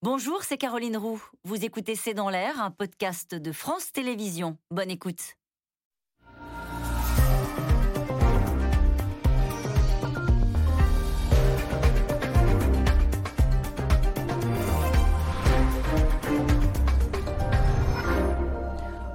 Bonjour, 0.00 0.44
c'est 0.44 0.58
Caroline 0.58 0.96
Roux. 0.96 1.20
Vous 1.42 1.64
écoutez 1.64 1.96
C'est 1.96 2.14
dans 2.14 2.30
l'air, 2.30 2.62
un 2.62 2.70
podcast 2.70 3.34
de 3.34 3.50
France 3.50 3.90
Télévisions. 3.90 4.56
Bonne 4.70 4.92
écoute. 4.92 5.34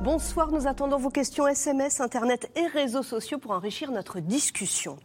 Bonsoir, 0.01 0.51
nous 0.51 0.67
attendons 0.67 0.97
vos 0.97 1.09
questions 1.09 1.47
SMS, 1.47 2.01
Internet 2.01 2.51
et 2.57 2.67
réseaux 2.67 3.03
sociaux 3.03 3.37
pour 3.37 3.51
enrichir 3.51 3.89
notre 3.89 4.19
discussion. 4.19 4.97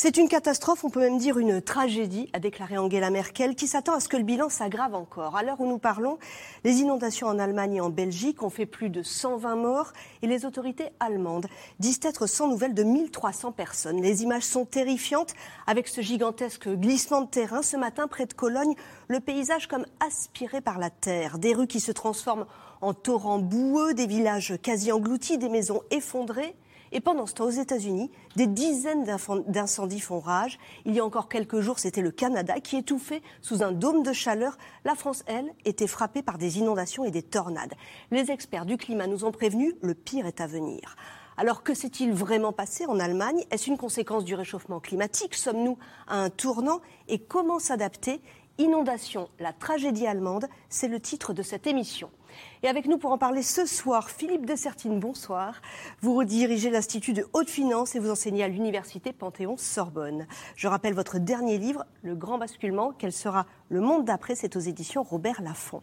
C'est 0.00 0.16
une 0.16 0.28
catastrophe, 0.28 0.84
on 0.84 0.90
peut 0.90 1.00
même 1.00 1.18
dire 1.18 1.40
une 1.40 1.60
tragédie, 1.60 2.30
a 2.32 2.38
déclaré 2.38 2.78
Angela 2.78 3.10
Merkel, 3.10 3.56
qui 3.56 3.66
s'attend 3.66 3.94
à 3.94 3.98
ce 3.98 4.08
que 4.08 4.16
le 4.16 4.22
bilan 4.22 4.48
s'aggrave 4.48 4.94
encore. 4.94 5.34
À 5.34 5.42
l'heure 5.42 5.60
où 5.60 5.66
nous 5.66 5.78
parlons, 5.78 6.18
les 6.62 6.76
inondations 6.82 7.26
en 7.26 7.40
Allemagne 7.40 7.74
et 7.74 7.80
en 7.80 7.90
Belgique 7.90 8.44
ont 8.44 8.48
fait 8.48 8.64
plus 8.64 8.90
de 8.90 9.02
120 9.02 9.56
morts 9.56 9.92
et 10.22 10.28
les 10.28 10.44
autorités 10.44 10.90
allemandes 11.00 11.48
disent 11.80 11.98
être 12.04 12.28
sans 12.28 12.46
nouvelles 12.46 12.74
de 12.74 12.84
1300 12.84 13.50
personnes. 13.50 14.00
Les 14.00 14.22
images 14.22 14.44
sont 14.44 14.64
terrifiantes 14.64 15.34
avec 15.66 15.88
ce 15.88 16.00
gigantesque 16.00 16.68
glissement 16.68 17.22
de 17.22 17.28
terrain. 17.28 17.62
Ce 17.62 17.76
matin, 17.76 18.06
près 18.06 18.26
de 18.26 18.34
Cologne, 18.34 18.76
le 19.08 19.18
paysage 19.18 19.66
comme 19.66 19.84
aspiré 19.98 20.60
par 20.60 20.78
la 20.78 20.90
terre. 20.90 21.40
Des 21.40 21.54
rues 21.54 21.66
qui 21.66 21.80
se 21.80 21.90
transforment 21.90 22.46
en 22.82 22.94
torrents 22.94 23.40
boueux, 23.40 23.94
des 23.94 24.06
villages 24.06 24.60
quasi 24.62 24.92
engloutis, 24.92 25.38
des 25.38 25.48
maisons 25.48 25.82
effondrées. 25.90 26.54
Et 26.92 27.00
pendant 27.00 27.26
ce 27.26 27.34
temps, 27.34 27.46
aux 27.46 27.50
États-Unis, 27.50 28.10
des 28.36 28.46
dizaines 28.46 29.04
d'incendies 29.46 30.00
font 30.00 30.20
rage. 30.20 30.58
Il 30.84 30.94
y 30.94 31.00
a 31.00 31.04
encore 31.04 31.28
quelques 31.28 31.60
jours, 31.60 31.78
c'était 31.78 32.02
le 32.02 32.10
Canada 32.10 32.60
qui 32.60 32.76
étouffait 32.76 33.22
sous 33.42 33.62
un 33.62 33.72
dôme 33.72 34.02
de 34.02 34.12
chaleur. 34.12 34.56
La 34.84 34.94
France, 34.94 35.22
elle, 35.26 35.52
était 35.64 35.86
frappée 35.86 36.22
par 36.22 36.38
des 36.38 36.58
inondations 36.58 37.04
et 37.04 37.10
des 37.10 37.22
tornades. 37.22 37.74
Les 38.10 38.30
experts 38.30 38.66
du 38.66 38.76
climat 38.76 39.06
nous 39.06 39.24
ont 39.24 39.32
prévenus, 39.32 39.74
le 39.82 39.94
pire 39.94 40.26
est 40.26 40.40
à 40.40 40.46
venir. 40.46 40.96
Alors 41.36 41.62
que 41.62 41.72
s'est-il 41.72 42.12
vraiment 42.12 42.52
passé 42.52 42.84
en 42.86 42.98
Allemagne? 42.98 43.44
Est-ce 43.52 43.70
une 43.70 43.78
conséquence 43.78 44.24
du 44.24 44.34
réchauffement 44.34 44.80
climatique? 44.80 45.34
Sommes-nous 45.34 45.78
à 46.08 46.20
un 46.20 46.30
tournant? 46.30 46.80
Et 47.06 47.20
comment 47.20 47.60
s'adapter? 47.60 48.20
Inondation, 48.58 49.28
la 49.38 49.52
tragédie 49.52 50.08
allemande, 50.08 50.48
c'est 50.68 50.88
le 50.88 50.98
titre 50.98 51.32
de 51.32 51.44
cette 51.44 51.68
émission. 51.68 52.10
Et 52.62 52.68
avec 52.68 52.86
nous 52.86 52.98
pour 52.98 53.12
en 53.12 53.18
parler 53.18 53.42
ce 53.42 53.66
soir, 53.66 54.10
Philippe 54.10 54.46
Dessertine, 54.46 54.98
bonsoir. 54.98 55.60
Vous 56.00 56.14
redirigez 56.14 56.70
l'Institut 56.70 57.12
de 57.12 57.26
haute 57.32 57.50
finance 57.50 57.94
et 57.94 57.98
vous 57.98 58.10
enseignez 58.10 58.42
à 58.42 58.48
l'Université 58.48 59.12
Panthéon-Sorbonne. 59.12 60.26
Je 60.56 60.68
rappelle 60.68 60.94
votre 60.94 61.18
dernier 61.18 61.58
livre, 61.58 61.84
Le 62.02 62.14
Grand 62.14 62.38
Basculement, 62.38 62.92
quel 62.98 63.12
sera 63.12 63.46
le 63.68 63.80
monde 63.80 64.04
d'après? 64.04 64.34
C'est 64.34 64.56
aux 64.56 64.60
éditions 64.60 65.02
Robert 65.02 65.40
Laffont. 65.42 65.82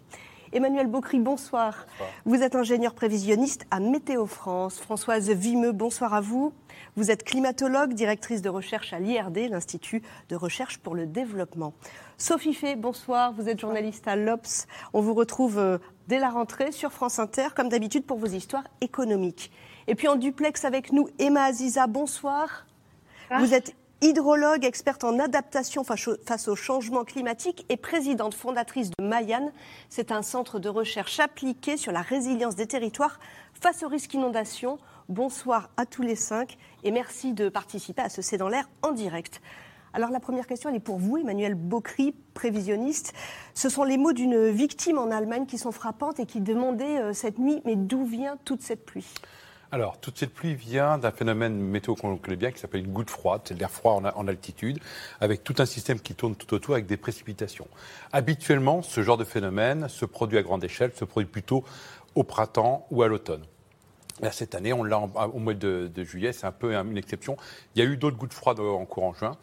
Emmanuel 0.55 0.87
Bocry, 0.87 1.19
bonsoir. 1.19 1.85
Vous 2.23 2.41
êtes 2.41 2.55
ingénieur 2.55 2.93
prévisionniste 2.93 3.65
à 3.71 3.81
Météo 3.81 4.25
France. 4.25 4.79
Françoise 4.79 5.29
Vimeux, 5.29 5.73
bonsoir 5.73 6.13
à 6.13 6.21
vous. 6.21 6.53
Vous 6.95 7.11
êtes 7.11 7.25
climatologue, 7.25 7.91
directrice 7.91 8.41
de 8.41 8.47
recherche 8.47 8.93
à 8.93 8.99
l'IRD, 8.99 9.49
l'Institut 9.49 10.01
de 10.29 10.37
recherche 10.37 10.77
pour 10.77 10.95
le 10.95 11.07
développement. 11.07 11.73
Sophie 12.17 12.53
Fay, 12.53 12.77
bonsoir. 12.77 13.33
Vous 13.33 13.49
êtes 13.49 13.59
journaliste 13.59 14.07
à 14.07 14.15
l'Obs. 14.15 14.65
On 14.93 15.01
vous 15.01 15.13
retrouve 15.13 15.59
euh, 15.59 15.77
dès 16.07 16.19
la 16.19 16.29
rentrée 16.29 16.71
sur 16.71 16.93
France 16.93 17.19
Inter, 17.19 17.49
comme 17.53 17.67
d'habitude, 17.67 18.05
pour 18.05 18.17
vos 18.17 18.27
histoires 18.27 18.63
économiques. 18.79 19.51
Et 19.87 19.95
puis 19.95 20.07
en 20.07 20.15
duplex 20.15 20.63
avec 20.63 20.93
nous, 20.93 21.09
Emma 21.19 21.43
Aziza, 21.43 21.85
bonsoir. 21.85 22.65
Vous 23.39 23.53
êtes 23.53 23.75
hydrologue, 24.05 24.65
experte 24.65 25.03
en 25.03 25.17
adaptation 25.17 25.83
face 25.83 26.47
au 26.47 26.55
changement 26.55 27.03
climatique 27.03 27.65
et 27.69 27.77
présidente 27.77 28.35
fondatrice 28.35 28.91
de 28.91 29.03
Mayan. 29.03 29.51
C'est 29.89 30.11
un 30.11 30.21
centre 30.21 30.59
de 30.59 30.69
recherche 30.69 31.19
appliqué 31.19 31.75
sur 31.75 31.91
la 31.91 32.01
résilience 32.01 32.55
des 32.55 32.67
territoires 32.67 33.19
face 33.59 33.81
aux 33.81 33.87
risques 33.87 34.13
inondations. 34.13 34.77
Bonsoir 35.09 35.71
à 35.75 35.87
tous 35.87 36.03
les 36.03 36.15
cinq 36.15 36.59
et 36.83 36.91
merci 36.91 37.33
de 37.33 37.49
participer 37.49 38.03
à 38.03 38.09
ce 38.09 38.21
C'est 38.21 38.37
dans 38.37 38.47
l'air 38.47 38.69
en 38.83 38.91
direct. 38.91 39.41
Alors 39.91 40.11
la 40.11 40.19
première 40.19 40.45
question, 40.45 40.69
elle 40.69 40.75
est 40.75 40.79
pour 40.79 40.99
vous, 40.99 41.17
Emmanuel 41.17 41.55
Bocry, 41.55 42.13
prévisionniste. 42.35 43.13
Ce 43.55 43.69
sont 43.69 43.83
les 43.83 43.97
mots 43.97 44.13
d'une 44.13 44.49
victime 44.49 44.99
en 44.99 45.09
Allemagne 45.09 45.47
qui 45.47 45.57
sont 45.57 45.71
frappantes 45.71 46.19
et 46.19 46.27
qui 46.27 46.41
demandait 46.41 46.99
euh, 46.99 47.13
cette 47.13 47.39
nuit, 47.39 47.59
mais 47.65 47.75
d'où 47.75 48.05
vient 48.05 48.37
toute 48.45 48.61
cette 48.61 48.85
pluie? 48.85 49.07
Alors, 49.75 49.97
toute 49.99 50.17
cette 50.17 50.33
pluie 50.33 50.55
vient 50.55 50.97
d'un 50.97 51.11
phénomène 51.11 51.59
météo 51.59 51.95
qu'on 51.95 52.15
connaît 52.15 52.37
bien 52.37 52.49
qui 52.53 52.59
s'appelle 52.59 52.79
une 52.79 52.93
goutte 52.93 53.09
froide, 53.09 53.41
c'est 53.43 53.59
l'air 53.59 53.69
froid 53.69 54.01
en, 54.15 54.27
altitude, 54.29 54.79
avec 55.19 55.43
tout 55.43 55.55
un 55.57 55.65
système 55.65 55.99
qui 55.99 56.15
tourne 56.15 56.33
tout 56.33 56.53
autour 56.53 56.75
avec 56.75 56.85
des 56.85 56.95
précipitations. 56.95 57.67
Habituellement, 58.13 58.81
ce 58.81 59.03
genre 59.03 59.17
de 59.17 59.25
phénomène 59.25 59.89
se 59.89 60.05
produit 60.05 60.37
à 60.37 60.43
grande 60.43 60.63
échelle, 60.63 60.93
se 60.95 61.03
produit 61.03 61.29
plutôt 61.29 61.65
au 62.15 62.23
printemps 62.23 62.87
ou 62.89 63.03
à 63.03 63.09
l'automne. 63.09 63.43
Là, 64.21 64.31
cette 64.31 64.55
année, 64.55 64.71
on 64.71 64.83
l'a 64.83 64.99
au 64.99 65.39
mois 65.39 65.53
de, 65.53 65.91
de 65.93 66.03
juillet, 66.05 66.31
c'est 66.31 66.45
un 66.45 66.53
peu 66.53 66.73
une 66.73 66.97
exception. 66.97 67.35
Il 67.75 67.83
y 67.83 67.85
a 67.85 67.89
eu 67.89 67.97
d'autres 67.97 68.15
gouttes 68.15 68.33
froides 68.33 68.61
en 68.61 68.85
courant 68.85 69.13
juin. 69.13 69.35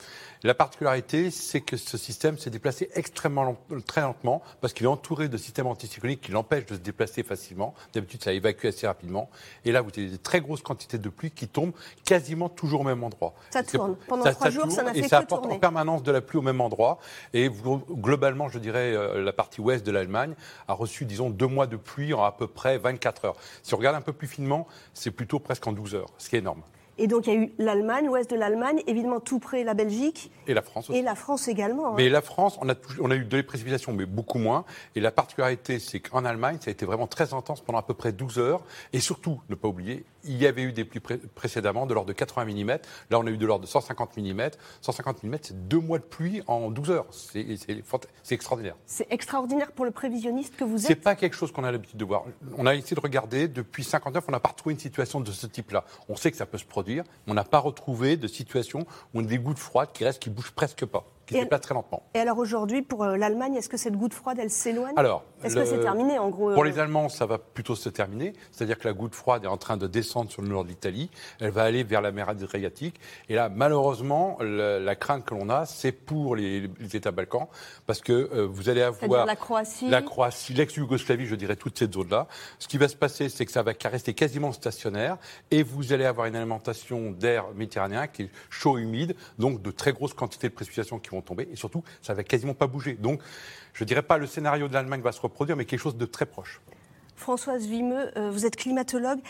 La 0.45 0.55
particularité, 0.55 1.31
c'est 1.31 1.61
que 1.61 1.77
ce 1.77 1.99
système 1.99 2.39
s'est 2.39 2.51
déplacé 2.51 2.89
extrêmement 2.95 3.57
très 3.87 4.01
lentement 4.01 4.43
parce 4.61 4.73
qu'il 4.73 4.87
est 4.87 4.89
entouré 4.89 5.29
de 5.29 5.37
systèmes 5.37 5.67
anticycloniques 5.67 6.23
qui 6.23 6.33
l'empêchent 6.33 6.67
de 6.67 6.75
se 6.75 6.81
déplacer 6.81 7.23
facilement. 7.23 7.75
D'habitude, 7.93 8.25
ça 8.25 8.33
évacue 8.33 8.67
assez 8.67 8.87
rapidement. 8.87 9.29
Et 9.67 9.73
là, 9.73 9.83
vous 9.83 9.91
avez 9.91 10.09
des 10.09 10.19
très 10.19 10.41
grosses 10.41 10.63
quantités 10.63 10.99
de 10.99 11.09
pluie 11.11 11.31
qui 11.31 11.49
tombent 11.49 11.75
quasiment 12.05 12.49
toujours 12.49 12.81
au 12.81 12.85
même 12.85 13.05
endroit. 13.05 13.35
Ça 13.51 13.63
tourne. 13.63 13.97
Pendant 14.09 14.25
trois 14.33 14.51
jours, 14.51 14.71
ça 14.73 14.83
n'a 14.83 14.95
fait 14.95 15.01
et 15.01 15.09
ça 15.09 15.19
apporte 15.19 15.47
en 15.47 15.59
permanence 15.59 16.03
de 16.03 16.11
la 16.11 16.23
pluie 16.23 16.39
au 16.39 16.43
même 16.43 16.63
endroit. 16.63 16.99
Et 17.35 17.51
globalement, 17.51 18.49
je 18.49 18.59
dirais, 18.59 18.95
euh, 18.95 19.23
la 19.23 19.33
partie 19.33 19.61
ouest 19.61 19.85
de 19.85 19.93
l'Allemagne 19.93 20.35
a 20.67 20.73
reçu, 20.73 21.05
disons, 21.05 21.29
deux 21.29 21.47
mois 21.47 21.67
de 21.67 21.77
pluie 21.77 22.15
en 22.15 22.25
à 22.25 22.33
peu 22.33 22.47
près 22.47 22.79
24 22.79 23.27
heures. 23.27 23.37
Si 23.63 23.75
on 23.75 23.77
regarde 23.77 23.97
un 23.97 24.01
peu 24.01 24.13
plus 24.13 24.27
finement, 24.27 24.62
c'est 24.95 25.11
plutôt 25.11 25.39
presque 25.39 25.67
en 25.67 25.73
12 25.73 25.95
heures, 25.95 26.11
ce 26.19 26.29
qui 26.29 26.37
est 26.37 26.41
énorme. 26.41 26.63
Et 26.99 27.07
donc 27.07 27.27
il 27.27 27.33
y 27.33 27.37
a 27.37 27.41
eu 27.41 27.53
l'Allemagne, 27.59 28.07
l'ouest 28.07 28.31
de 28.31 28.37
l'Allemagne, 28.37 28.83
évidemment 28.87 29.21
tout 29.21 29.39
près 29.39 29.65
la 29.65 29.75
Belgique. 29.75 30.31
Et 30.47 30.55
la 30.55 30.63
France 30.63 30.91
aussi. 30.91 30.99
Et 30.99 31.03
la 31.03 31.15
France 31.15 31.49
également. 31.49 31.89
Hein. 31.89 31.95
Mais 31.97 32.09
la 32.09 32.23
France, 32.23 32.59
on 32.61 32.69
a, 32.69 32.75
on 33.01 33.11
a 33.11 33.15
eu 33.15 33.25
de 33.25 33.37
les 33.37 33.43
précipitations, 33.43 33.93
mais 33.93 34.07
beaucoup 34.07 34.39
moins. 34.39 34.65
Et 34.95 35.01
la 35.01 35.11
particularité, 35.11 35.79
c'est 35.79 36.01
qu'en 36.01 36.25
Allemagne, 36.25 36.59
ça 36.61 36.71
a 36.71 36.73
été 36.73 36.85
vraiment 36.85 37.07
très 37.07 37.35
intense 37.35 37.61
pendant 37.61 37.79
à 37.79 37.83
peu 37.83 37.95
près 37.95 38.13
12 38.13 38.39
heures. 38.39 38.63
Et 38.93 39.01
surtout, 39.01 39.41
ne 39.49 39.55
pas 39.55 39.69
oublier, 39.69 40.05
il 40.25 40.37
y 40.37 40.47
avait 40.47 40.63
eu 40.63 40.73
des 40.73 40.85
pluies 40.85 41.01
précédemment 41.35 41.87
de 41.87 41.95
l'ordre 41.95 42.09
de 42.09 42.13
80 42.13 42.45
mm. 42.45 42.79
Là, 43.11 43.19
on 43.19 43.27
a 43.27 43.31
eu 43.31 43.37
de 43.37 43.47
l'ordre 43.47 43.65
de 43.65 43.71
150 43.71 44.17
mm. 44.17 44.51
150 44.81 45.25
mm, 45.25 45.37
c'est 45.43 45.69
deux 45.69 45.81
mois 45.81 45.99
de 45.99 46.05
pluie 46.05 46.43
en 46.47 46.71
12 46.71 46.91
heures. 46.91 47.07
C'est 47.11 47.47
extraordinaire. 48.31 48.77
C'est 48.87 49.07
extraordinaire 49.11 49.73
pour 49.73 49.85
le 49.85 49.91
prévisionniste 49.91 50.57
que 50.57 50.65
vous 50.65 50.77
êtes 50.77 50.87
C'est 50.87 50.95
pas 50.97 51.15
quelque 51.15 51.37
chose 51.37 51.53
qu'on 51.53 51.65
a 51.65 51.73
l'habitude 51.73 51.99
de 51.99 52.05
voir. 52.05 52.25
On 52.57 52.67
a 52.67 52.75
essayé 52.75 52.95
de 52.95 53.01
regarder. 53.01 53.49
Depuis 53.49 53.85
59, 53.85 54.25
on 54.29 54.33
n'a 54.33 54.41
pas 54.41 54.51
retrouvé 54.51 54.75
une 54.75 54.81
situation 54.81 55.21
de 55.21 55.31
ce 55.33 55.47
type-là. 55.47 55.85
On 56.09 56.17
sait 56.17 56.31
que 56.31 56.37
ça 56.37 56.47
peut 56.47 56.59
se 56.59 56.65
produire, 56.65 56.82
on 57.27 57.35
n'a 57.35 57.45
pas 57.45 57.59
retrouvé 57.59 58.17
de 58.17 58.27
situation 58.27 58.81
où 58.81 59.21
on 59.21 59.21
a 59.21 59.27
des 59.27 59.39
gouttes 59.39 59.59
froides 59.59 59.91
qui 59.93 60.05
restent, 60.05 60.23
qui 60.23 60.31
bougent 60.31 60.53
presque 60.53 60.85
pas 60.85 61.12
qui 61.27 61.35
se 61.41 61.45
très 61.45 61.75
lentement. 61.75 62.03
Et 62.15 62.19
alors 62.19 62.39
aujourd'hui, 62.39 62.83
pour 62.83 63.05
euh, 63.05 63.17
l'Allemagne, 63.17 63.55
est-ce 63.55 63.69
que 63.69 63.77
cette 63.77 63.97
goutte 63.97 64.15
froide, 64.15 64.39
elle 64.41 64.51
s'éloigne? 64.51 64.95
Alors, 64.97 65.25
est-ce 65.45 65.55
que 65.55 65.65
c'est 65.65 65.81
terminé 65.81 66.19
en 66.19 66.29
gros 66.29 66.53
Pour 66.53 66.65
les 66.65 66.79
euh 66.79 66.83
Allemands, 66.83 67.09
ça 67.09 67.27
va 67.27 67.39
plutôt 67.39 67.75
se 67.75 67.89
terminer. 67.89 68.33
C'est-à-dire 68.51 68.79
que 68.79 68.87
la 68.87 68.95
goutte 68.95 69.15
froide 69.15 69.45
est 69.45 69.49
en 69.49 69.57
train 69.57 69.77
de 69.77 69.87
descendre 69.87 70.31
sur 70.31 70.43
le 70.43 70.49
nord 70.49 70.65
de 70.65 70.69
l'Italie. 70.69 71.11
Elle 71.41 71.51
va 71.51 71.63
aller 71.63 71.85
vers 71.85 72.01
la 72.01 72.13
mer 72.13 72.29
Adriatique. 72.29 73.01
Et 73.29 73.35
là, 73.35 73.49
malheureusement, 73.49 74.39
la, 74.41 74.97
crainte 74.97 75.25
que 75.25 75.35
l'on 75.35 75.49
a, 75.49 75.67
c'est 75.67 75.93
pour 75.93 76.37
les, 76.37 76.71
États 76.93 77.11
Balkans, 77.11 77.47
parce 77.87 78.01
que 78.01 78.13
euh, 78.13 78.47
vous 78.47 78.69
allez 78.69 78.83
avoir 78.83 79.27
la 79.27 79.37
Croatie, 79.37 79.89
la 79.89 80.03
Croatie, 80.03 80.53
l'ex-Yougoslavie, 80.55 81.27
je 81.27 81.35
dirais 81.35 81.57
toute 81.57 81.79
cette 81.79 81.95
zone-là. 81.95 82.27
Ce 82.59 82.69
qui 82.69 82.79
va 82.79 82.89
se 82.89 82.97
passer, 82.97 83.29
c'est 83.29 83.47
que 83.47 83.53
ça 83.53 83.63
va 83.63 83.73
rester 83.85 84.15
quasiment 84.15 84.53
stationnaire, 84.53 85.17
et 85.51 85.63
vous 85.63 85.93
allez 85.93 86.05
avoir 86.05 86.27
une 86.27 86.37
alimentation 86.37 87.11
d'air 87.11 87.47
méditerranéen 87.55 88.07
qui 88.07 88.23
est 88.23 88.31
chaud, 88.51 88.79
humide, 88.79 89.17
donc 89.39 89.63
de 89.63 89.71
très 89.71 89.93
grosses 89.93 90.15
quantités 90.15 90.49
de 90.49 90.55
précipitations 90.55 90.99
qui 90.99 91.12
tomber, 91.21 91.49
et 91.53 91.57
surtout, 91.57 91.83
ça 92.01 92.15
va 92.15 92.25
quasiment 92.25 92.55
pas 92.55 92.67
bouger. 92.67 92.95
Donc, 92.95 93.21
je 93.73 93.85
ne 93.85 93.89
dirais 93.89 94.03
pas 94.03 94.19
le 94.19 94.27
scénario 94.27 94.69
de 94.69 94.73
l'Allemagne 94.73 95.03
va 95.03 95.13
se 95.13 95.21
reproduire, 95.21 95.57
mais 95.57 95.65
quelque 95.65 95.81
chose 95.81 95.97
de 95.97 96.07
très 96.07 96.27
proche. 96.27 96.61
Françoise 97.23 97.67
Vimeux, 97.67 98.11
euh, 98.19 98.31
vous 98.31 98.47
êtes 98.47 98.57
climatologue. 98.57 99.21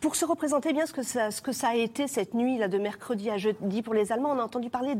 Pour 0.00 0.16
se 0.16 0.26
représenter 0.26 0.74
bien 0.74 0.84
ce 0.84 0.92
que 0.92 1.52
ça, 1.52 1.68
a 1.68 1.74
été 1.74 2.06
cette 2.06 2.34
nuit 2.34 2.58
là, 2.58 2.68
de 2.68 2.76
mercredi 2.76 3.30
à 3.30 3.38
jeudi 3.38 3.80
pour 3.80 3.94
les 3.94 4.12
Allemands, 4.12 4.32
on 4.32 4.38
a 4.38 4.42
entendu 4.42 4.68
parler 4.68 4.94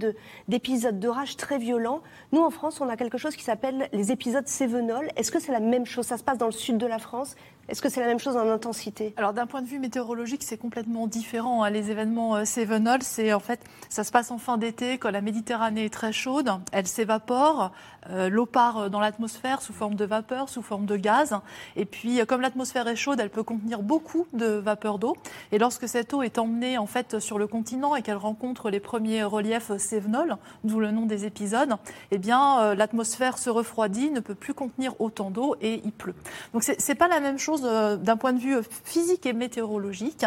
d'épisodes 0.49 0.99
d'orage 0.99 1.37
très 1.37 1.59
violents. 1.59 2.01
Nous, 2.33 2.41
en 2.41 2.51
France, 2.51 2.81
on 2.81 2.89
a 2.89 2.97
quelque 2.97 3.19
chose 3.19 3.37
qui 3.37 3.45
s'appelle 3.45 3.89
les 3.93 4.13
épisodes 4.13 4.49
Cévenol. 4.49 5.09
Est-ce 5.17 5.31
que 5.31 5.41
c'est 5.41 5.53
la 5.53 5.61
même 5.61 5.85
chose? 5.85 6.07
Ça 6.07 6.17
se 6.17 6.25
passe 6.25 6.39
dans 6.39 6.47
le 6.47 6.53
sud 6.53 6.79
de 6.79 6.87
la 6.87 6.99
France 6.99 7.37
est-ce 7.69 7.83
que 7.83 7.89
c'est 7.89 8.01
la 8.01 8.07
même 8.07 8.19
chose 8.19 8.37
en 8.37 8.49
intensité? 8.49 9.13
Alors 9.17 9.33
d'un 9.33 9.47
point 9.47 9.63
de 9.63 9.67
vue 9.67 9.79
météorologique, 9.79 10.43
c'est 10.43 10.57
complètement 10.57 11.07
différent. 11.07 11.63
Hein. 11.63 11.71
Les 11.71 11.91
événements 11.91 12.37
euh, 12.37 12.45
Sevenol, 12.45 13.03
c'est 13.03 13.33
en 13.33 13.41
fait, 13.41 13.61
ça 13.89 14.05
se 14.05 14.11
passe 14.11 14.31
en 14.31 14.39
fin 14.39 14.57
d'été 14.57 14.99
quand 14.99 15.11
la 15.11 15.21
Méditerranée 15.21 15.85
est 15.85 15.93
très 15.93 16.13
chaude, 16.13 16.51
elle 16.73 16.87
s'évapore, 16.87 17.73
euh, 18.11 18.29
l'eau 18.29 18.47
part 18.47 18.89
dans 18.91 19.01
l'atmosphère 19.01 19.61
sous 19.61 19.73
forme 19.73 19.95
de 19.95 20.05
vapeur, 20.05 20.49
sous 20.49 20.63
forme 20.63 20.87
de 20.87 20.97
gaz, 20.97 21.39
et 21.77 21.85
puis 21.85 22.21
comme 22.27 22.41
l'atmosphère 22.41 22.89
est 22.89 22.97
chaude, 22.97 23.21
elle 23.21 23.31
peut 23.31 23.43
contenir 23.43 23.83
beaucoup 23.83 24.27
de 24.33 24.47
vapeur 24.47 24.99
d'eau. 24.99 25.17
Et 25.53 25.59
lorsque 25.59 25.89
cette 25.89 26.15
eau 26.15 26.23
est 26.23 26.39
emmenée 26.39 26.79
en 26.79 26.87
fait 26.87 27.19
sur 27.19 27.39
le 27.39 27.47
continent 27.47 27.97
et 27.97 28.03
qu'elle 28.03 28.17
rencontre 28.17 28.71
les 28.71 28.81
premiers 28.81 29.25
reliefs 29.25 29.77
sévenols, 29.77 30.37
d'où 30.65 30.81
le 30.81 30.91
nom 30.91 31.07
des 31.07 31.27
épisodes, 31.27 31.75
eh 32.11 32.19
bien 32.19 32.61
euh, 32.61 32.75
l'atmosphère 32.75 33.39
se 33.39 33.51
refroidit, 33.51 34.11
ne 34.11 34.21
peut 34.21 34.35
plus 34.35 34.55
contenir 34.55 34.99
autant 35.01 35.31
d'eau 35.31 35.57
et 35.61 35.83
il 35.85 35.93
pleut. 35.93 36.15
Donc 36.53 36.63
c'est 36.63 36.95
pas 36.95 37.09
la 37.09 37.21
même 37.21 37.39
chose 37.39 37.58
euh, 37.65 37.97
d'un 37.97 38.17
point 38.17 38.33
de 38.33 38.41
vue 38.41 38.57
physique 38.85 39.27
et 39.27 39.33
météorologique. 39.33 40.25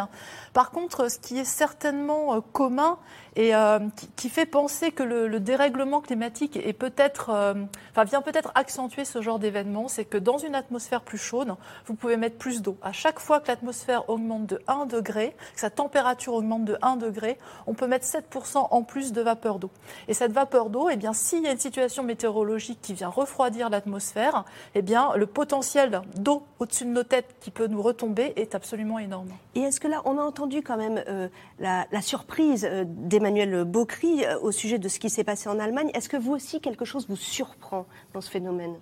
Par 0.54 0.72
contre, 0.72 1.10
ce 1.10 1.20
qui 1.20 1.38
est 1.38 1.46
certainement 1.46 2.36
euh, 2.36 2.40
commun 2.54 2.98
et 3.36 3.56
euh, 3.56 3.80
qui, 4.16 4.30
fait 4.30 4.46
penser 4.46 4.92
que 4.92 5.04
le, 5.04 5.40
dérèglement 5.40 6.02
climatique 6.02 6.58
est 6.58 6.74
peut-être, 6.74 7.30
euh, 7.30 7.54
vient 8.06 8.22
peut-être 8.22 8.52
accentuer 8.56 9.06
ce 9.06 9.22
genre 9.22 9.40
d'événement, 9.40 9.88
c'est 9.88 10.06
que 10.06 10.18
dans 10.18 10.38
une 10.38 10.56
atmosphère 10.56 11.02
plus 11.02 11.18
chaude, 11.18 11.56
vous 11.86 11.96
pouvez 11.96 12.18
mettre 12.18 12.38
plus 12.38 12.62
d'eau. 12.62 12.78
À 12.82 12.92
chaque 12.92 13.20
fois 13.20 13.40
que 13.40 13.48
l'atmosphère 13.48 14.10
augmente 14.10 14.48
de 14.48 14.62
1 14.68 14.86
degré, 14.86 15.36
que 15.54 15.60
sa 15.60 15.70
température 15.70 16.34
augmente 16.34 16.66
de 16.66 16.78
1 16.82 16.98
degré, 16.98 17.38
on 17.68 17.74
peut 17.74 17.88
mettre 17.88 18.06
7% 18.06 18.68
en 18.70 18.84
plus 18.84 19.14
de 19.14 19.22
vapeur 19.22 19.60
d'eau. 19.60 19.72
Et 20.08 20.14
cette 20.14 20.34
vapeur 20.34 20.70
d'eau, 20.70 20.90
eh 20.90 20.98
bien, 20.98 21.14
s'il 21.14 21.44
y 21.44 21.48
a 21.48 21.52
une 21.52 21.60
situation 21.60 22.04
météorologique 22.04 22.80
qui 22.82 22.94
vient 22.94 23.10
refroidir 23.10 23.70
l'atmosphère, 23.70 24.44
eh 24.76 24.82
bien, 24.82 25.14
le 25.16 25.26
potentiel 25.26 26.02
d'eau 26.16 26.44
au-dessus 26.60 26.86
de 26.86 26.90
nos 26.90 27.04
têtes 27.04 27.36
qui 27.40 27.52
peut 27.52 27.68
nous 27.68 27.82
retomber 27.82 28.34
est 28.36 28.56
absolument 28.56 29.00
énorme. 29.00 29.30
Et 29.56 29.62
est-ce 29.62 29.80
que 29.80 29.88
là, 29.88 30.02
on 30.06 30.18
a 30.18 30.22
entendu 30.22 30.62
quand 30.62 30.78
même 30.78 31.02
euh, 31.08 31.28
la, 31.60 31.86
surprise 32.02 32.70
des 32.86 33.21
Emmanuel 33.22 33.66
Bocry 33.66 34.26
euh, 34.26 34.40
au 34.40 34.52
sujet 34.52 34.80
de 34.80 34.90
ce 34.90 35.00
qui 35.00 35.12
s'est 35.12 35.24
passé 35.24 35.48
en 35.48 35.60
Allemagne. 35.60 35.92
Est-ce 35.94 36.10
que 36.10 36.18
vous 36.18 36.34
aussi, 36.34 36.60
quelque 36.60 36.86
chose 36.86 37.08
vous 37.08 37.16
surprend 37.16 37.86
dans 38.14 38.22
ce 38.22 38.32
phénomène? 38.32 38.76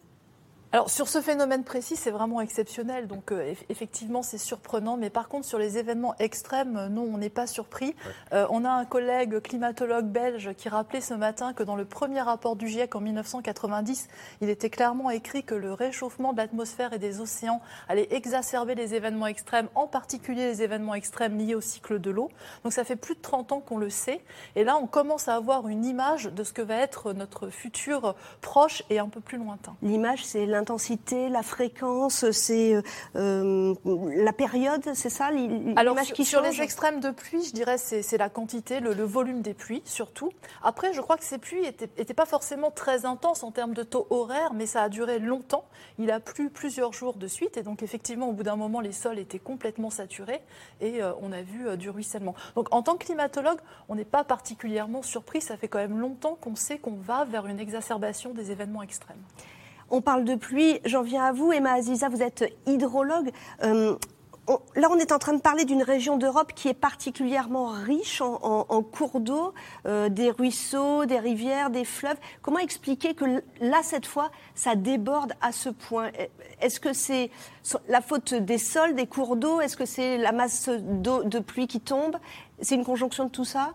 Alors 0.71 0.91
sur 0.91 1.07
ce 1.07 1.19
phénomène 1.19 1.63
précis, 1.63 1.95
c'est 1.95 2.11
vraiment 2.11 2.41
exceptionnel, 2.41 3.07
donc 3.07 3.31
euh, 3.31 3.55
effectivement 3.69 4.21
c'est 4.21 4.37
surprenant, 4.37 4.97
mais 4.97 5.09
par 5.09 5.27
contre 5.27 5.47
sur 5.47 5.57
les 5.57 5.79
événements 5.79 6.13
extrêmes, 6.19 6.77
euh, 6.77 6.89
non, 6.89 7.09
on 7.11 7.17
n'est 7.17 7.31
pas 7.31 7.47
surpris. 7.47 7.95
Euh, 8.33 8.45
on 8.51 8.63
a 8.65 8.69
un 8.69 8.85
collègue 8.85 9.39
climatologue 9.39 10.05
belge 10.05 10.53
qui 10.55 10.69
rappelait 10.69 11.01
ce 11.01 11.15
matin 11.15 11.53
que 11.53 11.63
dans 11.63 11.75
le 11.75 11.85
premier 11.85 12.21
rapport 12.21 12.55
du 12.55 12.67
GIEC 12.67 12.93
en 12.93 13.01
1990, 13.01 14.09
il 14.41 14.49
était 14.49 14.69
clairement 14.69 15.09
écrit 15.09 15.43
que 15.43 15.55
le 15.55 15.73
réchauffement 15.73 16.33
de 16.33 16.37
l'atmosphère 16.37 16.93
et 16.93 16.99
des 16.99 17.19
océans 17.19 17.61
allait 17.87 18.07
exacerber 18.11 18.75
les 18.75 18.93
événements 18.93 19.25
extrêmes, 19.25 19.69
en 19.73 19.87
particulier 19.87 20.45
les 20.45 20.61
événements 20.61 20.93
extrêmes 20.93 21.35
liés 21.39 21.55
au 21.55 21.61
cycle 21.61 21.99
de 21.99 22.11
l'eau. 22.11 22.29
Donc 22.63 22.73
ça 22.73 22.83
fait 22.83 22.95
plus 22.95 23.15
de 23.15 23.21
30 23.21 23.53
ans 23.53 23.59
qu'on 23.59 23.79
le 23.79 23.89
sait, 23.89 24.21
et 24.55 24.63
là 24.63 24.77
on 24.77 24.85
commence 24.85 25.29
à 25.29 25.35
avoir 25.35 25.67
une 25.67 25.83
image 25.83 26.25
de 26.25 26.43
ce 26.43 26.53
que 26.53 26.61
va 26.61 26.75
être 26.75 27.13
notre 27.13 27.49
futur 27.49 28.13
proche 28.41 28.83
et 28.91 28.99
un 28.99 29.09
peu 29.09 29.19
plus 29.19 29.39
lointain. 29.39 29.75
L'image, 29.81 30.23
c'est 30.23 30.45
l'intensité, 30.59 31.29
la 31.29 31.41
fréquence, 31.41 32.29
c'est 32.31 32.75
euh, 32.75 32.81
euh, 33.15 33.73
la 33.85 34.33
période, 34.33 34.83
c'est 34.93 35.09
ça 35.09 35.29
Alors 35.77 35.95
qui 36.01 36.25
sur 36.25 36.41
les 36.41 36.61
extrêmes 36.61 36.99
de 36.99 37.11
pluie, 37.11 37.43
je 37.45 37.53
dirais 37.53 37.77
c'est 37.77 38.17
la 38.17 38.27
quantité, 38.27 38.81
le, 38.81 38.91
volume 39.03 39.41
des 39.41 39.53
pluies 39.53 39.81
surtout. 39.85 40.31
Après, 40.61 40.91
je 40.93 40.99
crois 40.99 41.15
que 41.15 41.23
ces 41.23 41.37
pluies 41.37 41.61
n'étaient 41.61 42.13
pas 42.13 42.25
forcément 42.25 42.71
très 42.71 43.05
intenses 43.05 43.43
en 43.43 43.51
termes 43.51 43.73
de 43.73 43.83
taux 43.83 44.05
horaire, 44.09 44.53
mais 44.53 44.65
ça 44.65 44.83
a 44.83 44.89
duré 44.89 45.19
longtemps. 45.19 45.63
Il 45.97 46.11
a 46.11 46.19
plu 46.19 46.49
plusieurs 46.49 46.91
jours 46.91 47.15
de 47.15 47.27
suite 47.27 47.55
et 47.55 47.63
donc 47.63 47.81
effectivement 47.81 48.27
au 48.29 48.33
bout 48.33 48.43
d'un 48.43 48.57
moment 48.57 48.81
les 48.81 48.91
sols 48.91 49.19
étaient 49.19 49.39
complètement 49.39 49.89
saturés 49.89 50.41
et 50.81 51.01
euh, 51.01 51.13
on 51.21 51.31
a 51.31 51.41
vu 51.41 51.77
du 51.77 51.89
ruissellement. 51.89 52.35
Donc 52.55 52.67
en 52.71 52.81
tant 52.81 52.97
que 52.97 53.05
climatologue, 53.05 53.59
on 53.87 53.95
n'est 53.95 54.03
pas 54.03 54.25
particulièrement 54.25 55.03
surpris. 55.03 55.39
Ça 55.39 55.55
fait 55.55 55.69
quand 55.69 55.79
même 55.79 55.99
longtemps 55.99 56.35
qu'on 56.35 56.55
sait 56.55 56.79
qu'on 56.79 56.95
va 56.95 57.23
vers 57.23 57.47
une 57.47 57.59
exacerbation 57.59 58.33
des 58.33 58.51
événements 58.51 58.83
extrêmes. 58.83 59.23
On 59.91 60.01
parle 60.01 60.23
de 60.23 60.35
pluie. 60.35 60.79
J'en 60.85 61.01
viens 61.01 61.23
à 61.23 61.31
vous, 61.31 61.51
Emma 61.51 61.73
Aziza, 61.73 62.09
vous 62.09 62.21
êtes 62.21 62.45
hydrologue. 62.67 63.31
Euh, 63.63 63.95
là, 64.75 64.87
on 64.91 64.97
est 64.97 65.11
en 65.11 65.17
train 65.17 65.33
de 65.33 65.41
parler 65.41 65.65
d'une 65.65 65.81
région 65.81 66.17
d'Europe 66.17 66.53
qui 66.53 66.67
est 66.67 66.73
particulièrement 66.75 67.67
riche 67.67 68.21
en, 68.21 68.83
cours 68.83 69.19
d'eau, 69.19 69.53
euh, 69.87 70.09
des 70.09 70.29
ruisseaux, 70.29 71.05
des 71.05 71.19
rivières, 71.19 71.71
des 71.71 71.85
fleuves. 71.85 72.17
Comment 72.41 72.59
expliquer 72.59 73.15
que 73.15 73.25
là, 73.61 73.79
cette 73.81 74.05
fois, 74.05 74.31
ça 74.53 74.75
déborde 74.75 75.33
à 75.41 75.51
ce 75.51 75.69
point? 75.69 76.11
Est-ce 76.61 76.79
que 76.79 76.93
c'est 76.93 77.31
la 77.87 78.01
faute 78.01 78.33
des 78.33 78.57
sols, 78.59 78.93
des 78.93 79.07
cours 79.07 79.37
d'eau? 79.37 79.61
Est-ce 79.61 79.77
que 79.77 79.85
c'est 79.85 80.17
la 80.17 80.31
masse 80.31 80.69
d'eau 80.69 81.23
de 81.23 81.39
pluie 81.39 81.67
qui 81.67 81.79
tombe? 81.79 82.17
C'est 82.61 82.75
une 82.75 82.85
conjonction 82.85 83.25
de 83.25 83.29
tout 83.29 83.45
ça? 83.45 83.73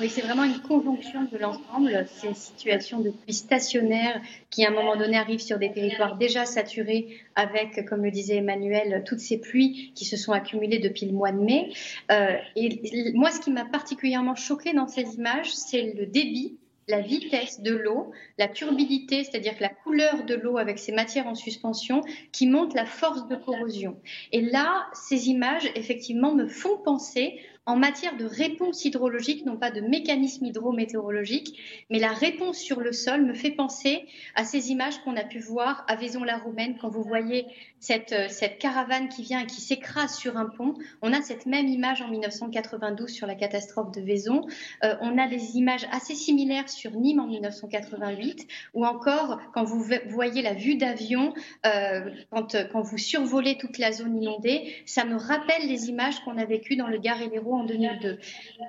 Oui, 0.00 0.08
c'est 0.08 0.20
vraiment 0.20 0.44
une 0.44 0.60
conjonction 0.60 1.24
de 1.24 1.38
l'ensemble. 1.38 2.06
Ces 2.08 2.34
situations 2.34 3.00
de 3.00 3.10
pluie 3.10 3.34
stationnaire 3.34 4.20
qui, 4.50 4.64
à 4.64 4.68
un 4.68 4.72
moment 4.72 4.96
donné, 4.96 5.16
arrivent 5.16 5.40
sur 5.40 5.58
des 5.58 5.72
territoires 5.72 6.16
déjà 6.16 6.44
saturés 6.44 7.18
avec, 7.34 7.84
comme 7.86 8.04
le 8.04 8.10
disait 8.10 8.36
Emmanuel, 8.36 9.02
toutes 9.06 9.20
ces 9.20 9.38
pluies 9.38 9.92
qui 9.94 10.04
se 10.04 10.16
sont 10.16 10.32
accumulées 10.32 10.78
depuis 10.78 11.06
le 11.06 11.12
mois 11.12 11.32
de 11.32 11.40
mai. 11.40 11.72
Euh, 12.12 12.36
et 12.54 12.80
moi, 13.14 13.30
ce 13.30 13.40
qui 13.40 13.50
m'a 13.50 13.64
particulièrement 13.64 14.36
choqué 14.36 14.72
dans 14.72 14.86
ces 14.86 15.16
images, 15.16 15.52
c'est 15.52 15.94
le 15.94 16.06
débit 16.06 16.56
la 16.88 17.00
vitesse 17.00 17.60
de 17.60 17.74
l'eau, 17.74 18.12
la 18.38 18.48
turbidité, 18.48 19.22
c'est-à-dire 19.22 19.54
la 19.60 19.68
couleur 19.68 20.24
de 20.24 20.34
l'eau 20.34 20.56
avec 20.56 20.78
ses 20.78 20.92
matières 20.92 21.26
en 21.26 21.34
suspension, 21.34 22.00
qui 22.32 22.46
montre 22.46 22.74
la 22.74 22.86
force 22.86 23.28
de 23.28 23.36
corrosion. 23.36 23.98
Et 24.32 24.40
là, 24.40 24.86
ces 24.94 25.28
images, 25.28 25.70
effectivement, 25.74 26.34
me 26.34 26.46
font 26.46 26.78
penser 26.78 27.38
en 27.68 27.76
matière 27.76 28.16
de 28.16 28.24
réponse 28.24 28.86
hydrologique, 28.86 29.44
non 29.44 29.58
pas 29.58 29.70
de 29.70 29.82
mécanisme 29.82 30.46
hydrométéorologique, 30.46 31.84
mais 31.90 31.98
la 31.98 32.12
réponse 32.12 32.56
sur 32.56 32.80
le 32.80 32.92
sol 32.92 33.26
me 33.26 33.34
fait 33.34 33.50
penser 33.50 34.06
à 34.34 34.44
ces 34.44 34.70
images 34.70 34.98
qu'on 35.04 35.14
a 35.16 35.22
pu 35.22 35.38
voir 35.38 35.84
à 35.86 35.94
Vaison-la-Roumaine 35.94 36.78
quand 36.80 36.88
vous 36.88 37.02
voyez 37.02 37.44
cette, 37.78 38.12
euh, 38.12 38.26
cette 38.30 38.58
caravane 38.58 39.10
qui 39.10 39.22
vient 39.22 39.40
et 39.40 39.46
qui 39.46 39.60
s'écrase 39.60 40.16
sur 40.16 40.38
un 40.38 40.46
pont. 40.46 40.74
On 41.02 41.12
a 41.12 41.20
cette 41.20 41.44
même 41.44 41.68
image 41.68 42.00
en 42.00 42.08
1992 42.08 43.10
sur 43.10 43.26
la 43.26 43.34
catastrophe 43.34 43.92
de 43.92 44.00
Vaison. 44.00 44.46
Euh, 44.82 44.96
on 45.02 45.18
a 45.18 45.28
des 45.28 45.58
images 45.58 45.86
assez 45.92 46.14
similaires 46.14 46.70
sur 46.70 46.92
Nîmes 46.92 47.20
en 47.20 47.26
1988, 47.26 48.48
ou 48.72 48.86
encore 48.86 49.40
quand 49.52 49.64
vous 49.64 49.84
voyez 50.08 50.40
la 50.40 50.54
vue 50.54 50.76
d'avion, 50.76 51.34
euh, 51.66 52.10
quand, 52.30 52.56
quand 52.72 52.80
vous 52.80 52.98
survolez 52.98 53.58
toute 53.58 53.76
la 53.76 53.92
zone 53.92 54.22
inondée, 54.22 54.74
ça 54.86 55.04
me 55.04 55.16
rappelle 55.16 55.68
les 55.68 55.90
images 55.90 56.20
qu'on 56.24 56.38
a 56.38 56.46
vécues 56.46 56.76
dans 56.76 56.88
le 56.88 56.96
Gard 56.96 57.20
et 57.20 57.28
l'Hérault 57.28 57.57
en 57.58 57.64
2002. 57.64 58.18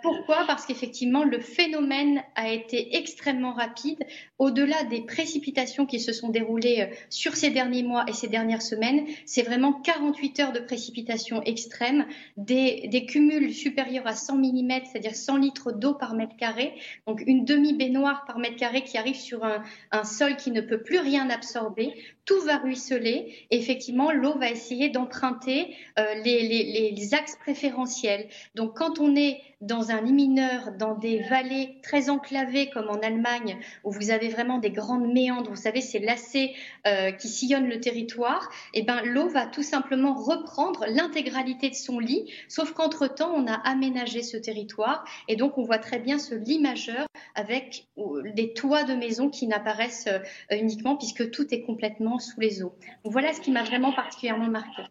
Pourquoi? 0.01 0.45
Parce 0.47 0.65
qu'effectivement, 0.65 1.23
le 1.23 1.39
phénomène 1.39 2.23
a 2.35 2.51
été 2.51 2.97
extrêmement 2.97 3.53
rapide. 3.53 3.99
Au-delà 4.37 4.83
des 4.83 5.01
précipitations 5.01 5.85
qui 5.85 5.99
se 5.99 6.13
sont 6.13 6.29
déroulées 6.29 6.81
euh, 6.81 6.95
sur 7.09 7.35
ces 7.35 7.49
derniers 7.49 7.83
mois 7.83 8.05
et 8.07 8.13
ces 8.13 8.27
dernières 8.27 8.61
semaines, 8.61 9.05
c'est 9.25 9.43
vraiment 9.43 9.73
48 9.73 10.39
heures 10.39 10.51
de 10.53 10.59
précipitations 10.59 11.41
extrêmes, 11.43 12.05
des, 12.37 13.05
cumuls 13.07 13.53
supérieurs 13.53 14.07
à 14.07 14.13
100 14.13 14.37
mm, 14.37 14.71
c'est-à-dire 14.85 15.15
100 15.15 15.37
litres 15.37 15.71
d'eau 15.71 15.93
par 15.93 16.13
mètre 16.13 16.35
carré, 16.35 16.73
donc 17.07 17.21
une 17.25 17.45
demi-baignoire 17.45 18.25
par 18.25 18.39
mètre 18.39 18.57
carré 18.57 18.83
qui 18.83 18.97
arrive 18.97 19.15
sur 19.15 19.43
un 19.91 20.03
sol 20.03 20.35
qui 20.35 20.51
ne 20.51 20.61
peut 20.61 20.81
plus 20.81 20.99
rien 20.99 21.29
absorber 21.29 21.93
tout 22.29 22.41
va 22.41 22.57
ruisseler. 22.57 23.47
Effectivement, 23.49 24.11
l'eau 24.11 24.37
va 24.37 24.51
essayer 24.51 24.89
d'emprunter 24.89 25.75
euh, 25.97 26.13
les, 26.23 27.13
axes 27.13 27.37
préférentiels. 27.37 28.27
Donc, 28.53 28.77
quand 28.77 28.99
on 28.99 29.15
est 29.15 29.41
dans 29.61 29.91
un 29.91 30.01
lit 30.01 30.13
mineur, 30.13 30.71
dans 30.77 30.95
des 30.95 31.19
vallées 31.23 31.77
très 31.83 32.09
enclavées 32.09 32.69
comme 32.69 32.89
en 32.89 32.99
Allemagne, 32.99 33.57
où 33.83 33.91
vous 33.91 34.09
avez 34.09 34.29
vraiment 34.29 34.57
des 34.57 34.71
grandes 34.71 35.11
méandres, 35.11 35.49
vous 35.49 35.55
savez, 35.55 35.81
c'est 35.81 35.99
lacets 35.99 36.53
euh, 36.87 37.11
qui 37.11 37.27
sillonnent 37.27 37.67
le 37.67 37.79
territoire, 37.79 38.49
eh 38.73 38.83
ben 38.83 39.01
l'eau 39.03 39.27
va 39.27 39.45
tout 39.45 39.63
simplement 39.63 40.13
reprendre 40.13 40.85
l'intégralité 40.87 41.69
de 41.69 41.75
son 41.75 41.99
lit, 41.99 42.31
sauf 42.47 42.71
qu'entre-temps, 42.71 43.33
on 43.35 43.47
a 43.47 43.55
aménagé 43.55 44.23
ce 44.23 44.37
territoire, 44.37 45.03
et 45.27 45.35
donc 45.35 45.57
on 45.57 45.63
voit 45.63 45.77
très 45.77 45.99
bien 45.99 46.19
ce 46.19 46.35
lit 46.35 46.59
majeur 46.59 47.05
avec 47.35 47.87
des 48.33 48.53
toits 48.53 48.83
de 48.83 48.93
maisons 48.93 49.29
qui 49.29 49.47
n'apparaissent 49.47 50.07
euh, 50.07 50.19
uniquement 50.55 50.95
puisque 50.95 51.31
tout 51.31 51.53
est 51.53 51.61
complètement 51.61 52.19
sous 52.19 52.39
les 52.39 52.63
eaux. 52.63 52.73
voilà 53.03 53.33
ce 53.33 53.41
qui 53.41 53.51
m'a 53.51 53.63
vraiment 53.63 53.93
particulièrement 53.93 54.47
marqué. 54.47 54.83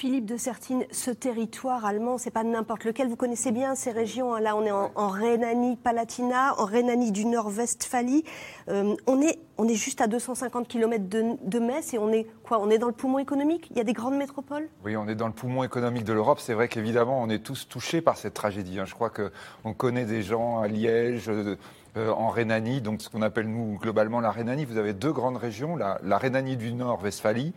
Philippe 0.00 0.24
de 0.24 0.38
Sertine, 0.38 0.86
ce 0.92 1.10
territoire 1.10 1.84
allemand, 1.84 2.16
c'est 2.16 2.30
pas 2.30 2.42
n'importe 2.42 2.84
lequel. 2.84 3.08
Vous 3.08 3.16
connaissez 3.16 3.52
bien 3.52 3.74
ces 3.74 3.90
régions. 3.90 4.34
Hein. 4.34 4.40
Là, 4.40 4.56
on 4.56 4.64
est 4.64 4.70
en, 4.70 5.08
Rhénanie-Palatinat, 5.08 6.58
en 6.58 6.64
Rhénanie 6.64 7.12
du 7.12 7.26
Nord-Westphalie. 7.26 8.24
Euh, 8.70 8.96
on, 9.06 9.20
est, 9.20 9.38
on 9.58 9.68
est 9.68 9.74
juste 9.74 10.00
à 10.00 10.06
250 10.06 10.68
km 10.68 11.04
de, 11.06 11.58
Metz 11.58 11.92
et 11.92 11.98
on 11.98 12.10
est 12.14 12.26
quoi 12.44 12.60
On 12.62 12.70
est 12.70 12.78
dans 12.78 12.86
le 12.86 12.94
poumon 12.94 13.18
économique? 13.18 13.66
Il 13.72 13.76
y 13.76 13.80
a 13.80 13.84
des 13.84 13.92
grandes 13.92 14.16
métropoles? 14.16 14.70
Oui, 14.86 14.96
on 14.96 15.06
est 15.06 15.14
dans 15.14 15.26
le 15.26 15.34
poumon 15.34 15.64
économique 15.64 16.04
de 16.04 16.14
l'Europe. 16.14 16.40
C'est 16.40 16.54
vrai 16.54 16.68
qu'évidemment, 16.68 17.20
on 17.20 17.28
est 17.28 17.44
tous 17.44 17.68
touchés 17.68 18.00
par 18.00 18.16
cette 18.16 18.32
tragédie. 18.32 18.80
Hein. 18.80 18.86
Je 18.86 18.94
crois 18.94 19.10
qu'on 19.10 19.74
connaît 19.74 20.06
des 20.06 20.22
gens 20.22 20.60
à 20.60 20.66
Liège. 20.68 21.28
Euh, 21.28 21.56
euh, 21.96 22.12
en 22.12 22.28
Rhénanie, 22.28 22.80
donc 22.80 23.02
ce 23.02 23.08
qu'on 23.08 23.20
appelle 23.20 23.48
nous 23.48 23.76
globalement 23.76 24.20
la 24.20 24.30
Rhénanie. 24.30 24.64
Vous 24.64 24.76
avez 24.76 24.92
deux 24.92 25.10
grandes 25.10 25.36
régions, 25.36 25.74
la, 25.74 26.18
Rhénanie 26.18 26.56
du 26.56 26.72
Nord, 26.72 27.02
Westphalie, 27.02 27.52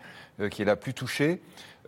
qui 0.50 0.64
est 0.64 0.66
la 0.66 0.76
plus 0.76 0.96
touchée, 0.96 1.40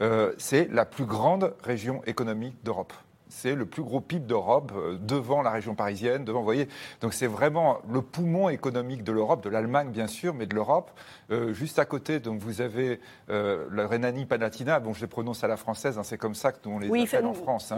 euh, 0.01 0.33
c'est 0.37 0.69
la 0.71 0.85
plus 0.85 1.05
grande 1.05 1.53
région 1.63 2.01
économique 2.05 2.55
d'Europe. 2.63 2.93
c'est 3.27 3.55
le 3.55 3.65
plus 3.65 3.83
gros 3.83 4.01
PIB 4.01 4.27
d'Europe, 4.27 4.71
devant 5.01 5.41
la 5.41 5.49
région 5.49 5.75
parisienne, 5.75 6.23
devant, 6.23 6.39
vous 6.39 6.45
voyez. 6.45 6.69
Donc 7.01 7.13
c'est 7.13 7.27
vraiment 7.27 7.79
le 7.91 8.01
poumon 8.01 8.49
économique 8.49 9.03
de 9.03 9.11
l'Europe, 9.11 9.43
de 9.43 9.49
l'Allemagne 9.49 9.89
bien 9.89 10.07
sûr, 10.07 10.33
mais 10.33 10.45
de 10.45 10.55
l'Europe. 10.55 10.91
Juste 11.51 11.79
à 11.79 11.85
côté, 11.85 12.19
donc 12.19 12.39
vous 12.39 12.61
avez 12.61 12.99
le 13.27 13.85
Rhénanie-Palatinat, 13.85 14.79
bon 14.79 14.93
je 14.93 15.01
les 15.01 15.07
prononce 15.07 15.43
à 15.43 15.47
la 15.47 15.57
française, 15.57 15.97
hein, 15.97 16.03
c'est 16.03 16.17
comme 16.17 16.35
ça 16.35 16.51
que 16.51 16.57
nous 16.65 16.75
on 16.75 16.79
les 16.79 17.03
appelle 17.03 17.25
en 17.25 17.33
France. 17.33 17.71
Hein, 17.71 17.77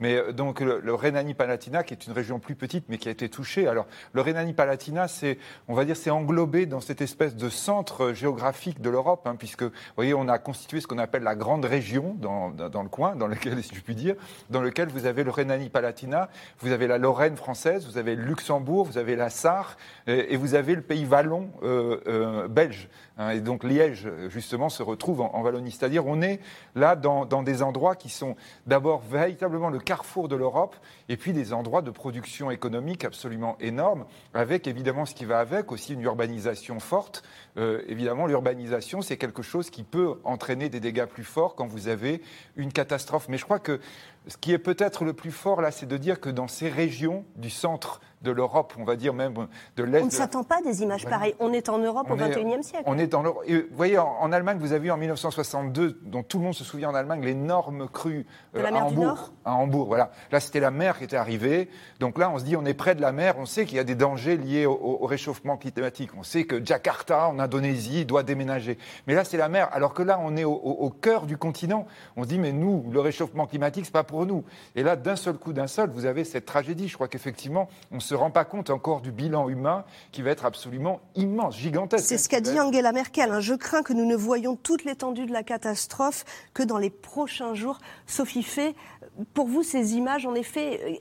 mais, 0.00 0.32
donc 0.32 0.60
le, 0.60 0.80
le 0.80 0.94
Rhénanie-Palatinat, 0.94 1.84
qui 1.84 1.94
est 1.94 2.06
une 2.06 2.12
région 2.12 2.38
plus 2.38 2.54
petite, 2.54 2.84
mais 2.88 2.98
qui 2.98 3.08
a 3.08 3.12
été 3.12 3.28
touchée. 3.28 3.66
Alors 3.66 3.86
le 4.12 4.20
Rhénanie-Palatinat, 4.20 5.08
c'est, 5.08 5.38
on 5.68 5.74
va 5.74 5.84
dire, 5.84 5.96
c'est 5.96 6.10
englobé 6.10 6.66
dans 6.66 6.80
cette 6.80 7.00
espèce 7.00 7.36
de 7.36 7.48
centre 7.48 8.12
géographique 8.12 8.80
de 8.80 8.90
l'Europe, 8.90 9.26
hein, 9.26 9.36
puisque, 9.36 9.62
vous 9.62 9.70
voyez, 9.96 10.14
on 10.14 10.28
a 10.28 10.38
constitué 10.38 10.80
ce 10.80 10.86
qu'on 10.86 10.98
appelle 10.98 11.22
la 11.22 11.34
grande 11.34 11.64
région 11.64 12.16
dans, 12.18 12.50
dans, 12.50 12.82
le 12.82 12.88
coin, 12.88 13.16
dans 13.16 13.26
lequel, 13.26 13.62
si 13.62 13.74
je 13.74 13.80
puis 13.80 13.94
dire, 13.94 14.16
dans 14.50 14.60
lequel 14.60 14.88
vous 14.88 15.06
avez 15.06 15.24
le 15.24 15.30
Rhénanie-Palatinat, 15.30 16.28
vous 16.60 16.72
avez 16.72 16.86
la 16.86 16.98
Lorraine 16.98 17.36
française, 17.36 17.86
vous 17.86 17.98
avez 17.98 18.14
le 18.14 18.24
Luxembourg, 18.24 18.86
vous 18.86 18.98
avez 18.98 19.16
la 19.16 19.30
Sarre, 19.30 19.76
et, 20.06 20.36
vous 20.36 20.54
avez 20.54 20.74
le 20.74 20.82
pays 20.82 21.06
wallon 21.06 21.50
euh, 21.62 22.00
euh, 22.06 22.48
Hein, 23.18 23.30
et 23.30 23.40
donc 23.40 23.64
Liège, 23.64 24.08
justement, 24.28 24.68
se 24.68 24.82
retrouve 24.82 25.20
en, 25.20 25.42
Wallonie. 25.42 25.70
C'est-à-dire, 25.70 26.06
on 26.06 26.22
est 26.22 26.40
là 26.74 26.96
dans, 26.96 27.24
des 27.42 27.62
endroits 27.62 27.96
qui 27.96 28.08
sont 28.08 28.36
d'abord 28.66 29.00
véritablement 29.00 29.70
le 29.70 29.78
carrefour 29.78 30.28
de 30.28 30.36
l'Europe, 30.36 30.76
et 31.08 31.16
puis 31.16 31.32
des 31.32 31.52
endroits 31.52 31.82
de 31.82 31.90
production 31.90 32.50
économique 32.50 33.04
absolument 33.04 33.56
énormes, 33.60 34.04
avec 34.34 34.66
évidemment 34.66 35.06
ce 35.06 35.14
qui 35.14 35.24
va 35.24 35.40
avec, 35.40 35.72
aussi 35.72 35.94
une 35.94 36.02
urbanisation 36.02 36.80
forte. 36.80 37.22
Euh, 37.56 37.82
évidemment, 37.86 38.26
l'urbanisation, 38.26 39.02
c'est 39.02 39.16
quelque 39.16 39.42
chose 39.42 39.70
qui 39.70 39.82
peut 39.82 40.14
entraîner 40.24 40.68
des 40.68 40.80
dégâts 40.80 41.06
plus 41.06 41.24
forts 41.24 41.54
quand 41.54 41.66
vous 41.66 41.88
avez 41.88 42.22
une 42.56 42.72
catastrophe. 42.72 43.28
Mais 43.28 43.38
je 43.38 43.44
crois 43.44 43.58
que 43.58 43.80
ce 44.26 44.36
qui 44.36 44.52
est 44.52 44.58
peut-être 44.58 45.04
le 45.04 45.12
plus 45.12 45.32
fort 45.32 45.60
là, 45.60 45.70
c'est 45.70 45.86
de 45.86 45.96
dire 45.96 46.20
que 46.20 46.30
dans 46.30 46.48
ces 46.48 46.68
régions 46.68 47.24
du 47.36 47.50
centre 47.50 48.00
de 48.22 48.30
l'Europe, 48.30 48.72
on 48.78 48.84
va 48.84 48.96
dire 48.96 49.12
même 49.12 49.34
de 49.76 49.82
l'Est. 49.82 50.02
On 50.02 50.06
ne 50.06 50.10
s'attend 50.10 50.44
pas 50.44 50.58
à 50.58 50.62
des 50.62 50.82
images 50.82 51.04
pareilles. 51.04 51.34
On 51.40 51.52
est 51.52 51.68
en 51.68 51.78
Europe 51.78 52.10
au 52.10 52.16
XXIe 52.16 52.62
siècle. 52.62 52.84
On 52.86 52.98
est 52.98 53.14
en 53.14 53.22
Europe. 53.22 53.44
vous 53.48 53.62
voyez, 53.72 53.98
en, 53.98 54.32
Allemagne, 54.32 54.58
vous 54.58 54.72
avez 54.72 54.84
vu 54.84 54.90
en 54.90 54.96
1962, 54.96 56.00
dont 56.04 56.22
tout 56.22 56.38
le 56.38 56.44
monde 56.44 56.54
se 56.54 56.64
souvient 56.64 56.90
en 56.90 56.94
Allemagne, 56.94 57.24
l'énorme 57.24 57.88
crue 57.88 58.26
euh, 58.56 58.64
à 58.64 58.84
Hambourg. 58.84 59.32
À 59.44 59.54
Hambourg, 59.54 59.86
voilà. 59.86 60.12
Là, 60.30 60.40
c'était 60.40 60.60
la 60.60 60.70
mer 60.70 60.98
qui 60.98 61.04
était 61.04 61.16
arrivée. 61.16 61.68
Donc 62.00 62.18
là, 62.18 62.30
on 62.30 62.38
se 62.38 62.44
dit, 62.44 62.56
on 62.56 62.64
est 62.64 62.74
près 62.74 62.94
de 62.94 63.00
la 63.00 63.12
mer. 63.12 63.34
On 63.38 63.46
sait 63.46 63.66
qu'il 63.66 63.76
y 63.76 63.80
a 63.80 63.84
des 63.84 63.94
dangers 63.94 64.36
liés 64.36 64.66
au, 64.66 65.04
réchauffement 65.06 65.56
climatique. 65.56 66.10
On 66.16 66.22
sait 66.22 66.44
que 66.44 66.64
Jakarta, 66.64 67.28
en 67.28 67.38
Indonésie, 67.38 68.04
doit 68.04 68.22
déménager. 68.22 68.78
Mais 69.06 69.14
là, 69.14 69.24
c'est 69.24 69.36
la 69.36 69.48
mer. 69.48 69.68
Alors 69.72 69.94
que 69.94 70.02
là, 70.02 70.20
on 70.22 70.36
est 70.36 70.44
au, 70.44 70.90
cœur 70.90 71.26
du 71.26 71.36
continent. 71.36 71.86
On 72.16 72.22
se 72.22 72.28
dit, 72.28 72.38
mais 72.38 72.52
nous, 72.52 72.84
le 72.92 73.00
réchauffement 73.00 73.46
climatique, 73.46 73.84
c'est 73.84 73.92
pas 73.92 74.04
Et 74.76 74.82
là, 74.82 74.96
d'un 74.96 75.16
seul 75.16 75.36
coup, 75.38 75.52
d'un 75.52 75.66
seul, 75.66 75.90
vous 75.90 76.06
avez 76.06 76.24
cette 76.24 76.46
tragédie. 76.46 76.88
Je 76.88 76.94
crois 76.94 77.08
qu'effectivement, 77.08 77.68
on 77.90 78.00
se 78.00 78.14
rend 78.14 78.30
pas 78.30 78.44
compte 78.44 78.70
encore 78.70 79.00
du 79.00 79.12
bilan 79.12 79.48
humain 79.48 79.84
qui 80.10 80.22
va 80.22 80.30
être 80.30 80.44
absolument 80.44 81.00
immense, 81.14 81.56
gigantesque. 81.56 82.04
C'est 82.06 82.18
ce 82.18 82.28
qu'a 82.28 82.40
dit 82.40 82.58
Angela 82.58 82.92
Merkel. 82.92 83.30
Hein. 83.30 83.40
Je 83.40 83.54
crains 83.54 83.82
que 83.82 83.92
nous 83.92 84.06
ne 84.06 84.16
voyions 84.16 84.56
toute 84.56 84.84
l'étendue 84.84 85.26
de 85.26 85.32
la 85.32 85.42
catastrophe 85.42 86.24
que 86.54 86.62
dans 86.62 86.78
les 86.78 86.90
prochains 86.90 87.54
jours. 87.54 87.78
Sophie 88.06 88.42
Fay, 88.42 88.74
pour 89.34 89.46
vous, 89.46 89.62
ces 89.62 89.94
images, 89.94 90.26
en 90.26 90.34
effet, 90.34 91.00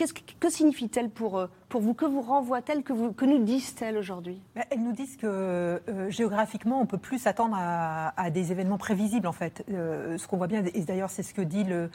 euh, 0.00 0.06
que 0.40 0.50
signifient-elles 0.50 1.10
pour, 1.10 1.38
euh, 1.38 1.46
pour 1.68 1.80
vous? 1.80 1.94
Que 1.94 2.04
vous 2.04 2.20
renvoient-elles 2.20 2.82
Que, 2.82 3.12
que 3.12 3.24
nous 3.24 3.38
disent-elles 3.38 3.96
aujourd'hui? 3.96 4.40
Bah, 4.54 4.62
Elles 4.70 4.82
nous 4.82 4.92
disent 4.92 5.16
que 5.16 5.26
euh, 5.26 6.10
géographiquement, 6.10 6.80
on 6.80 6.86
peut 6.86 6.98
plus 6.98 7.18
s'attendre 7.18 7.56
à, 7.58 8.30
des 8.30 8.52
événements 8.52 8.78
prévisibles, 8.78 9.26
en 9.26 9.32
fait. 9.32 9.64
ce 9.68 10.26
qu'on 10.26 10.36
voit 10.36 10.46
bien, 10.46 10.62
et 10.74 10.80
d'ailleurs, 10.82 11.10
c'est 11.10 11.22
ce 11.22 11.34
que 11.34 11.42
dit 11.42 11.64
le, 11.64 11.90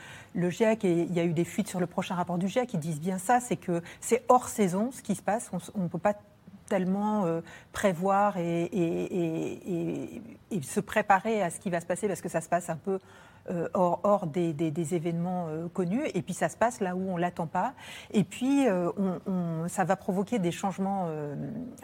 GIEC, 0.50 0.86
et 0.86 1.04
il 1.04 1.14
y 1.14 1.20
a 1.20 1.26
eu 1.26 1.34
des 1.34 1.46
fuites 1.46 1.68
sur 1.68 1.80
le 1.80 1.88
prochain 1.88 2.16
rapport 2.16 2.38
du 2.38 2.48
GIEC, 2.48 2.74
ils 2.74 2.80
disent 2.80 3.02
bien 3.02 3.18
ça, 3.18 3.40
c'est 3.40 3.58
que 3.58 3.82
c'est 4.00 4.24
hors 4.30 4.48
saison 4.48 4.92
ce 4.92 5.02
qui 5.02 5.16
se 5.16 5.22
passe. 5.22 5.52
On 5.76 5.84
ne 5.84 5.88
peut 5.88 6.00
pas 6.00 6.16
tellement 6.68 7.26
prévoir 7.72 8.38
et, 8.38 8.70
se 10.62 10.80
préparer 10.80 11.42
à 11.42 11.50
ce 11.50 11.60
qui 11.60 11.70
va 11.70 11.80
se 11.82 11.86
passer 11.86 12.08
parce 12.08 12.22
que 12.22 12.30
ça 12.30 12.42
se 12.42 12.50
passe 12.50 12.70
un 12.70 12.78
peu 12.78 13.00
euh, 13.50 13.68
hors, 13.74 14.26
des, 14.26 14.96
événements 14.96 15.48
euh, 15.50 15.68
connus. 15.68 16.04
Et 16.14 16.22
puis 16.22 16.34
ça 16.34 16.48
se 16.48 16.56
passe 16.56 16.80
là 16.80 16.96
où 16.96 17.10
on 17.10 17.18
ne 17.18 17.22
l'attend 17.22 17.46
pas. 17.46 17.74
Et 18.12 18.24
puis 18.24 18.68
euh, 18.70 18.90
ça 19.68 19.84
va 19.84 19.98
provoquer 19.98 20.40
des 20.40 20.52
changements 20.52 21.10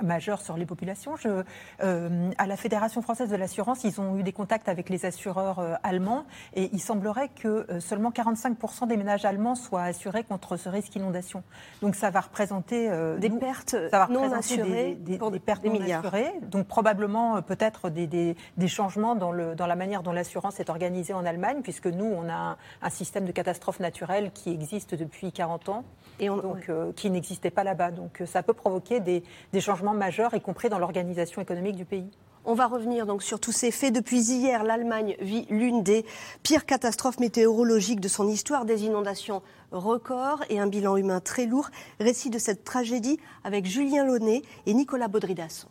majeurs 0.01 0.41
sur 0.41 0.55
les 0.55 0.65
populations. 0.65 1.15
Je, 1.17 1.43
à 1.79 2.47
la 2.47 2.55
Fédération 2.55 3.01
française 3.01 3.29
de 3.29 3.35
l'assurance, 3.35 3.83
ils 3.83 3.99
ont 3.99 4.17
eu 4.17 4.23
des 4.23 4.31
contacts 4.31 4.69
avec 4.69 4.89
les 4.89 5.05
assureurs 5.05 5.79
allemands 5.83 6.25
et 6.53 6.69
il 6.71 6.79
semblerait 6.79 7.29
que 7.29 7.65
seulement 7.79 8.11
45% 8.11 8.87
des 8.87 8.97
ménages 8.97 9.25
allemands 9.25 9.55
soient 9.55 9.83
assurés 9.83 10.23
contre 10.23 10.57
ce 10.57 10.69
risque 10.69 10.95
inondation. 10.95 11.43
Donc 11.81 11.95
ça 11.95 12.09
va 12.09 12.21
représenter 12.21 12.89
des 13.19 13.29
pertes 13.29 13.75
ça 13.91 13.99
va 13.99 14.07
non 14.09 14.31
assurées, 14.31 14.95
des, 14.99 15.17
des, 15.17 15.39
pertes 15.39 15.65
non 15.65 15.81
assurées. 15.81 16.31
Donc 16.41 16.67
probablement 16.67 17.41
peut-être 17.41 17.89
des, 17.89 18.35
changements 18.67 19.15
dans, 19.15 19.31
le, 19.31 19.55
dans 19.55 19.67
la 19.67 19.75
manière 19.75 20.03
dont 20.03 20.13
l'assurance 20.13 20.59
est 20.59 20.69
organisée 20.69 21.13
en 21.13 21.25
Allemagne 21.25 21.48
puisque 21.61 21.87
nous, 21.87 22.05
on 22.05 22.29
a 22.29 22.57
un, 22.81 22.89
système 22.89 23.25
de 23.25 23.31
catastrophe 23.31 23.79
naturelle 23.79 24.31
qui 24.33 24.51
existe 24.51 24.95
depuis 24.95 25.31
40 25.31 25.69
ans, 25.69 25.83
et 26.19 26.27
donc, 26.27 26.69
euh, 26.69 26.91
qui 26.95 27.09
n'existait 27.09 27.51
pas 27.51 27.63
là-bas. 27.63 27.91
Donc 27.91 28.21
euh, 28.21 28.25
ça 28.25 28.43
peut 28.43 28.53
provoquer 28.53 28.99
des, 28.99 29.23
changements 29.59 29.93
majeurs, 29.93 30.33
y 30.33 30.41
compris 30.41 30.69
dans 30.69 30.79
l'organisation 30.79 31.41
économique 31.41 31.75
du 31.75 31.85
pays. 31.85 32.09
On 32.45 32.53
va 32.53 32.67
revenir 32.67 33.05
donc 33.05 33.21
sur 33.21 33.39
tous 33.39 33.51
ces 33.51 33.69
faits. 33.69 33.93
Depuis 33.93 34.21
hier, 34.21 34.63
l'Allemagne 34.63 35.15
vit 35.19 35.45
l'une 35.49 35.83
des 35.83 36.05
pires 36.41 36.65
catastrophes 36.65 37.19
météorologiques 37.19 37.99
de 37.99 38.07
son 38.07 38.27
histoire, 38.27 38.65
des 38.65 38.85
inondations 38.85 39.41
records 39.71 40.43
et 40.49 40.59
un 40.59 40.67
bilan 40.67 40.97
humain 40.97 41.19
très 41.19 41.45
lourd. 41.45 41.69
Récit 41.99 42.29
de 42.29 42.39
cette 42.39 42.63
tragédie 42.63 43.19
avec 43.43 43.65
Julien 43.65 44.05
Launay 44.05 44.41
et 44.65 44.73
Nicolas 44.73 45.09
Baudridasson. 45.09 45.67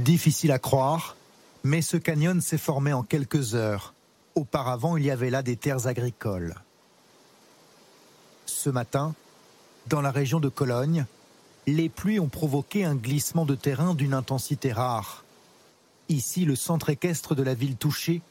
Difficile 0.00 0.50
à 0.50 0.58
croire, 0.58 1.14
mais 1.62 1.82
ce 1.82 1.98
canyon 1.98 2.40
s'est 2.40 2.56
formé 2.56 2.94
en 2.94 3.02
quelques 3.02 3.54
heures. 3.54 3.92
Auparavant, 4.34 4.96
il 4.96 5.04
y 5.04 5.10
avait 5.10 5.28
là 5.28 5.42
des 5.42 5.56
terres 5.56 5.86
agricoles. 5.86 6.54
Ce 8.46 8.70
matin, 8.70 9.14
dans 9.88 10.00
la 10.00 10.10
région 10.10 10.40
de 10.40 10.48
Cologne, 10.48 11.04
les 11.66 11.90
pluies 11.90 12.18
ont 12.18 12.30
provoqué 12.30 12.86
un 12.86 12.94
glissement 12.94 13.44
de 13.44 13.54
terrain 13.54 13.94
d'une 13.94 14.14
intensité 14.14 14.72
rare. 14.72 15.22
Ici, 16.08 16.46
le 16.46 16.56
centre 16.56 16.88
équestre 16.88 17.34
de 17.34 17.42
la 17.42 17.52
ville 17.52 17.76
touchée 17.76 18.22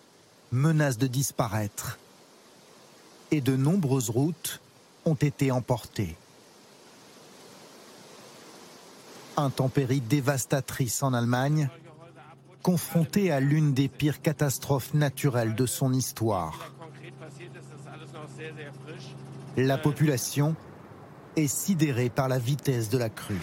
menace 0.52 0.98
de 0.98 1.06
disparaître. 1.06 2.00
Et 3.30 3.42
de 3.42 3.56
nombreuses 3.56 4.10
routes 4.10 4.60
ont 5.06 5.14
été 5.14 5.52
emportées. 5.52 6.16
Intempérie 9.40 10.02
dévastatrice 10.02 11.04
en 11.04 11.14
Allemagne, 11.14 11.70
confrontée 12.62 13.32
à 13.32 13.40
l'une 13.40 13.74
des 13.74 13.88
pires 13.88 14.22
catastrophes 14.22 14.94
naturelles 14.94 15.56
de 15.56 15.66
son 15.66 15.94
histoire. 15.94 16.74
La 19.58 19.78
population 19.78 20.56
est 21.36 21.48
sidérée 21.48 22.10
par 22.10 22.28
la 22.28 22.40
vitesse 22.40 22.90
de 22.90 22.98
la 22.98 23.10
crue. 23.10 23.42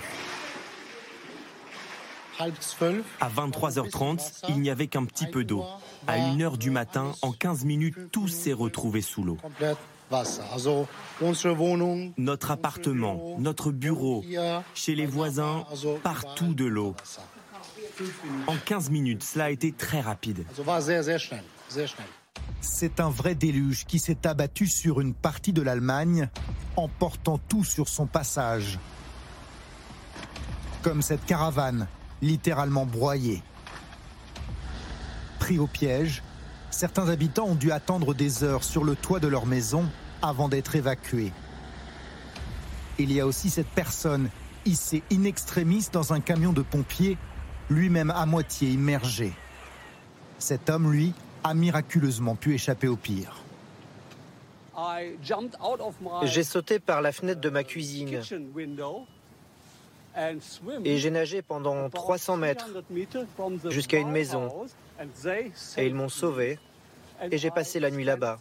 À 2.39 3.31
23h30, 3.31 4.43
il 4.51 4.61
n'y 4.61 4.71
avait 4.71 4.89
qu'un 4.89 5.05
petit 5.05 5.27
peu 5.27 5.45
d'eau. 5.45 5.65
À 6.07 6.19
1h 6.19 6.59
du 6.59 6.71
matin, 6.71 7.13
en 7.23 7.33
15 7.33 7.65
minutes, 7.65 7.97
tout 8.13 8.29
s'est 8.29 8.53
retrouvé 8.53 9.01
sous 9.01 9.25
l'eau. 9.25 9.39
Notre 12.17 12.51
appartement, 12.51 13.37
notre 13.39 13.73
bureau, 13.73 14.25
chez 14.75 14.95
les 14.95 15.07
voisins, 15.07 15.65
partout 16.03 16.55
de 16.55 16.65
l'eau. 16.65 16.95
En 18.47 18.57
15 18.57 18.91
minutes, 18.91 19.23
cela 19.23 19.47
a 19.47 19.51
été 19.51 19.73
très 19.73 20.01
rapide. 20.01 20.45
C'est 22.61 23.01
un 23.01 23.11
vrai 23.11 23.35
déluge 23.35 23.85
qui 23.87 23.99
s'est 23.99 24.27
abattu 24.27 24.67
sur 24.67 25.01
une 25.01 25.15
partie 25.15 25.53
de 25.53 25.63
l'Allemagne, 25.63 26.29
emportant 26.77 27.39
tout 27.39 27.65
sur 27.65 27.89
son 27.89 28.07
passage. 28.07 28.79
Comme 30.83 31.03
cette 31.03 31.25
caravane, 31.25 31.89
littéralement 32.23 32.87
broyée. 32.87 33.43
Pris 35.39 35.59
au 35.59 35.67
piège, 35.67 36.23
certains 36.77 37.09
habitants 37.09 37.47
ont 37.47 37.55
dû 37.55 37.73
attendre 37.73 38.13
des 38.13 38.45
heures 38.45 38.63
sur 38.63 38.85
le 38.85 38.97
toit 38.97 39.19
de 39.19 39.27
leur 39.27 39.47
maison 39.47 39.87
avant 40.21 40.49
d'être 40.49 40.77
évacués. 40.77 41.33
Il 42.99 43.11
y 43.11 43.19
a 43.19 43.27
aussi 43.27 43.49
cette 43.49 43.69
personne 43.69 44.29
hissée 44.67 45.03
in 45.11 45.25
extremis 45.25 45.89
dans 45.91 46.13
un 46.13 46.21
camion 46.21 46.53
de 46.53 46.61
pompiers, 46.61 47.17
lui-même 47.71 48.11
à 48.11 48.27
moitié 48.27 48.69
immergé. 48.69 49.33
Cet 50.39 50.69
homme, 50.69 50.93
lui, 50.93 51.15
a 51.45 51.55
miraculeusement 51.55 52.35
pu 52.35 52.55
échapper 52.55 52.89
au 52.89 52.97
pire. 52.97 53.43
J'ai 56.25 56.45
sauté 56.45 56.79
par 56.79 57.01
la 57.01 57.13
fenêtre 57.13 57.41
de 57.41 57.49
ma 57.49 57.65
cuisine 57.65 58.21
et 60.85 60.99
j'ai 60.99 61.11
nagé 61.11 61.41
pendant 61.41 61.89
300 61.89 62.37
mètres 62.37 62.69
jusqu'à 63.71 63.99
une 63.99 64.11
maison 64.11 64.67
et 65.79 65.87
ils 65.87 65.95
m'ont 65.95 66.09
sauvé 66.09 66.59
et 67.31 67.39
j'ai 67.39 67.51
passé 67.51 67.81
la 67.81 67.91
nuit 67.91 68.05
là-bas. 68.05 68.39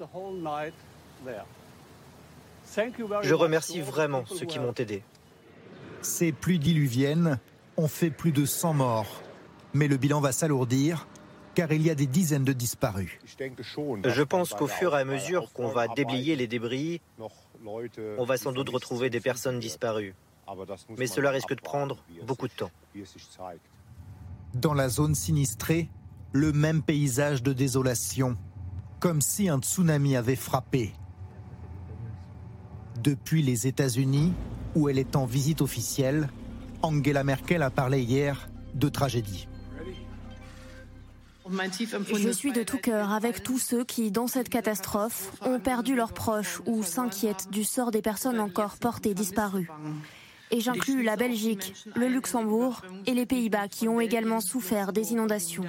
Je 3.22 3.34
remercie 3.34 3.82
vraiment 3.82 4.26
ceux 4.26 4.46
qui 4.46 4.60
m'ont 4.60 4.74
aidé. 4.74 5.04
Ces 6.02 6.32
pluies 6.32 6.60
diluviennes 6.60 7.40
ont 7.78 7.88
fait 7.88 8.12
plus 8.12 8.32
de 8.32 8.46
100 8.46 8.74
morts. 8.74 9.22
Mais 9.74 9.88
le 9.88 9.98
bilan 9.98 10.22
va 10.22 10.32
s'alourdir 10.32 11.08
car 11.56 11.72
il 11.72 11.82
y 11.82 11.90
a 11.90 11.96
des 11.96 12.06
dizaines 12.06 12.44
de 12.44 12.54
disparus. 12.54 13.18
Je 13.40 14.22
pense 14.22 14.54
qu'au 14.54 14.68
fur 14.68 14.96
et 14.96 15.00
à 15.00 15.06
mesure 15.06 15.52
qu'on 15.54 15.70
va 15.70 15.88
déblayer 15.88 16.36
les 16.36 16.48
débris, 16.48 17.02
on 18.18 18.26
va 18.26 18.38
sans 18.38 18.52
doute 18.52 18.70
retrouver 18.70 19.10
des 19.10 19.22
personnes 19.22 19.60
disparues. 19.60 20.14
Mais 20.98 21.08
cela 21.08 21.32
risque 21.32 21.56
de 21.56 21.62
prendre 21.62 21.98
beaucoup 22.28 22.48
de 22.48 22.54
temps. 22.54 22.72
Dans 24.54 24.74
la 24.74 24.90
zone 24.90 25.16
sinistrée, 25.16 25.90
le 26.34 26.52
même 26.52 26.84
paysage 26.84 27.42
de 27.42 27.54
désolation, 27.54 28.38
comme 29.00 29.22
si 29.22 29.50
un 29.50 29.60
tsunami 29.60 30.16
avait 30.16 30.36
frappé. 30.36 30.94
Depuis 33.04 33.42
les 33.42 33.68
États-Unis, 33.68 34.34
où 34.76 34.90
elle 34.90 34.98
est 34.98 35.16
en 35.16 35.26
visite 35.26 35.62
officielle, 35.62 36.30
Angela 36.82 37.24
Merkel 37.24 37.62
a 37.64 37.70
parlé 37.70 38.02
hier 38.02 38.50
de 38.74 38.90
tragédie. 38.90 39.48
Je 41.48 42.30
suis 42.32 42.52
de 42.52 42.64
tout 42.64 42.80
cœur 42.80 43.12
avec 43.12 43.44
tous 43.44 43.60
ceux 43.60 43.84
qui, 43.84 44.10
dans 44.10 44.28
cette 44.28 44.50
catastrophe, 44.50 45.32
ont 45.42 45.60
perdu 45.60 45.96
leurs 45.96 46.14
proches 46.14 46.60
ou 46.66 46.82
s'inquiètent 46.82 47.50
du 47.52 47.64
sort 47.64 47.92
des 47.92 48.02
personnes 48.02 48.40
encore 48.40 48.78
portées 48.78 49.14
disparues. 49.14 49.70
Et 50.52 50.60
j'inclus 50.60 51.04
la 51.04 51.16
Belgique, 51.16 51.74
le 51.96 52.08
Luxembourg 52.08 52.82
et 53.06 53.14
les 53.14 53.26
Pays-Bas 53.26 53.68
qui 53.68 53.88
ont 53.88 54.00
également 54.00 54.42
souffert 54.42 54.92
des 54.92 55.12
inondations. 55.12 55.66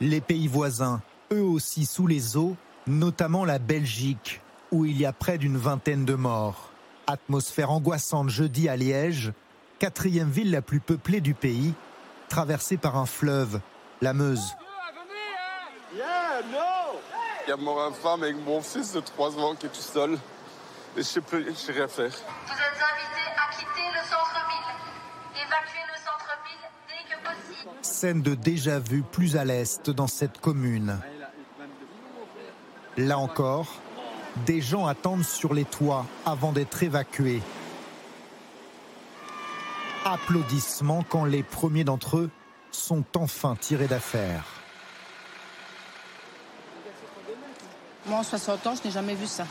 Les 0.00 0.20
pays 0.20 0.48
voisins, 0.48 1.02
eux 1.32 1.42
aussi 1.42 1.86
sous 1.86 2.06
les 2.06 2.36
eaux, 2.36 2.56
notamment 2.86 3.44
la 3.44 3.58
Belgique, 3.58 4.40
où 4.70 4.84
il 4.84 4.98
y 5.00 5.06
a 5.06 5.12
près 5.12 5.38
d'une 5.38 5.56
vingtaine 5.56 6.04
de 6.04 6.14
morts. 6.14 6.70
Atmosphère 7.06 7.70
angoissante 7.70 8.28
jeudi 8.28 8.68
à 8.68 8.76
Liège, 8.76 9.32
quatrième 9.78 10.30
ville 10.30 10.50
la 10.50 10.62
plus 10.62 10.80
peuplée 10.80 11.20
du 11.20 11.34
pays, 11.34 11.74
traversée 12.28 12.76
par 12.76 12.96
un 12.96 13.06
fleuve, 13.06 13.60
la 14.00 14.12
Meuse. 14.12 14.54
Il 17.46 17.50
y 17.50 17.52
a 17.52 17.56
mon 17.56 17.92
femme 17.92 18.22
avec 18.22 18.36
mon 18.36 18.62
fils 18.62 18.92
de 18.94 19.00
3 19.00 19.38
ans 19.38 19.54
qui 19.54 19.66
est 19.66 19.68
tout 19.68 19.74
seul. 19.76 20.12
Et 20.12 20.16
je 20.94 20.98
ne 20.98 21.02
sais, 21.02 21.20
plus, 21.20 21.44
je 21.46 21.52
sais 21.52 21.72
rien 21.72 21.88
faire. 21.88 22.08
Vous 22.08 22.52
êtes 22.52 22.80
invités 22.80 23.30
à 23.36 23.52
quitter 23.52 23.86
le 23.92 24.02
centre-ville. 24.08 24.72
Évacuer 25.34 25.84
le 25.92 25.98
centre-ville 26.00 26.64
dès 26.88 27.04
que 27.10 27.18
possible. 27.22 27.70
Scène 27.82 28.22
de 28.22 28.34
déjà-vu 28.34 29.02
plus 29.02 29.36
à 29.36 29.44
l'est 29.44 29.90
dans 29.90 30.06
cette 30.06 30.40
commune. 30.40 30.98
Là 32.96 33.18
encore, 33.18 33.66
des 34.46 34.60
gens 34.60 34.86
attendent 34.86 35.24
sur 35.24 35.52
les 35.52 35.64
toits 35.64 36.06
avant 36.24 36.52
d'être 36.52 36.82
évacués. 36.82 37.42
Applaudissements 40.04 41.04
quand 41.08 41.24
les 41.24 41.42
premiers 41.42 41.82
d'entre 41.82 42.18
eux 42.18 42.30
sont 42.70 43.04
enfin 43.16 43.56
tirés 43.60 43.88
d'affaire. 43.88 44.44
Moi, 48.06 48.18
en 48.18 48.22
60 48.22 48.66
ans, 48.66 48.74
je 48.76 48.86
n'ai 48.86 48.92
jamais 48.92 49.14
vu 49.14 49.26
ça. 49.26 49.46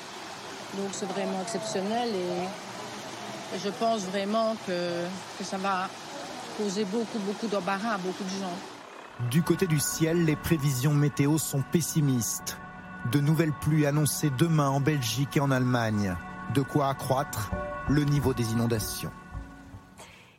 Donc 0.77 0.89
c'est 0.91 1.07
vraiment 1.07 1.41
exceptionnel 1.41 2.09
et, 2.09 3.57
je 3.63 3.69
pense 3.69 4.01
vraiment 4.05 4.55
que, 4.65 5.05
que 5.37 5.43
ça 5.43 5.57
va 5.57 5.87
causer 6.57 6.85
beaucoup, 6.85 7.19
beaucoup 7.19 7.45
d'embarras 7.45 7.93
à 7.93 7.97
beaucoup 7.99 8.23
de 8.23 8.29
gens. 8.29 9.29
Du 9.29 9.43
côté 9.43 9.67
du 9.67 9.79
ciel, 9.79 10.25
les 10.25 10.35
prévisions 10.35 10.93
météo 10.93 11.37
sont 11.37 11.61
pessimistes. 11.71 12.57
De 13.11 13.19
nouvelles 13.19 13.53
pluies 13.53 13.85
annoncées 13.85 14.31
demain 14.37 14.69
en 14.69 14.79
Belgique 14.79 15.37
et 15.37 15.39
en 15.39 15.51
Allemagne. 15.51 16.15
De 16.53 16.61
quoi 16.61 16.89
accroître 16.89 17.51
le 17.89 18.03
niveau 18.03 18.33
des 18.33 18.53
inondations. 18.53 19.11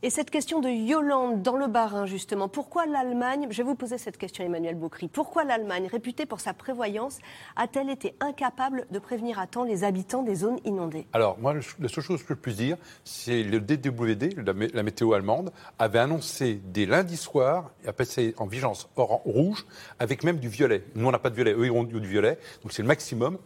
Et 0.05 0.11
cette 0.11 0.29
question 0.29 0.61
de 0.61 0.69
Yolande 0.69 1.41
dans 1.41 1.57
le 1.57 1.67
Bas-Rhin, 1.67 2.05
justement, 2.05 2.47
pourquoi 2.47 2.85
l'Allemagne, 2.85 3.47
je 3.49 3.57
vais 3.57 3.63
vous 3.63 3.75
poser 3.75 3.97
cette 3.97 4.19
question 4.19 4.45
Emmanuel 4.45 4.75
Bocry, 4.75 5.09
pourquoi 5.09 5.45
l'Allemagne, 5.45 5.89
réputée 5.91 6.27
pour 6.27 6.41
sa 6.41 6.53
prévoyance, 6.53 7.21
a-t-elle 7.57 7.89
été 7.89 8.15
incapable 8.21 8.87
de 8.91 8.99
prévenir 8.99 9.39
à 9.39 9.47
temps 9.47 9.65
les 9.65 9.83
habitants 9.83 10.23
des 10.23 10.35
zones 10.35 10.59
inondées? 10.67 11.07
Alors, 11.15 11.39
moi, 11.39 11.55
la 11.55 11.89
seule 11.89 12.05
chose 12.05 12.23
que 12.23 12.35
je 12.35 12.39
peux 12.39 12.53
dire, 12.53 12.77
c'est 13.03 13.43
le 13.43 13.61
DWD, 13.61 14.45
la, 14.75 14.83
météo 14.83 15.15
allemande, 15.15 15.55
avait 15.79 16.01
annoncé 16.01 16.61
dès 16.63 16.85
lundi 16.85 17.17
soir, 17.17 17.71
et 17.83 17.89
a 17.89 17.95
passé 17.95 18.35
en 18.37 18.45
vigilance 18.45 18.91
rouge, 18.97 19.65
avec 19.99 20.23
même 20.23 20.37
du 20.37 20.51
violet. 20.51 20.85
Nous, 20.97 21.09
on 21.09 21.13
n'a 21.13 21.19
pas 21.19 21.31
de 21.31 21.35
violet, 21.35 21.55
eux, 21.55 21.65
ils 21.65 21.71
ont 21.71 21.83
du 21.83 21.99
violet, 21.99 22.39
donc 22.63 22.75
c'est 22.75 22.83
le 22.83 22.89
maximum 22.89 23.39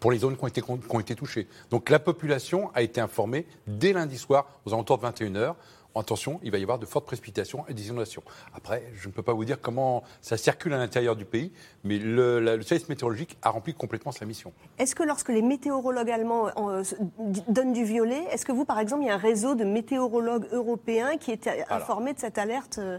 pour 0.00 0.12
les 0.12 0.18
zones 0.18 0.36
qui 0.36 0.44
ont, 0.44 0.48
été, 0.48 0.62
qui 0.62 0.70
ont 0.70 1.00
été 1.00 1.14
touchées. 1.14 1.48
Donc 1.70 1.90
la 1.90 1.98
population 1.98 2.70
a 2.74 2.82
été 2.82 3.00
informée 3.00 3.46
dès 3.66 3.92
lundi 3.92 4.18
soir, 4.18 4.46
aux 4.64 4.72
alentours 4.72 4.98
de 4.98 5.06
21h, 5.06 5.54
attention, 6.00 6.40
il 6.42 6.50
va 6.50 6.58
y 6.58 6.62
avoir 6.62 6.78
de 6.78 6.86
fortes 6.86 7.06
précipitations 7.06 7.64
et 7.68 7.74
des 7.74 7.88
inondations. 7.88 8.22
Après, 8.54 8.82
je 8.94 9.08
ne 9.08 9.12
peux 9.12 9.22
pas 9.22 9.32
vous 9.32 9.44
dire 9.44 9.60
comment 9.60 10.02
ça 10.20 10.36
circule 10.36 10.72
à 10.74 10.78
l'intérieur 10.78 11.16
du 11.16 11.24
pays, 11.24 11.52
mais 11.84 11.98
le, 11.98 12.40
le, 12.40 12.62
service 12.62 12.88
météorologique 12.88 13.38
a 13.42 13.50
rempli 13.50 13.74
complètement 13.74 14.12
sa 14.12 14.24
mission. 14.24 14.52
Est-ce 14.78 14.94
que 14.94 15.02
lorsque 15.02 15.28
les 15.28 15.42
météorologues 15.42 16.10
allemands 16.10 16.48
euh, 16.56 16.82
donnent 17.48 17.72
du 17.72 17.84
violet, 17.84 18.24
est-ce 18.30 18.44
que 18.44 18.52
vous, 18.52 18.64
par 18.64 18.78
exemple, 18.78 19.02
il 19.02 19.06
y 19.06 19.10
a 19.10 19.14
un 19.14 19.18
réseau 19.18 19.54
de 19.54 19.64
météorologues 19.64 20.46
européens 20.52 21.16
qui 21.16 21.30
est 21.30 21.48
informé 21.70 22.12
de 22.12 22.18
cette 22.18 22.38
alerte 22.38 22.78
euh, 22.78 22.98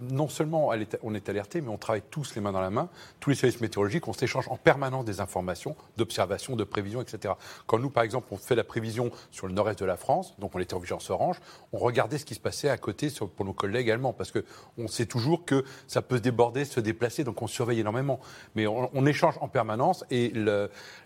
non 0.00 0.28
seulement 0.28 0.70
on 1.02 1.14
est 1.14 1.28
alerté, 1.28 1.60
mais 1.60 1.68
on 1.68 1.78
travaille 1.78 2.02
tous 2.10 2.34
les 2.34 2.40
mains 2.40 2.52
dans 2.52 2.60
la 2.60 2.70
main. 2.70 2.88
Tous 3.20 3.30
les 3.30 3.36
services 3.36 3.60
météorologiques, 3.60 4.08
on 4.08 4.12
s'échange 4.12 4.48
en 4.48 4.56
permanence 4.56 5.04
des 5.04 5.20
informations 5.20 5.76
d'observation, 5.96 6.56
de 6.56 6.64
prévision, 6.64 7.00
etc. 7.00 7.34
Quand 7.66 7.78
nous, 7.78 7.90
par 7.90 8.02
exemple, 8.02 8.28
on 8.30 8.36
fait 8.36 8.54
la 8.54 8.64
prévision 8.64 9.10
sur 9.30 9.46
le 9.46 9.52
nord-est 9.52 9.78
de 9.78 9.84
la 9.84 9.96
France, 9.96 10.34
donc 10.38 10.54
on 10.54 10.58
était 10.58 10.74
en 10.74 10.78
vigilance 10.78 11.10
orange, 11.10 11.40
on 11.72 11.78
regardait 11.78 12.18
ce 12.18 12.24
qui 12.24 12.34
se 12.34 12.40
passait 12.40 12.68
à 12.68 12.76
côté 12.76 13.08
pour 13.36 13.44
nos 13.44 13.52
collègues 13.52 13.90
allemands, 13.90 14.12
parce 14.12 14.32
qu'on 14.32 14.88
sait 14.88 15.06
toujours 15.06 15.44
que 15.44 15.64
ça 15.86 16.02
peut 16.02 16.16
se 16.16 16.22
déborder, 16.22 16.64
se 16.64 16.80
déplacer, 16.80 17.24
donc 17.24 17.42
on 17.42 17.46
surveille 17.46 17.80
énormément. 17.80 18.20
Mais 18.54 18.66
on, 18.66 19.04
échange 19.06 19.36
en 19.42 19.48
permanence 19.48 20.04
et 20.10 20.32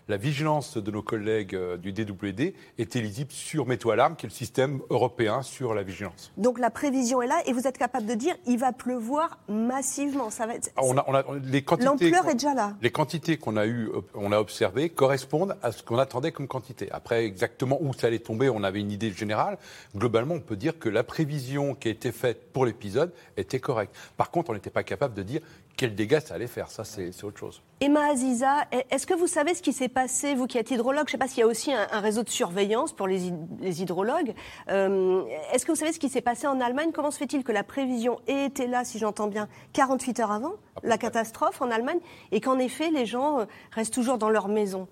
la 0.09 0.17
vigilance 0.17 0.77
de 0.77 0.91
nos 0.91 1.03
collègues 1.03 1.55
euh, 1.55 1.77
du 1.77 1.93
DWD 1.93 2.53
était 2.79 2.99
lisible 2.99 3.31
sur 3.31 3.67
Météo 3.67 3.91
Alarme, 3.91 4.15
qui 4.15 4.25
est 4.25 4.29
le 4.29 4.33
système 4.33 4.81
européen 4.89 5.43
sur 5.43 5.75
la 5.75 5.83
vigilance. 5.83 6.33
Donc 6.35 6.59
la 6.59 6.71
prévision 6.71 7.21
est 7.21 7.27
là 7.27 7.41
et 7.45 7.53
vous 7.53 7.67
êtes 7.67 7.77
capable 7.77 8.07
de 8.07 8.15
dire 8.15 8.35
il 8.47 8.57
va 8.57 8.73
pleuvoir 8.73 9.37
massivement. 9.47 10.31
Ça 10.31 10.47
va 10.47 10.55
être... 10.55 10.71
Ah, 10.75 10.81
on 10.83 10.97
a, 10.97 11.05
on 11.07 11.13
a, 11.13 11.23
les 11.43 11.61
quantités. 11.61 12.09
L'ampleur 12.09 12.27
est 12.27 12.33
déjà 12.33 12.55
là. 12.55 12.75
Les 12.81 12.89
quantités 12.89 13.37
qu'on 13.37 13.55
a 13.55 13.67
eu, 13.67 13.89
on 14.15 14.31
a 14.31 14.39
observées 14.39 14.89
correspondent 14.89 15.55
à 15.61 15.71
ce 15.71 15.83
qu'on 15.83 15.99
attendait 15.99 16.31
comme 16.31 16.47
quantité. 16.47 16.91
Après, 16.91 17.23
exactement 17.23 17.77
où 17.79 17.93
ça 17.93 18.07
allait 18.07 18.19
tomber, 18.19 18.49
on 18.49 18.63
avait 18.63 18.79
une 18.79 18.91
idée 18.91 19.11
générale. 19.11 19.59
Globalement, 19.95 20.33
on 20.33 20.39
peut 20.39 20.55
dire 20.55 20.79
que 20.79 20.89
la 20.89 21.03
prévision 21.03 21.75
qui 21.75 21.87
a 21.87 21.91
été 21.91 22.11
faite 22.11 22.51
pour 22.51 22.65
l'épisode 22.65 23.13
était 23.37 23.59
correcte. 23.59 23.95
Par 24.17 24.31
contre, 24.31 24.49
on 24.49 24.53
n'était 24.55 24.71
pas 24.71 24.83
capable 24.83 25.13
de 25.13 25.21
dire 25.21 25.41
quels 25.77 25.95
dégâts 25.95 26.19
ça 26.19 26.35
allait 26.35 26.47
faire. 26.47 26.69
Ça, 26.69 26.83
c'est 26.83 27.23
autre 27.23 27.39
chose. 27.39 27.61
Emma 27.81 28.09
Aziza, 28.11 28.65
est-ce 28.89 29.07
que 29.07 29.13
vous 29.13 29.27
savez 29.27 29.53
ce 29.53 29.61
qui 29.61 29.71
s'est 29.71 29.87
passé, 29.87 30.35
vous 30.35 30.47
qui 30.47 30.57
êtes 30.57 30.69
hydrologue? 30.71 31.07
Je 31.07 31.09
ne 31.09 31.11
sais 31.11 31.17
pas 31.17 31.27
s'il 31.29 31.39
y 31.39 31.43
a 31.43 31.47
aussi 31.47 31.71
un, 31.71 31.99
réseau 32.01 32.23
de 32.23 32.29
surveillance 32.29 32.91
pour 32.91 33.07
les, 33.07 33.31
hydrologues. 33.61 34.33
Euh, 34.69 35.23
est-ce 35.53 35.65
que 35.65 35.71
vous 35.71 35.77
savez 35.77 35.93
ce 35.93 35.99
qui 35.99 36.09
s'est 36.09 36.19
passé 36.19 36.47
en 36.47 36.59
Allemagne? 36.59 36.91
Comment 36.93 37.11
se 37.11 37.17
fait-il 37.17 37.45
que 37.45 37.53
la 37.53 37.63
prévision 37.63 38.19
ait 38.27 38.47
été 38.47 38.67
là, 38.67 38.83
si 38.83 38.99
j'entends 38.99 39.27
bien, 39.27 39.47
48 39.71 40.19
heures 40.19 40.31
avant 40.31 40.55
la 40.83 40.97
catastrophe 40.97 41.61
en 41.61 41.71
Allemagne 41.71 41.99
et 42.33 42.41
qu'en 42.41 42.59
effet, 42.59 42.89
les 42.91 43.05
gens 43.05 43.39
euh, 43.39 43.45
restent 43.71 43.93
toujours 43.93 44.17
dans 44.17 44.29
leur 44.29 44.49
maison? 44.49 44.89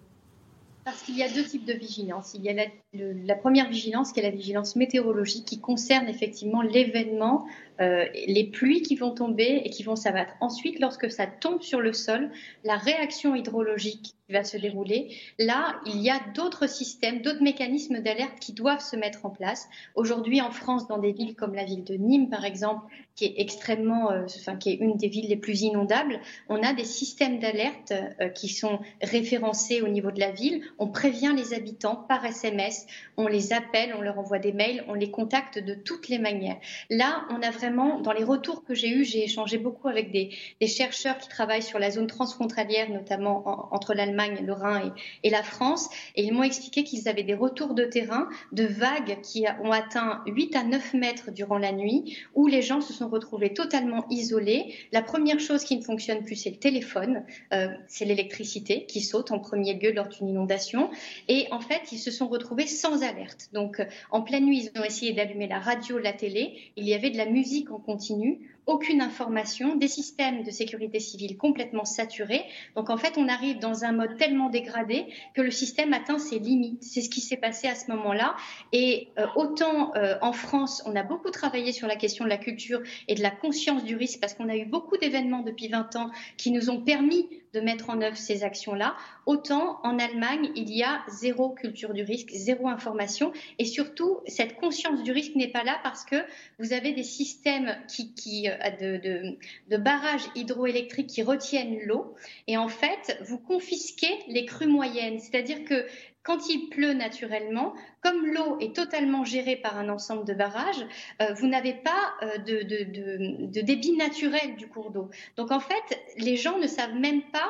Parce 0.88 1.02
qu'il 1.02 1.18
y 1.18 1.24
a 1.24 1.28
deux 1.28 1.44
types 1.44 1.66
de 1.66 1.74
vigilance. 1.74 2.34
Il 2.34 2.44
y 2.44 2.50
a 2.50 2.66
la, 2.94 3.36
première 3.36 3.68
vigilance 3.68 4.14
qui 4.14 4.22
est 4.22 4.24
la 4.24 4.30
vigilance 4.30 4.78
météorologique 4.78 5.44
qui 5.44 5.60
concerne 5.60 6.08
effectivement 6.08 6.62
l'événement 6.62 7.46
euh, 7.82 8.06
les 8.26 8.46
pluies 8.46 8.84
qui 8.84 8.96
vont 8.96 9.12
tomber 9.12 9.64
et 9.66 9.70
qui 9.70 9.84
vont 9.84 9.98
s'abattre. 9.98 10.32
Ensuite, 10.40 10.80
lorsque 10.80 11.12
ça 11.12 11.28
tombe 11.28 11.62
sur 11.62 11.82
le 11.82 11.92
sol, 11.92 12.32
la 12.64 12.78
réaction 12.78 13.36
hydrologique 13.36 14.16
qui 14.28 14.34
va 14.34 14.44
se 14.44 14.58
dérouler, 14.58 15.16
là, 15.40 15.80
il 15.86 16.02
y 16.02 16.10
a 16.10 16.20
d'autres 16.36 16.68
systèmes, 16.68 17.22
d'autres 17.22 17.42
mécanismes 17.42 18.00
d'alerte 18.00 18.40
qui 18.42 18.52
doivent 18.52 18.84
se 18.84 18.98
mettre 18.98 19.26
en 19.26 19.30
place. 19.30 19.70
Aujourd'hui, 19.96 20.42
en 20.42 20.52
France, 20.52 20.88
dans 20.88 20.98
des 20.98 21.14
villes 21.14 21.36
comme 21.36 21.56
la 21.56 21.64
ville 21.64 21.86
de 21.86 21.94
Nîmes, 21.94 22.30
par 22.30 22.44
exemple, 22.44 22.86
qui 23.16 23.26
est 23.26 23.36
extrêmement, 23.38 24.12
euh, 24.12 24.26
enfin, 24.26 24.58
qui 24.58 24.72
est 24.72 24.76
une 24.76 24.98
des 24.98 25.08
villes 25.08 25.30
les 25.30 25.38
plus 25.38 25.62
inondables, 25.62 26.20
on 26.50 26.62
a 26.62 26.74
des 26.74 26.84
systèmes 26.84 27.40
d'alerte 27.40 27.94
euh, 28.20 28.28
qui 28.28 28.50
sont 28.50 28.80
référencés 29.02 29.82
au 29.82 29.88
niveau 29.88 30.12
de 30.12 30.20
la 30.20 30.32
ville. 30.32 30.62
On 30.78 30.88
prévient 30.88 31.34
les 31.36 31.54
habitants 31.54 31.96
par 31.96 32.26
SMS 32.26 32.86
on 33.20 33.28
les 33.28 33.52
appelle, 33.52 33.96
on 33.98 34.02
leur 34.02 34.20
envoie 34.20 34.38
des 34.38 34.52
mails, 34.52 34.84
on 34.88 34.94
les 34.94 35.10
contacte 35.10 35.58
de 35.58 35.74
toutes 35.74 36.08
les 36.08 36.20
manières. 36.20 36.58
Là, 36.92 37.26
on 37.32 37.42
a 37.42 37.50
vraiment, 37.50 38.00
dans 38.00 38.12
les 38.12 38.24
retours 38.24 38.64
que 38.64 38.76
j'ai 38.76 38.90
eus, 38.90 39.06
j'ai 39.06 39.24
échangé 39.24 39.58
beaucoup 39.58 39.88
avec 39.88 40.12
des, 40.12 40.30
chercheurs 40.68 41.18
qui 41.18 41.28
travaillent 41.28 41.64
sur 41.64 41.80
la 41.80 41.90
zone 41.90 42.06
transfrontalière, 42.06 42.90
notamment 42.92 43.74
entre 43.74 43.96
l'Allemagne, 43.96 44.17
le 44.18 44.54
Rhin 44.54 44.94
et, 45.24 45.30
la 45.30 45.44
France, 45.44 45.90
et 46.16 46.24
ils 46.24 46.34
m'ont 46.34 46.44
expliqué 46.44 46.84
qu'ils 46.84 47.08
avaient 47.08 47.24
des 47.24 47.34
retours 47.34 47.74
de 47.74 47.84
terrain 47.84 48.28
de 48.52 48.64
vagues 48.64 49.20
qui 49.22 49.46
ont 49.64 49.72
atteint 49.72 50.24
8 50.26 50.56
à 50.56 50.64
9 50.64 50.94
mètres 50.96 51.32
durant 51.32 51.58
la 51.58 51.72
nuit, 51.72 52.18
où 52.36 52.48
les 52.48 52.62
gens 52.62 52.82
se 52.82 52.94
sont 52.94 53.08
retrouvés 53.08 53.54
totalement 53.54 54.06
isolés. 54.10 54.74
La 54.92 55.02
première 55.02 55.40
chose 55.40 55.64
qui 55.64 55.78
ne 55.78 55.84
fonctionne 55.84 56.24
plus, 56.24 56.36
c'est 56.36 56.50
le 56.50 56.58
téléphone, 56.58 57.24
euh, 57.54 57.68
c'est 57.88 58.06
l'électricité 58.06 58.86
qui 58.86 59.02
saute 59.02 59.32
en 59.32 59.40
premier 59.40 59.74
lieu 59.74 59.92
lors 59.92 60.08
d'une 60.08 60.30
inondation. 60.30 60.90
Et 61.28 61.48
en 61.52 61.60
fait, 61.60 61.92
ils 61.92 62.00
se 62.00 62.12
sont 62.12 62.28
retrouvés 62.28 62.68
sans 62.68 63.04
alerte. 63.04 63.50
Donc, 63.54 63.80
euh, 63.80 63.86
en 64.12 64.22
pleine 64.22 64.46
nuit, 64.46 64.70
ils 64.74 64.80
ont 64.80 64.84
essayé 64.84 65.14
d'allumer 65.14 65.48
la 65.48 65.60
radio, 65.60 66.00
la 66.00 66.14
télé. 66.14 66.58
Il 66.76 66.88
y 66.88 66.94
avait 66.94 67.10
de 67.10 67.18
la 67.18 67.26
musique 67.26 67.72
en 67.72 67.80
continu 67.80 68.40
aucune 68.68 69.02
information, 69.02 69.76
des 69.76 69.88
systèmes 69.88 70.44
de 70.44 70.52
sécurité 70.52 71.00
civile 71.00 71.38
complètement 71.38 71.86
saturés. 71.86 72.44
Donc 72.76 72.90
en 72.90 72.98
fait, 72.98 73.18
on 73.18 73.28
arrive 73.30 73.60
dans 73.60 73.86
un 73.86 73.94
mode 73.94 74.18
tellement 74.18 74.50
dégradé 74.50 75.08
que 75.34 75.42
le 75.42 75.52
système 75.52 75.94
atteint 75.94 76.20
ses 76.20 76.38
limites. 76.38 76.84
C'est 76.84 77.02
ce 77.02 77.10
qui 77.10 77.22
s'est 77.22 77.38
passé 77.38 77.68
à 77.68 77.76
ce 77.76 77.90
moment-là. 77.92 78.36
Et 78.74 79.08
euh, 79.18 79.26
autant 79.36 79.96
euh, 79.96 80.16
en 80.22 80.34
France, 80.34 80.84
on 80.86 80.96
a 80.96 81.04
beaucoup 81.04 81.32
travaillé 81.32 81.72
sur 81.72 81.88
la 81.88 81.96
question 81.96 82.26
de 82.26 82.30
la 82.30 82.38
culture 82.38 82.82
et 83.08 83.16
de 83.16 83.24
la 83.24 83.32
conscience 83.32 83.86
du 83.86 83.96
risque 83.96 84.20
parce 84.20 84.34
qu'on 84.34 84.50
a 84.50 84.58
eu 84.58 84.66
beaucoup 84.66 84.98
d'événements 84.98 85.42
depuis 85.42 85.70
20 85.70 85.96
ans 85.96 86.12
qui 86.36 86.52
nous 86.52 86.70
ont 86.70 86.82
permis 86.82 87.30
de 87.54 87.62
mettre 87.62 87.90
en 87.90 88.02
œuvre 88.02 88.18
ces 88.18 88.44
actions-là. 88.44 88.96
Autant 89.26 89.80
en 89.84 89.98
Allemagne, 89.98 90.52
il 90.56 90.70
y 90.74 90.84
a 90.84 91.04
zéro 91.08 91.50
culture 91.50 91.94
du 91.94 92.04
risque, 92.04 92.30
zéro 92.32 92.68
information. 92.68 93.32
Et 93.60 93.66
surtout, 93.66 94.20
cette 94.28 94.58
conscience 94.58 95.04
du 95.04 95.12
risque 95.12 95.36
n'est 95.36 95.52
pas 95.52 95.64
là 95.64 95.80
parce 95.84 96.04
que 96.04 96.18
vous 96.60 96.74
avez 96.74 96.92
des 96.92 97.04
systèmes 97.04 97.78
qui, 97.88 98.14
qui 98.14 98.48
de, 98.80 99.38
de, 99.70 99.78
barrages 99.78 100.28
hydroélectriques 100.36 101.08
qui 101.08 101.24
retiennent 101.24 101.80
l'eau. 101.86 102.16
Et 102.48 102.58
en 102.58 102.68
fait, 102.68 103.18
vous 103.22 103.38
confisquez 103.38 104.20
les 104.28 104.46
crues 104.46 104.68
moyennes. 104.68 105.20
C'est-à-dire 105.20 105.64
que 105.66 105.86
quand 106.28 106.50
il 106.50 106.68
pleut 106.68 106.92
naturellement, 106.92 107.74
comme 108.04 108.26
l'eau 108.28 108.58
est 108.60 108.76
totalement 108.76 109.24
gérée 109.24 109.56
par 109.56 109.78
un 109.78 109.88
ensemble 109.88 110.26
de 110.26 110.34
barrages, 110.34 110.86
euh, 111.22 111.34
vous 111.34 111.48
n'avez 111.48 111.74
pas 111.74 112.16
euh, 112.22 112.38
de, 112.40 112.64
de, 112.64 113.62
débit 113.62 113.96
naturel 113.96 114.58
du 114.58 114.68
cours 114.68 114.92
d'eau. 114.92 115.10
Donc 115.38 115.52
en 115.52 115.62
fait, 115.62 116.04
les 116.18 116.36
gens 116.36 116.58
ne 116.58 116.68
savent 116.68 116.96
même 116.96 117.22
pas 117.32 117.50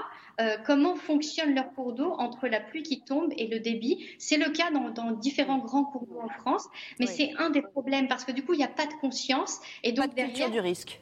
comment 0.66 0.96
fonctionne 0.96 1.56
leur 1.56 1.74
cours 1.74 1.94
d'eau 1.94 2.14
entre 2.20 2.48
la 2.48 2.60
pluie 2.60 2.84
qui 2.84 3.02
tombe 3.02 3.34
et 3.38 3.48
le 3.48 3.60
débit. 3.60 4.06
C'est 4.20 4.38
le 4.38 4.50
cas 4.52 4.70
dans, 4.72 5.12
différents 5.12 5.58
grands 5.58 5.84
cours 5.84 6.06
d'eau 6.06 6.20
en 6.22 6.30
France, 6.30 6.68
mais 7.00 7.08
c'est 7.08 7.32
un 7.38 7.50
des 7.50 7.62
problèmes 7.62 8.08
parce 8.08 8.24
que 8.24 8.32
du 8.32 8.44
coup, 8.44 8.54
il 8.54 8.58
n'y 8.58 8.64
a 8.64 8.70
pas 8.70 8.86
de 8.86 8.94
conscience 9.02 9.60
et 9.84 9.92
donc 9.92 10.14
pas 10.14 10.22
de 10.22 10.28
culture 10.28 10.52
du 10.52 10.60
risque. 10.60 11.02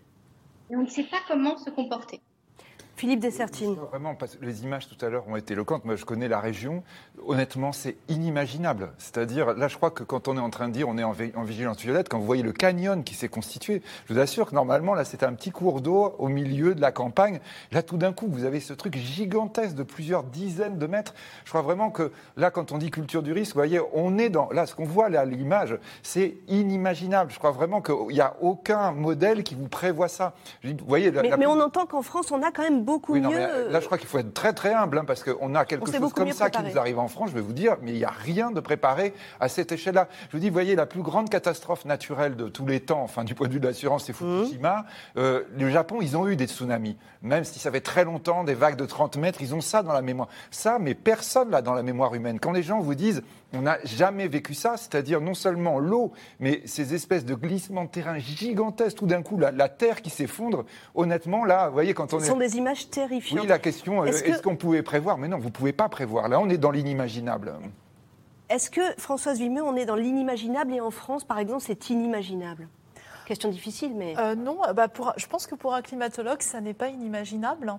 Et 0.70 0.76
on 0.76 0.82
ne 0.82 0.90
sait 0.90 1.04
pas 1.04 1.20
comment 1.28 1.58
se 1.58 1.70
comporter. 1.70 2.22
Philippe 2.96 3.20
Dessertine. 3.20 3.76
Vraiment, 3.92 4.16
parce 4.16 4.36
que 4.36 4.46
les 4.46 4.64
images 4.64 4.88
tout 4.88 5.06
à 5.06 5.10
l'heure 5.10 5.28
ont 5.28 5.36
été 5.36 5.54
éloquentes. 5.54 5.84
Moi, 5.84 5.96
je 5.98 6.06
connais 6.06 6.30
la 6.30 6.40
région. 6.40 6.84
Honnêtement, 7.28 7.74
c'est 7.74 7.98
inimaginable. 8.08 8.94
C'est-à-dire, 8.98 9.54
là, 9.54 9.68
je 9.68 9.76
crois 9.76 9.92
que 9.92 10.04
quand 10.04 10.28
on 10.30 10.38
est 10.38 10.42
en 10.42 10.50
train 10.50 10.70
de 10.70 10.74
dire 10.74 10.88
on 10.88 10.98
est 10.98 11.04
en, 11.04 11.12
vigilance 11.12 11.82
violette, 11.82 12.08
quand 12.08 12.20
vous 12.20 12.26
voyez 12.26 12.44
le 12.44 12.54
canyon 12.54 13.04
qui 13.04 13.14
s'est 13.14 13.28
constitué, 13.28 13.82
je 14.08 14.14
vous 14.14 14.20
assure 14.20 14.50
que 14.50 14.56
normalement, 14.56 14.94
là, 14.94 15.04
c'était 15.04 15.26
un 15.26 15.34
petit 15.34 15.52
cours 15.52 15.82
d'eau 15.82 16.16
au 16.18 16.30
milieu 16.30 16.74
de 16.74 16.80
la 16.80 16.94
campagne. 16.94 17.40
Là, 17.72 17.84
tout 17.84 17.98
d'un 17.98 18.14
coup, 18.14 18.28
vous 18.30 18.46
avez 18.46 18.62
ce 18.62 18.72
truc 18.74 18.96
gigantesque 18.96 19.76
de 19.76 19.84
plusieurs 19.84 20.24
dizaines 20.24 20.78
de 20.78 20.88
mètres. 20.88 21.14
Je 21.44 21.50
crois 21.50 21.64
vraiment 21.64 21.90
que 21.90 22.12
là, 22.38 22.50
quand 22.50 22.72
on 22.72 22.78
dit 22.78 22.92
culture 22.92 23.24
du 23.24 23.34
risque, 23.34 23.56
vous 23.56 23.60
voyez, 23.60 23.82
on 23.94 24.18
est 24.18 24.30
dans. 24.30 24.50
Là, 24.52 24.66
ce 24.66 24.74
qu'on 24.74 24.86
voit 24.86 25.10
là, 25.10 25.22
à 25.22 25.26
l'image, 25.26 25.78
c'est 26.02 26.38
inimaginable. 26.48 27.32
Je 27.32 27.40
crois 27.40 27.52
vraiment 27.52 27.82
qu'il 27.82 28.08
n'y 28.16 28.22
a 28.22 28.36
aucun 28.42 28.92
modèle 28.92 29.44
qui 29.44 29.56
vous 29.56 29.68
prévoit 29.68 30.08
ça. 30.08 30.34
Vous 30.64 30.76
voyez, 30.88 31.12
mais 31.12 31.46
on 31.46 31.60
entend 31.60 31.86
qu'en 31.86 32.02
France, 32.02 32.32
on 32.32 32.42
a 32.42 32.52
quand 32.52 32.64
même 32.64 32.85
beaucoup 32.86 33.14
oui, 33.14 33.22
non. 33.22 33.32
Mais 33.32 33.48
là, 33.70 33.80
je 33.80 33.86
crois 33.86 33.98
qu'il 33.98 34.08
faut 34.08 34.20
être 34.20 34.34
très 34.34 34.54
très 34.54 34.74
humble, 34.74 35.00
hein, 35.00 35.06
parce 35.06 35.24
qu'on 35.24 35.56
a 35.56 35.66
quelque 35.66 35.92
chose 35.92 36.14
comme 36.14 36.32
ça 36.32 36.50
qui 36.50 36.64
nous 36.64 36.78
arrive 36.78 37.00
en 37.00 37.08
France, 37.08 37.30
je 37.32 37.36
vais 37.36 37.42
vous 37.42 37.54
dire, 37.54 37.78
mais 37.82 37.92
il 37.92 37.98
n'y 37.98 38.06
a 38.06 38.12
rien 38.12 38.52
de 38.52 38.60
préparé 38.60 39.14
à 39.40 39.50
cette 39.50 39.72
échelle-là. 39.72 40.08
Je 40.30 40.38
vous 40.38 40.40
dis, 40.40 40.50
vous 40.50 40.54
voyez, 40.54 40.76
la 40.76 40.86
plus 40.86 41.02
grande 41.02 41.30
catastrophe 41.30 41.86
naturelle 41.86 42.36
de 42.36 42.48
tous 42.48 42.66
les 42.66 42.80
temps, 42.80 43.02
enfin 43.02 43.24
du 43.24 43.36
point 43.36 43.48
de 43.48 43.54
vue 43.54 43.60
de 43.60 43.68
l'assurance, 43.68 44.06
c'est 44.06 44.14
Fukushima. 44.14 44.78
Mmh. 44.78 44.86
Euh, 45.18 45.42
le 45.58 45.70
Japon, 45.70 45.98
ils 46.02 46.16
ont 46.16 46.28
eu 46.28 46.36
des 46.36 46.48
tsunamis. 46.48 46.98
Même 47.22 47.44
si 47.44 47.60
ça 47.60 47.72
fait 47.72 47.82
très 47.82 48.06
longtemps, 48.06 48.44
des 48.44 48.54
vagues 48.54 48.76
de 48.76 48.86
30 48.86 49.18
mètres, 49.18 49.40
ils 49.42 49.56
ont 49.56 49.62
ça 49.62 49.82
dans 49.82 49.94
la 49.94 50.02
mémoire. 50.02 50.28
Ça, 50.52 50.78
mais 50.80 50.94
personne 50.94 51.50
là 51.50 51.62
dans 51.62 51.74
la 51.74 51.84
mémoire 51.84 52.14
humaine. 52.14 52.40
Quand 52.40 52.52
les 52.52 52.64
gens 52.64 52.80
vous 52.80 52.96
disent, 52.96 53.24
on 53.58 53.62
n'a 53.62 53.78
jamais 53.84 54.28
vécu 54.28 54.54
ça, 54.54 54.78
c'est-à-dire 54.78 55.22
non 55.22 55.34
seulement 55.34 55.80
l'eau, 55.80 56.12
mais 56.40 56.62
ces 56.66 56.94
espèces 56.94 57.26
de 57.26 57.36
glissements 57.36 57.86
de 57.86 57.90
terrain 57.90 58.18
gigantesques, 58.18 58.98
tout 58.98 59.06
d'un 59.06 59.22
coup, 59.22 59.38
la, 59.38 59.70
terre 59.70 60.02
qui 60.02 60.10
s'effondre, 60.10 60.66
honnêtement, 60.94 61.46
là, 61.46 61.68
vous 61.68 61.74
voyez, 61.74 61.94
quand 61.94 62.14
on 62.14 62.20
Ce 62.20 62.26
est... 62.26 62.28
sont 62.28 62.38
des 62.38 62.58
images 62.58 62.90
terrifiantes. 62.90 63.42
Oui, 63.42 63.48
la 63.48 63.60
question, 63.60 64.04
euh, 64.04 64.08
est-ce 64.08 64.42
qu'on 64.42 64.56
pouvait 64.56 64.84
prévoir? 64.84 65.18
Mais 65.18 65.28
non, 65.28 65.38
vous 65.38 65.46
ne 65.46 65.54
pouvez 65.54 65.74
pas 65.74 65.90
prévoir. 65.90 66.30
Là, 66.30 66.40
on 66.40 66.50
est 66.50 66.58
dans 66.58 66.72
l'inimaginable. 66.72 67.54
Est-ce 68.50 68.70
que, 68.70 68.82
Françoise 68.98 69.40
Vimeux, 69.40 69.64
on 69.64 69.76
est 69.76 69.86
dans 69.86 69.96
l'inimaginable 69.96 70.74
et 70.74 70.82
en 70.82 70.92
France, 70.92 71.24
par 71.24 71.40
exemple, 71.40 71.64
c'est 71.66 71.90
inimaginable? 71.90 72.68
Question 73.26 73.50
difficile, 73.50 73.94
mais... 73.96 74.14
Euh, 74.20 74.36
non, 74.36 74.60
bah 74.76 74.88
pour, 74.88 75.14
je 75.18 75.26
pense 75.26 75.48
que 75.48 75.56
pour 75.56 75.74
un 75.74 75.82
climatologue, 75.82 76.44
ça 76.44 76.62
n'est 76.62 76.76
pas 76.76 76.90
inimaginable. 76.90 77.74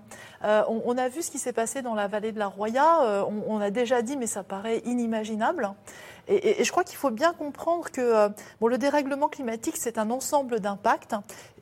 Euh, 0.44 0.64
on, 0.68 0.98
a 0.98 1.08
vu 1.08 1.22
ce 1.22 1.30
qui 1.30 1.38
s'est 1.38 1.52
passé 1.52 1.82
dans 1.82 1.94
la 1.94 2.08
vallée 2.08 2.32
de 2.32 2.38
la 2.40 2.48
Roya. 2.48 3.02
Euh, 3.04 3.22
on, 3.46 3.60
a 3.60 3.70
déjà 3.70 4.02
dit, 4.02 4.16
mais 4.16 4.26
ça 4.26 4.42
paraît 4.42 4.78
inimaginable. 4.84 5.70
Et, 6.26 6.64
je 6.64 6.70
crois 6.72 6.82
qu'il 6.82 6.96
faut 6.96 7.12
bien 7.12 7.32
comprendre 7.32 7.88
que 7.92 8.28
le 8.60 8.78
dérèglement 8.78 9.28
climatique, 9.28 9.76
c'est 9.76 9.98
un 9.98 10.10
ensemble 10.10 10.58
d'impacts. 10.58 11.14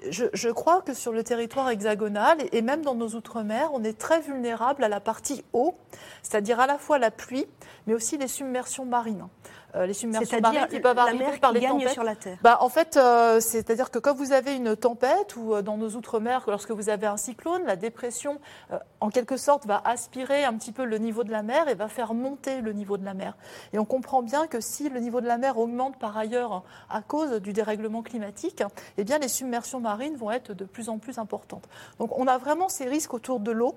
Je, 0.09 0.25
je, 0.33 0.49
crois 0.49 0.81
que 0.81 0.94
sur 0.94 1.12
le 1.12 1.23
territoire 1.23 1.68
hexagonal 1.68 2.38
et 2.53 2.62
même 2.62 2.81
dans 2.81 2.94
nos 2.94 3.09
outre-mer, 3.11 3.68
on 3.75 3.85
est 3.85 3.99
très 3.99 4.23
vulnérable 4.23 4.83
à 4.83 4.88
la 4.88 5.01
partie 5.01 5.44
eau, 5.53 5.75
c'est-à-dire 6.23 6.59
à 6.59 6.66
la 6.66 6.79
fois 6.79 6.99
la 6.99 7.11
pluie, 7.11 7.47
mais 7.87 7.92
aussi 7.92 8.16
les 8.16 8.29
submersions 8.29 8.87
marines. 8.87 9.27
Euh, 9.76 9.87
les 9.87 9.94
submersions 9.94 10.40
marines 10.40 10.66
qui 10.70 10.78
peuvent 10.78 10.98
arriver 10.98 11.38
par 11.40 11.52
les 11.52 11.60
tempêtes. 11.60 11.90
sur 11.90 12.04
la 12.04 12.14
Terre. 12.14 12.38
Bah, 12.42 12.58
en 12.60 12.68
fait, 12.68 12.96
euh, 12.96 13.40
c'est-à-dire 13.40 13.90
que 13.90 13.98
quand 13.98 14.14
vous 14.14 14.32
avez 14.32 14.54
une 14.54 14.76
tempête 14.76 15.34
ou 15.37 15.54
euh, 15.54 15.62
dans 15.62 15.76
nos 15.76 15.90
outre-mer, 15.90 16.44
lorsque 16.46 16.70
vous 16.70 16.88
avez 16.90 17.06
un 17.06 17.16
cyclone, 17.16 17.64
la 17.64 17.74
dépression, 17.76 18.40
en 19.00 19.10
quelque 19.10 19.37
sorte, 19.37 19.66
va 19.66 19.82
aspirer 19.84 20.44
un 20.44 20.54
petit 20.54 20.72
peu 20.72 20.84
le 20.84 20.98
niveau 20.98 21.24
de 21.24 21.30
la 21.30 21.42
mer 21.42 21.68
et 21.68 21.74
va 21.74 21.88
faire 21.88 22.14
monter 22.14 22.60
le 22.60 22.72
niveau 22.72 22.96
de 22.96 23.04
la 23.04 23.14
mer. 23.14 23.37
Et 23.72 23.78
on 23.78 23.84
comprend 23.84 24.22
bien 24.22 24.46
que 24.46 24.60
si 24.60 24.88
le 24.88 25.00
niveau 25.00 25.20
de 25.20 25.26
la 25.26 25.38
mer 25.38 25.58
augmente 25.58 25.98
par 25.98 26.16
ailleurs 26.16 26.62
à 26.88 27.02
cause 27.02 27.40
du 27.40 27.52
dérèglement 27.52 28.02
climatique, 28.02 28.62
eh 28.96 29.04
bien 29.04 29.18
les 29.18 29.28
submersions 29.28 29.80
marines 29.80 30.16
vont 30.16 30.30
être 30.30 30.52
de 30.52 30.64
plus 30.64 30.88
en 30.88 30.98
plus 30.98 31.18
importantes. 31.18 31.68
Donc 31.98 32.16
on 32.18 32.26
a 32.26 32.38
vraiment 32.38 32.68
ces 32.68 32.87
risques 32.87 33.14
autour 33.14 33.40
de 33.40 33.50
l'eau 33.50 33.74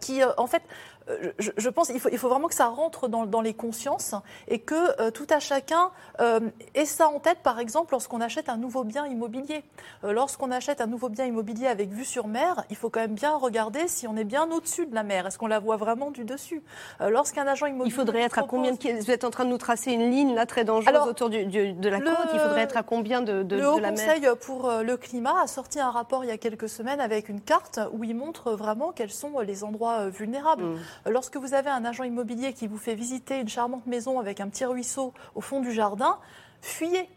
qui, 0.00 0.20
en 0.24 0.46
fait, 0.46 0.62
euh, 1.08 1.32
je, 1.38 1.68
pense 1.68 1.88
qu'il 1.88 2.00
faut, 2.00 2.08
il 2.10 2.18
faut 2.18 2.28
vraiment 2.28 2.48
que 2.48 2.54
ça 2.54 2.66
rentre 2.66 3.08
dans, 3.08 3.40
les 3.40 3.54
consciences 3.54 4.14
et 4.48 4.58
que 4.58 5.00
euh, 5.00 5.10
tout 5.10 5.26
à 5.30 5.40
chacun 5.40 5.90
euh, 6.20 6.40
ait 6.74 6.84
ça 6.84 7.08
en 7.08 7.20
tête, 7.20 7.38
par 7.42 7.60
exemple, 7.60 7.92
lorsqu'on 7.92 8.20
achète 8.20 8.48
un 8.48 8.56
nouveau 8.56 8.82
bien 8.82 9.06
immobilier. 9.06 9.62
lorsqu'on 10.02 10.50
achète 10.50 10.80
un 10.80 10.86
nouveau 10.86 11.08
bien 11.08 11.26
immobilier 11.26 11.66
avec 11.66 11.90
vue 11.90 12.04
sur 12.04 12.26
mer, 12.26 12.64
il 12.70 12.76
faut 12.76 12.90
quand 12.90 13.00
même 13.00 13.14
bien 13.14 13.36
regarder 13.36 13.88
si 13.88 14.06
on 14.06 14.16
est 14.16 14.24
bien 14.24 14.50
au-dessus 14.50 14.86
de 14.86 14.94
la 14.94 15.02
mer. 15.02 15.26
Est-ce 15.26 15.38
qu'on 15.38 15.46
la 15.46 15.58
voit 15.58 15.76
vraiment 15.76 16.10
du 16.10 16.24
dessus? 16.24 16.62
Lorsqu'un 17.00 17.46
agent 17.46 17.66
immobilier. 17.66 17.90
Il 17.90 17.94
faudrait 17.94 18.22
être 18.22 18.38
à 18.38 18.42
combien 18.42 18.72
de 18.72 19.00
Vous 19.00 19.10
êtes 19.10 19.24
en 19.24 19.30
train 19.30 19.44
de 19.44 19.50
nous 19.50 19.58
tracer 19.58 19.92
une 19.92 20.10
ligne 20.10 20.34
là 20.34 20.46
très 20.46 20.64
dangereuse 20.64 21.08
autour 21.08 21.30
du, 21.30 21.44
de 21.44 21.88
la 21.88 22.00
côte. 22.00 22.16
Il 22.32 22.40
faudrait 22.40 22.62
être 22.62 22.76
à 22.76 22.82
combien 22.82 23.22
de, 23.22 23.42
de, 23.42 23.56
le 23.56 23.62
la 23.80 23.90
mer? 23.90 24.06
Le 24.06 24.20
Conseil 24.20 24.28
pour 24.40 24.70
le 24.70 24.96
climat 24.96 25.42
a 25.42 25.46
sorti 25.46 25.78
un 25.78 25.90
rapport 25.90 26.24
il 26.24 26.28
y 26.28 26.32
a 26.32 26.38
quelques 26.38 26.68
semaines 26.68 27.00
avec 27.00 27.28
une 27.28 27.40
carte 27.40 27.80
où 27.92 28.04
il 28.04 28.14
montre 28.14 28.52
vraiment 28.52 28.92
quels 28.92 29.10
sont 29.10 29.38
les 29.40 29.64
endroits 29.64 30.08
vulnérables. 30.08 30.64
Mmh. 30.64 30.78
Lorsque 31.04 31.36
vous 31.36 31.54
avez 31.54 31.70
un 31.70 31.84
agent 31.84 32.04
immobilier 32.04 32.52
qui 32.52 32.66
vous 32.66 32.78
fait 32.78 32.94
visiter 32.94 33.40
une 33.40 33.48
charmante 33.48 33.86
maison 33.86 34.18
avec 34.18 34.40
un 34.40 34.48
petit 34.48 34.64
ruisseau 34.64 35.12
au 35.34 35.40
fond 35.40 35.60
du 35.60 35.72
jardin, 35.72 36.18
fuyez. 36.60 37.08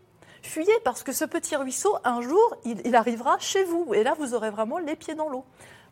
Fuyez 0.41 0.73
parce 0.83 1.03
que 1.03 1.11
ce 1.11 1.25
petit 1.25 1.55
ruisseau, 1.55 1.97
un 2.03 2.21
jour, 2.21 2.55
il, 2.65 2.95
arrivera 2.95 3.37
chez 3.39 3.63
vous. 3.63 3.93
Et 3.93 4.03
là, 4.03 4.15
vous 4.17 4.33
aurez 4.33 4.49
vraiment 4.49 4.77
les 4.77 4.95
pieds 4.95 5.15
dans 5.15 5.29
l'eau. 5.29 5.43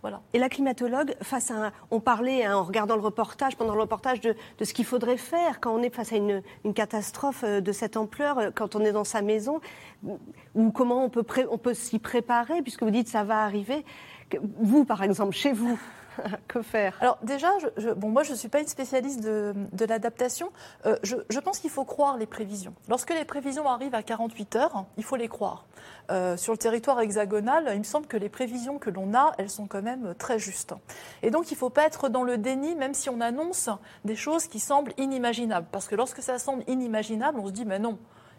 Voilà. 0.02 0.22
Et 0.34 0.40
la 0.40 0.48
climatologue, 0.48 1.16
face 1.22 1.50
à 1.50 1.72
on 1.90 2.00
parlait 2.00 2.46
hein, 2.46 2.56
en 2.56 2.64
regardant 2.64 2.96
le 2.96 3.02
reportage, 3.02 3.58
pendant 3.58 3.74
le 3.74 3.82
reportage, 3.82 4.22
de, 4.22 4.36
ce 4.62 4.74
qu'il 4.74 4.86
faudrait 4.86 5.18
faire 5.18 5.60
quand 5.60 5.74
on 5.74 5.82
est 5.82 5.94
face 5.94 6.14
à 6.14 6.18
une, 6.18 6.44
catastrophe 6.76 7.44
euh, 7.44 7.62
de 7.62 7.72
cette 7.72 7.98
ampleur, 7.98 8.38
euh, 8.38 8.50
quand 8.54 8.76
on 8.76 8.82
est 8.82 8.92
dans 8.92 9.04
sa 9.04 9.22
maison, 9.22 9.60
ou 10.54 10.72
comment 10.72 11.04
on 11.04 11.10
peut, 11.10 11.26
on 11.50 11.58
peut 11.58 11.74
s'y 11.74 11.98
préparer, 11.98 12.62
puisque 12.62 12.84
vous 12.84 12.92
dites 12.92 13.08
ça 13.08 13.24
va 13.24 13.44
arriver. 13.44 13.84
Vous, 14.60 14.86
par 14.86 15.04
exemple, 15.04 15.34
chez 15.34 15.52
vous, 15.52 15.80
que 16.48 16.62
faire? 16.62 16.98
Alors 17.02 17.18
déjà, 17.24 17.50
je, 17.78 17.90
bon, 17.90 18.10
moi 18.10 18.24
je 18.24 18.32
ne 18.32 18.36
suis 18.36 18.50
pas 18.50 18.60
une 18.60 18.68
spécialiste 18.68 19.22
de, 19.22 19.54
l'adaptation. 19.88 20.52
Euh, 20.86 20.98
je, 21.04 21.40
pense 21.40 21.60
qu'il 21.60 21.70
faut 21.70 21.86
croire 21.86 22.18
les 22.18 22.26
prévisions. 22.26 22.74
Lorsque 22.90 23.14
les 23.14 23.26
prévisions 23.26 23.68
arrivent 23.68 23.96
à 23.96 24.04
48 24.04 24.56
heures, 24.56 24.86
il 24.98 25.04
faut 25.04 25.16
les 25.16 25.28
croire. 25.28 25.66
Euh, 26.12 26.38
sur 26.38 26.54
le 26.54 26.58
territoire 26.58 27.00
hexagonal, 27.00 27.70
il 27.74 27.80
me 27.80 27.84
semble 27.84 28.08
que 28.08 28.18
les 28.18 28.30
prévisions 28.30 28.80
que 28.80 28.90
l'on 28.90 29.14
a, 29.14 29.34
elles 29.38 29.50
sont 29.50 29.68
quand 29.68 29.82
même 29.82 30.14
très 30.18 30.40
justes. 30.40 30.74
Et 31.22 31.32
donc 31.32 31.52
il 31.52 31.54
ne 31.54 31.60
faut 31.60 31.70
pas 31.70 31.86
être 31.86 32.10
dans 32.10 32.24
le 32.24 32.38
déni, 32.38 32.76
même 32.76 32.94
si 32.94 33.10
on 33.10 33.22
annonce 33.22 33.70
des 34.06 34.16
choses 34.16 34.48
qui 34.48 34.60
semblent 34.60 34.94
inimaginables. 34.98 35.68
Parce 35.72 35.88
que 35.88 35.96
lorsque 35.96 36.22
ça 36.22 36.40
semble 36.40 36.64
inimaginable, 36.68 37.40
on 37.40 37.48
se 37.48 37.52
dit, 37.52 37.66
mais 37.66 37.80
non, 37.80 37.98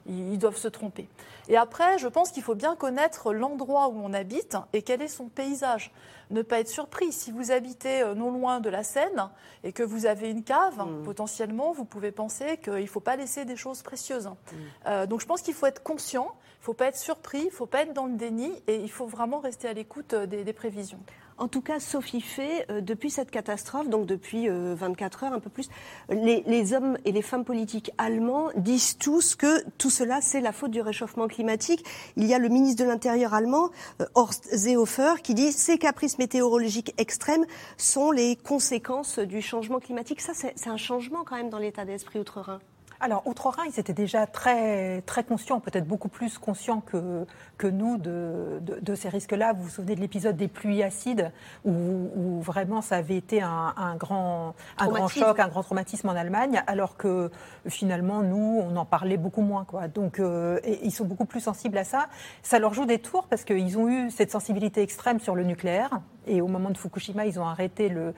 ils 0.08 0.38
doivent 0.38 0.56
se 0.56 0.68
tromper. 0.68 1.08
Et 1.48 1.56
après, 1.56 1.98
je 1.98 2.08
pense 2.08 2.30
qu'il 2.30 2.42
faut 2.42 2.54
bien 2.54 2.76
connaître 2.76 3.32
l'endroit 3.32 3.88
où 3.88 4.00
on 4.02 4.12
habite 4.12 4.56
et 4.72 4.82
quel 4.82 5.02
est 5.02 5.08
son 5.08 5.28
paysage. 5.28 5.92
Ne 6.30 6.42
pas 6.42 6.60
être 6.60 6.68
surpris. 6.68 7.10
Si 7.12 7.30
vous 7.30 7.52
habitez 7.52 8.02
euh, 8.02 8.14
non 8.14 8.30
loin 8.30 8.60
de 8.60 8.68
la 8.68 8.84
Seine 8.84 9.30
et 9.64 9.72
que 9.72 9.82
vous 9.82 10.04
avez 10.04 10.30
une 10.30 10.44
cave, 10.44 10.78
mm. 10.78 11.04
potentiellement, 11.04 11.72
vous 11.72 11.86
pouvez 11.86 12.12
penser 12.12 12.58
qu'il 12.58 12.74
ne 12.74 12.86
faut 12.86 13.00
pas 13.00 13.16
laisser 13.16 13.46
des 13.46 13.56
choses 13.56 13.82
précieuses. 13.82 14.26
Mm. 14.26 14.56
Euh, 14.86 15.06
donc 15.06 15.20
je 15.20 15.26
pense 15.26 15.40
qu'il 15.40 15.54
faut 15.54 15.66
être 15.66 15.82
conscient, 15.82 16.26
il 16.26 16.60
ne 16.60 16.64
faut 16.64 16.74
pas 16.74 16.86
être 16.86 16.98
surpris, 16.98 17.40
il 17.40 17.46
ne 17.46 17.50
faut 17.50 17.66
pas 17.66 17.82
être 17.82 17.94
dans 17.94 18.06
le 18.06 18.14
déni 18.14 18.52
et 18.66 18.76
il 18.76 18.90
faut 18.90 19.06
vraiment 19.06 19.40
rester 19.40 19.68
à 19.68 19.72
l'écoute 19.72 20.12
euh, 20.12 20.26
des 20.26 20.52
prévisions. 20.52 21.00
En 21.38 21.46
tout 21.46 21.61
cas, 21.61 21.79
Sophie 21.79 22.20
fait, 22.20 22.66
euh, 22.68 22.81
depuis 22.81 23.11
cette 23.11 23.31
catastrophe, 23.31 23.88
donc 23.88 24.07
depuis 24.07 24.48
24 24.48 25.22
euh, 25.22 25.27
heures, 25.27 25.33
un 25.33 25.38
peu 25.38 25.51
plus, 25.51 25.68
les, 26.09 26.74
hommes 26.74 26.98
et 27.05 27.12
les 27.12 27.22
femmes 27.22 27.44
politiques 27.44 27.92
allemands 27.96 28.48
disent 28.57 28.98
tous 28.98 29.37
que 29.37 29.62
tout 29.79 29.90
cela, 29.90 30.20
c'est 30.20 30.40
la 30.40 30.51
faute 30.51 30.72
du 30.72 30.81
réchauffement 30.81 31.29
climatique. 31.29 31.85
Il 32.16 32.24
y 32.24 32.35
a 32.35 32.38
le 32.38 32.48
ministre 32.48 32.83
de 32.83 32.88
l'Intérieur 32.88 33.35
allemand, 33.35 33.70
euh, 34.01 34.07
Horst 34.14 34.48
Seehofer, 34.53 35.22
qui 35.22 35.35
dit 35.35 35.53
ces 35.53 35.79
caprices 35.79 36.18
météorologiques 36.18 36.92
extrêmes 36.98 37.46
sont 37.77 38.11
les 38.11 38.35
conséquences 38.35 39.20
du 39.20 39.40
changement 39.40 39.79
climatique. 39.79 40.20
Ça, 40.20 40.33
c'est 40.35 40.68
un 40.68 40.77
changement 40.77 41.22
quand 41.24 41.37
même 41.37 41.51
dans 41.51 41.59
l'état 41.59 41.85
d'esprit 41.85 42.18
outre-Rhin. 42.18 42.59
Alors, 43.00 43.22
Outre-Rhin, 43.26 43.62
ils 43.72 43.78
étaient 43.78 43.92
déjà 43.92 44.26
très, 44.26 45.02
très 45.02 45.22
conscients, 45.22 45.61
peut-être 45.61 45.87
beaucoup 45.87 46.08
plus 46.08 46.37
conscients 46.37 46.80
que, 46.80 47.26
que 47.56 47.68
nous 47.68 47.96
de, 47.96 48.61
de, 48.61 48.94
ces 48.96 49.08
risques-là. 49.08 49.52
Vous 49.52 49.64
vous 49.64 49.68
souvenez 49.68 49.94
de 49.94 50.00
l'épisode 50.00 50.37
des 50.37 50.48
pluies 50.48 50.82
acides, 50.82 51.30
où, 51.64 51.70
où, 51.70 52.40
vraiment 52.40 52.82
ça 52.82 52.96
avait 52.96 53.16
été 53.16 53.40
un, 53.40 53.72
un, 53.76 53.94
grand, 53.94 54.54
un 54.78 54.88
grand 54.88 55.06
choc, 55.06 55.38
un 55.38 55.46
grand 55.46 55.62
traumatisme 55.62 56.08
en 56.08 56.16
Allemagne, 56.16 56.62
alors 56.66 56.96
que 56.96 57.30
finalement, 57.68 58.22
nous, 58.22 58.62
on 58.64 58.76
en 58.76 58.84
parlait 58.84 59.16
beaucoup 59.16 59.42
moins. 59.42 59.64
Quoi. 59.64 59.87
Donc, 59.87 60.18
euh, 60.18 60.58
ils 60.82 60.92
sont 60.92 61.04
beaucoup 61.04 61.24
plus 61.24 61.40
sensibles 61.40 61.78
à 61.78 61.84
ça. 61.84 62.08
Ça 62.42 62.58
leur 62.58 62.74
joue 62.74 62.84
des 62.84 62.98
tours 62.98 63.28
parce 63.28 63.44
qu'ils 63.44 63.78
ont 63.78 63.88
eu 63.88 64.11
cette 64.11 64.32
sensibilité 64.32 64.82
extrême 64.82 65.20
sur 65.20 65.37
le 65.37 65.44
nucléaire. 65.44 66.00
Et 66.28 66.40
au 66.40 66.46
moment 66.46 66.70
de 66.70 66.76
Fukushima, 66.76 67.26
ils 67.26 67.40
ont 67.40 67.46
arrêté 67.46 67.88
le. 67.88 68.14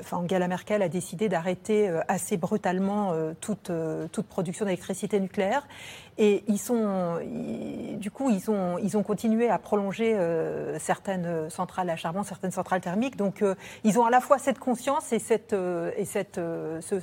enfin, 0.00 0.18
Angela 0.18 0.48
Merkel 0.48 0.82
a 0.82 0.88
décidé 0.88 1.28
d'arrêter 1.28 1.88
euh, 1.88 2.00
assez 2.08 2.36
brutalement 2.36 3.12
euh, 3.12 3.32
euh, 3.70 4.06
toute 4.10 4.26
production 4.26 4.64
d'électricité 4.64 5.20
nucléaire. 5.20 5.66
Et 6.18 6.44
ils 6.46 6.58
sont, 6.58 7.20
du 7.96 8.10
coup, 8.10 8.30
ils 8.30 8.50
ont, 8.50 8.78
ils 8.78 8.96
ont 8.96 9.02
continué 9.02 9.48
à 9.48 9.58
prolonger 9.58 10.14
euh, 10.14 10.78
certaines 10.78 11.48
centrales 11.48 11.88
à 11.90 11.96
charbon, 11.96 12.22
certaines 12.22 12.50
centrales 12.50 12.80
thermiques. 12.80 13.16
Donc, 13.16 13.42
euh, 13.42 13.54
ils 13.84 13.98
ont 13.98 14.04
à 14.04 14.10
la 14.10 14.20
fois 14.20 14.38
cette 14.38 14.58
conscience 14.58 15.12
et 15.12 15.18
cette, 15.18 15.54
et 15.96 16.04
cette, 16.04 16.40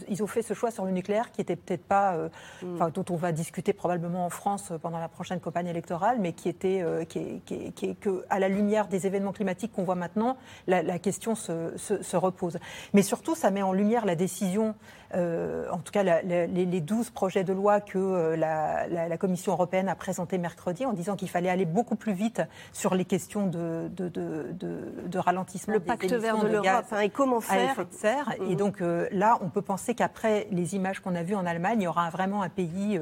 ils 0.08 0.24
ont 0.24 0.28
fait 0.28 0.42
ce 0.42 0.54
choix 0.54 0.72
sur 0.72 0.86
le 0.86 0.92
nucléaire 0.92 1.32
qui 1.32 1.42
était 1.42 1.56
peut-être 1.56 1.84
pas, 1.84 2.16
mm. 2.62 2.76
enfin, 2.76 2.90
dont 2.90 3.06
on 3.10 3.16
va 3.16 3.32
discuter 3.32 3.74
probablement 3.74 4.26
en 4.26 4.30
France 4.30 4.72
pendant 4.82 5.00
la 5.00 5.10
prochaine 5.10 5.40
campagne 5.40 5.68
électorale, 5.68 6.18
mais 6.20 6.34
qui 6.34 6.50
était, 6.50 6.84
qui 7.08 7.42
qui 7.46 7.72
qui 7.72 7.96
que 7.96 8.26
à 8.30 8.40
la 8.40 8.48
lumière 8.48 8.88
des 8.88 9.08
événements 9.08 9.32
climatiques 9.32 9.72
qu'on 9.72 9.84
voit 9.84 9.96
maintenant, 9.96 10.38
la, 10.68 11.00
question 11.00 11.36
se, 11.36 11.78
se, 11.78 12.04
se, 12.04 12.18
repose. 12.18 12.58
Mais 12.94 13.02
surtout, 13.02 13.36
ça 13.36 13.52
met 13.52 13.62
en 13.62 13.74
lumière 13.74 14.06
la 14.06 14.16
décision 14.16 14.76
euh, 15.09 15.09
en 15.14 15.78
tout 15.80 15.92
cas 15.92 16.04
les, 16.04 16.82
12 16.82 17.10
projets 17.10 17.44
de 17.44 17.54
loi 17.54 17.82
que 17.82 17.98
euh, 17.98 18.36
la, 18.36 19.18
Commission 19.18 19.52
européenne 19.52 19.90
a 19.90 19.96
présentés 19.96 20.38
mercredi 20.38 20.86
en 20.86 20.94
disant 20.94 21.16
qu'il 21.16 21.30
fallait 21.30 21.50
aller 21.50 21.66
beaucoup 21.66 21.96
plus 21.96 22.14
vite 22.14 22.42
sur 22.72 22.96
les 22.96 23.06
questions 23.06 23.48
de, 23.48 23.90
de, 23.96 25.18
ralentissement 25.18 25.74
le 25.74 25.80
pacte 25.82 26.12
vert 26.14 26.38
de, 26.38 26.48
l'Europe 26.48 26.86
hein, 26.92 27.00
et 27.02 27.10
comment 27.10 27.42
faire 27.42 27.70
à 27.70 27.72
effet 27.72 27.86
de 27.86 27.94
serre. 27.94 28.34
Et 28.42 28.52
mhm. 28.52 28.56
donc 28.56 28.82
euh, 28.82 29.08
là, 29.12 29.38
on 29.42 29.50
peut 29.50 29.62
penser 29.62 29.94
qu'après 29.96 30.48
les 30.52 30.76
images 30.76 31.00
qu'on 31.00 31.16
a 31.16 31.24
vues 31.24 31.36
en 31.36 31.46
Allemagne, 31.46 31.82
il 31.82 31.84
y 31.84 31.88
aura 31.88 32.10
vraiment 32.10 32.42
un 32.42 32.50
pays 32.50 33.00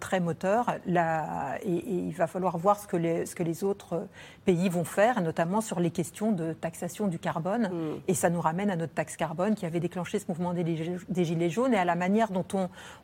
très 0.00 0.20
moteur. 0.20 0.74
Là, 0.86 1.56
et, 1.62 1.84
il 1.86 2.14
va 2.14 2.26
falloir 2.26 2.58
voir 2.58 2.78
ce 2.78 2.86
que 2.86 2.96
les, 2.96 3.26
ce 3.26 3.34
que 3.34 3.42
les 3.42 3.62
autres 3.62 4.06
pays 4.44 4.68
vont 4.68 4.84
faire, 4.84 5.20
notamment 5.20 5.60
sur 5.60 5.78
les 5.78 5.90
questions 5.90 6.32
de 6.32 6.52
taxation 6.52 7.06
du 7.06 7.18
carbone. 7.18 7.70
Mhm. 7.72 8.00
Et 8.08 8.14
ça 8.14 8.30
nous 8.30 8.40
ramène 8.40 8.70
à 8.70 8.76
notre 8.76 8.94
taxe 8.94 9.16
carbone 9.16 9.54
qui 9.54 9.66
avait 9.66 9.80
déclenché 9.80 10.18
ce 10.18 10.24
mouvement 10.28 10.52
des, 10.52 10.64
des 10.64 11.24
jaunes 11.50 11.74
et 11.74 11.78
à 11.78 11.84
la 11.84 11.94
manière 11.94 12.30
dont 12.30 12.46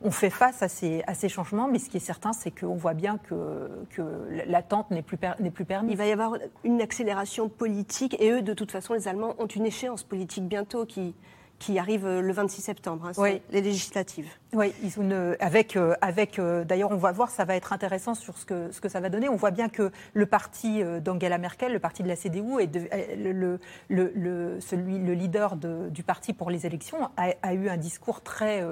on, 0.01 0.11
fait 0.11 0.29
face 0.29 0.61
à 0.61 0.67
ces, 0.67 1.29
changements. 1.29 1.67
Mais 1.67 1.79
ce 1.79 1.89
qui 1.89 1.97
est 1.97 2.01
certain, 2.01 2.33
c'est 2.33 2.51
qu'on 2.51 2.75
voit 2.75 2.93
bien 2.93 3.17
que, 3.17 3.69
que 3.91 4.01
l'attente 4.47 4.91
n'est 4.91 5.01
plus, 5.01 5.17
plus 5.17 5.65
permise. 5.65 5.91
Il 5.91 5.97
va 5.97 6.05
y 6.05 6.11
avoir 6.11 6.37
une 6.63 6.81
accélération 6.81 7.49
politique 7.49 8.15
et 8.19 8.31
eux, 8.31 8.41
de 8.41 8.53
toute 8.53 8.71
façon, 8.71 8.93
les 8.93 9.07
Allemands 9.07 9.35
ont 9.39 9.47
une 9.47 9.65
échéance 9.65 10.03
politique 10.03 10.47
bientôt 10.47 10.85
qui, 10.85 11.15
qui 11.61 11.77
arrive 11.77 12.07
euh, 12.07 12.21
le 12.21 12.33
26 12.33 12.61
septembre, 12.61 13.05
hein, 13.05 13.11
oui. 13.17 13.39
les 13.51 13.61
législatives. 13.61 14.27
Oui, 14.53 14.73
ils 14.81 14.99
ont 14.99 15.35
avec, 15.39 15.77
euh, 15.77 15.93
avec 16.01 16.39
euh, 16.39 16.63
d'ailleurs, 16.65 16.91
on 16.91 16.97
va 16.97 17.11
voir, 17.11 17.29
ça 17.29 17.45
va 17.45 17.55
être 17.55 17.71
intéressant 17.71 18.15
sur 18.15 18.35
ce 18.37 18.45
que, 18.45 18.71
ce 18.71 18.81
que 18.81 18.89
ça 18.89 18.99
va 18.99 19.09
donner. 19.09 19.29
On 19.29 19.35
voit 19.35 19.51
bien 19.51 19.69
que 19.69 19.91
le 20.13 20.25
parti 20.25 20.81
d'Angela 21.01 21.37
Merkel, 21.37 21.71
le 21.71 21.79
parti 21.79 22.01
de 22.01 22.07
la 22.07 22.15
CDU, 22.15 22.59
est 22.59 22.75
le, 23.15 23.59
le, 23.89 24.11
le, 24.15 24.59
celui, 24.59 24.97
le 24.97 25.13
leader 25.13 25.55
de, 25.55 25.89
du 25.89 26.01
parti 26.01 26.33
pour 26.33 26.49
les 26.49 26.65
élections, 26.65 27.09
a, 27.15 27.53
eu 27.53 27.69
un 27.69 27.77
discours 27.77 28.21
très, 28.21 28.65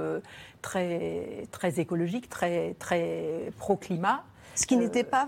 très, 0.64 1.44
très 1.52 1.80
écologique, 1.80 2.28
très, 2.28 2.76
très 2.80 3.52
pro-climat. 3.58 4.24
Ce 4.56 4.66
qui 4.66 4.78
n'était 4.78 5.04
pas 5.04 5.28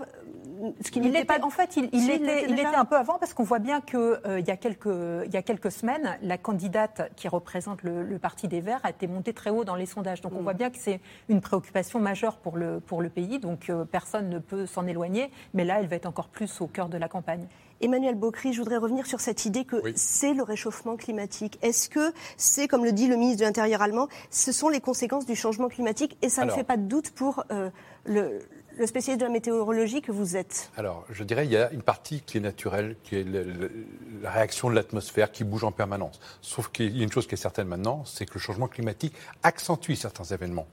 ce 0.84 0.90
qui 0.90 1.00
n'était 1.00 1.24
pas. 1.24 1.40
En 1.42 1.50
fait, 1.50 1.76
il, 1.76 1.88
il, 1.92 2.10
était, 2.10 2.44
il, 2.48 2.58
était, 2.58 2.66
un 2.66 2.84
peu 2.84 2.96
avant 2.96 3.18
parce 3.18 3.34
qu'on 3.34 3.42
voit 3.42 3.58
bien 3.58 3.80
qu'il 3.80 3.98
euh, 3.98 4.38
il, 4.38 4.46
y 4.46 4.50
a 4.50 4.56
quelques, 4.56 4.86
il 4.86 5.32
y 5.32 5.36
a 5.36 5.42
quelques 5.42 5.72
semaines, 5.72 6.16
la 6.22 6.38
candidate 6.38 7.10
qui 7.16 7.28
représente 7.28 7.82
le, 7.82 8.18
Parti 8.18 8.46
des 8.46 8.60
Verts 8.60 8.80
a 8.84 8.90
été 8.90 9.06
montée 9.06 9.32
très 9.32 9.50
haut 9.50 9.64
dans 9.64 9.74
les 9.74 9.86
sondages. 9.86 10.20
Donc 10.20 10.32
on 10.34 10.40
mm. 10.40 10.44
voit 10.44 10.54
bien 10.54 10.70
que 10.70 10.78
c'est 10.78 11.00
une 11.28 11.40
préoccupation 11.40 11.98
majeure 11.98 12.36
pour 12.36 12.56
le, 12.56 12.80
pour 12.80 13.02
le 13.02 13.08
pays. 13.08 13.38
Donc 13.38 13.70
euh, 13.70 13.84
personne 13.84 14.28
ne 14.28 14.38
peut 14.38 14.66
s'en 14.66 14.86
éloigner. 14.86 15.30
Mais 15.54 15.64
là, 15.64 15.80
elle 15.80 15.88
va 15.88 15.96
être 15.96 16.06
encore 16.06 16.28
plus 16.28 16.60
au 16.60 16.66
cœur 16.66 16.88
de 16.88 16.98
la 16.98 17.08
campagne. 17.08 17.46
Emmanuel 17.80 18.14
Bocry, 18.14 18.52
je 18.52 18.60
voudrais 18.60 18.76
revenir 18.76 19.06
sur 19.06 19.20
cette 19.20 19.44
idée 19.44 19.64
que 19.64 19.76
c'est 19.96 20.34
le 20.34 20.44
réchauffement 20.44 20.96
climatique. 20.96 21.58
Est-ce 21.62 21.88
que 21.88 22.12
c'est, 22.36 22.68
comme 22.68 22.84
le 22.84 22.92
dit 22.92 23.08
le 23.08 23.16
ministre 23.16 23.40
de 23.40 23.44
l'Intérieur 23.44 23.82
allemand, 23.82 24.06
ce 24.30 24.52
sont 24.52 24.68
les 24.68 24.80
conséquences 24.80 25.26
du 25.26 25.34
changement 25.34 25.68
climatique? 25.68 26.16
Et 26.22 26.28
ça 26.28 26.44
ne 26.44 26.50
fait 26.50 26.62
pas 26.62 26.76
de 26.76 26.84
doute 26.84 27.10
pour 27.10 27.44
euh, 27.50 27.70
le 28.04 28.38
le 28.78 28.86
spécialiste 28.86 29.20
de 29.20 29.26
la 29.26 29.32
météorologie 29.32 30.02
que 30.02 30.12
vous 30.12 30.36
êtes 30.36 30.70
Alors, 30.76 31.04
je 31.10 31.24
dirais 31.24 31.44
il 31.46 31.52
y 31.52 31.56
a 31.56 31.70
une 31.72 31.82
partie 31.82 32.20
qui 32.20 32.38
est 32.38 32.40
naturelle, 32.40 32.96
qui 33.02 33.16
est 33.16 33.24
la 33.24 34.30
réaction 34.30 34.70
de 34.70 34.74
l'atmosphère 34.74 35.30
qui 35.30 35.44
bouge 35.44 35.64
en 35.64 35.72
permanence. 35.72 36.20
Sauf 36.40 36.68
qu'il 36.68 36.96
y 36.96 37.00
a 37.00 37.04
une 37.04 37.12
chose 37.12 37.26
qui 37.26 37.34
est 37.34 37.38
certaine 37.38 37.68
maintenant, 37.68 38.04
c'est 38.04 38.26
que 38.26 38.34
le 38.34 38.40
changement 38.40 38.68
climatique 38.68 39.14
accentue 39.42 39.94
certains 39.94 40.24
événements. 40.24 40.66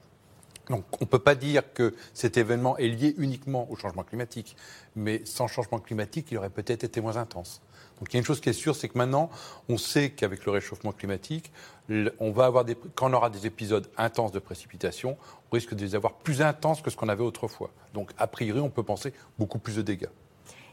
Donc, 0.69 0.83
on 1.01 1.05
ne 1.05 1.09
peut 1.09 1.19
pas 1.19 1.33
dire 1.33 1.73
que 1.73 1.95
cet 2.13 2.37
événement 2.37 2.77
est 2.77 2.87
lié 2.87 3.15
uniquement 3.17 3.69
au 3.71 3.75
changement 3.75 4.03
climatique, 4.03 4.55
mais 4.95 5.21
sans 5.25 5.47
changement 5.47 5.79
climatique, 5.79 6.27
il 6.31 6.37
aurait 6.37 6.51
peut-être 6.51 6.83
été 6.83 7.01
moins 7.01 7.17
intense. 7.17 7.61
Donc 7.99 8.09
il 8.09 8.13
y 8.13 8.17
a 8.17 8.19
une 8.19 8.25
chose 8.25 8.39
qui 8.39 8.49
est 8.49 8.53
sûre, 8.53 8.75
c'est 8.75 8.87
que 8.87 8.97
maintenant, 8.97 9.29
on 9.67 9.77
sait 9.77 10.11
qu'avec 10.11 10.45
le 10.45 10.51
réchauffement 10.51 10.91
climatique, 10.91 11.51
on 12.19 12.31
va 12.31 12.45
avoir 12.45 12.65
des, 12.65 12.75
quand 12.95 13.09
on 13.09 13.13
aura 13.13 13.29
des 13.29 13.45
épisodes 13.45 13.89
intenses 13.97 14.31
de 14.31 14.39
précipitation, 14.39 15.17
on 15.51 15.55
risque 15.55 15.73
de 15.73 15.81
les 15.81 15.95
avoir 15.95 16.13
plus 16.13 16.41
intenses 16.41 16.81
que 16.81 16.89
ce 16.89 16.95
qu'on 16.95 17.09
avait 17.09 17.23
autrefois. 17.23 17.71
Donc 17.93 18.11
a 18.17 18.27
priori, 18.27 18.59
on 18.59 18.69
peut 18.69 18.83
penser 18.83 19.13
beaucoup 19.37 19.59
plus 19.59 19.75
de 19.75 19.81
dégâts. 19.81 20.09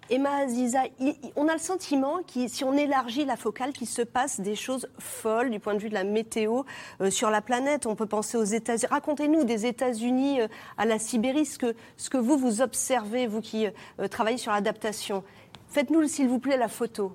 Emma 0.09 0.37
Aziza, 0.37 0.85
on 1.35 1.49
a 1.49 1.55
le 1.55 1.59
sentiment 1.59 2.19
que 2.23 2.47
si 2.47 2.63
on 2.63 2.75
élargit 2.75 3.25
la 3.25 3.37
focale, 3.37 3.73
qu'il 3.73 3.89
se 3.89 4.03
passe 4.03 4.39
des 4.39 4.55
choses 4.55 4.89
folles 5.01 5.51
du 5.51 5.59
point 5.59 5.75
de 5.75 5.81
vue 5.81 5.89
de 5.89 5.95
la 5.95 6.05
météo 6.05 6.63
euh, 7.01 7.11
sur 7.11 7.29
la 7.29 7.41
planète. 7.41 7.87
On 7.87 7.97
peut 7.97 8.07
penser 8.07 8.37
aux 8.37 8.45
États-Unis. 8.45 8.87
Racontez-nous 8.89 9.43
des 9.43 9.67
États-Unis 9.67 10.43
euh, 10.43 10.49
à 10.79 10.85
la 10.85 11.01
Sibérie, 11.01 11.45
ce 11.45 11.59
que, 11.59 11.75
ce 11.97 12.09
que 12.09 12.19
vous, 12.19 12.39
vous 12.39 12.63
observez, 12.63 13.27
vous 13.27 13.41
qui 13.41 13.67
euh, 13.67 14.07
travaillez 14.07 14.39
sur 14.39 14.53
l'adaptation. 14.53 15.25
Faites-nous, 15.69 16.07
s'il 16.09 16.29
vous 16.29 16.39
plaît, 16.39 16.57
la 16.57 16.69
photo. 16.69 17.13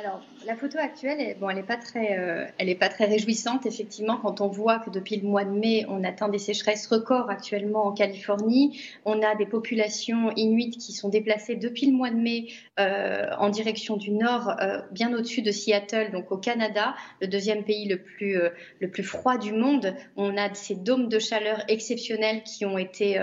Alors, 0.00 0.22
la 0.46 0.54
photo 0.54 0.78
actuelle, 0.78 1.36
bon, 1.40 1.50
elle 1.50 1.56
n'est 1.56 1.62
pas 1.64 1.76
très, 1.76 2.16
euh, 2.16 2.46
elle 2.58 2.78
pas 2.78 2.88
très 2.88 3.06
réjouissante 3.06 3.66
effectivement 3.66 4.16
quand 4.16 4.40
on 4.40 4.46
voit 4.46 4.78
que 4.78 4.90
depuis 4.90 5.16
le 5.16 5.26
mois 5.26 5.44
de 5.44 5.50
mai, 5.50 5.86
on 5.88 6.04
atteint 6.04 6.28
des 6.28 6.38
sécheresses 6.38 6.86
records 6.86 7.30
actuellement 7.30 7.86
en 7.86 7.92
Californie. 7.92 8.80
On 9.04 9.20
a 9.22 9.34
des 9.34 9.46
populations 9.46 10.30
inuites 10.36 10.78
qui 10.78 10.92
sont 10.92 11.08
déplacées 11.08 11.56
depuis 11.56 11.86
le 11.86 11.92
mois 11.92 12.10
de 12.10 12.16
mai 12.16 12.46
euh, 12.78 13.26
en 13.38 13.48
direction 13.48 13.96
du 13.96 14.12
nord, 14.12 14.54
euh, 14.60 14.80
bien 14.92 15.12
au-dessus 15.12 15.42
de 15.42 15.50
Seattle, 15.50 16.12
donc 16.12 16.30
au 16.30 16.36
Canada, 16.36 16.94
le 17.20 17.26
deuxième 17.26 17.64
pays 17.64 17.88
le 17.88 18.00
plus 18.00 18.38
le 18.78 18.90
plus 18.90 19.02
froid 19.02 19.36
du 19.36 19.52
monde. 19.52 19.96
On 20.16 20.36
a 20.36 20.54
ces 20.54 20.76
dômes 20.76 21.08
de 21.08 21.18
chaleur 21.18 21.64
exceptionnels 21.66 22.44
qui 22.44 22.64
ont 22.64 22.78
été 22.78 23.20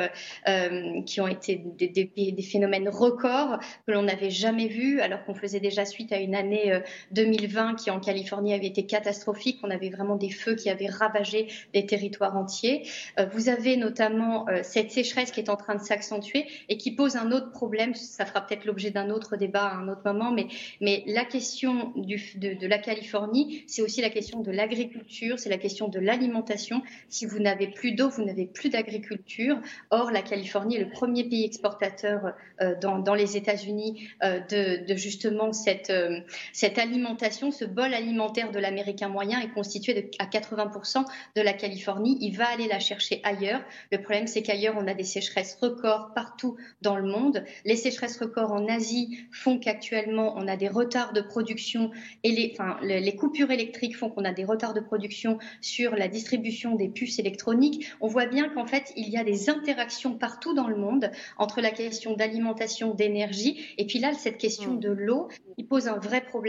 qui 1.06 1.22
ont 1.22 1.28
été 1.28 1.62
des 1.78 2.44
phénomènes 2.44 2.90
records 2.90 3.60
que 3.88 3.94
l'on 3.94 4.04
n'avait 4.04 4.30
jamais 4.30 4.68
vus 4.68 5.00
alors 5.00 5.24
qu'on 5.24 5.36
faisait 5.36 5.62
déjà 5.62 5.86
suite 5.86 6.12
à 6.12 6.18
une 6.18 6.36
année 6.36 6.64
l'année 6.69 6.84
2020 7.12 7.75
qui 7.75 7.91
en 7.91 7.99
Californie 7.99 8.54
avait 8.54 8.67
été 8.67 8.86
catastrophique. 8.86 9.60
On 9.63 9.69
avait 9.69 9.89
vraiment 9.89 10.15
des 10.15 10.30
feux 10.30 10.56
qui 10.56 10.69
avaient 10.69 10.89
ravagé 10.89 11.47
des 11.73 11.86
territoires 11.86 12.36
entiers. 12.36 12.88
Vous 13.34 13.49
avez 13.49 13.78
notamment 13.78 14.45
cette 14.63 14.91
sécheresse 14.91 15.32
qui 15.32 15.39
est 15.39 15.49
en 15.49 15.56
train 15.56 15.75
de 15.75 15.82
s'accentuer 15.82 16.45
et 16.69 16.78
qui 16.78 16.91
pose 16.91 17.15
un 17.15 17.32
autre 17.32 17.51
problème. 17.51 17.93
Ça 17.95 18.25
fera 18.25 18.41
peut-être 18.41 18.65
l'objet 18.65 18.91
d'un 18.91 19.10
autre 19.10 19.38
débat 19.38 19.65
à 19.65 19.75
un 19.75 19.88
autre 19.88 20.01
moment, 20.06 20.32
mais, 20.32 21.04
la 21.08 21.25
question 21.25 21.93
de, 21.95 22.67
la 22.67 22.78
Californie, 22.78 23.63
c'est 23.67 23.82
aussi 23.82 24.01
la 24.01 24.10
question 24.10 24.41
de 24.41 24.51
l'agriculture, 24.51 25.39
c'est 25.39 25.49
la 25.49 25.58
question 25.58 25.88
de 25.88 25.99
l'alimentation. 25.99 26.82
Si 27.10 27.25
vous 27.25 27.39
n'avez 27.39 27.67
plus 27.67 27.93
d'eau, 27.93 28.10
vous 28.10 28.23
n'avez 28.23 28.45
plus 28.45 28.69
d'agriculture. 28.69 29.60
Or, 29.91 30.12
la 30.12 30.21
Californie 30.21 30.78
est 30.78 30.84
le 30.84 30.89
premier 30.89 31.23
pays 31.23 31.45
exportateur 31.45 32.34
euh, 32.62 32.75
dans, 32.80 33.13
les 33.13 33.38
États-Unis 33.38 34.10
euh, 34.23 34.39
de, 34.39 34.95
justement 34.95 35.51
cette, 35.51 35.89
euh, 35.89 36.19
cette 36.56 36.78
alimentation. 36.78 37.52
Ce 37.52 37.65
bol 37.65 37.94
alimentaire 37.94 38.50
de 38.50 38.60
l'Américain 38.60 39.10
moyen 39.10 39.41
est 39.41 39.50
constitué 39.50 39.94
de, 39.94 40.10
à 40.20 40.26
80% 40.26 41.04
de 41.36 41.41
la 41.41 41.52
Californie. 41.52 42.18
Il 42.22 42.38
va 42.38 42.48
aller 42.48 42.68
la 42.68 42.80
chercher 42.80 43.20
ailleurs. 43.26 43.62
Le 43.91 44.02
problème, 44.02 44.26
c'est 44.26 44.41
qu'ailleurs, 44.41 44.76
on 44.78 44.88
a 44.88 44.94
des 44.94 45.04
sécheresses 45.04 45.58
records 45.62 46.13
partout 46.15 46.56
dans 46.82 46.96
le 46.96 47.04
monde. 47.04 47.44
Les 47.65 47.76
sécheresses 47.76 48.18
records 48.18 48.54
en 48.54 48.70
Asie 48.70 49.20
font 49.34 49.60
qu'actuellement, 49.60 50.34
on 50.38 50.48
a 50.48 50.56
des 50.56 50.70
retards 50.70 51.12
de 51.12 51.20
production 51.20 51.91
et 52.24 52.32
les, 52.32 52.54
enfin, 52.54 52.78
les 52.82 53.15
coupures 53.18 53.52
électriques 53.52 53.98
font 53.98 54.10
qu'on 54.10 54.24
a 54.24 54.32
des 54.32 54.46
retards 54.46 54.74
de 54.74 54.80
production 54.80 55.39
sur 55.60 55.94
la 55.94 56.08
distribution 56.08 56.76
des 56.76 56.88
puces 56.88 57.20
électroniques. 57.20 57.86
On 58.00 58.08
voit 58.08 58.28
bien 58.28 58.48
qu'en 58.48 58.65
fait, 58.65 58.94
il 58.96 59.10
y 59.10 59.18
a 59.18 59.26
des 59.26 59.50
interactions 59.50 60.18
partout 60.18 60.54
dans 60.54 60.70
le 60.70 60.78
monde 60.78 61.12
entre 61.38 61.60
la 61.60 61.72
question 61.72 62.13
d'alimentation, 62.15 62.94
d'énergie, 62.94 63.76
et 63.78 63.86
puis 63.86 64.00
là, 64.00 64.13
cette 64.13 64.38
question 64.38 64.76
mm. 64.76 64.80
de 64.80 64.89
l'eau, 64.89 65.28
il 65.58 65.68
pose 65.68 65.89
un 65.89 65.98
vrai 65.98 66.22
problème 66.22 66.44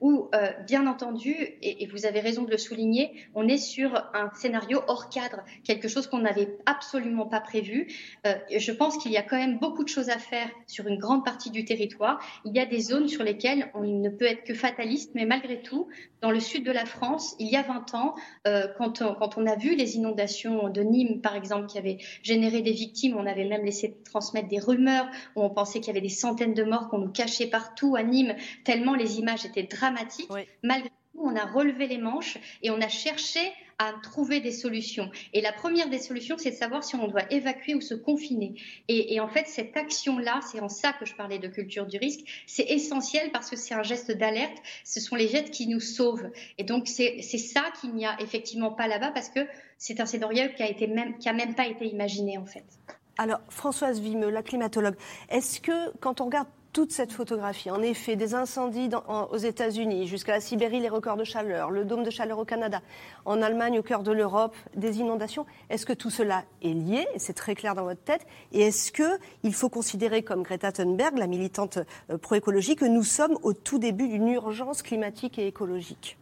où, 0.00 0.28
euh, 0.34 0.50
bien 0.66 0.86
entendu, 0.86 1.34
et, 1.62 1.86
vous 1.86 2.06
avez 2.06 2.20
raison 2.20 2.42
de 2.42 2.50
le 2.50 2.58
souligner, 2.58 3.12
on 3.34 3.46
est 3.46 3.58
sur 3.58 3.94
un 4.14 4.30
scénario 4.34 4.80
hors 4.88 5.08
cadre, 5.08 5.44
quelque 5.64 5.88
chose 5.88 6.06
qu'on 6.06 6.18
n'avait 6.18 6.56
absolument 6.66 7.26
pas 7.26 7.40
prévu. 7.40 7.88
Euh, 8.26 8.34
je 8.56 8.72
pense 8.72 8.98
qu'il 8.98 9.12
y 9.12 9.16
a 9.16 9.22
quand 9.22 9.36
même 9.36 9.58
beaucoup 9.58 9.84
de 9.84 9.88
choses 9.88 10.08
à 10.08 10.18
faire 10.18 10.48
sur 10.66 10.86
une 10.86 10.98
grande 10.98 11.24
partie 11.24 11.50
du 11.50 11.64
territoire. 11.64 12.20
Il 12.44 12.54
y 12.54 12.60
a 12.60 12.66
des 12.66 12.80
zones 12.80 13.08
sur 13.08 13.22
lesquelles 13.22 13.70
on 13.74 13.82
ne 13.82 14.08
peut 14.08 14.24
être 14.24 14.44
que 14.44 14.54
fataliste, 14.54 15.12
mais 15.14 15.26
malgré 15.26 15.60
tout, 15.60 15.88
dans 16.20 16.30
le 16.30 16.40
sud 16.40 16.64
de 16.64 16.72
la 16.72 16.86
France, 16.86 17.36
il 17.38 17.48
y 17.48 17.56
a 17.56 17.62
20 17.62 17.94
ans, 17.94 18.14
euh, 18.46 18.66
quand, 18.78 19.02
on, 19.02 19.14
quand, 19.14 19.36
on, 19.36 19.46
a 19.46 19.56
vu 19.56 19.74
les 19.74 19.96
inondations 19.96 20.70
de 20.70 20.80
Nîmes, 20.80 21.20
par 21.20 21.36
exemple, 21.36 21.66
qui 21.66 21.78
avaient 21.78 21.98
généré 22.22 22.62
des 22.62 22.72
victimes, 22.72 23.16
on 23.16 23.26
avait 23.26 23.44
même 23.44 23.64
laissé 23.64 23.98
transmettre 24.04 24.48
des 24.48 24.58
rumeurs 24.58 25.06
où 25.36 25.42
on 25.42 25.50
pensait 25.50 25.80
qu'il 25.80 25.88
y 25.88 25.90
avait 25.90 26.00
des 26.00 26.08
centaines 26.08 26.54
de 26.54 26.64
morts 26.64 26.88
qu'on 26.88 26.98
nous 26.98 27.12
cachait 27.12 27.46
partout 27.46 27.94
à 27.96 28.02
Nîmes, 28.02 28.34
tellement 28.64 28.94
les 28.94 29.18
images 29.24 29.46
étaient 29.46 29.62
dramatiques. 29.62 30.28
Malgré 30.62 30.90
tout, 30.90 31.20
on 31.22 31.34
a 31.34 31.46
relevé 31.46 31.86
les 31.86 31.98
manches 31.98 32.36
et 32.62 32.70
on 32.70 32.80
a 32.80 32.88
cherché 32.88 33.40
à 33.78 33.92
trouver 34.02 34.40
des 34.40 34.52
solutions. 34.52 35.10
Et 35.32 35.40
la 35.40 35.52
première 35.52 35.88
des 35.88 35.98
solutions, 35.98 36.36
c'est 36.38 36.52
de 36.52 36.56
savoir 36.56 36.84
si 36.84 36.94
on 36.94 37.08
doit 37.08 37.24
évacuer 37.32 37.74
ou 37.74 37.80
se 37.80 37.94
confiner. 37.94 38.54
Et, 38.88 39.18
en 39.18 39.28
fait, 39.28 39.48
cette 39.48 39.76
action-là, 39.76 40.40
c'est 40.48 40.60
en 40.60 40.68
ça 40.68 40.92
que 40.92 41.06
je 41.06 41.14
parlais 41.14 41.38
de 41.40 41.48
culture 41.48 41.86
du 41.86 41.96
risque, 41.96 42.20
c'est 42.46 42.66
essentiel 42.70 43.32
parce 43.32 43.50
que 43.50 43.56
c'est 43.56 43.74
un 43.74 43.82
geste 43.82 44.12
d'alerte. 44.12 44.56
Ce 44.84 45.00
sont 45.00 45.16
les 45.16 45.26
gestes 45.26 45.50
qui 45.50 45.66
nous 45.66 45.80
sauvent. 45.80 46.30
Et 46.58 46.64
donc, 46.64 46.86
c'est 46.86 47.20
ça 47.22 47.64
qu'il 47.80 47.94
n'y 47.94 48.06
a 48.06 48.16
effectivement 48.20 48.70
pas 48.70 48.86
là-bas 48.86 49.10
parce 49.10 49.28
que 49.28 49.40
c'est 49.78 49.98
un 50.00 50.06
scénario 50.06 50.44
qui 50.56 50.62
a 50.62 50.68
été 50.68 50.86
même, 50.86 51.18
qui 51.18 51.28
a 51.28 51.32
même 51.32 51.54
pas 51.54 51.66
été 51.66 51.86
imaginé 51.86 52.38
en 52.38 52.46
fait. 52.46 52.64
Alors, 53.18 53.40
Françoise 53.48 54.00
Vimeux, 54.00 54.30
la 54.30 54.42
climatologue, 54.42 54.96
est-ce 55.28 55.60
que 55.60 55.96
quand 55.98 56.20
on 56.20 56.26
regarde 56.26 56.48
toute 56.74 56.92
cette 56.92 57.12
photographie. 57.12 57.70
En 57.70 57.80
effet, 57.80 58.16
des 58.16 58.34
incendies 58.34 58.90
aux 59.30 59.36
États-Unis, 59.38 60.08
jusqu'à 60.08 60.32
la 60.32 60.40
Sibérie, 60.40 60.80
les 60.80 60.88
records 60.88 61.16
de 61.16 61.24
chaleur, 61.24 61.70
le 61.70 61.84
dôme 61.84 62.02
de 62.02 62.10
chaleur 62.10 62.38
au 62.40 62.44
Canada, 62.44 62.82
en 63.24 63.40
Allemagne, 63.40 63.78
au 63.78 63.82
cœur 63.82 64.02
de 64.02 64.10
l'Europe, 64.10 64.56
des 64.74 64.98
inondations. 64.98 65.46
Est-ce 65.70 65.86
que 65.86 65.92
tout 65.92 66.10
cela 66.10 66.42
est 66.62 66.74
lié? 66.74 67.06
C'est 67.16 67.32
très 67.32 67.54
clair 67.54 67.76
dans 67.76 67.84
votre 67.84 68.02
tête. 68.02 68.26
Et 68.52 68.62
est-ce 68.62 68.90
qu'il 68.90 69.54
faut 69.54 69.68
considérer, 69.68 70.22
comme 70.22 70.42
Greta 70.42 70.72
Thunberg, 70.72 71.16
la 71.16 71.28
militante 71.28 71.78
euh, 72.10 72.18
pro-écologie, 72.18 72.74
que 72.74 72.84
nous 72.84 73.04
sommes 73.04 73.38
au 73.44 73.52
tout 73.52 73.78
début 73.78 74.08
d'une 74.08 74.28
urgence 74.28 74.82
climatique 74.82 75.38
et 75.38 75.46
écologique? 75.46 76.18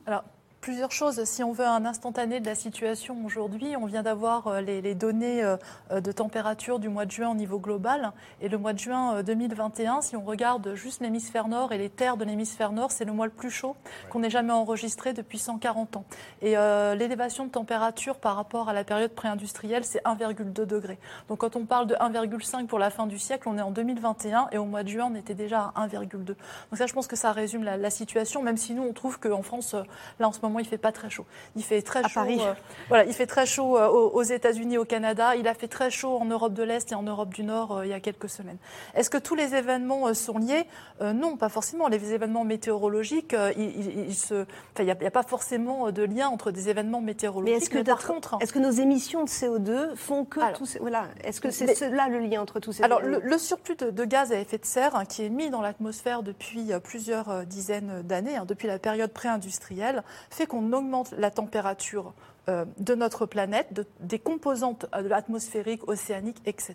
Plusieurs 0.62 0.92
choses. 0.92 1.24
Si 1.24 1.42
on 1.42 1.52
veut 1.52 1.66
un 1.66 1.84
instantané 1.84 2.38
de 2.38 2.46
la 2.46 2.54
situation 2.54 3.18
aujourd'hui, 3.26 3.74
on 3.76 3.84
vient 3.84 4.04
d'avoir 4.04 4.46
euh, 4.46 4.60
les, 4.60 4.94
données 4.94 5.42
euh, 5.42 5.56
de 6.00 6.12
température 6.12 6.78
du 6.78 6.88
mois 6.88 7.04
de 7.04 7.10
juin 7.10 7.30
au 7.30 7.34
niveau 7.34 7.58
global. 7.58 8.12
Et 8.40 8.48
le 8.48 8.58
mois 8.58 8.72
de 8.72 8.78
juin 8.78 9.24
2021, 9.24 9.96
euh, 9.96 10.00
si 10.02 10.16
on 10.16 10.24
regarde 10.24 10.74
juste 10.74 11.02
l'hémisphère 11.02 11.48
nord 11.48 11.72
et 11.72 11.78
les 11.78 11.90
terres 11.90 12.16
de 12.16 12.24
l'hémisphère 12.24 12.70
nord, 12.70 12.92
c'est 12.92 13.04
le 13.04 13.12
mois 13.12 13.26
le 13.26 13.32
plus 13.32 13.50
chaud 13.50 13.74
qu'on 14.08 14.22
ait 14.22 14.30
jamais 14.30 14.52
enregistré 14.52 15.12
depuis 15.12 15.38
140 15.38 15.96
ans. 15.96 16.04
Et 16.42 16.54
l'élévation 16.96 17.46
de 17.46 17.50
température 17.50 18.16
par 18.16 18.36
rapport 18.36 18.68
à 18.68 18.72
la 18.72 18.84
période 18.84 19.10
pré-industrielle, 19.10 19.84
c'est 19.84 20.02
1,2 20.04 20.52
degré. 20.64 20.98
Donc 21.28 21.38
quand 21.38 21.56
on 21.56 21.64
parle 21.66 21.88
de 21.88 21.94
1,5 21.96 22.66
pour 22.66 22.78
la 22.78 22.90
fin 22.90 23.06
du 23.08 23.18
siècle, 23.18 23.48
on 23.48 23.58
est 23.58 23.62
en 23.62 23.72
2021 23.72 24.48
et 24.52 24.58
au 24.58 24.64
mois 24.64 24.84
de 24.84 24.88
juin, 24.88 25.10
on 25.10 25.16
était 25.16 25.34
déjà 25.34 25.72
à 25.74 25.88
1,2. 25.88 26.24
Donc 26.24 26.36
ça, 26.74 26.86
je 26.86 26.92
pense 26.92 27.08
que 27.08 27.16
ça 27.16 27.32
résume 27.32 27.64
la, 27.64 27.76
la 27.76 27.90
situation, 27.90 28.42
même 28.42 28.56
si 28.56 28.74
nous, 28.74 28.84
on 28.84 28.92
trouve 28.92 29.18
qu'en 29.18 29.42
France, 29.42 29.74
là, 30.20 30.28
en 30.28 30.32
ce 30.32 30.40
moment, 30.42 30.51
il 30.58 30.66
fait 30.66 30.78
pas 30.78 30.92
très 30.92 31.10
chaud. 31.10 31.24
Il 31.56 31.62
fait 31.62 31.82
très 31.82 32.02
chaud. 32.08 32.20
Euh, 32.20 32.54
voilà, 32.88 33.04
il 33.04 33.12
fait 33.12 33.26
très 33.26 33.46
chaud 33.46 33.76
euh, 33.76 33.88
aux, 33.88 34.22
États-Unis, 34.22 34.78
au 34.78 34.84
Canada. 34.84 35.36
Il 35.36 35.48
a 35.48 35.54
fait 35.54 35.68
très 35.68 35.90
chaud 35.90 36.16
en 36.16 36.24
Europe 36.24 36.54
de 36.54 36.62
l'Est 36.62 36.92
et 36.92 36.94
en 36.94 37.02
Europe 37.02 37.30
du 37.30 37.44
Nord 37.44 37.78
euh, 37.78 37.86
il 37.86 37.90
y 37.90 37.94
a 37.94 38.00
quelques 38.00 38.28
semaines. 38.28 38.58
Est-ce 38.94 39.10
que 39.10 39.18
tous 39.18 39.34
les 39.34 39.54
événements 39.54 40.12
sont 40.14 40.38
liés? 40.38 40.64
Non, 41.00 41.36
pas 41.36 41.48
forcément. 41.48 41.88
Les 41.88 42.12
événements 42.12 42.44
météorologiques, 42.44 43.34
il, 43.56 44.14
se, 44.14 44.46
il 44.78 44.84
n'y 44.84 44.90
a, 44.90 45.10
pas 45.10 45.22
forcément 45.22 45.90
de 45.90 46.02
lien 46.02 46.28
entre 46.28 46.50
des 46.50 46.68
événements 46.68 47.00
météorologiques. 47.00 47.54
Mais 47.54 47.62
est-ce 47.62 47.70
que, 47.70 47.82
par 47.82 48.06
contre, 48.06 48.36
est-ce 48.40 48.52
que 48.52 48.58
nos 48.58 48.70
émissions 48.70 49.24
de 49.24 49.28
CO2 49.28 49.96
font 49.96 50.24
que 50.24 50.40
tous 50.54 50.78
voilà, 50.80 51.06
est-ce 51.24 51.40
que 51.40 51.50
c'est 51.50 51.90
là 51.90 52.08
le 52.08 52.20
lien 52.20 52.40
entre 52.40 52.60
tous 52.60 52.72
ces 52.72 52.84
Alors 52.84 53.00
le, 53.00 53.38
surplus 53.38 53.76
de, 53.76 54.04
gaz 54.04 54.32
à 54.32 54.38
effet 54.38 54.58
de 54.58 54.64
serre 54.64 54.94
hein, 54.94 55.04
qui 55.04 55.24
est 55.24 55.28
mis 55.28 55.50
dans 55.50 55.60
l'atmosphère 55.60 56.22
depuis 56.22 56.70
plusieurs 56.82 57.44
dizaines 57.46 58.02
d'années, 58.02 58.36
hein, 58.36 58.44
depuis 58.46 58.68
la 58.68 58.78
période 58.78 59.12
pré-industrielle, 59.12 60.02
fait 60.30 60.41
qu'on 60.46 60.72
augmente 60.72 61.12
la 61.18 61.30
température 61.30 62.14
euh, 62.48 62.64
de 62.78 62.96
notre 62.96 63.24
planète, 63.24 63.86
des 64.00 64.18
composantes 64.18 64.86
de 65.00 65.06
l'atmosphérique, 65.06 65.86
océanique, 65.86 66.42
etc. 66.44 66.74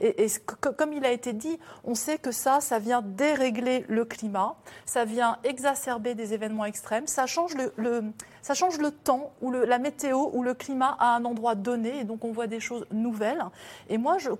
Et, 0.00 0.26
comme 0.58 0.94
il 0.94 1.04
a 1.04 1.12
été 1.12 1.34
dit, 1.34 1.58
on 1.84 1.94
sait 1.94 2.16
que 2.16 2.30
ça, 2.30 2.62
ça 2.62 2.78
vient 2.78 3.02
dérégler 3.02 3.84
le 3.88 4.06
climat, 4.06 4.56
ça 4.86 5.04
vient 5.04 5.36
exacerber 5.44 6.14
des 6.14 6.32
événements 6.32 6.64
extrêmes, 6.64 7.06
ça 7.06 7.26
change 7.26 7.54
le, 7.76 8.04
ça 8.40 8.54
change 8.54 8.78
le 8.78 8.90
temps 8.90 9.32
ou 9.42 9.50
la 9.50 9.78
météo 9.78 10.30
ou 10.32 10.42
le 10.42 10.54
climat 10.54 10.96
à 10.98 11.14
un 11.16 11.26
endroit 11.26 11.56
donné, 11.56 11.98
et 11.98 12.04
donc 12.04 12.24
on 12.24 12.32
voit 12.32 12.46
des 12.46 12.60
choses 12.60 12.86
nouvelles. 12.90 13.44
Et 13.90 13.98
moi, 13.98 14.16
je, 14.16 14.30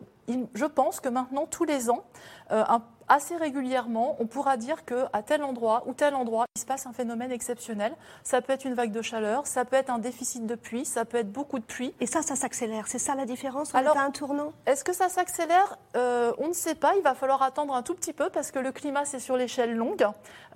pense 0.64 1.00
que 1.00 1.10
maintenant, 1.10 1.44
tous 1.44 1.64
les 1.64 1.90
ans, 1.90 2.06
euh, 2.06 2.35
un 2.50 2.82
assez 3.08 3.36
régulièrement, 3.36 4.16
on 4.18 4.26
pourra 4.26 4.56
dire 4.56 4.84
qu'à 4.84 5.22
tel 5.24 5.42
endroit 5.42 5.84
ou 5.86 5.92
tel 5.92 6.14
endroit, 6.14 6.46
il 6.56 6.60
se 6.60 6.66
passe 6.66 6.86
un 6.86 6.92
phénomène 6.92 7.30
exceptionnel. 7.30 7.94
Ça 8.22 8.40
peut 8.40 8.52
être 8.52 8.64
une 8.64 8.74
vague 8.74 8.92
de 8.92 9.02
chaleur, 9.02 9.46
ça 9.46 9.64
peut 9.64 9.76
être 9.76 9.90
un 9.90 9.98
déficit 9.98 10.46
de 10.46 10.54
pluie, 10.54 10.84
ça 10.84 11.04
peut 11.04 11.18
être 11.18 11.30
beaucoup 11.30 11.58
de 11.58 11.64
pluie. 11.64 11.94
Et 12.00 12.06
ça, 12.06 12.22
ça 12.22 12.36
s'accélère. 12.36 12.88
C'est 12.88 12.98
ça 12.98 13.14
la 13.14 13.24
différence 13.24 13.72
On 13.74 13.78
Alors, 13.78 13.96
un 13.96 14.10
tournant? 14.10 14.52
Est-ce 14.66 14.84
que 14.84 14.92
ça 14.92 15.08
s'accélère? 15.08 15.78
Euh, 15.96 16.32
On 16.38 16.48
ne 16.48 16.52
sait 16.52 16.74
pas. 16.74 16.94
Il 16.96 17.02
va 17.02 17.14
falloir 17.14 17.42
attendre 17.42 17.74
un 17.74 17.82
tout 17.82 17.94
petit 17.94 18.12
peu 18.12 18.28
parce 18.30 18.50
que 18.50 18.58
le 18.58 18.72
climat, 18.72 19.04
c'est 19.04 19.20
sur 19.20 19.36
l'échelle 19.36 19.74
longue. 19.74 20.06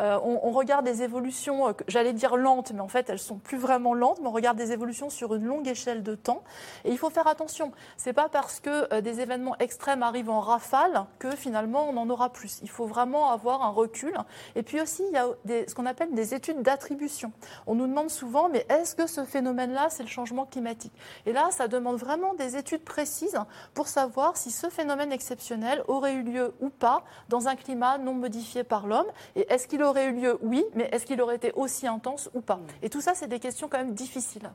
Euh, 0.00 0.18
on, 0.22 0.50
regarde 0.50 0.85
des 0.85 1.03
évolutions, 1.03 1.68
euh, 1.68 1.72
j'allais 1.87 2.12
dire 2.12 2.37
lentes, 2.37 2.72
mais 2.72 2.81
en 2.81 2.88
fait, 2.88 3.09
elles 3.09 3.18
sont 3.18 3.38
plus 3.38 3.59
vraiment 3.59 3.94
lentes, 3.94 4.18
mais 4.20 4.29
on 4.29 4.33
regarde 4.33 4.57
des 4.57 4.72
évolutions 4.72 5.11
sur 5.11 5.35
une 5.35 5.44
longue 5.44 5.68
échelle 5.68 6.03
de 6.03 6.14
temps. 6.14 6.42
Et 6.85 6.90
il 6.90 6.98
faut 6.98 7.11
faire 7.11 7.29
attention. 7.29 7.72
C'est 7.96 8.12
pas 8.12 8.29
parce 8.29 8.61
que 8.61 9.00
des 9.00 9.20
événements 9.20 9.57
extrêmes 9.59 10.03
arrivent 10.03 10.31
en 10.31 10.40
rafale 10.40 11.05
que 11.18 11.31
finalement 11.37 11.79
on 11.88 11.96
en 11.96 12.08
aura 12.10 12.30
plus. 12.30 12.60
Il 12.62 12.70
faut 12.70 12.86
vraiment 12.86 13.30
avoir 13.30 13.62
un 13.62 13.70
recul. 13.70 14.16
Et 14.54 14.62
puis 14.62 14.80
aussi, 14.80 15.02
il 15.08 15.12
y 15.12 15.16
a 15.16 15.28
ce 15.66 15.74
qu'on 15.74 15.86
appelle 15.86 16.14
des 16.14 16.34
études 16.34 16.62
d'attribution. 16.62 17.32
On 17.66 17.74
nous 17.74 17.86
demande 17.86 18.10
souvent, 18.10 18.48
mais 18.48 18.66
est-ce 18.68 18.94
que 18.94 19.06
ce 19.06 19.24
phénomène-là, 19.24 19.88
c'est 19.90 20.02
le 20.02 20.08
changement 20.08 20.46
climatique? 20.46 20.92
Et 21.26 21.32
là, 21.32 21.50
ça 21.50 21.68
demande 21.68 21.96
vraiment 21.96 22.34
des 22.34 22.56
études 22.56 22.84
précises 22.84 23.38
pour 23.74 23.88
savoir 23.88 24.36
si 24.36 24.50
ce 24.50 24.68
phénomène 24.68 25.12
exceptionnel 25.12 25.82
aurait 25.88 26.14
eu 26.14 26.22
lieu 26.22 26.54
ou 26.60 26.68
pas 26.68 27.04
dans 27.28 27.48
un 27.48 27.56
climat 27.56 27.98
non 27.98 28.14
modifié 28.14 28.64
par 28.64 28.86
l'homme. 28.86 29.06
Et 29.36 29.52
est-ce 29.52 29.66
qu'il 29.66 29.82
aurait 29.82 30.06
eu 30.06 30.12
lieu? 30.12 30.38
Oui, 30.42 30.64
mais 30.74 30.88
est-ce 30.92 31.06
qu'il 31.06 31.20
aurait 31.22 31.36
été 31.36 31.52
aussi 31.52 31.86
intense 31.86 32.30
ou 32.34 32.40
pas? 32.40 32.60
Et 32.82 32.90
tout 32.90 33.00
ça, 33.00 33.14
c'est 33.14 33.28
des 33.28 33.40
questions 33.40 33.68
quand 33.68 33.78
même 33.78 33.94
difficiles 33.94 34.50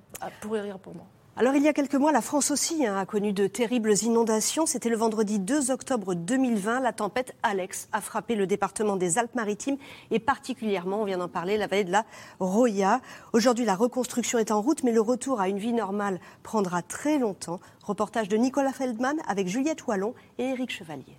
pour 0.81 0.95
moi. 0.95 1.05
Alors 1.38 1.54
il 1.54 1.63
y 1.63 1.67
a 1.67 1.74
quelques 1.74 1.95
mois, 1.95 2.13
la 2.13 2.21
France 2.21 2.50
aussi 2.50 2.86
hein, 2.86 2.98
a 2.98 3.06
connu 3.06 3.34
de 3.34 3.45
terribles 3.45 3.93
inondations. 4.04 4.65
C'était 4.65 4.88
le 4.88 4.95
vendredi 4.95 5.38
2 5.38 5.69
octobre 5.69 6.13
2020. 6.13 6.80
La 6.80 6.93
tempête 6.93 7.36
Alex 7.43 7.89
a 7.91 8.00
frappé 8.00 8.36
le 8.36 8.48
département 8.48 8.95
des 8.95 9.17
Alpes-Maritimes 9.17 9.76
et 10.12 10.19
particulièrement, 10.19 11.02
on 11.02 11.04
vient 11.04 11.17
d'en 11.17 11.28
parler, 11.28 11.58
la 11.58 11.67
vallée 11.67 11.84
de 11.84 11.91
la 11.91 12.06
Roya. 12.39 13.02
Aujourd'hui, 13.34 13.65
la 13.65 13.76
reconstruction 13.76 14.39
est 14.39 14.50
en 14.50 14.62
route, 14.62 14.84
mais 14.84 14.93
le 14.93 15.02
retour 15.02 15.41
à 15.41 15.50
une 15.50 15.58
vie 15.58 15.74
normale 15.74 16.21
prendra 16.41 16.82
très 16.82 17.19
longtemps. 17.19 17.60
Reportage 17.84 18.30
de 18.30 18.38
Nicolas 18.38 18.71
Feldman 18.71 19.17
avec 19.28 19.50
Juliette 19.50 19.86
Wallon 19.88 20.13
et 20.38 20.45
Éric 20.45 20.71
Chevalier. 20.71 21.17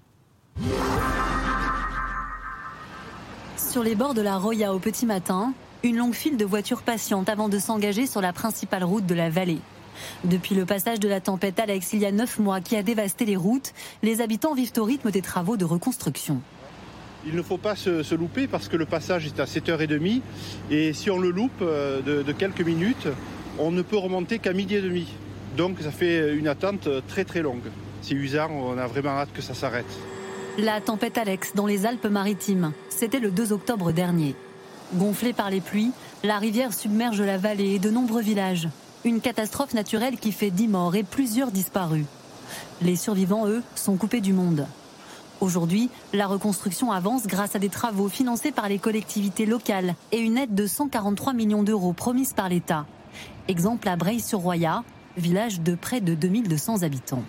Sur 3.59 3.83
les 3.83 3.95
bords 3.95 4.15
de 4.15 4.23
la 4.23 4.39
Roya 4.39 4.73
au 4.73 4.79
petit 4.79 5.05
matin, 5.05 5.53
une 5.83 5.99
longue 5.99 6.15
file 6.15 6.39
de 6.39 6.47
voitures 6.47 6.83
patientes 6.83 7.29
avant 7.29 7.51
de 7.51 7.59
s'engager 7.59 8.07
sur 8.07 8.23
la 8.23 8.33
principale 8.33 8.83
route 8.83 9.05
de 9.05 9.15
la 9.15 9.29
vallée. 9.29 9.61
Depuis 10.25 10.55
le 10.55 10.65
passage 10.65 11.01
de 11.01 11.09
la 11.09 11.21
tempête 11.21 11.59
Alex 11.59 11.93
il 11.93 12.01
y 12.01 12.07
a 12.07 12.13
neuf 12.13 12.39
mois 12.39 12.61
qui 12.61 12.77
a 12.77 12.83
dévasté 12.83 13.25
les 13.25 13.37
routes, 13.37 13.73
les 14.03 14.21
habitants 14.21 14.55
vivent 14.55 14.73
au 14.79 14.85
rythme 14.85 15.11
des 15.11 15.23
travaux 15.23 15.57
de 15.57 15.65
reconstruction. 15.65 16.41
Il 17.27 17.35
ne 17.35 17.43
faut 17.43 17.59
pas 17.59 17.75
se, 17.75 18.03
se 18.03 18.15
louper 18.15 18.47
parce 18.47 18.69
que 18.69 18.77
le 18.77 18.87
passage 18.87 19.27
est 19.27 19.41
à 19.41 19.45
7h30 19.45 20.21
et 20.71 20.93
si 20.93 21.11
on 21.11 21.19
le 21.19 21.31
loupe 21.31 21.63
euh, 21.63 22.01
de, 22.03 22.23
de 22.23 22.33
quelques 22.33 22.61
minutes, 22.61 23.09
on 23.59 23.73
ne 23.73 23.83
peut 23.83 23.97
remonter 23.97 24.39
qu'à 24.39 24.53
midi 24.53 24.77
et 24.77 24.83
demi. 24.83 25.09
Donc 25.57 25.79
ça 25.81 25.91
fait 25.91 26.35
une 26.35 26.49
attente 26.49 26.89
très 27.09 27.25
très 27.25 27.43
longue. 27.43 27.71
C'est 28.03 28.15
usant, 28.15 28.51
on 28.51 28.79
a 28.79 28.87
vraiment 28.87 29.11
hâte 29.11 29.33
que 29.33 29.43
ça 29.43 29.55
s'arrête. 29.55 29.87
La 30.59 30.81
tempête 30.81 31.19
Alex 31.19 31.53
dans 31.55 31.67
les 31.67 31.85
Alpes-Maritimes, 31.85 32.73
c'était 32.89 33.19
le 33.19 33.31
2 33.31 33.53
octobre 33.53 33.93
dernier. 33.93 34.35
Gonflée 34.95 35.33
par 35.33 35.51
les 35.51 35.61
pluies, 35.61 35.91
la 36.23 36.39
rivière 36.39 36.73
submerge 36.73 37.21
la 37.21 37.37
vallée 37.37 37.75
et 37.75 37.79
de 37.79 37.91
nombreux 37.91 38.23
villages. 38.23 38.69
Une 39.07 39.21
catastrophe 39.21 39.73
naturelle 39.73 40.17
qui 40.17 40.33
fait 40.33 40.51
10 40.51 40.67
morts 40.67 40.97
et 40.97 41.05
plusieurs 41.05 41.53
disparus. 41.53 42.07
Les 42.83 42.97
survivants, 42.97 43.47
eux, 43.47 43.63
sont 43.77 43.97
coupés 43.97 44.21
du 44.21 44.33
monde. 44.33 44.67
Aujourd'hui, 45.41 45.91
la 46.13 46.27
reconstruction 46.27 46.91
avance 46.91 47.29
grâce 47.29 47.55
à 47.55 47.61
des 47.61 47.69
travaux 47.69 48.09
financés 48.09 48.51
par 48.51 48.69
les 48.69 48.81
collectivités 48.81 49.47
locales 49.47 49.95
et 50.11 50.19
une 50.19 50.37
aide 50.37 50.57
de 50.57 50.67
143 50.67 51.35
millions 51.35 51.63
d'euros 51.63 51.93
promise 51.93 52.33
par 52.33 52.49
l'État. 52.49 52.85
Exemple 53.47 53.89
à 53.89 53.95
Breil-sur-Roya, 53.95 54.83
village 55.17 55.61
de 55.61 55.77
près 55.77 56.01
de 56.01 56.15
2200 56.15 56.83
habitants. 56.83 57.23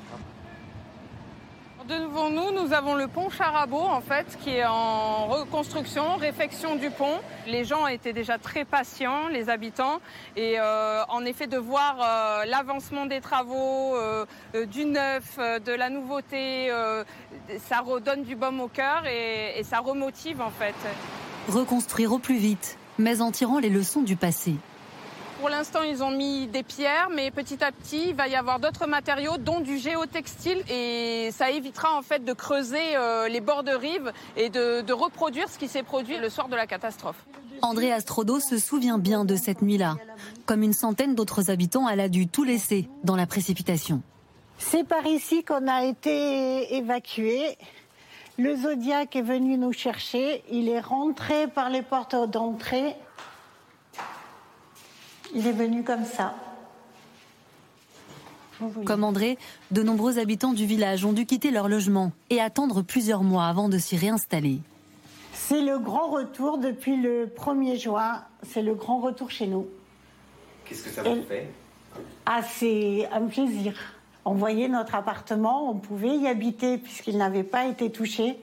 Devant 1.88 2.29
nous, 2.29 2.51
nous 2.51 2.73
avons 2.73 2.95
le 2.95 3.07
pont 3.07 3.29
Charabot, 3.29 3.79
en 3.79 4.01
fait, 4.01 4.38
qui 4.43 4.49
est 4.49 4.65
en 4.65 5.27
reconstruction, 5.27 6.17
réfection 6.17 6.75
du 6.75 6.89
pont. 6.89 7.19
Les 7.47 7.63
gens 7.63 7.88
étaient 7.88 8.11
déjà 8.11 8.38
très 8.38 8.65
patients, 8.65 9.29
les 9.29 9.49
habitants, 9.49 10.01
et 10.35 10.59
euh, 10.59 11.03
en 11.07 11.23
effet, 11.23 11.47
de 11.47 11.57
voir 11.57 11.97
euh, 12.01 12.45
l'avancement 12.45 13.05
des 13.05 13.21
travaux, 13.21 13.95
euh, 13.95 14.25
du 14.65 14.83
neuf, 14.85 15.38
de 15.38 15.71
la 15.71 15.89
nouveauté, 15.89 16.69
ça 17.69 17.79
redonne 17.79 18.23
du 18.23 18.35
baume 18.35 18.59
au 18.59 18.67
cœur 18.67 19.05
et, 19.05 19.57
et 19.57 19.63
ça 19.63 19.79
remotive, 19.79 20.41
en 20.41 20.51
fait. 20.51 20.75
Reconstruire 21.47 22.11
au 22.11 22.19
plus 22.19 22.38
vite, 22.38 22.77
mais 22.97 23.21
en 23.21 23.31
tirant 23.31 23.59
les 23.59 23.69
leçons 23.69 24.01
du 24.01 24.17
passé. 24.17 24.55
Pour 25.39 25.49
l'instant, 25.49 25.83
ils 25.83 26.03
ont 26.03 26.09
mis 26.09 26.47
des 26.47 26.63
pierres, 26.63 27.09
mais 27.13 27.29
petit 27.29 27.63
à 27.63 27.71
petit, 27.71 28.09
il 28.09 28.15
va 28.15 28.27
y 28.27 28.35
avoir 28.35 28.59
d'autres 28.59 28.88
matériaux, 28.88 29.38
dont 29.38 29.59
du 29.59 29.77
géotextile, 29.77 30.63
et 30.69 31.29
ça 31.31 31.51
évitera 31.51 31.95
en 31.95 32.01
fait 32.01 32.25
de 32.25 32.33
creuser 32.33 32.95
euh, 32.95 33.27
les 33.27 33.39
bords 33.39 33.63
de 33.63 33.71
rive 33.71 34.11
et 34.35 34.49
de, 34.49 34.81
de 34.81 34.93
reproduire 34.93 35.47
ce 35.47 35.59
qui 35.59 35.67
s'est 35.67 35.83
produit 35.83 36.17
le 36.17 36.29
soir 36.29 36.47
de 36.47 36.55
la 36.55 36.65
catastrophe. 36.65 37.23
André 37.61 37.91
Astrodo 37.91 38.39
se 38.39 38.57
souvient 38.57 38.97
bien 38.97 39.25
de 39.25 39.35
cette 39.35 39.61
nuit-là. 39.61 39.95
Comme 40.45 40.63
une 40.63 40.73
centaine 40.73 41.13
d'autres 41.13 41.51
habitants, 41.51 41.88
elle 41.88 41.99
a 41.99 42.09
dû 42.09 42.27
tout 42.27 42.43
laisser 42.43 42.89
dans 43.03 43.15
la 43.15 43.27
précipitation. 43.27 44.01
C'est 44.57 44.83
par 44.88 45.05
ici 45.05 45.43
qu'on 45.43 45.67
a 45.67 45.83
été 45.85 46.75
évacué. 46.75 47.57
Le 48.39 48.55
Zodiac 48.55 49.15
est 49.15 49.21
venu 49.21 49.57
nous 49.57 49.73
chercher. 49.73 50.43
Il 50.51 50.67
est 50.67 50.79
rentré 50.79 51.47
par 51.47 51.69
les 51.69 51.83
portes 51.83 52.15
d'entrée. 52.29 52.95
Il 55.36 55.45
est 55.47 55.51
venu 55.51 55.84
comme 55.84 56.05
ça. 56.05 56.34
Comme 58.86 59.03
André, 59.03 59.38
de 59.69 59.84
nombreux 59.84 60.17
habitants 60.17 60.53
du 60.53 60.65
village 60.65 61.05
ont 61.05 61.13
dû 61.13 61.25
quitter 61.28 61.51
leur 61.51 61.69
logement 61.69 62.11
et 62.32 62.41
attendre 62.41 62.82
plusieurs 62.82 63.21
mois 63.23 63.45
avant 63.45 63.69
de 63.69 63.78
s'y 63.78 63.97
réinstaller. 63.97 64.59
C'est 65.34 65.61
le 65.61 65.78
grand 65.78 66.07
retour 66.09 66.57
depuis 66.57 66.97
le 66.97 67.28
1er 67.28 67.80
juin. 67.80 68.23
C'est 68.41 68.63
le 68.63 68.73
grand 68.73 68.99
retour 68.99 69.30
chez 69.30 69.45
nous. 69.45 69.67
Qu'est-ce 70.65 70.84
que 70.84 70.89
ça 70.89 71.03
vous 71.03 71.17
Et- 71.17 71.21
fait? 71.21 71.51
Ah, 72.25 72.41
c'est 72.41 73.07
un 73.11 73.21
plaisir. 73.28 73.73
On 74.25 74.34
voyait 74.34 74.67
notre 74.67 74.95
appartement, 74.95 75.69
on 75.69 75.75
pouvait 75.75 76.17
y 76.17 76.28
habiter 76.28 76.78
puisqu'il 76.80 77.17
n'avait 77.17 77.43
pas 77.43 77.67
été 77.67 77.91
touché, 77.91 78.38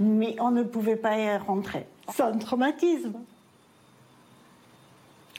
mais 0.00 0.34
on 0.40 0.50
ne 0.50 0.62
pouvait 0.62 0.96
pas 0.96 1.16
y 1.18 1.36
rentrer. 1.36 1.86
C'est 2.12 2.22
un 2.22 2.36
traumatisme. 2.38 3.12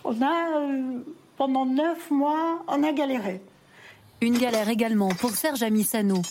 On 0.03 0.21
a, 0.21 0.59
euh, 0.59 0.99
pendant 1.37 1.65
neuf 1.65 2.09
mois, 2.11 2.63
on 2.67 2.83
a 2.83 2.91
galéré. 2.91 3.41
Une 4.21 4.37
galère 4.37 4.69
également 4.69 5.09
pour 5.09 5.31
Serge 5.31 5.63
Amissano. 5.63 6.21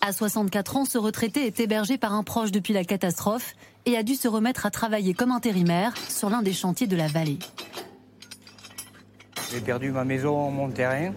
À 0.00 0.12
64 0.12 0.76
ans, 0.76 0.84
ce 0.84 0.98
retraité 0.98 1.46
est 1.46 1.60
hébergé 1.60 1.98
par 1.98 2.14
un 2.14 2.22
proche 2.22 2.52
depuis 2.52 2.72
la 2.72 2.84
catastrophe 2.84 3.54
et 3.86 3.96
a 3.96 4.02
dû 4.02 4.14
se 4.14 4.28
remettre 4.28 4.66
à 4.66 4.70
travailler 4.70 5.14
comme 5.14 5.30
intérimaire 5.30 5.94
sur 6.08 6.30
l'un 6.30 6.42
des 6.42 6.52
chantiers 6.52 6.86
de 6.86 6.96
la 6.96 7.06
vallée. 7.06 7.38
J'ai 9.52 9.60
perdu 9.60 9.90
ma 9.90 10.04
maison, 10.04 10.50
mon 10.50 10.70
terrain. 10.70 11.12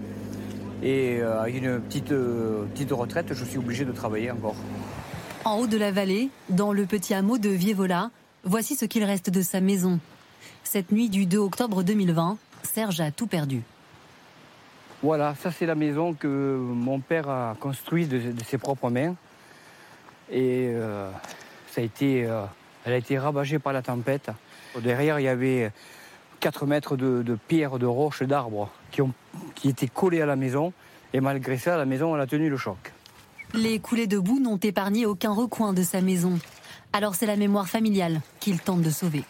Et 0.82 1.20
euh, 1.22 1.42
avec 1.42 1.56
une 1.56 1.80
petite, 1.80 2.12
euh, 2.12 2.66
petite 2.74 2.92
retraite, 2.92 3.34
je 3.34 3.46
suis 3.46 3.58
obligé 3.58 3.86
de 3.86 3.92
travailler 3.92 4.32
encore. 4.32 4.56
En 5.46 5.60
haut 5.60 5.68
de 5.68 5.78
la 5.78 5.92
vallée, 5.92 6.30
dans 6.50 6.74
le 6.74 6.86
petit 6.86 7.14
hameau 7.14 7.38
de 7.38 7.50
Vievola, 7.50 8.12
voici 8.44 8.76
ce 8.76 8.86
qu'il 8.86 9.04
reste 9.04 9.30
de 9.30 9.42
sa 9.42 9.62
maison. 9.62 10.00
Cette 10.74 10.92
nuit 10.92 11.08
du 11.08 11.28
2 11.28 11.38
octobre 11.38 11.84
2020, 11.84 12.36
Serge 12.64 13.00
a 13.00 13.12
tout 13.12 13.28
perdu. 13.28 13.62
Voilà, 15.04 15.36
ça 15.36 15.52
c'est 15.52 15.68
la 15.68 15.76
maison 15.76 16.16
que 16.16 16.58
mon 16.60 17.00
père 17.00 17.30
a 17.30 17.56
construite 17.60 18.10
de, 18.10 18.32
de 18.32 18.44
ses 18.44 18.58
propres 18.58 18.90
mains. 18.90 19.14
Et 20.32 20.70
euh, 20.74 21.12
ça 21.72 21.82
a 21.82 21.84
été, 21.84 22.26
euh, 22.26 22.42
elle 22.86 22.94
a 22.94 22.98
été 22.98 23.20
ravagée 23.20 23.60
par 23.60 23.72
la 23.72 23.84
tempête. 23.84 24.32
Derrière, 24.82 25.20
il 25.20 25.26
y 25.26 25.28
avait 25.28 25.72
4 26.40 26.66
mètres 26.66 26.98
de, 26.98 27.22
de 27.22 27.36
pierres, 27.36 27.78
de 27.78 27.86
roches, 27.86 28.24
d'arbres 28.24 28.72
qui, 28.90 29.04
ont- 29.04 29.14
qui 29.54 29.70
étaient 29.70 29.88
collés 29.88 30.24
à 30.24 30.26
la 30.26 30.36
maison. 30.36 30.74
Et 31.14 31.20
malgré 31.22 31.60
ça, 31.60 31.78
la 31.78 31.86
maison, 31.86 32.16
elle 32.16 32.22
a 32.22 32.26
tenu 32.26 32.50
le 32.50 32.58
choc. 32.58 32.94
Les 33.54 33.78
coulées 33.78 34.08
de 34.08 34.18
boue 34.18 34.40
n'ont 34.40 34.58
épargné 34.58 35.06
aucun 35.06 35.34
recoin 35.34 35.72
de 35.72 35.84
sa 35.84 36.02
maison. 36.02 36.40
Alors 36.94 37.14
c'est 37.14 37.28
la 37.28 37.36
mémoire 37.36 37.68
familiale 37.70 38.22
qu'il 38.40 38.60
tente 38.60 38.82
de 38.82 38.90
sauver. 38.90 39.24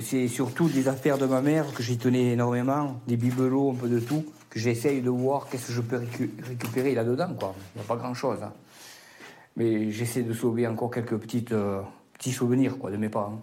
C'est 0.00 0.28
surtout 0.28 0.68
des 0.68 0.88
affaires 0.88 1.16
de 1.16 1.24
ma 1.26 1.40
mère 1.40 1.72
que 1.72 1.82
j'y 1.82 1.96
tenais 1.96 2.32
énormément, 2.32 3.00
des 3.06 3.16
bibelots, 3.16 3.70
un 3.72 3.74
peu 3.74 3.88
de 3.88 3.98
tout, 3.98 4.24
que 4.50 4.58
j'essaye 4.58 5.00
de 5.00 5.08
voir 5.08 5.48
qu'est-ce 5.48 5.68
que 5.68 5.72
je 5.72 5.80
peux 5.80 5.96
récu- 5.96 6.30
récupérer 6.42 6.94
là-dedans. 6.94 7.34
quoi. 7.38 7.54
Il 7.74 7.78
n'y 7.78 7.84
a 7.84 7.88
pas 7.88 7.96
grand-chose. 7.96 8.38
hein. 8.42 8.52
Mais 9.56 9.90
j'essaie 9.90 10.22
de 10.22 10.34
sauver 10.34 10.66
encore 10.66 10.90
quelques 10.90 11.16
petites, 11.16 11.52
euh, 11.52 11.80
petits 12.12 12.32
souvenirs 12.32 12.78
quoi, 12.78 12.90
de 12.90 12.98
mes 12.98 13.08
parents. 13.08 13.40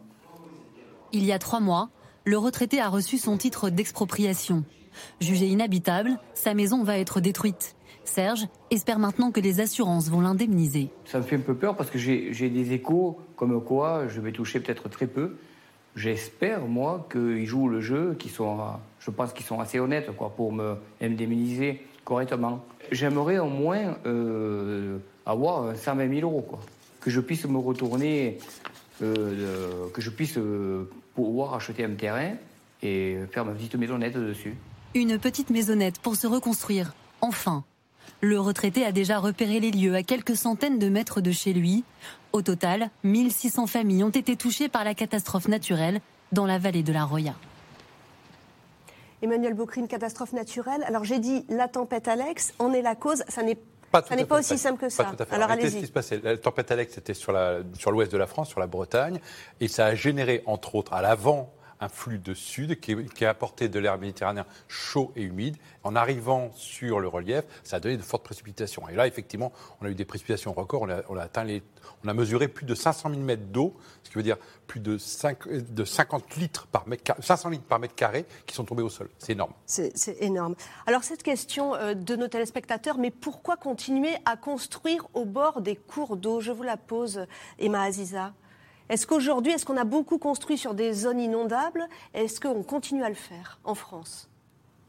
Il 1.11 1.25
y 1.25 1.31
a 1.31 1.39
trois 1.39 1.59
mois, 1.59 1.89
le 2.23 2.37
retraité 2.37 2.79
a 2.79 2.87
reçu 2.89 3.17
son 3.17 3.35
titre 3.37 3.71
d'expropriation. 3.71 4.63
Jugé 5.19 5.47
inhabitable, 5.47 6.19
sa 6.35 6.53
maison 6.53 6.83
va 6.83 6.99
être 6.99 7.19
détruite. 7.19 7.75
Serge 8.05 8.47
espère 8.69 8.99
maintenant 8.99 9.31
que 9.31 9.39
les 9.39 9.59
assurances 9.59 10.09
vont 10.09 10.21
l'indemniser. 10.21 10.89
Ça 11.05 11.17
me 11.17 11.23
fait 11.23 11.37
un 11.37 11.39
peu 11.39 11.55
peur 11.55 11.75
parce 11.75 11.89
que 11.89 11.97
j'ai 11.97 12.31
j'ai 12.33 12.49
des 12.49 12.73
échos 12.73 13.17
comme 13.37 13.63
quoi 13.63 14.07
je 14.07 14.21
vais 14.21 14.31
toucher 14.31 14.59
peut-être 14.59 14.87
très 14.89 15.07
peu. 15.07 15.37
J'espère, 15.95 16.61
moi, 16.61 17.07
qu'ils 17.11 17.45
jouent 17.45 17.69
le 17.69 17.81
jeu, 17.81 18.15
qu'ils 18.17 18.31
sont, 18.31 18.57
je 18.99 19.11
pense 19.11 19.31
qu'ils 19.33 19.45
sont 19.45 19.59
assez 19.59 19.79
honnêtes 19.79 20.15
quoi, 20.15 20.31
pour 20.35 20.51
me 20.51 20.75
indemniser 21.01 21.81
correctement. 22.03 22.65
J'aimerais 22.91 23.37
au 23.37 23.47
moins 23.47 23.97
euh, 24.05 24.97
avoir 25.25 25.75
120 25.75 26.15
000 26.19 26.29
euros, 26.29 26.41
quoi. 26.41 26.59
que 26.99 27.09
je 27.09 27.19
puisse 27.19 27.45
me 27.45 27.57
retourner, 27.57 28.39
euh, 29.01 29.87
que 29.93 30.01
je 30.01 30.09
puisse 30.09 30.37
euh, 30.37 30.89
pouvoir 31.15 31.53
acheter 31.53 31.83
un 31.85 31.93
terrain 31.93 32.33
et 32.81 33.17
faire 33.31 33.45
ma 33.45 33.53
petite 33.53 33.75
maisonnette 33.75 34.17
dessus. 34.17 34.55
Une 34.95 35.17
petite 35.19 35.49
maisonnette 35.49 35.99
pour 35.99 36.15
se 36.15 36.27
reconstruire. 36.27 36.93
Enfin. 37.21 37.63
Le 38.21 38.39
retraité 38.39 38.85
a 38.85 38.93
déjà 38.93 39.19
repéré 39.19 39.59
les 39.59 39.71
lieux 39.71 39.95
à 39.95 40.03
quelques 40.03 40.37
centaines 40.37 40.79
de 40.79 40.87
mètres 40.87 41.19
de 41.19 41.31
chez 41.31 41.51
lui. 41.51 41.83
Au 42.33 42.41
total, 42.41 42.89
1600 43.03 43.67
familles 43.67 44.03
ont 44.03 44.09
été 44.09 44.35
touchées 44.35 44.67
par 44.67 44.83
la 44.83 44.95
catastrophe 44.95 45.47
naturelle 45.47 46.01
dans 46.31 46.47
la 46.47 46.57
vallée 46.57 46.81
de 46.81 46.91
la 46.91 47.05
Roya. 47.05 47.35
Emmanuel 49.21 49.53
Bocry, 49.53 49.81
une 49.81 49.87
catastrophe 49.87 50.33
naturelle. 50.33 50.83
Alors 50.87 51.03
j'ai 51.03 51.19
dit 51.19 51.45
la 51.47 51.67
tempête 51.67 52.07
Alex, 52.07 52.55
en 52.57 52.73
est 52.73 52.81
la 52.81 52.95
cause. 52.95 53.23
Ça 53.29 53.43
n'est 53.43 53.59
Pas 53.91 54.01
ça 54.01 54.15
n'est 54.15 54.29
aussi 54.33 54.57
simple 54.57 54.77
que 54.79 54.85
Pas 54.85 54.89
ça. 54.89 55.03
tout 55.15 55.21
à 55.21 55.25
fait. 55.27 55.35
Alors 55.35 55.47
réalité, 55.47 55.67
ce 55.67 55.71
qui 55.73 55.77
allez-y. 55.77 55.87
se 55.87 55.93
passait, 55.93 56.19
la 56.23 56.35
tempête 56.37 56.71
Alex 56.71 56.97
était 56.97 57.13
sur 57.13 57.31
la- 57.33 57.59
sur 57.77 57.91
l'ouest 57.91 58.11
de 58.11 58.17
la 58.17 58.25
France, 58.25 58.49
sur 58.49 58.59
la 58.59 58.65
Bretagne, 58.65 59.19
et 59.61 59.67
ça 59.67 59.85
a 59.85 59.93
généré, 59.95 60.41
entre 60.47 60.73
autres, 60.73 60.93
à 60.93 61.03
l'avant, 61.03 61.53
un 61.79 61.89
flux 61.89 62.19
de 62.19 62.33
sud 62.33 62.79
qui, 62.79 63.25
a 63.25 63.29
apporté 63.29 63.69
de 63.69 63.79
l'air 63.79 63.97
méditerranéen 63.97 64.45
chaud 64.67 65.11
et 65.15 65.23
humide. 65.23 65.57
En 65.83 65.95
arrivant 65.95 66.51
sur 66.55 66.99
le 66.99 67.07
relief, 67.07 67.43
ça 67.63 67.77
a 67.77 67.79
donné 67.79 67.97
de 67.97 68.01
fortes 68.01 68.23
précipitations. 68.23 68.87
Et 68.89 68.95
là, 68.95 69.07
effectivement, 69.07 69.51
on 69.81 69.85
a 69.85 69.89
eu 69.89 69.95
des 69.95 70.05
précipitations 70.05 70.53
records. 70.53 70.83
On 70.83 70.89
a, 70.89 71.01
on 71.09 71.17
a 71.17 71.23
atteint 71.23 71.43
les, 71.43 71.61
on 72.03 72.07
a 72.07 72.13
mesuré 72.13 72.47
plus 72.47 72.65
de 72.65 72.75
500 72.75 73.09
000 73.09 73.21
mètres 73.21 73.43
d'eau, 73.47 73.75
ce 74.03 74.09
qui 74.09 74.15
veut 74.15 74.23
dire 74.23 74.37
plus 74.67 74.79
de, 74.79 74.97
5 74.97 75.47
de 75.49 75.83
50 75.85 76.35
litres 76.37 76.67
par 76.67 76.87
mètre, 76.87 77.03
carré- 77.03 77.21
500 77.21 77.49
litres 77.49 77.63
par 77.65 77.79
mètre 77.79 77.95
carré 77.95 78.25
qui 78.45 78.55
sont 78.55 78.63
tombés 78.63 78.83
au 78.83 78.89
sol. 78.89 79.09
C'est 79.17 79.33
énorme. 79.33 79.53
C'est 79.65 79.91
c'est 79.97 80.17
énorme. 80.21 80.55
Alors 80.85 81.03
cette 81.03 81.23
question 81.23 81.75
euh, 81.75 81.93
de 81.93 82.15
nos 82.15 82.27
téléspectateurs, 82.27 82.97
mais 82.97 83.11
pourquoi 83.11 83.57
continuer 83.57 84.15
à 84.25 84.37
construire 84.37 85.05
au 85.13 85.25
bord 85.25 85.61
des 85.61 85.75
cours 85.75 86.15
d'eau? 86.17 86.39
Je 86.41 86.51
vous 86.51 86.63
la 86.63 86.77
pose, 86.77 87.25
Emma 87.59 87.83
Aziza. 87.83 88.33
Est-ce 88.89 89.07
qu'aujourd'hui, 89.07 89.53
est-ce 89.53 89.65
qu'on 89.65 89.77
a 89.77 89.85
beaucoup 89.85 90.17
construit 90.17 90.57
sur 90.57 90.73
des 90.73 90.93
zones 90.93 91.19
inondables? 91.19 91.87
Est-ce 92.13 92.39
qu'on 92.39 92.63
continue 92.63 93.03
à 93.03 93.09
le 93.09 93.15
faire 93.15 93.59
en 93.63 93.75
France? 93.75 94.29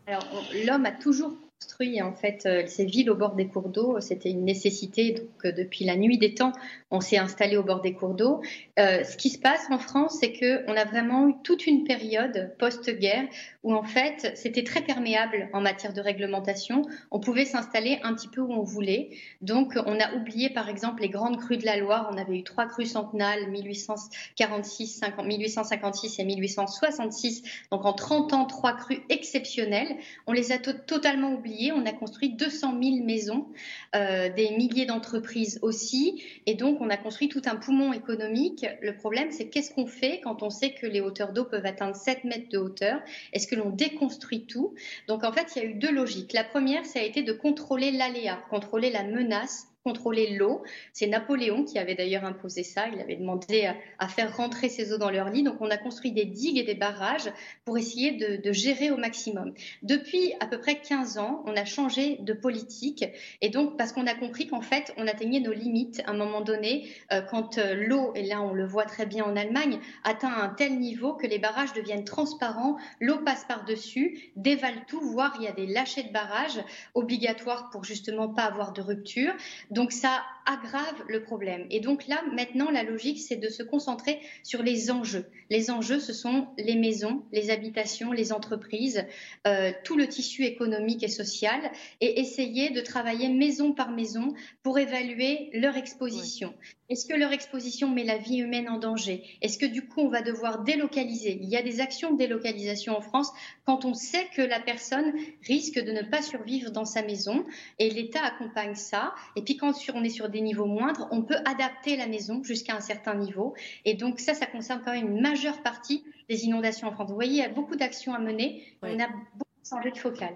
Alors, 0.06 0.26
l'homme 0.66 0.86
a 0.86 0.92
toujours 0.92 1.32
construit 1.64 2.02
en 2.02 2.12
fait 2.12 2.44
euh, 2.44 2.62
ces 2.66 2.84
villes 2.84 3.10
au 3.10 3.14
bord 3.14 3.34
des 3.34 3.46
cours 3.46 3.70
d'eau. 3.70 3.98
C'était 4.00 4.30
une 4.30 4.44
nécessité. 4.44 5.12
Donc, 5.12 5.46
euh, 5.46 5.52
depuis 5.52 5.86
la 5.86 5.96
nuit 5.96 6.18
des 6.18 6.34
temps, 6.34 6.52
on 6.90 7.00
s'est 7.00 7.16
installé 7.16 7.56
au 7.56 7.62
bord 7.62 7.80
des 7.80 7.94
cours 7.94 8.12
d'eau. 8.14 8.42
Euh, 8.78 9.02
ce 9.02 9.16
qui 9.16 9.30
se 9.30 9.38
passe 9.38 9.66
en 9.70 9.78
France, 9.78 10.18
c'est 10.20 10.32
que 10.32 10.62
on 10.70 10.76
a 10.76 10.84
vraiment 10.84 11.26
eu 11.28 11.34
toute 11.42 11.66
une 11.66 11.84
période 11.84 12.54
post-guerre 12.58 13.24
où 13.62 13.72
en 13.74 13.82
fait 13.82 14.32
c'était 14.34 14.62
très 14.62 14.82
perméable 14.82 15.48
en 15.54 15.62
matière 15.62 15.94
de 15.94 16.02
réglementation. 16.02 16.82
On 17.10 17.18
pouvait 17.18 17.46
s'installer 17.46 17.98
un 18.02 18.14
petit 18.14 18.28
peu 18.28 18.42
où 18.42 18.52
on 18.52 18.62
voulait. 18.62 19.08
Donc, 19.40 19.72
on 19.86 19.98
a 19.98 20.14
oublié 20.14 20.50
par 20.50 20.68
exemple 20.68 21.00
les 21.00 21.08
grandes 21.08 21.38
crues 21.38 21.56
de 21.56 21.64
la 21.64 21.78
Loire. 21.78 22.10
On 22.12 22.18
avait 22.18 22.36
eu 22.36 22.44
trois 22.44 22.66
crues 22.66 22.84
centenales, 22.86 23.50
1846, 23.50 24.86
50, 24.98 25.24
1856 25.26 26.18
et 26.18 26.24
1866. 26.24 27.42
Donc, 27.72 27.86
en 27.86 27.94
30 27.94 28.34
ans, 28.34 28.44
trois 28.44 28.74
crues 28.76 29.00
exceptionnelles. 29.08 29.96
On 30.26 30.32
les 30.32 30.52
a 30.52 30.58
to- 30.58 30.72
totalement 30.86 31.32
oubliées. 31.32 31.53
On 31.72 31.86
a 31.86 31.92
construit 31.92 32.30
200 32.30 32.80
000 32.82 33.04
maisons, 33.04 33.46
euh, 33.94 34.28
des 34.28 34.50
milliers 34.50 34.86
d'entreprises 34.86 35.58
aussi, 35.62 36.22
et 36.46 36.54
donc 36.54 36.80
on 36.80 36.90
a 36.90 36.96
construit 36.96 37.28
tout 37.28 37.42
un 37.46 37.56
poumon 37.56 37.92
économique. 37.92 38.66
Le 38.80 38.94
problème, 38.96 39.30
c'est 39.30 39.48
qu'est-ce 39.48 39.72
qu'on 39.72 39.86
fait 39.86 40.20
quand 40.22 40.42
on 40.42 40.50
sait 40.50 40.70
que 40.70 40.86
les 40.86 41.00
hauteurs 41.00 41.32
d'eau 41.32 41.44
peuvent 41.44 41.66
atteindre 41.66 41.96
7 41.96 42.24
mètres 42.24 42.48
de 42.50 42.58
hauteur? 42.58 43.00
Est-ce 43.32 43.46
que 43.46 43.54
l'on 43.54 43.70
déconstruit 43.70 44.46
tout? 44.46 44.74
Donc 45.08 45.24
en 45.24 45.32
fait, 45.32 45.54
il 45.54 45.62
y 45.62 45.66
a 45.66 45.68
eu 45.68 45.74
deux 45.74 45.92
logiques. 45.92 46.32
La 46.32 46.44
première, 46.44 46.84
ça 46.84 47.00
a 47.00 47.02
été 47.02 47.22
de 47.22 47.32
contrôler 47.32 47.90
l'aléa, 47.90 48.42
contrôler 48.50 48.90
la 48.90 49.04
menace 49.04 49.73
contrôler 49.84 50.30
l'eau. 50.30 50.62
C'est 50.92 51.06
Napoléon 51.06 51.64
qui 51.64 51.78
avait 51.78 51.94
d'ailleurs 51.94 52.24
imposé 52.24 52.62
ça. 52.62 52.88
Il 52.88 53.00
avait 53.00 53.16
demandé 53.16 53.70
à, 53.98 54.08
faire 54.08 54.36
rentrer 54.36 54.68
ces 54.68 54.92
eaux 54.92 54.98
dans 54.98 55.10
leur 55.10 55.28
lit. 55.28 55.42
Donc 55.42 55.56
on 55.60 55.70
a 55.70 55.76
construit 55.76 56.12
des 56.12 56.24
digues 56.24 56.58
et 56.58 56.62
des 56.62 56.74
barrages 56.74 57.30
pour 57.64 57.76
essayer 57.76 58.12
de, 58.12 58.40
de, 58.42 58.52
gérer 58.52 58.90
au 58.90 58.96
maximum. 58.96 59.52
Depuis 59.82 60.32
à 60.40 60.46
peu 60.46 60.58
près 60.58 60.80
15 60.80 61.18
ans, 61.18 61.42
on 61.46 61.56
a 61.56 61.64
changé 61.64 62.16
de 62.20 62.32
politique. 62.32 63.04
Et 63.42 63.50
donc 63.50 63.76
parce 63.76 63.92
qu'on 63.92 64.06
a 64.06 64.14
compris 64.14 64.46
qu'en 64.46 64.62
fait, 64.62 64.94
on 64.96 65.06
atteignait 65.06 65.40
nos 65.40 65.52
limites 65.52 66.02
à 66.06 66.12
un 66.12 66.14
moment 66.14 66.40
donné 66.40 66.88
euh, 67.12 67.20
quand 67.20 67.58
euh, 67.58 67.74
l'eau, 67.74 68.12
et 68.14 68.22
là 68.22 68.40
on 68.40 68.52
le 68.52 68.64
voit 68.64 68.86
très 68.86 69.04
bien 69.04 69.24
en 69.24 69.36
Allemagne, 69.36 69.78
atteint 70.02 70.32
un 70.32 70.48
tel 70.48 70.78
niveau 70.78 71.12
que 71.12 71.26
les 71.26 71.38
barrages 71.38 71.74
deviennent 71.74 72.04
transparents, 72.04 72.78
l'eau 73.00 73.18
passe 73.18 73.44
par-dessus, 73.44 74.32
dévale 74.36 74.86
tout, 74.88 75.00
voire 75.00 75.34
il 75.38 75.44
y 75.44 75.48
a 75.48 75.52
des 75.52 75.66
lâchers 75.66 76.04
de 76.04 76.12
barrages 76.12 76.62
obligatoires 76.94 77.68
pour 77.70 77.84
justement 77.84 78.28
pas 78.28 78.44
avoir 78.44 78.72
de 78.72 78.80
rupture. 78.80 79.34
Donc 79.74 79.90
ça 79.92 80.22
aggrave 80.46 81.04
le 81.08 81.22
problème. 81.22 81.66
Et 81.70 81.80
donc 81.80 82.06
là, 82.06 82.22
maintenant, 82.32 82.70
la 82.70 82.82
logique, 82.82 83.18
c'est 83.18 83.36
de 83.36 83.48
se 83.48 83.62
concentrer 83.62 84.20
sur 84.42 84.62
les 84.62 84.90
enjeux. 84.90 85.26
Les 85.50 85.70
enjeux, 85.70 86.00
ce 86.00 86.12
sont 86.12 86.48
les 86.58 86.76
maisons, 86.76 87.22
les 87.32 87.50
habitations, 87.50 88.12
les 88.12 88.32
entreprises, 88.32 89.04
euh, 89.46 89.72
tout 89.84 89.96
le 89.96 90.08
tissu 90.08 90.44
économique 90.44 91.02
et 91.02 91.08
social, 91.08 91.60
et 92.00 92.20
essayer 92.20 92.70
de 92.70 92.80
travailler 92.80 93.28
maison 93.28 93.72
par 93.72 93.90
maison 93.90 94.34
pour 94.62 94.78
évaluer 94.78 95.50
leur 95.52 95.76
exposition. 95.76 96.54
Est-ce 96.90 97.06
que 97.06 97.14
leur 97.14 97.32
exposition 97.32 97.88
met 97.88 98.04
la 98.04 98.18
vie 98.18 98.38
humaine 98.38 98.68
en 98.68 98.78
danger? 98.78 99.22
Est-ce 99.40 99.58
que 99.58 99.64
du 99.64 99.86
coup, 99.86 100.00
on 100.00 100.10
va 100.10 100.20
devoir 100.20 100.64
délocaliser? 100.64 101.38
Il 101.40 101.48
y 101.48 101.56
a 101.56 101.62
des 101.62 101.80
actions 101.80 102.12
de 102.12 102.18
délocalisation 102.18 102.96
en 102.96 103.00
France 103.00 103.32
quand 103.64 103.86
on 103.86 103.94
sait 103.94 104.26
que 104.36 104.42
la 104.42 104.60
personne 104.60 105.14
risque 105.46 105.82
de 105.82 105.92
ne 105.92 106.02
pas 106.02 106.20
survivre 106.20 106.70
dans 106.70 106.84
sa 106.84 107.02
maison, 107.02 107.46
et 107.78 107.88
l'État 107.88 108.22
accompagne 108.22 108.74
ça. 108.74 109.14
Et 109.34 109.42
puis 109.42 109.56
quand 109.56 109.72
on 109.94 110.04
est 110.04 110.10
sur 110.10 110.28
des 110.34 110.40
niveaux 110.40 110.66
moindres, 110.66 111.08
on 111.10 111.22
peut 111.22 111.38
adapter 111.46 111.96
la 111.96 112.06
maison 112.06 112.42
jusqu'à 112.42 112.74
un 112.74 112.80
certain 112.80 113.14
niveau. 113.14 113.54
Et 113.84 113.94
donc 113.94 114.20
ça, 114.20 114.34
ça 114.34 114.46
concerne 114.46 114.82
quand 114.84 114.92
même 114.92 115.08
une 115.08 115.22
majeure 115.22 115.62
partie 115.62 116.04
des 116.28 116.44
inondations 116.44 116.88
en 116.88 116.92
France. 116.92 117.08
Vous 117.08 117.14
voyez, 117.14 117.32
il 117.32 117.38
y 117.38 117.42
a 117.42 117.48
beaucoup 117.48 117.76
d'actions 117.76 118.12
à 118.12 118.18
mener. 118.18 118.62
Oui. 118.82 118.90
On 118.92 119.00
a 119.00 119.06
beaucoup 119.06 119.44
changé 119.66 119.90
de 119.92 119.96
focale. 119.96 120.34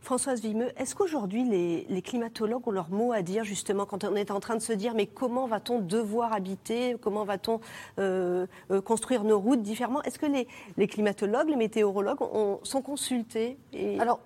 Françoise 0.00 0.40
Vimeux, 0.40 0.70
est-ce 0.76 0.94
qu'aujourd'hui 0.94 1.42
les, 1.44 1.86
les, 1.88 2.02
climatologues 2.02 2.68
ont 2.68 2.70
leur 2.70 2.90
mot 2.90 3.12
à 3.12 3.22
dire 3.22 3.42
justement 3.42 3.86
quand 3.86 4.04
on 4.04 4.14
est 4.14 4.30
en 4.30 4.38
train 4.38 4.54
de 4.54 4.60
se 4.60 4.72
dire 4.72 4.94
mais 4.94 5.06
comment 5.06 5.46
va-t-on 5.46 5.80
devoir 5.80 6.32
habiter, 6.32 6.96
comment 7.00 7.24
va-t-on 7.24 7.60
euh, 7.98 8.46
euh, 8.70 8.80
construire 8.80 9.24
nos 9.24 9.40
routes 9.40 9.62
différemment? 9.62 10.02
Est-ce 10.02 10.20
que 10.20 10.26
les, 10.26 10.46
les, 10.76 10.86
climatologues, 10.86 11.48
les 11.48 11.56
météorologues 11.56 12.22
ont, 12.22 12.60
sont 12.62 12.82
consultés 12.82 13.56
et... 13.72 13.98
Alors, 13.98 14.20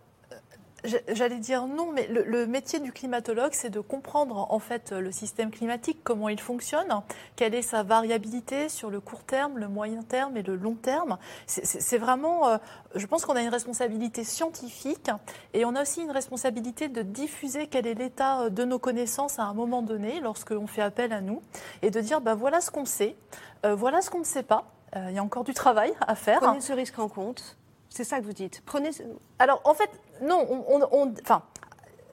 J'allais 0.84 1.38
dire 1.38 1.66
non, 1.66 1.92
mais 1.92 2.06
le, 2.06 2.22
le 2.22 2.46
métier 2.46 2.80
du 2.80 2.92
climatologue, 2.92 3.52
c'est 3.52 3.70
de 3.70 3.80
comprendre 3.80 4.46
en 4.50 4.58
fait 4.58 4.92
le 4.92 5.12
système 5.12 5.50
climatique, 5.50 6.00
comment 6.04 6.28
il 6.28 6.40
fonctionne, 6.40 7.02
quelle 7.36 7.54
est 7.54 7.62
sa 7.62 7.82
variabilité 7.82 8.68
sur 8.68 8.90
le 8.90 9.00
court 9.00 9.24
terme, 9.24 9.58
le 9.58 9.68
moyen 9.68 10.02
terme 10.02 10.36
et 10.36 10.42
le 10.42 10.56
long 10.56 10.74
terme. 10.74 11.18
C'est 11.46 11.98
vraiment, 11.98 12.48
euh, 12.48 12.58
je 12.94 13.06
pense 13.06 13.24
qu'on 13.24 13.36
a 13.36 13.42
une 13.42 13.48
responsabilité 13.48 14.24
scientifique 14.24 15.10
et 15.54 15.64
on 15.64 15.74
a 15.74 15.82
aussi 15.82 16.02
une 16.02 16.10
responsabilité 16.10 16.88
de 16.88 17.02
diffuser 17.02 17.66
quel 17.66 17.86
est 17.86 17.94
l'état 17.94 18.50
de 18.50 18.64
nos 18.64 18.78
connaissances 18.78 19.38
à 19.38 19.44
un 19.44 19.54
moment 19.54 19.82
donné, 19.82 20.20
lorsqu'on 20.20 20.66
fait 20.66 20.82
appel 20.82 21.12
à 21.12 21.20
nous, 21.20 21.42
et 21.82 21.90
de 21.90 22.00
dire, 22.00 22.20
ben 22.20 22.34
voilà 22.34 22.60
ce 22.60 22.70
qu'on 22.70 22.84
sait, 22.84 23.16
euh, 23.64 23.74
voilà 23.74 24.00
ce 24.00 24.10
qu'on 24.10 24.20
ne 24.20 24.24
sait 24.24 24.42
pas. 24.42 24.64
Euh, 24.96 25.06
il 25.08 25.14
y 25.14 25.18
a 25.18 25.22
encore 25.22 25.44
du 25.44 25.54
travail 25.54 25.92
à 26.00 26.14
faire. 26.14 26.40
Prenez 26.40 26.60
ce 26.60 26.72
risque 26.72 26.98
en 26.98 27.08
compte. 27.08 27.56
C'est 27.88 28.04
ça 28.04 28.20
que 28.20 28.24
vous 28.24 28.32
dites. 28.32 28.62
Prenez. 28.64 28.90
Alors, 29.38 29.60
en 29.64 29.74
fait, 29.74 29.90
non. 30.20 30.46
On, 30.92 31.12
enfin, 31.22 31.42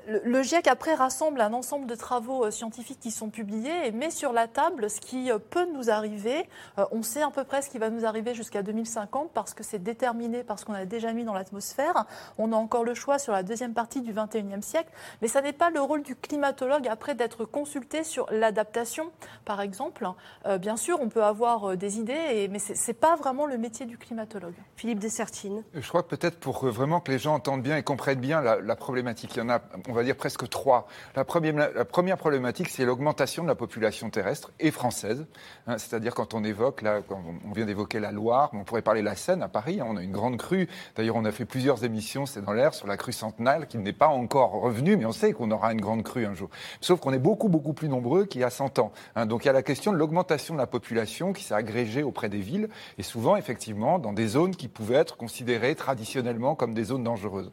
le, 0.07 0.21
le, 0.23 0.41
GIEC 0.41 0.67
après 0.67 0.93
rassemble 0.93 1.41
un 1.41 1.51
ensemble 1.51 1.85
de 1.85 1.95
travaux 1.95 2.45
euh, 2.45 2.51
scientifiques 2.51 2.99
qui 2.99 3.11
sont 3.11 3.29
publiés 3.29 3.85
et 3.87 3.91
met 3.91 4.09
sur 4.09 4.31
la 4.31 4.47
table 4.47 4.89
ce 4.89 5.01
qui 5.01 5.29
euh, 5.29 5.37
peut 5.37 5.67
nous 5.73 5.89
arriver. 5.89 6.47
Euh, 6.79 6.85
on 6.91 7.03
sait 7.03 7.21
à 7.21 7.29
peu 7.29 7.43
près 7.43 7.61
ce 7.61 7.69
qui 7.69 7.77
va 7.77 7.89
nous 7.89 8.05
arriver 8.05 8.33
jusqu'à 8.33 8.63
2050 8.63 9.31
parce 9.33 9.53
que 9.53 9.63
c'est 9.63 9.83
déterminé 9.83 10.43
par 10.43 10.59
ce 10.59 10.65
qu'on 10.65 10.73
a 10.73 10.85
déjà 10.85 11.11
mis 11.11 11.25
dans 11.25 11.33
l'atmosphère. 11.33 12.05
On 12.37 12.53
a 12.53 12.55
encore 12.55 12.85
le 12.85 12.93
choix 12.93 13.19
sur 13.19 13.33
la 13.33 13.43
deuxième 13.43 13.73
partie 13.73 14.01
du 14.01 14.13
21e 14.13 14.61
siècle, 14.61 14.89
mais 15.21 15.27
ça 15.27 15.41
n'est 15.41 15.53
pas 15.53 15.69
le 15.69 15.81
rôle 15.81 16.03
du 16.03 16.15
climatologue 16.15 16.87
après 16.87 17.13
d'être 17.13 17.43
consulté 17.43 18.05
sur 18.05 18.27
l'adaptation, 18.31 19.11
par 19.43 19.59
exemple. 19.59 20.07
Euh, 20.45 20.57
bien 20.57 20.77
sûr, 20.77 20.99
on 21.01 21.09
peut 21.09 21.23
avoir 21.23 21.75
des 21.75 21.99
idées, 21.99 22.13
et, 22.13 22.47
mais 22.47 22.59
c'est 22.59 22.93
pas 22.93 23.17
vraiment 23.17 23.45
le 23.45 23.57
métier 23.57 23.85
du 23.85 23.97
climatologue. 23.97 24.55
Philippe 24.77 24.99
Dessertine. 24.99 25.63
Je 25.73 25.87
crois 25.87 26.01
que 26.01 26.15
peut-être 26.15 26.39
pour 26.39 26.65
vraiment 26.67 27.01
que 27.01 27.11
les 27.11 27.19
gens 27.19 27.33
entendent 27.33 27.63
bien 27.63 27.75
et 27.75 27.83
comprennent 27.83 28.19
bien 28.19 28.41
la, 28.41 28.61
la 28.61 28.75
problématique, 28.77 29.35
il 29.35 29.39
y 29.39 29.41
en 29.41 29.49
a, 29.49 29.59
on 29.89 29.96
va 29.97 30.03
dire 30.03 30.15
presque 30.15 30.47
trois. 30.49 30.87
La 31.15 31.25
première, 31.25 32.17
problématique, 32.17 32.69
c'est 32.69 32.85
l'augmentation 32.85 33.43
de 33.43 33.47
la 33.47 33.55
population 33.55 34.09
terrestre 34.09 34.51
et 34.59 34.71
française. 34.71 35.25
Hein, 35.67 35.77
C'est-à-dire 35.77 36.13
quand 36.13 36.33
on 36.33 36.43
évoque, 36.43 36.81
là, 36.81 37.01
on 37.09 37.51
vient 37.51 37.65
d'évoquer 37.65 37.99
la 37.99 38.11
Loire, 38.11 38.49
on 38.53 38.63
pourrait 38.63 38.81
parler 38.81 39.01
de 39.01 39.05
la 39.05 39.15
Seine 39.15 39.41
à 39.43 39.47
Paris. 39.47 39.79
Hein, 39.81 39.87
on 39.89 39.97
a 39.97 40.03
une 40.03 40.11
grande 40.11 40.37
crue. 40.37 40.67
D'ailleurs, 40.95 41.15
on 41.15 41.25
a 41.25 41.31
fait 41.31 41.45
plusieurs 41.45 41.83
émissions, 41.83 42.25
c'est 42.25 42.41
dans 42.41 42.53
l'air, 42.53 42.73
sur 42.73 42.87
la 42.87 42.97
crue 42.97 43.13
centenale, 43.13 43.67
qui 43.67 43.77
n'est 43.77 43.93
pas 43.93 44.07
encore 44.07 44.51
revenue, 44.51 44.97
mais 44.97 45.05
on 45.05 45.11
sait 45.11 45.33
qu'on 45.33 45.51
aura 45.51 45.73
une 45.73 45.81
grande 45.81 46.03
crue 46.03 46.25
un 46.25 46.33
jour. 46.33 46.49
Sauf 46.81 46.99
qu'on 46.99 47.13
est 47.13 47.19
beaucoup, 47.19 47.49
beaucoup 47.49 47.73
plus 47.73 47.89
nombreux 47.89 48.25
qu'il 48.25 48.41
y 48.41 48.43
a 48.43 48.49
100 48.49 48.79
ans. 48.79 48.91
Hein, 49.15 49.25
donc 49.25 49.43
il 49.43 49.47
y 49.47 49.49
a 49.49 49.53
la 49.53 49.63
question 49.63 49.91
de 49.91 49.97
l'augmentation 49.97 50.53
de 50.53 50.59
la 50.59 50.67
population 50.67 51.33
qui 51.33 51.43
s'est 51.43 51.55
agrégée 51.55 52.03
auprès 52.03 52.29
des 52.29 52.39
villes, 52.39 52.69
et 52.97 53.03
souvent, 53.03 53.35
effectivement, 53.35 53.99
dans 53.99 54.13
des 54.13 54.27
zones 54.27 54.55
qui 54.55 54.67
pouvaient 54.67 54.95
être 54.95 55.17
considérées 55.17 55.75
traditionnellement 55.75 56.55
comme 56.55 56.73
des 56.73 56.85
zones 56.85 57.03
dangereuses. 57.03 57.51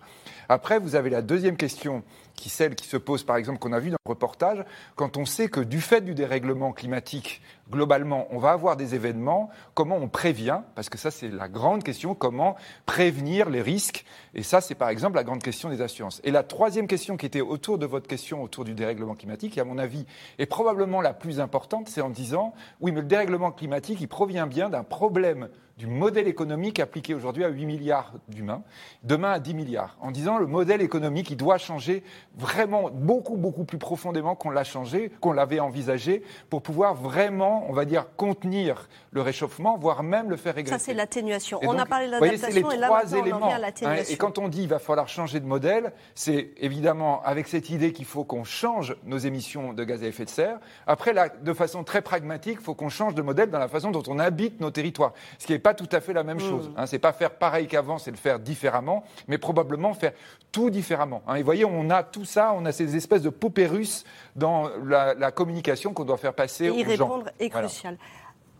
Après, 0.49 0.78
vous 0.78 0.95
avez 0.95 1.11
la 1.11 1.22
deuxième 1.22 1.57
question 1.57 2.03
qui 2.34 2.49
celle 2.49 2.74
qui 2.74 2.86
se 2.86 2.97
pose, 2.97 3.22
par 3.22 3.36
exemple, 3.36 3.59
qu'on 3.59 3.72
a 3.72 3.78
vu 3.78 3.90
dans 3.90 3.97
le 4.05 4.09
reportage, 4.09 4.64
quand 4.97 5.16
on 5.16 5.24
sait 5.24 5.49
que 5.49 5.61
du 5.61 5.80
fait 5.80 6.01
du 6.01 6.14
dérèglement 6.14 6.72
climatique, 6.72 7.42
globalement, 7.71 8.27
on 8.31 8.39
va 8.39 8.51
avoir 8.51 8.77
des 8.77 8.95
événements, 8.95 9.51
comment 9.75 9.97
on 9.97 10.09
prévient 10.09 10.61
Parce 10.75 10.89
que 10.89 10.99
ça, 10.99 11.11
c'est 11.11 11.29
la 11.29 11.49
grande 11.49 11.83
question, 11.83 12.15
comment 12.15 12.57
prévenir 12.87 13.51
les 13.51 13.62
risques 13.62 14.05
Et 14.35 14.43
ça, 14.43 14.61
c'est 14.61 14.75
par 14.75 14.89
exemple 14.89 15.17
la 15.17 15.25
grande 15.25 15.43
question 15.43 15.69
des 15.69 15.81
assurances. 15.81 16.21
Et 16.25 16.31
la 16.31 16.43
troisième 16.43 16.87
question 16.87 17.17
qui 17.17 17.27
était 17.27 17.41
autour 17.41 17.79
de 17.79 17.87
votre 17.87 18.07
question, 18.07 18.43
autour 18.43 18.65
du 18.65 18.75
dérèglement 18.75 19.15
climatique, 19.15 19.55
qui, 19.55 19.61
à 19.61 19.65
mon 19.65 19.79
avis, 19.79 20.07
est 20.39 20.47
probablement 20.47 21.01
la 21.01 21.15
plus 21.15 21.41
importante, 21.41 21.89
c'est 21.89 22.01
en 22.01 22.11
disant, 22.11 22.55
oui, 22.81 22.93
mais 22.93 23.01
le 23.01 23.07
dérèglement 23.07 23.53
climatique, 23.53 24.01
il 24.01 24.09
provient 24.09 24.47
bien 24.47 24.69
d'un 24.69 24.85
problème 24.85 25.49
du 25.77 25.87
modèle 25.87 26.29
économique 26.29 26.79
appliqué 26.79 27.15
aujourd'hui 27.15 27.45
à 27.45 27.49
8 27.49 27.67
milliards 27.67 28.12
d'humains, 28.29 28.62
demain 29.03 29.33
à 29.33 29.39
10 29.41 29.55
milliards, 29.55 29.97
en 30.01 30.12
disant 30.12 30.39
le 30.39 30.47
modèle 30.47 30.81
économique, 30.81 31.31
il 31.31 31.37
doit 31.37 31.59
changer 31.59 32.05
vraiment 32.37 32.91
beaucoup, 32.91 33.37
beaucoup 33.37 33.65
plus 33.65 33.79
profondément 33.79 34.37
qu'on 34.37 34.51
l'a 34.51 34.65
changé, 34.65 35.11
qu'on 35.21 35.33
l'avait 35.33 35.61
envisagé, 35.61 36.23
pour 36.49 36.62
pouvoir 36.62 36.95
vraiment, 36.95 37.53
on 37.68 37.72
va 37.72 37.84
dire, 37.84 38.07
contenir 38.16 38.88
le 39.12 39.20
réchauffement, 39.22 39.76
voire 39.78 40.02
même 40.02 40.30
le 40.30 40.36
faire 40.36 40.55
régresser. 40.55 40.78
Ça, 40.78 40.84
c'est 40.84 40.94
l'atténuation. 40.94 41.61
On 41.62 41.78
a 41.78 41.86
parlé 41.86 42.07
de 42.07 42.12
l'adaptation 42.12 42.70
et 42.70 42.76
là, 42.76 42.86
trois 42.88 43.12
éléments. 43.12 43.38
on 43.40 43.42
en 43.44 43.46
vient 43.46 43.55
à 43.57 43.59
Hein, 43.59 43.59
l'atténuation. 43.61 44.12
et 44.12 44.16
quand 44.16 44.38
on 44.38 44.48
dit 44.48 44.62
il 44.62 44.68
va 44.68 44.78
falloir 44.78 45.09
changer 45.09 45.40
de 45.40 45.46
modèle, 45.46 45.92
c'est 46.14 46.50
évidemment 46.59 47.22
avec 47.24 47.46
cette 47.48 47.70
idée 47.70 47.92
qu'il 47.92 48.05
faut 48.07 48.24
qu'on 48.24 48.44
change 48.44 48.96
nos 49.05 49.18
émissions 49.18 49.72
de 49.72 49.84
gaz 49.84 50.02
à 50.02 50.07
effet 50.07 50.24
de 50.24 50.30
serre. 50.30 50.59
Après, 50.86 51.12
là, 51.12 51.28
de 51.28 51.52
façon 51.52 51.84
très 51.84 52.02
pragmatique, 52.02 52.59
il 52.61 52.64
faut 52.64 52.74
qu'on 52.74 52.88
change 52.88 53.14
de 53.14 53.22
modèle 53.22 53.50
dans 53.50 53.59
la 53.59 53.68
façon 53.68 53.90
dont 53.90 54.02
on 54.09 54.18
habite 54.18 54.61
nos 54.61 54.70
territoires. 54.70 55.12
Ce 55.38 55.46
qui 55.46 55.52
n'est 55.52 55.59
pas 55.59 55.74
tout 55.74 55.88
à 55.92 56.00
fait 56.00 56.12
la 56.12 56.24
même 56.24 56.40
chose. 56.40 56.70
Hein. 56.76 56.86
C'est 56.86 56.98
pas 56.98 57.12
faire 57.12 57.30
pareil 57.32 57.66
qu'avant, 57.66 57.98
c'est 57.98 58.11
le 58.11 58.16
faire 58.16 58.38
différemment, 58.38 59.05
mais 59.28 59.38
probablement 59.38 59.94
faire 59.94 60.12
tout 60.52 60.70
différemment. 60.70 61.22
Hein. 61.26 61.34
Et 61.36 61.38
vous 61.40 61.44
voyez, 61.44 61.64
on 61.64 61.90
a 61.90 62.02
tout 62.02 62.24
ça, 62.24 62.52
on 62.57 62.64
a 62.64 62.72
ces 62.72 62.96
espèces 62.96 63.22
de 63.22 63.30
poupées 63.30 63.66
russes 63.66 64.05
dans 64.36 64.68
la, 64.84 65.14
la 65.14 65.30
communication 65.32 65.92
qu'on 65.92 66.05
doit 66.05 66.16
faire 66.16 66.34
passer 66.34 66.66
Et 66.66 66.70
aux 66.70 66.76
y 66.76 66.96
gens. 66.96 67.07
répondre 67.09 67.30
est 67.45 67.49
Voilà. 67.51 67.68
crucial. 67.68 67.99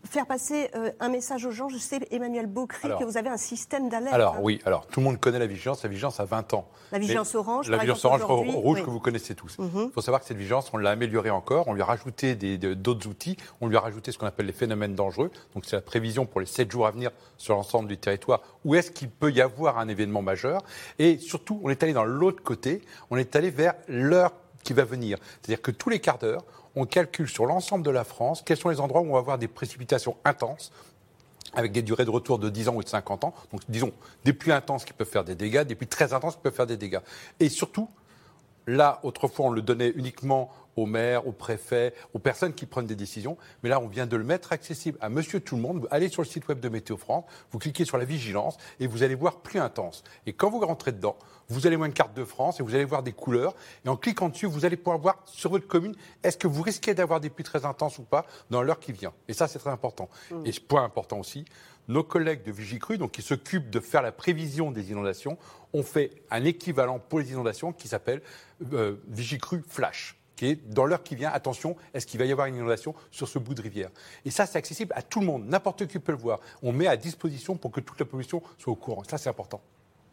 faire 0.07 0.27
passer 0.27 0.69
euh, 0.75 0.91
un 0.99 1.09
message 1.09 1.47
aux 1.47 1.51
gens. 1.51 1.67
Je 1.67 1.79
sais, 1.79 1.99
Emmanuel 2.11 2.45
Beaucry, 2.45 2.85
Alors- 2.85 2.99
que 2.99 3.05
vous 3.05 3.17
avez 3.17 3.29
un 3.29 3.37
système 3.37 3.89
d'alerte. 3.89 4.13
Alors 4.13 4.35
hein. 4.35 4.39
oui, 4.43 4.61
alors 4.63 4.85
tout 4.85 4.99
le 4.99 5.03
monde 5.03 5.19
connaît 5.19 5.39
la 5.39 5.47
vigilance. 5.47 5.81
La 5.81 5.89
vigilance 5.89 6.19
a 6.19 6.25
20 6.25 6.53
ans. 6.53 6.69
La 6.91 6.99
vigilance 6.99 7.33
Mais- 7.33 7.39
orange, 7.39 7.69
La 7.71 7.77
par 7.77 7.85
vigilance 7.87 8.05
orange 8.05 8.21
rouge 8.23 8.77
oui. 8.81 8.85
que 8.85 8.89
vous 8.91 8.99
connaissez 8.99 9.33
tous. 9.33 9.55
Il 9.57 9.65
Mhm. 9.65 9.91
faut 9.91 10.01
savoir 10.01 10.21
que 10.21 10.27
cette 10.27 10.37
vigilance, 10.37 10.69
on 10.73 10.77
l'a 10.77 10.91
améliorée 10.91 11.31
encore. 11.31 11.67
On 11.67 11.73
lui 11.73 11.81
a 11.81 11.85
rajouté 11.85 12.35
d'autres 12.35 13.07
outils. 13.09 13.35
On 13.61 13.67
lui 13.67 13.77
a 13.77 13.79
rajouté 13.79 14.11
ce 14.11 14.19
qu'on 14.19 14.27
appelle 14.27 14.45
les 14.45 14.53
phénomènes 14.53 14.93
dangereux. 14.93 15.31
Donc 15.55 15.65
c'est 15.65 15.75
la 15.75 15.81
prévision 15.81 16.27
pour 16.27 16.39
les 16.39 16.45
7 16.45 16.69
jours 16.69 16.85
à 16.85 16.91
venir 16.91 17.09
sur 17.37 17.55
l'ensemble 17.55 17.87
du 17.89 17.97
territoire. 17.97 18.41
Où 18.63 18.75
est-ce 18.75 18.91
qu'il 18.91 19.09
peut 19.09 19.31
y 19.31 19.41
avoir 19.41 19.79
un 19.79 19.87
événement 19.87 20.21
majeur 20.21 20.61
Et 20.99 21.17
surtout, 21.17 21.59
on 21.63 21.71
est 21.71 21.81
allé 21.81 21.93
dans 21.93 22.05
l'autre 22.05 22.43
côté. 22.43 22.83
On 23.09 23.17
est 23.17 23.35
allé 23.35 23.49
vers 23.49 23.73
l'heure 23.87 24.33
qui 24.63 24.73
va 24.73 24.83
venir. 24.83 25.17
C'est-à-dire 25.41 25.63
que 25.63 25.71
tous 25.71 25.89
les 25.89 25.99
quarts 25.99 26.19
d'heure, 26.19 26.43
on 26.75 26.85
calcule 26.85 27.27
sur 27.27 27.45
l'ensemble 27.45 27.85
de 27.85 27.91
la 27.91 28.03
France 28.03 28.41
quels 28.45 28.57
sont 28.57 28.69
les 28.69 28.79
endroits 28.79 29.01
où 29.01 29.09
on 29.09 29.13
va 29.13 29.19
avoir 29.19 29.37
des 29.37 29.47
précipitations 29.47 30.17
intenses 30.25 30.71
avec 31.53 31.71
des 31.71 31.81
durées 31.81 32.05
de 32.05 32.09
retour 32.09 32.37
de 32.37 32.49
10 32.49 32.69
ans 32.69 32.75
ou 32.75 32.83
de 32.83 32.89
50 32.89 33.23
ans. 33.23 33.33
Donc, 33.51 33.61
disons, 33.69 33.93
des 34.25 34.33
pluies 34.33 34.51
intenses 34.51 34.83
qui 34.83 34.93
peuvent 34.93 35.07
faire 35.07 35.23
des 35.23 35.35
dégâts, 35.35 35.63
des 35.63 35.75
pluies 35.75 35.87
très 35.87 36.13
intenses 36.13 36.35
qui 36.35 36.41
peuvent 36.41 36.53
faire 36.53 36.67
des 36.67 36.77
dégâts. 36.77 36.99
Et 37.39 37.49
surtout, 37.49 37.87
là, 38.67 38.99
autrefois, 39.03 39.47
on 39.47 39.51
le 39.51 39.61
donnait 39.61 39.89
uniquement 39.89 40.51
aux 40.75 40.85
maires, 40.85 41.27
aux 41.27 41.31
préfets, 41.31 41.93
aux 42.13 42.19
personnes 42.19 42.53
qui 42.53 42.65
prennent 42.65 42.85
des 42.85 42.95
décisions. 42.95 43.37
Mais 43.63 43.69
là, 43.69 43.79
on 43.79 43.87
vient 43.87 44.05
de 44.05 44.17
le 44.17 44.23
mettre 44.23 44.51
accessible 44.51 44.97
à 45.01 45.09
monsieur 45.09 45.39
tout 45.39 45.55
le 45.55 45.61
monde. 45.61 45.79
Vous 45.79 45.87
allez 45.91 46.09
sur 46.09 46.21
le 46.21 46.27
site 46.27 46.47
web 46.47 46.59
de 46.59 46.69
Météo 46.69 46.97
France, 46.97 47.25
vous 47.51 47.59
cliquez 47.59 47.85
sur 47.85 47.97
la 47.97 48.05
vigilance 48.05 48.57
et 48.79 48.87
vous 48.87 49.03
allez 49.03 49.15
voir 49.15 49.37
pluie 49.37 49.59
intense. 49.59 50.03
Et 50.25 50.33
quand 50.33 50.49
vous 50.49 50.59
rentrez 50.59 50.91
dedans, 50.91 51.15
vous 51.47 51.67
allez 51.67 51.75
voir 51.75 51.87
une 51.87 51.93
carte 51.93 52.15
de 52.15 52.25
France 52.25 52.59
et 52.59 52.63
vous 52.63 52.75
allez 52.75 52.85
voir 52.85 53.03
des 53.03 53.13
couleurs. 53.13 53.55
Et 53.85 53.89
en 53.89 53.95
cliquant 53.95 54.29
dessus, 54.29 54.47
vous 54.47 54.65
allez 54.65 54.77
pouvoir 54.77 54.97
voir 54.97 55.21
sur 55.25 55.49
votre 55.51 55.67
commune, 55.67 55.95
est-ce 56.23 56.37
que 56.37 56.47
vous 56.47 56.61
risquez 56.61 56.93
d'avoir 56.93 57.19
des 57.19 57.29
pluies 57.29 57.45
très 57.45 57.65
intenses 57.65 57.99
ou 57.99 58.03
pas 58.03 58.25
dans 58.49 58.61
l'heure 58.61 58.79
qui 58.79 58.91
vient. 58.91 59.13
Et 59.27 59.33
ça, 59.33 59.47
c'est 59.47 59.59
très 59.59 59.69
important. 59.69 60.09
Et 60.43 60.51
ce 60.51 60.59
point 60.59 60.83
important 60.83 61.19
aussi, 61.19 61.45
nos 61.87 62.03
collègues 62.03 62.43
de 62.43 62.51
Vigicru, 62.51 62.97
donc 62.97 63.11
qui 63.11 63.21
s'occupent 63.21 63.69
de 63.69 63.79
faire 63.79 64.01
la 64.01 64.11
prévision 64.11 64.71
des 64.71 64.91
inondations, 64.91 65.37
ont 65.75 65.83
fait 65.83 66.11
un 66.31 66.43
équivalent 66.45 66.99
pour 66.99 67.19
les 67.19 67.31
inondations 67.31 67.73
qui 67.73 67.87
s'appelle 67.87 68.21
euh, 68.73 68.95
Vigicru 69.07 69.61
Flash 69.67 70.17
qui 70.35 70.47
est 70.47 70.69
dans 70.69 70.85
l'heure 70.85 71.03
qui 71.03 71.15
vient, 71.15 71.31
attention, 71.31 71.75
est-ce 71.93 72.05
qu'il 72.05 72.19
va 72.19 72.25
y 72.25 72.31
avoir 72.31 72.47
une 72.47 72.55
inondation 72.55 72.93
sur 73.09 73.27
ce 73.27 73.39
bout 73.39 73.53
de 73.53 73.61
rivière? 73.61 73.89
Et 74.25 74.31
ça, 74.31 74.45
c'est 74.45 74.57
accessible 74.57 74.91
à 74.95 75.01
tout 75.01 75.21
le 75.21 75.25
monde, 75.25 75.45
n'importe 75.45 75.87
qui 75.87 75.97
peut 75.97 76.11
le 76.11 76.17
voir. 76.17 76.39
On 76.61 76.73
met 76.73 76.87
à 76.87 76.97
disposition 76.97 77.55
pour 77.55 77.71
que 77.71 77.79
toute 77.79 77.99
la 77.99 78.05
population 78.05 78.41
soit 78.57 78.73
au 78.73 78.75
courant. 78.75 79.03
Ça, 79.07 79.17
c'est 79.17 79.29
important. 79.29 79.61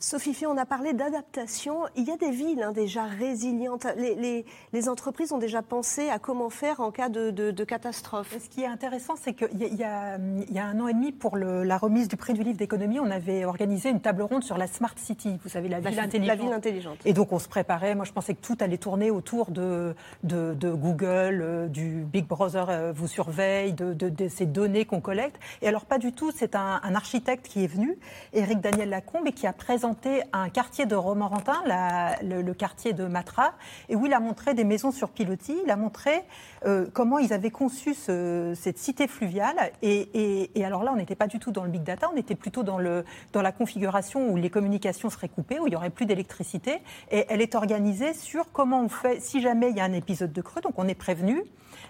Sophie 0.04 0.34
Fay, 0.34 0.46
on 0.48 0.56
a 0.56 0.66
parlé 0.66 0.94
d'adaptation. 0.94 1.84
Il 1.94 2.02
y 2.08 2.10
a 2.10 2.16
des 2.16 2.32
villes 2.32 2.60
hein, 2.60 2.72
déjà 2.72 3.04
résilientes. 3.04 3.86
Les, 3.96 4.16
les- 4.16 4.44
les 4.72 4.88
entreprises 4.88 5.30
ont 5.30 5.38
déjà 5.38 5.62
pensé 5.62 6.08
à 6.08 6.18
comment 6.18 6.50
faire 6.50 6.80
en 6.80 6.90
cas 6.90 7.08
de, 7.08 7.30
de- 7.30 7.52
de 7.52 7.64
catastrophe. 7.64 8.36
Ce 8.42 8.48
qui 8.48 8.62
est 8.62 8.66
intéressant, 8.66 9.14
c'est 9.14 9.32
qu'il 9.32 9.48
y, 9.78 9.84
a- 9.84 10.18
y 10.50 10.58
un 10.58 10.80
an 10.80 10.88
et 10.88 10.92
demi, 10.92 11.12
pour 11.12 11.36
le- 11.36 11.62
la 11.62 11.78
remise 11.78 12.08
du 12.08 12.16
prix 12.16 12.32
du 12.32 12.42
livre 12.42 12.58
d'économie, 12.58 12.98
on 12.98 13.12
avait 13.12 13.44
organisé 13.44 13.90
une 13.90 14.00
table 14.00 14.22
ronde 14.22 14.42
sur 14.42 14.58
la 14.58 14.66
Smart 14.66 14.92
City, 14.96 15.38
vous 15.44 15.48
savez, 15.48 15.68
la 15.68 15.78
La 15.78 15.90
ville 15.90 16.00
intelligente. 16.00 16.36
la 16.36 16.42
ville 16.44 16.52
intelligente. 16.52 16.98
Et 17.04 17.12
donc 17.12 17.30
on 17.30 17.38
se 17.38 17.48
préparait, 17.48 17.94
moi 17.94 18.04
je 18.04 18.10
pensais 18.12 18.34
que 18.34 18.42
tout 18.44 18.56
allait 18.58 18.78
tourner 18.78 19.12
autour 19.12 19.52
de, 19.52 19.94
Google, 20.24 21.40
euh, 21.42 21.68
du 21.68 22.04
Big 22.12 22.26
Brother 22.26 22.66
euh, 22.70 22.92
vous 22.92 23.06
surveille, 23.06 23.72
de, 23.72 23.94
ces 24.28 24.46
données 24.46 24.84
qu'on 24.84 25.00
collecte. 25.00 25.38
Et 25.62 25.68
alors 25.68 25.84
pas 25.84 25.98
du 25.98 26.12
tout, 26.12 26.32
c'est 26.34 26.56
un, 26.56 26.80
un 26.82 26.94
architecte 26.96 27.46
qui 27.46 27.62
est 27.62 27.68
venu, 27.68 27.96
Éric 28.32 28.60
Daniel 28.60 28.88
Lacombe, 28.90 29.28
et 29.28 29.32
qui 29.32 29.46
a 29.46 29.52
présenté 29.52 29.91
un 30.32 30.48
quartier 30.48 30.86
de 30.86 30.94
Romorantin, 30.94 31.62
le, 32.22 32.52
quartier 32.52 32.92
de 32.92 33.04
Matra, 33.06 33.52
et 33.88 33.96
où 33.96 34.06
il 34.06 34.12
a 34.14 34.20
montré 34.20 34.54
des 34.54 34.64
maisons 34.64 34.90
sur 34.92 35.08
pilotis, 35.10 35.56
il 35.64 35.70
a 35.70 35.76
montré 35.76 36.22
euh, 36.66 36.86
comment 36.92 37.18
ils 37.18 37.32
avaient 37.32 37.50
conçu 37.50 37.94
ce- 37.94 38.52
cette 38.56 38.78
cité 38.78 39.08
fluviale. 39.08 39.72
Et, 39.82 40.08
et- 40.14 40.50
et 40.58 40.64
alors 40.64 40.82
là, 40.84 40.92
on 40.92 40.96
n'était 40.96 41.14
pas 41.16 41.26
du 41.26 41.38
tout 41.38 41.50
dans 41.50 41.64
le 41.64 41.70
big 41.70 41.82
data, 41.82 42.08
on 42.12 42.16
était 42.16 42.34
plutôt 42.36 42.62
dans, 42.62 42.78
le, 42.78 43.04
dans 43.32 43.42
la 43.42 43.52
configuration 43.52 44.28
où 44.28 44.36
les 44.36 44.50
communications 44.50 45.10
seraient 45.10 45.28
coupées, 45.28 45.58
où 45.60 45.66
il 45.66 45.70
n'y 45.70 45.76
aurait 45.76 45.90
plus 45.90 46.06
d'électricité. 46.06 46.80
Et 47.10 47.24
elle 47.28 47.40
est 47.40 47.54
organisée 47.54 48.14
sur 48.14 48.52
comment 48.52 48.80
on 48.82 48.88
fait 48.88 49.20
si 49.20 49.40
jamais 49.40 49.70
il 49.70 49.76
y 49.76 49.80
a 49.80 49.84
un 49.84 49.92
épisode 49.92 50.32
de 50.32 50.40
creux. 50.42 50.60
Donc 50.62 50.74
on 50.76 50.86
est 50.88 50.94
prévenu. 50.94 51.42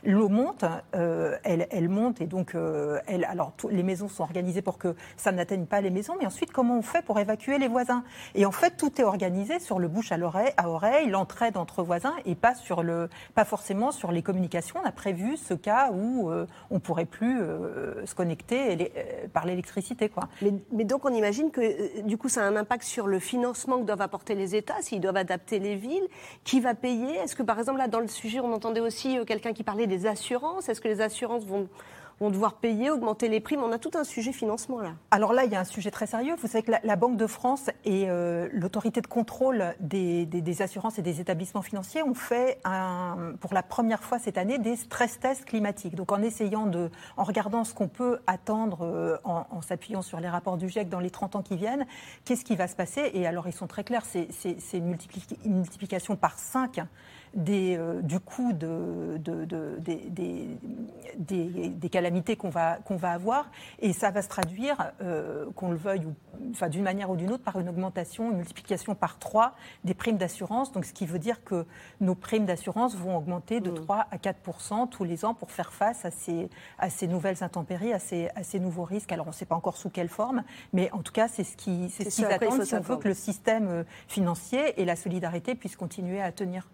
L'eau 0.04 0.28
monte, 0.28 0.64
euh, 0.94 1.36
elle, 1.44 1.88
monte 1.88 2.20
et 2.20 2.26
donc 2.26 2.54
euh, 2.54 2.98
elle, 3.06 3.24
alors 3.24 3.52
les 3.70 3.82
maisons 3.82 4.08
sont 4.08 4.22
organisées 4.22 4.62
pour 4.62 4.78
que 4.78 4.94
ça 5.16 5.32
n'atteigne 5.32 5.66
pas 5.66 5.80
les 5.80 5.90
maisons, 5.90 6.14
mais 6.18 6.26
ensuite 6.26 6.52
comment 6.52 6.76
on 6.78 6.82
fait 6.82 7.02
pour 7.02 7.18
évacuer 7.18 7.58
les 7.58 7.68
voisins? 7.68 8.02
Et 8.34 8.44
en 8.46 8.50
fait 8.52 8.76
tout 8.76 9.00
est 9.00 9.04
organisé 9.04 9.60
sur 9.60 9.78
le 9.78 9.88
bouche 9.88 10.12
à 10.12 10.18
oreille, 10.18 11.08
l'entraide 11.08 11.56
entre 11.56 11.82
voisins 11.82 12.14
et 12.24 12.34
pas 12.34 12.54
sur 12.54 12.82
le, 12.82 13.08
pas 13.34 13.44
forcément 13.44 13.92
sur 13.92 14.12
les 14.12 14.22
communications. 14.22 14.80
On 14.82 14.86
a 14.86 14.92
prévu 14.92 15.36
ce 15.36 15.54
cas 15.54 15.90
où 15.92 16.30
euh, 16.30 16.46
on 16.70 16.80
pourrait 16.80 17.04
plus 17.04 17.40
euh, 17.40 18.04
se 18.06 18.14
connecter 18.14 18.92
par 19.32 19.46
l'électricité, 19.46 20.08
quoi. 20.08 20.28
Mais, 20.40 20.52
mais 20.72 20.84
donc 20.84 21.04
on 21.04 21.12
imagine 21.12 21.50
que 21.50 22.02
du 22.02 22.18
coup 22.18 22.28
ça 22.28 22.42
a 22.42 22.44
un 22.44 22.56
impact 22.56 22.84
sur 22.84 23.06
le 23.06 23.18
financement 23.18 23.78
que 23.78 23.84
doivent 23.84 24.02
apporter 24.02 24.34
les 24.34 24.56
États, 24.56 24.80
s'ils 24.80 25.00
doivent 25.00 25.16
adapter 25.16 25.58
les 25.58 25.76
villes. 25.76 26.06
Qui 26.44 26.60
va 26.60 26.74
payer? 26.74 27.16
Est-ce 27.16 27.36
que 27.36 27.42
par 27.42 27.58
exemple 27.58 27.78
là 27.78 27.88
dans 27.88 28.00
le 28.00 28.08
sujet 28.08 28.40
on 28.40 28.52
entendait 28.52 28.80
aussi 28.80 29.18
quelqu'un 29.26 29.52
qui 29.52 29.62
parlait 29.62 29.81
des 29.86 30.06
assurances? 30.06 30.68
Est-ce 30.68 30.80
que 30.80 30.88
les 30.88 31.00
assurances 31.00 31.44
vont, 31.44 31.68
vont 32.20 32.30
devoir 32.30 32.54
payer, 32.54 32.90
augmenter 32.90 33.28
les 33.28 33.40
primes? 33.40 33.62
On 33.62 33.72
a 33.72 33.78
tout 33.78 33.90
un 33.94 34.04
sujet 34.04 34.32
financement 34.32 34.80
là. 34.80 34.92
Alors 35.10 35.32
là, 35.32 35.44
il 35.44 35.50
y 35.52 35.56
a 35.56 35.60
un 35.60 35.64
sujet 35.64 35.90
très 35.90 36.06
sérieux. 36.06 36.34
Vous 36.38 36.46
savez 36.48 36.62
que 36.62 36.72
la, 36.82 36.96
Banque 36.96 37.16
de 37.16 37.26
France 37.26 37.70
et 37.84 38.04
euh, 38.08 38.48
l'autorité 38.52 39.00
de 39.00 39.06
contrôle 39.06 39.74
des, 39.80 40.26
des- 40.26 40.62
assurances 40.62 40.98
et 40.98 41.02
des 41.02 41.20
établissements 41.20 41.62
financiers 41.62 42.02
ont 42.02 42.14
fait 42.14 42.60
pour 43.40 43.54
la 43.54 43.62
première 43.62 44.02
fois 44.04 44.18
cette 44.18 44.38
année 44.38 44.58
des 44.58 44.76
stress 44.76 45.18
tests 45.18 45.44
climatiques. 45.46 45.94
Donc 45.94 46.12
en 46.12 46.22
essayant 46.22 46.66
de, 46.66 46.90
en 47.16 47.24
regardant 47.24 47.64
ce 47.64 47.74
qu'on 47.74 47.88
peut 47.88 48.20
attendre 48.26 48.82
euh, 48.82 49.16
en, 49.24 49.46
en 49.50 49.62
s'appuyant 49.62 50.02
sur 50.02 50.20
les 50.20 50.28
rapports 50.28 50.58
du 50.58 50.68
GIEC 50.68 50.88
dans 50.88 51.00
les 51.00 51.10
30 51.10 51.36
ans 51.36 51.42
qui 51.42 51.56
viennent, 51.56 51.86
qu'est-ce 52.24 52.44
qui 52.44 52.54
va 52.54 52.68
se 52.68 52.76
passer? 52.76 53.10
Et 53.14 53.26
alors 53.26 53.48
ils 53.48 53.52
sont 53.52 53.66
très 53.66 53.82
clairs, 53.82 54.04
c'est 54.04 54.28
une 54.74 54.96
multiplication 55.46 56.14
par 56.16 56.38
5 56.38 56.80
des, 57.34 57.76
euh, 57.76 58.00
du 58.02 58.20
coût 58.20 58.52
de, 58.52 59.16
de- 59.18 59.44
de- 59.44 59.78
des, 61.16 61.88
calamités 61.90 62.36
qu'on 62.36 62.48
va, 62.50 62.76
qu'on 62.84 62.96
va 62.96 63.12
avoir. 63.12 63.50
Et 63.80 63.92
ça 63.92 64.10
va 64.10 64.22
se 64.22 64.28
traduire, 64.28 64.92
euh, 65.02 65.46
qu'on 65.56 65.70
le 65.70 65.76
veuille, 65.76 66.06
ou, 66.06 66.14
enfin, 66.50 66.68
d'une 66.68 66.82
manière 66.82 67.10
ou 67.10 67.16
d'une 67.16 67.30
autre, 67.32 67.42
par 67.44 67.58
une 67.58 67.68
augmentation, 67.68 68.30
une 68.30 68.38
multiplication 68.38 68.94
par 68.94 69.18
3 69.18 69.54
des 69.84 69.94
primes 69.94 70.16
d'assurance. 70.16 70.72
Donc, 70.72 70.84
ce 70.84 70.92
qui 70.92 71.06
veut 71.06 71.18
dire 71.18 71.44
que 71.44 71.66
nos 72.00 72.14
primes 72.14 72.46
d'assurance 72.46 72.96
vont 72.96 73.16
augmenter 73.16 73.60
de 73.60 73.70
3 73.70 74.06
à 74.10 74.16
4% 74.16 74.88
tous 74.88 75.04
les 75.04 75.24
ans 75.24 75.34
pour 75.34 75.50
faire 75.50 75.72
face 75.72 76.04
à 76.04 76.10
ces, 76.10 76.48
à 76.78 76.90
ces 76.90 77.06
nouvelles 77.06 77.42
intempéries, 77.42 77.92
à 77.92 77.98
ces, 77.98 78.28
à 78.34 78.42
ces 78.42 78.60
nouveaux 78.60 78.84
risques. 78.84 79.12
Alors, 79.12 79.26
on 79.26 79.30
ne 79.30 79.34
sait 79.34 79.44
pas 79.46 79.56
encore 79.56 79.76
sous 79.76 79.90
quelle 79.90 80.08
forme, 80.08 80.42
mais 80.72 80.90
en 80.92 80.98
tout 81.02 81.12
cas, 81.12 81.28
c'est 81.28 81.44
ce 81.44 81.56
qui- 81.56 81.90
c'est 81.90 82.04
C'est 82.04 82.10
ce 82.10 82.16
ce 82.16 82.16
qu'ils 82.16 82.24
il 82.24 82.28
faut 82.38 82.44
attendent 82.54 82.64
si 82.64 82.74
on 82.74 82.80
veut 82.80 82.96
que 82.96 83.08
le 83.08 83.14
système 83.14 83.68
euh, 83.68 83.84
financier 84.08 84.80
et 84.80 84.84
la 84.84 84.96
solidarité 84.96 85.54
puissent 85.54 85.76
continuer 85.76 86.20
à 86.22 86.32
tenir. 86.32 86.68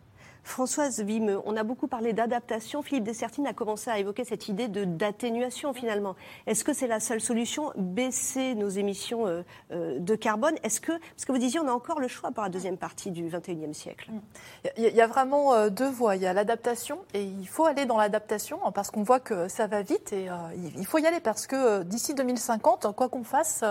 Françoise 0.45 1.01
Vimeux, 1.03 1.41
on 1.45 1.57
a 1.57 1.63
beaucoup 1.63 1.89
parlé 1.89 2.13
d'adaptation. 2.13 2.83
Philippe 2.83 3.05
Dessertine 3.05 3.47
a 3.47 3.53
commencé 3.53 3.91
à 3.91 3.99
évoquer 3.99 4.25
cette 4.25 4.49
idée 4.49 4.69
de 4.69 4.85
d'atténuation 4.85 5.75
finalement. 5.75 6.17
Est-ce 6.47 6.65
que 6.65 6.73
c'est 6.73 6.87
la 6.87 7.01
seule 7.01 7.21
solution 7.21 7.71
Baisser 7.77 8.55
nos 8.55 8.69
émissions 8.69 9.27
euh, 9.27 9.43
euh, 9.73 9.99
de 9.99 10.15
carbone? 10.15 10.55
Est-ce 10.63 10.81
que, 10.81 10.93
parce 10.93 11.25
que 11.27 11.33
vous 11.33 11.39
disiez, 11.39 11.61
on 11.61 11.69
a 11.69 11.73
encore 11.73 12.01
le 12.01 12.09
choix 12.09 12.31
pour 12.31 12.43
la 12.43 12.49
deuxième 12.49 12.79
partie 12.79 13.11
du 13.11 13.29
21e 13.29 13.75
siècle 13.75 14.11
Il 14.79 14.85
y 14.85 15.01
a- 15.01 15.07
vraiment 15.07 15.53
euh, 15.55 15.69
deux 15.71 15.91
voies. 15.91 16.17
Il 16.17 16.23
y 16.23 16.27
a 16.27 16.33
l'adaptation 16.33 16.99
et 17.15 17.23
il 17.25 17.47
faut 17.49 17.65
aller 17.67 17.85
dans 17.85 17.99
l'adaptation 17.99 18.59
hein, 18.65 18.73
parce 18.73 18.91
qu'on 18.91 19.03
voit 19.03 19.21
que 19.21 19.49
ça 19.49 19.67
va 19.67 19.83
vite 19.83 20.13
et 20.13 20.29
il 20.79 20.87
faut 20.87 20.99
y 20.99 21.07
aller 21.07 21.21
parce 21.21 21.47
que 21.47 21.83
d'ici 21.83 22.15
2050, 22.15 22.95
quoi 22.95 23.09
qu'on 23.09 23.25
fasse, 23.25 23.65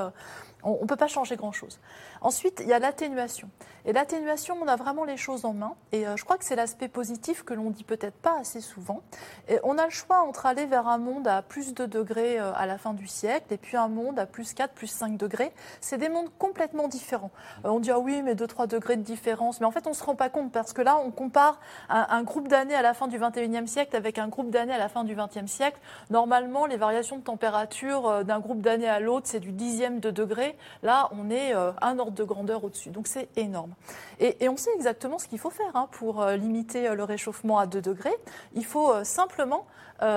on 0.63 0.81
ne 0.81 0.87
peut 0.87 0.95
pas 0.95 1.07
changer 1.07 1.35
grand-chose. 1.35 1.79
Ensuite, 2.21 2.61
il 2.61 2.67
y 2.67 2.73
a 2.73 2.79
l'atténuation. 2.79 3.49
Et 3.87 3.93
l'atténuation, 3.93 4.57
on 4.61 4.67
a 4.67 4.75
vraiment 4.75 5.05
les 5.05 5.15
choses 5.15 5.45
en 5.45 5.53
main. 5.53 5.73
Et 5.93 6.05
euh, 6.05 6.17
je 6.17 6.25
crois 6.25 6.37
que 6.37 6.43
c'est 6.43 6.57
l'aspect 6.57 6.89
positif 6.89 7.43
que 7.43 7.53
l'on 7.53 7.69
dit 7.69 7.85
peut-être 7.85 8.17
pas 8.17 8.37
assez 8.37 8.59
souvent. 8.59 9.01
Et 9.47 9.59
on 9.63 9.77
a 9.77 9.85
le 9.85 9.91
choix 9.91 10.23
entre 10.23 10.45
aller 10.45 10.65
vers 10.65 10.89
un 10.89 10.97
monde 10.97 11.25
à 11.25 11.41
plus 11.41 11.73
de 11.73 11.85
degrés 11.85 12.37
euh, 12.37 12.51
à 12.55 12.65
la 12.65 12.77
fin 12.77 12.93
du 12.93 13.07
siècle 13.07 13.53
et 13.53 13.57
puis 13.57 13.77
un 13.77 13.87
monde 13.87 14.19
à 14.19 14.25
plus 14.25 14.53
4, 14.53 14.73
plus 14.73 14.87
5 14.87 15.15
degrés. 15.15 15.53
C'est 15.79 15.97
des 15.97 16.09
mondes 16.09 16.29
complètement 16.37 16.89
différents. 16.89 17.31
Euh, 17.63 17.69
on 17.69 17.79
dit, 17.79 17.89
ah 17.89 17.99
oui, 17.99 18.21
mais 18.23 18.35
2-3 18.35 18.67
degrés 18.67 18.97
de 18.97 19.03
différence. 19.03 19.61
Mais 19.61 19.65
en 19.65 19.71
fait, 19.71 19.87
on 19.87 19.91
ne 19.91 19.95
se 19.95 20.03
rend 20.03 20.15
pas 20.15 20.27
compte 20.27 20.51
parce 20.51 20.73
que 20.73 20.81
là, 20.81 20.97
on 20.97 21.09
compare 21.09 21.61
un, 21.87 22.23
groupe 22.23 22.49
d'années 22.49 22.75
à 22.75 22.81
la 22.81 22.93
fin 22.93 23.07
du 23.07 23.17
21e 23.17 23.67
siècle 23.67 23.95
avec 23.95 24.17
un 24.17 24.27
groupe 24.27 24.49
d'années 24.49 24.73
à 24.73 24.77
la 24.77 24.89
fin 24.89 25.05
du 25.05 25.15
20e 25.15 25.47
siècle. 25.47 25.79
Normalement, 26.09 26.65
les 26.65 26.75
variations 26.75 27.15
de 27.15 27.23
température 27.23 28.25
d'un 28.25 28.41
groupe 28.41 28.61
d'années 28.61 28.89
à 28.89 28.99
l'autre, 28.99 29.27
c'est 29.29 29.39
du 29.39 29.53
dixième 29.53 30.01
de 30.01 30.11
degré. 30.11 30.57
Là, 30.83 31.07
on 31.11 31.29
est 31.29 31.53
un 31.53 31.99
de 32.15 32.23
grandeur 32.23 32.63
au-dessus. 32.63 32.89
Donc, 32.89 33.07
c'est 33.07 33.29
énorme. 33.37 33.73
Et, 34.19 34.49
on 34.49 34.57
sait 34.57 34.73
exactement 34.75 35.19
ce 35.19 35.27
qu'il 35.27 35.39
faut 35.39 35.49
faire 35.49 35.75
hein, 35.75 35.87
pour 35.91 36.21
euh, 36.21 36.35
limiter 36.35 36.87
euh, 36.87 36.95
le 36.95 37.03
réchauffement 37.03 37.59
à 37.59 37.67
2 37.67 37.81
degrés. 37.81 38.15
Il 38.55 38.65
faut 38.65 38.91
euh, 38.91 39.03
simplement 39.03 39.65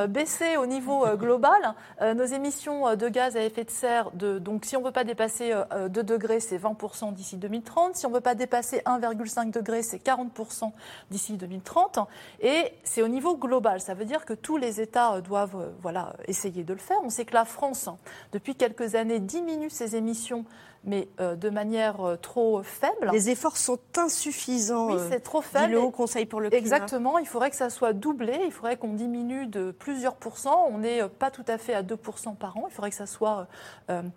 baisser 0.09 0.59
au 0.59 0.67
niveau 0.67 1.07
global 1.17 1.75
nos 2.03 2.27
émissions 2.27 2.97
de 2.97 3.09
gaz 3.09 3.35
à 3.35 3.43
effet 3.43 3.65
de 3.65 3.71
serre. 3.71 4.11
Donc, 4.11 4.67
si 4.67 4.77
on 4.77 4.81
ne 4.81 4.85
veut 4.85 4.93
pas 4.93 5.05
dépasser 5.05 5.55
2 5.89 6.03
degrés, 6.03 6.39
c'est 6.39 6.59
20% 6.59 7.15
d'ici 7.15 7.39
2030. 7.39 7.97
Si 7.97 8.05
on 8.05 8.11
ne 8.11 8.15
veut 8.17 8.21
pas 8.21 8.35
dépasser 8.35 8.83
1,5 8.85 9.51
degré, 9.51 9.83
c'est 9.83 9.97
40% 9.97 10.73
d'ici 11.11 11.39
2030. 11.39 11.99
Et 12.43 12.75
c'est 12.85 13.01
au 13.01 13.09
niveau 13.09 13.39
global. 13.39 13.81
Ça 13.81 13.95
veut 13.95 14.05
dire 14.05 14.27
que 14.27 14.35
tous 14.35 14.59
les 14.59 14.83
États 14.83 15.23
doivent 15.23 15.73
voilà, 15.81 16.13
essayer 16.29 16.63
de 16.63 16.75
le 16.75 16.79
faire. 16.79 16.99
On 17.03 17.09
sait 17.09 17.25
que 17.25 17.33
la 17.33 17.47
France, 17.47 17.89
depuis 18.33 18.57
quelques 18.57 18.97
années, 18.97 19.19
diminue 19.19 19.71
ses 19.71 19.97
émissions 19.97 20.45
mais 20.85 21.09
euh, 21.21 21.37
de 21.37 21.51
manière 21.51 22.01
euh, 22.01 22.17
trop 22.17 22.63
faible. 22.63 23.11
Les 23.13 23.29
efforts 23.31 23.57
sont 23.57 23.79
insuffisants. 23.97 24.89
Oui, 24.89 24.95
euh, 24.99 25.09
c'est 25.11 25.21
trop 25.21 25.43
faible. 25.43 25.73
le 25.73 25.81
Haut 25.81 25.91
Conseil 25.91 26.25
pour 26.25 26.41
le 26.41 26.49
climat. 26.49 26.61
Exactement. 26.61 27.19
Il 27.19 27.27
faudrait 27.27 27.51
que 27.51 27.57
ça 27.57 27.71
soit 27.71 27.93
doublé. 27.93 28.41
Il 28.47 28.53
faudrait 28.53 28.77
qu'on 28.77 28.95
diminue 28.95 29.47
de 29.47 29.73
plusieurs 29.73 30.15
pourcents. 30.15 30.67
On 30.71 30.79
n'est 30.79 31.07
pas 31.09 31.31
tout 31.31 31.45
à 31.49 31.59
fait 31.59 31.75
à 31.75 31.83
2% 31.83 32.37
par 32.37 32.57
an. 32.57 32.65
Il 32.69 32.73
faudrait 32.73 32.91
que 32.91 32.97
ça 32.97 33.07
soit 33.07 33.47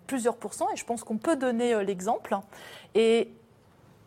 plusieurs 0.06 0.36
pourcents. 0.36 0.68
Et 0.72 0.76
je 0.76 0.84
pense 0.84 1.04
qu'on 1.04 1.18
peut 1.18 1.36
donner 1.36 1.84
l'exemple. 1.84 2.36
Et 2.94 3.30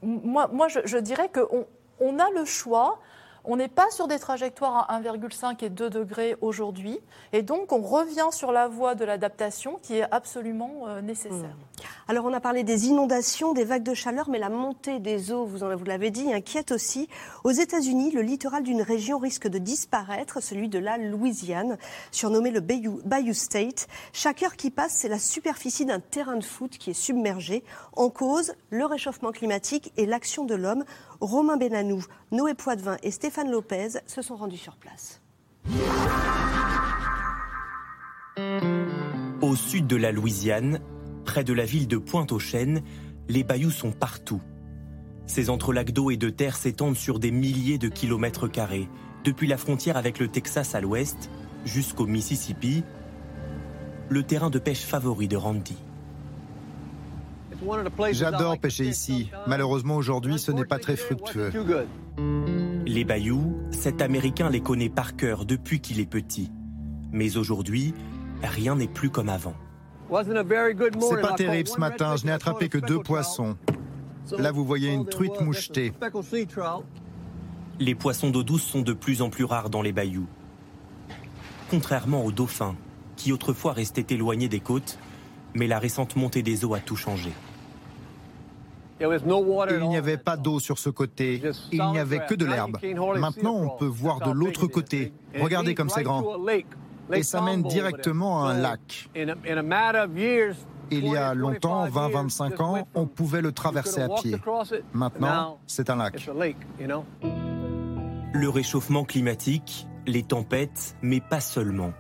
moi, 0.02 0.48
moi 0.52 0.68
je, 0.68 0.80
je 0.86 0.98
dirais 0.98 1.30
qu'on 1.30 1.66
on 2.00 2.20
a 2.20 2.30
le 2.32 2.46
choix 2.46 3.00
on 3.48 3.56
n'est 3.56 3.70
pas 3.70 3.90
sur 3.92 4.08
des 4.08 4.20
trajectoires 4.20 4.86
à 4.90 5.00
1,5 5.02 5.64
et 5.64 5.70
2 5.70 5.90
degrés 5.90 6.36
aujourd'hui. 6.42 7.00
Et 7.32 7.42
donc, 7.42 7.72
on 7.72 7.82
revient 7.82 8.28
sur 8.32 8.52
la 8.52 8.68
voie 8.68 8.94
de 8.94 9.06
l'adaptation 9.06 9.80
qui 9.82 9.98
est 9.98 10.06
absolument 10.12 10.84
euh, 10.88 11.02
nécessaire. 11.02 11.56
Mmh. 11.56 11.84
Alors, 12.10 12.26
on 12.26 12.34
a 12.34 12.42
parlé 12.42 12.64
des 12.64 12.88
inondations, 12.88 13.54
des 13.54 13.64
vagues 13.64 13.84
de 13.84 13.94
chaleur, 13.94 14.30
mais 14.30 14.38
la 14.38 14.50
montée 14.50 15.00
des 15.00 15.32
eaux, 15.32 15.46
vous, 15.46 15.60
l'avez 15.86 16.12
dit, 16.12 16.34
inquiète 16.34 16.72
aussi. 16.72 17.08
Aux 17.46 17.52
États-Unis, 17.52 18.12
le 18.12 18.22
littoral 18.22 18.64
d'une 18.64 18.82
région 18.82 19.18
risque 19.18 19.48
de 19.48 19.60
disparaître, 19.60 20.44
celui 20.44 20.68
de 20.68 20.80
la 20.80 20.98
Louisiane, 20.98 21.78
surnommé 22.12 22.52
le 22.52 22.60
Bayou 22.60 23.34
State. 23.34 23.88
Chaque 24.12 24.44
heure 24.44 24.58
qui 24.58 24.72
passe, 24.72 24.94
c'est 24.94 25.10
la 25.10 25.20
superficie 25.20 25.86
d'un 25.86 26.02
terrain 26.02 26.36
de 26.36 26.44
foot 26.44 26.78
qui 26.78 26.90
est 26.90 26.94
submergé. 26.94 27.64
En 27.96 28.10
cause, 28.10 28.54
le 28.72 28.86
réchauffement 28.86 29.32
climatique 29.32 29.94
et 29.96 30.06
l'action 30.06 30.44
de 30.44 30.56
l'homme. 30.56 30.84
Romain 31.20 31.58
Benanou, 31.58 32.04
Noé 32.32 32.54
Poitvin 32.54 32.98
et 33.04 33.12
Stéphane 33.12 33.50
Lopez 33.50 34.00
se 34.06 34.22
sont 34.22 34.36
rendus 34.36 34.58
sur 34.58 34.76
place. 34.76 35.22
Au 39.42 39.56
sud 39.56 39.88
de 39.88 39.96
la 39.96 40.12
Louisiane, 40.12 40.80
près 41.26 41.44
de 41.44 41.54
la 41.54 41.66
ville 41.66 41.88
de 41.88 41.98
Pointe-aux-Chênes, 41.98 42.84
les 43.28 43.44
bayous 43.44 43.72
sont 43.72 43.92
partout. 43.92 44.42
Ces 45.26 45.50
entrelacs 45.50 45.92
d'eau 45.92 46.12
et 46.12 46.18
de 46.18 46.30
terre 46.30 46.56
s'étendent 46.56 46.96
sur 46.96 47.20
des 47.20 47.32
milliers 47.32 47.78
de 47.78 47.90
kilomètres 47.90 48.48
carrés, 48.48 48.88
depuis 49.24 49.48
la 49.48 49.58
frontière 49.58 49.98
avec 49.98 50.20
le 50.20 50.28
Texas 50.28 50.76
à 50.76 50.82
l'ouest 50.82 51.30
jusqu'au 51.66 52.06
Mississippi, 52.06 52.84
le 54.10 54.24
terrain 54.24 54.50
de 54.50 54.60
pêche 54.60 54.86
favori 54.86 55.28
de 55.28 55.36
Randy. 55.36 55.78
J'adore 58.12 58.60
pêcher 58.60 58.86
ici. 58.86 59.30
Malheureusement, 59.48 59.96
aujourd'hui, 59.96 60.40
ce 60.40 60.52
n'est 60.52 60.66
pas 60.66 60.80
très 60.80 60.96
fructueux. 60.96 61.52
Les 62.86 63.04
bayous, 63.04 63.58
cet 63.72 64.02
Américain 64.02 64.50
les 64.50 64.62
connaît 64.62 64.90
par 64.90 65.16
cœur 65.16 65.46
depuis 65.46 65.80
qu'il 65.80 66.00
est 66.00 66.10
petit. 66.10 66.52
Mais 67.12 67.38
aujourd'hui, 67.38 67.94
rien 68.44 68.76
n'est 68.76 68.88
plus 68.88 69.10
comme 69.10 69.30
avant. 69.30 69.56
C'est 70.10 71.22
pas 71.22 71.34
terrible 71.34 71.68
ce 71.68 71.80
matin, 71.80 72.16
je 72.16 72.26
n'ai 72.26 72.32
attrapé 72.32 72.70
que 72.70 72.78
deux 72.78 73.00
poissons. 73.00 73.58
Là, 74.38 74.52
vous 74.52 74.66
voyez 74.66 74.92
une 74.92 75.06
truite 75.06 75.40
mouchetée. 75.42 75.94
Les 77.80 77.96
poissons 77.96 78.30
d'eau 78.30 78.44
douce 78.44 78.64
sont 78.64 78.82
de 78.82 78.94
plus 78.94 79.22
en 79.22 79.30
plus 79.30 79.44
rares 79.44 79.70
dans 79.70 79.82
les 79.82 79.92
bayous. 79.92 80.28
Contrairement 81.70 82.24
aux 82.24 82.32
dauphins, 82.32 82.76
qui 83.16 83.32
autrefois 83.32 83.74
restaient 83.74 84.14
éloignés 84.14 84.48
des 84.48 84.60
côtes, 84.60 84.98
mais 85.54 85.68
la 85.68 85.80
récente 85.80 86.16
montée 86.16 86.44
des 86.44 86.66
eaux 86.66 86.74
a 86.74 86.80
tout 86.80 86.96
changé. 86.96 87.32
Il 89.00 89.88
n'y 89.90 89.98
avait 89.98 90.18
pas 90.18 90.38
d'eau 90.38 90.60
sur 90.60 90.80
ce 90.80 90.90
côté, 90.90 91.42
il 91.72 91.84
n'y 91.92 92.00
avait 92.00 92.26
que 92.26 92.34
de 92.34 92.46
l'herbe. 92.46 92.78
Maintenant, 93.18 93.56
on 93.56 93.70
peut 93.70 93.86
voir 93.86 94.20
de 94.22 94.32
l'autre 94.32 94.68
côté. 94.68 95.14
Regardez 95.40 95.76
comme 95.76 95.90
c'est 95.90 96.04
grand. 96.04 96.24
Et 97.14 97.24
ça 97.24 97.42
mène 97.42 97.64
directement 97.64 98.46
à 98.46 98.52
un 98.52 98.58
lac. 98.60 99.10
Il 100.90 101.06
y 101.06 101.18
a 101.18 101.34
longtemps, 101.34 101.88
20-25 101.88 102.62
ans, 102.62 102.88
on 102.96 103.06
pouvait 103.08 103.42
le 103.42 103.52
traverser 103.52 104.02
à 104.02 104.10
pied. 104.10 104.36
Maintenant, 104.94 105.60
c'est 105.68 105.90
un 105.90 105.98
lac. 105.98 106.30
Le 108.34 108.50
réchauffement 108.50 109.04
climatique, 109.04 109.88
les 110.06 110.24
tempêtes, 110.24 110.96
mais 111.02 111.22
pas 111.22 111.40
seulement. 111.40 111.94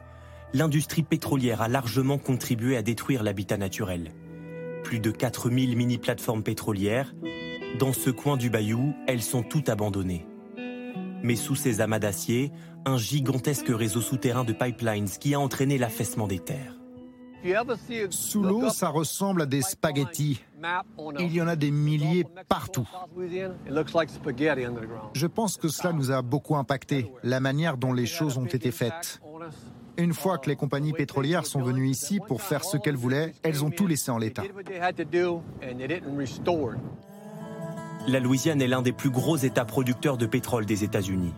L'industrie 0.57 1.03
pétrolière 1.03 1.61
a 1.61 1.67
largement 1.67 2.17
contribué 2.17 2.77
à 2.77 2.81
détruire 2.81 3.21
l'habitat 3.21 3.57
naturel 3.57 4.11
plus 4.87 4.99
de 5.01 5.11
4000 5.11 5.75
mini-plateformes 5.75 6.43
pétrolières. 6.43 7.13
Dans 7.77 7.91
ce 7.91 8.09
coin 8.09 8.37
du 8.37 8.49
bayou, 8.49 8.95
elles 9.05 9.21
sont 9.21 9.43
toutes 9.43 9.67
abandonnées. 9.67 10.25
Mais 11.23 11.35
sous 11.35 11.55
ces 11.55 11.81
amas 11.81 11.99
d'acier, 11.99 12.53
un 12.85 12.97
gigantesque 12.97 13.67
réseau 13.67 13.99
souterrain 13.99 14.45
de 14.45 14.53
pipelines 14.53 15.09
qui 15.09 15.33
a 15.33 15.41
entraîné 15.41 15.77
l'affaissement 15.77 16.25
des 16.25 16.39
terres. 16.39 16.79
Sous 18.09 18.41
l'eau, 18.41 18.69
ça 18.69 18.87
ressemble 18.87 19.41
à 19.41 19.45
des 19.45 19.61
spaghettis. 19.61 20.41
Il 21.19 21.33
y 21.33 21.41
en 21.41 21.49
a 21.49 21.57
des 21.57 21.71
milliers 21.71 22.25
partout. 22.47 22.87
Je 25.13 25.27
pense 25.27 25.57
que 25.57 25.67
cela 25.67 25.91
nous 25.91 26.11
a 26.11 26.21
beaucoup 26.21 26.55
impacté, 26.55 27.11
la 27.23 27.41
manière 27.41 27.75
dont 27.75 27.91
les 27.91 28.05
choses 28.05 28.37
ont 28.37 28.45
été 28.45 28.71
faites. 28.71 29.21
Une 29.97 30.13
fois 30.13 30.37
que 30.37 30.49
les 30.49 30.55
compagnies 30.55 30.93
pétrolières 30.93 31.45
sont 31.45 31.61
venues 31.61 31.89
ici 31.89 32.19
pour 32.19 32.43
faire 32.43 32.63
ce 32.63 32.77
qu'elles 32.77 32.95
voulaient, 32.95 33.33
elles 33.41 33.65
ont 33.65 33.71
tout 33.71 33.87
laissé 33.87 34.11
en 34.11 34.19
l'état. 34.19 34.43
La 38.07 38.19
Louisiane 38.19 38.61
est 38.61 38.67
l'un 38.67 38.81
des 38.81 38.91
plus 38.91 39.09
gros 39.09 39.37
États 39.37 39.65
producteurs 39.65 40.17
de 40.17 40.27
pétrole 40.27 40.65
des 40.65 40.83
États-Unis. 40.83 41.33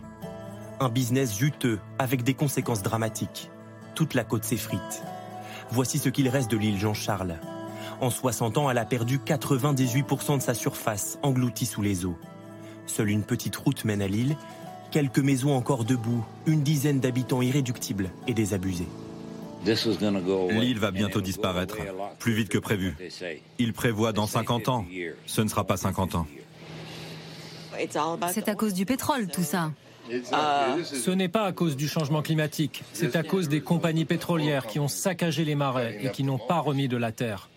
Un 0.78 0.88
business 0.88 1.36
juteux 1.36 1.80
avec 1.98 2.22
des 2.22 2.34
conséquences 2.34 2.82
dramatiques. 2.82 3.50
Toute 3.94 4.14
la 4.14 4.24
côte 4.24 4.44
s'effrite. 4.44 5.02
Voici 5.70 5.98
ce 5.98 6.10
qu'il 6.10 6.28
reste 6.28 6.50
de 6.50 6.56
l'île 6.56 6.78
Jean-Charles. 6.78 7.36
En 8.00 8.10
60 8.10 8.58
ans, 8.58 8.70
elle 8.70 8.78
a 8.78 8.84
perdu 8.84 9.18
98% 9.18 10.36
de 10.36 10.42
sa 10.42 10.54
surface, 10.54 11.18
engloutie 11.22 11.66
sous 11.66 11.82
les 11.82 12.04
eaux. 12.04 12.16
Seule 12.86 13.10
une 13.10 13.24
petite 13.24 13.56
route 13.56 13.84
mène 13.84 14.02
à 14.02 14.08
l'île 14.08 14.36
Quelques 14.90 15.18
maisons 15.18 15.54
encore 15.54 15.84
debout, 15.84 16.24
une 16.46 16.62
dizaine 16.62 17.00
d'habitants 17.00 17.42
irréductibles 17.42 18.10
et 18.26 18.34
désabusés. 18.34 18.88
L'île 20.50 20.78
va 20.78 20.90
bientôt 20.90 21.20
disparaître, 21.20 21.76
plus 22.18 22.32
vite 22.32 22.48
que 22.48 22.58
prévu. 22.58 22.96
Il 23.58 23.72
prévoit 23.72 24.12
dans 24.12 24.26
50 24.26 24.68
ans. 24.68 24.84
Ce 25.26 25.40
ne 25.40 25.48
sera 25.48 25.64
pas 25.64 25.76
50 25.76 26.14
ans. 26.14 26.26
C'est 28.32 28.48
à 28.48 28.54
cause 28.54 28.74
du 28.74 28.84
pétrole, 28.84 29.28
tout 29.28 29.42
ça. 29.42 29.70
Ce 30.08 31.10
n'est 31.10 31.28
pas 31.28 31.44
à 31.44 31.52
cause 31.52 31.76
du 31.76 31.86
changement 31.86 32.22
climatique, 32.22 32.82
c'est 32.92 33.14
à 33.14 33.22
cause 33.22 33.48
des 33.48 33.60
compagnies 33.60 34.06
pétrolières 34.06 34.66
qui 34.66 34.80
ont 34.80 34.88
saccagé 34.88 35.44
les 35.44 35.54
marais 35.54 35.98
et 36.02 36.10
qui 36.10 36.24
n'ont 36.24 36.38
pas 36.38 36.58
remis 36.58 36.88
de 36.88 36.96
la 36.96 37.12
terre. 37.12 37.48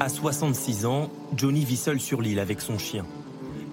À 0.00 0.08
66 0.08 0.86
ans, 0.86 1.10
Johnny 1.36 1.64
vit 1.64 1.76
seul 1.76 2.00
sur 2.00 2.20
l'île 2.22 2.40
avec 2.40 2.60
son 2.60 2.78
chien. 2.78 3.06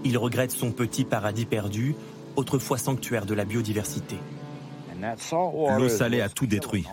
Il 0.03 0.17
regrette 0.17 0.51
son 0.51 0.71
petit 0.71 1.03
paradis 1.03 1.45
perdu, 1.45 1.95
autrefois 2.35 2.77
sanctuaire 2.77 3.25
de 3.25 3.33
la 3.33 3.45
biodiversité. 3.45 4.15
L'eau 5.77 5.89
salée 5.89 6.21
a 6.21 6.29
tout 6.29 6.47
détruit. 6.47 6.85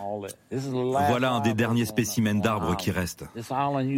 Voilà 0.51 1.33
un 1.33 1.39
des 1.41 1.53
derniers 1.53 1.85
spécimens 1.85 2.41
d'arbres 2.41 2.75
qui 2.77 2.91
restent. 2.91 3.25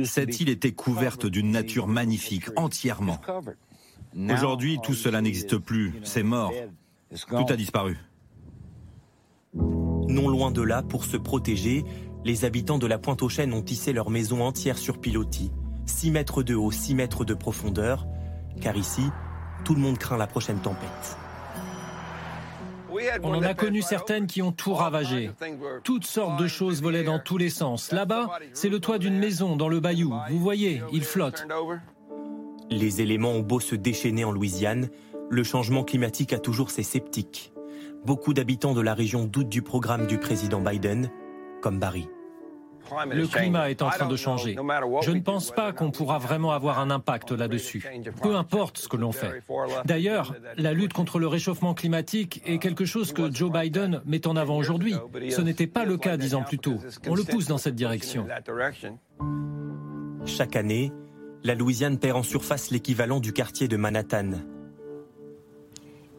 Cette 0.05 0.39
île 0.39 0.49
était 0.49 0.71
couverte 0.71 1.25
d'une 1.25 1.51
nature 1.51 1.87
magnifique, 1.87 2.45
entièrement. 2.55 3.19
Aujourd'hui, 4.31 4.79
tout 4.81 4.95
cela 4.95 5.21
n'existe 5.21 5.57
plus, 5.57 5.93
c'est 6.03 6.23
mort. 6.23 6.51
Tout 7.27 7.45
a 7.49 7.55
disparu. 7.55 7.97
Non 9.53 10.27
loin 10.27 10.51
de 10.51 10.61
là, 10.61 10.81
pour 10.81 11.05
se 11.05 11.17
protéger, 11.17 11.85
les 12.25 12.45
habitants 12.45 12.79
de 12.79 12.87
la 12.87 12.97
Pointe 12.97 13.21
aux 13.21 13.29
Chênes 13.29 13.53
ont 13.53 13.61
tissé 13.61 13.93
leur 13.93 14.09
maison 14.09 14.43
entière 14.43 14.77
sur 14.77 14.99
pilotis, 14.99 15.51
6 15.85 16.11
mètres 16.11 16.43
de 16.43 16.55
haut, 16.55 16.71
6 16.71 16.95
mètres 16.95 17.25
de 17.25 17.33
profondeur, 17.33 18.07
car 18.61 18.75
ici, 18.75 19.03
tout 19.63 19.75
le 19.75 19.81
monde 19.81 19.97
craint 19.97 20.17
la 20.17 20.27
prochaine 20.27 20.59
tempête. 20.59 21.17
On 23.23 23.33
en 23.33 23.43
a 23.43 23.53
connu 23.53 23.81
certaines 23.81 24.27
qui 24.27 24.41
ont 24.41 24.51
tout 24.51 24.73
ravagé. 24.73 25.31
Toutes 25.83 26.05
sortes 26.05 26.39
de 26.39 26.47
choses 26.47 26.81
volaient 26.81 27.03
dans 27.03 27.19
tous 27.19 27.37
les 27.37 27.49
sens. 27.49 27.91
Là-bas, 27.91 28.39
c'est 28.53 28.69
le 28.69 28.79
toit 28.79 28.97
d'une 28.97 29.17
maison 29.17 29.55
dans 29.55 29.69
le 29.69 29.79
bayou. 29.79 30.13
Vous 30.29 30.39
voyez, 30.39 30.81
il 30.91 31.03
flotte. 31.03 31.45
Les 32.69 33.01
éléments 33.01 33.31
ont 33.31 33.41
beau 33.41 33.59
se 33.59 33.75
déchaîner 33.75 34.23
en 34.23 34.31
Louisiane, 34.31 34.89
le 35.29 35.43
changement 35.43 35.83
climatique 35.83 36.33
a 36.33 36.39
toujours 36.39 36.71
ses 36.71 36.83
sceptiques. 36.83 37.51
Beaucoup 38.05 38.33
d'habitants 38.33 38.73
de 38.73 38.81
la 38.81 38.93
région 38.93 39.25
doutent 39.25 39.49
du 39.49 39.61
programme 39.61 40.07
du 40.07 40.17
président 40.17 40.61
Biden, 40.61 41.09
comme 41.61 41.79
Barry. 41.79 42.07
Le 43.11 43.27
climat 43.27 43.69
est 43.69 43.81
en 43.81 43.89
train 43.89 44.07
de 44.07 44.15
changer. 44.15 44.55
Je 45.01 45.11
ne 45.11 45.19
pense 45.19 45.51
pas 45.51 45.71
qu'on 45.71 45.91
pourra 45.91 46.17
vraiment 46.17 46.51
avoir 46.51 46.79
un 46.79 46.89
impact 46.89 47.31
là-dessus, 47.31 47.85
peu 48.21 48.35
importe 48.35 48.77
ce 48.77 48.87
que 48.87 48.97
l'on 48.97 49.11
fait. 49.11 49.43
D'ailleurs, 49.85 50.35
la 50.57 50.73
lutte 50.73 50.93
contre 50.93 51.19
le 51.19 51.27
réchauffement 51.27 51.73
climatique 51.73 52.41
est 52.45 52.59
quelque 52.59 52.85
chose 52.85 53.13
que 53.13 53.33
Joe 53.33 53.51
Biden 53.51 54.01
met 54.05 54.27
en 54.27 54.35
avant 54.35 54.57
aujourd'hui. 54.57 54.95
Ce 55.29 55.41
n'était 55.41 55.67
pas 55.67 55.85
le 55.85 55.97
cas 55.97 56.17
dix 56.17 56.35
ans 56.35 56.43
plus 56.43 56.59
tôt. 56.59 56.77
On 57.07 57.15
le 57.15 57.23
pousse 57.23 57.47
dans 57.47 57.57
cette 57.57 57.75
direction. 57.75 58.25
Chaque 60.25 60.55
année, 60.55 60.91
la 61.43 61.55
Louisiane 61.55 61.97
perd 61.97 62.17
en 62.17 62.23
surface 62.23 62.69
l'équivalent 62.71 63.19
du 63.19 63.33
quartier 63.33 63.67
de 63.67 63.77
Manhattan, 63.77 64.31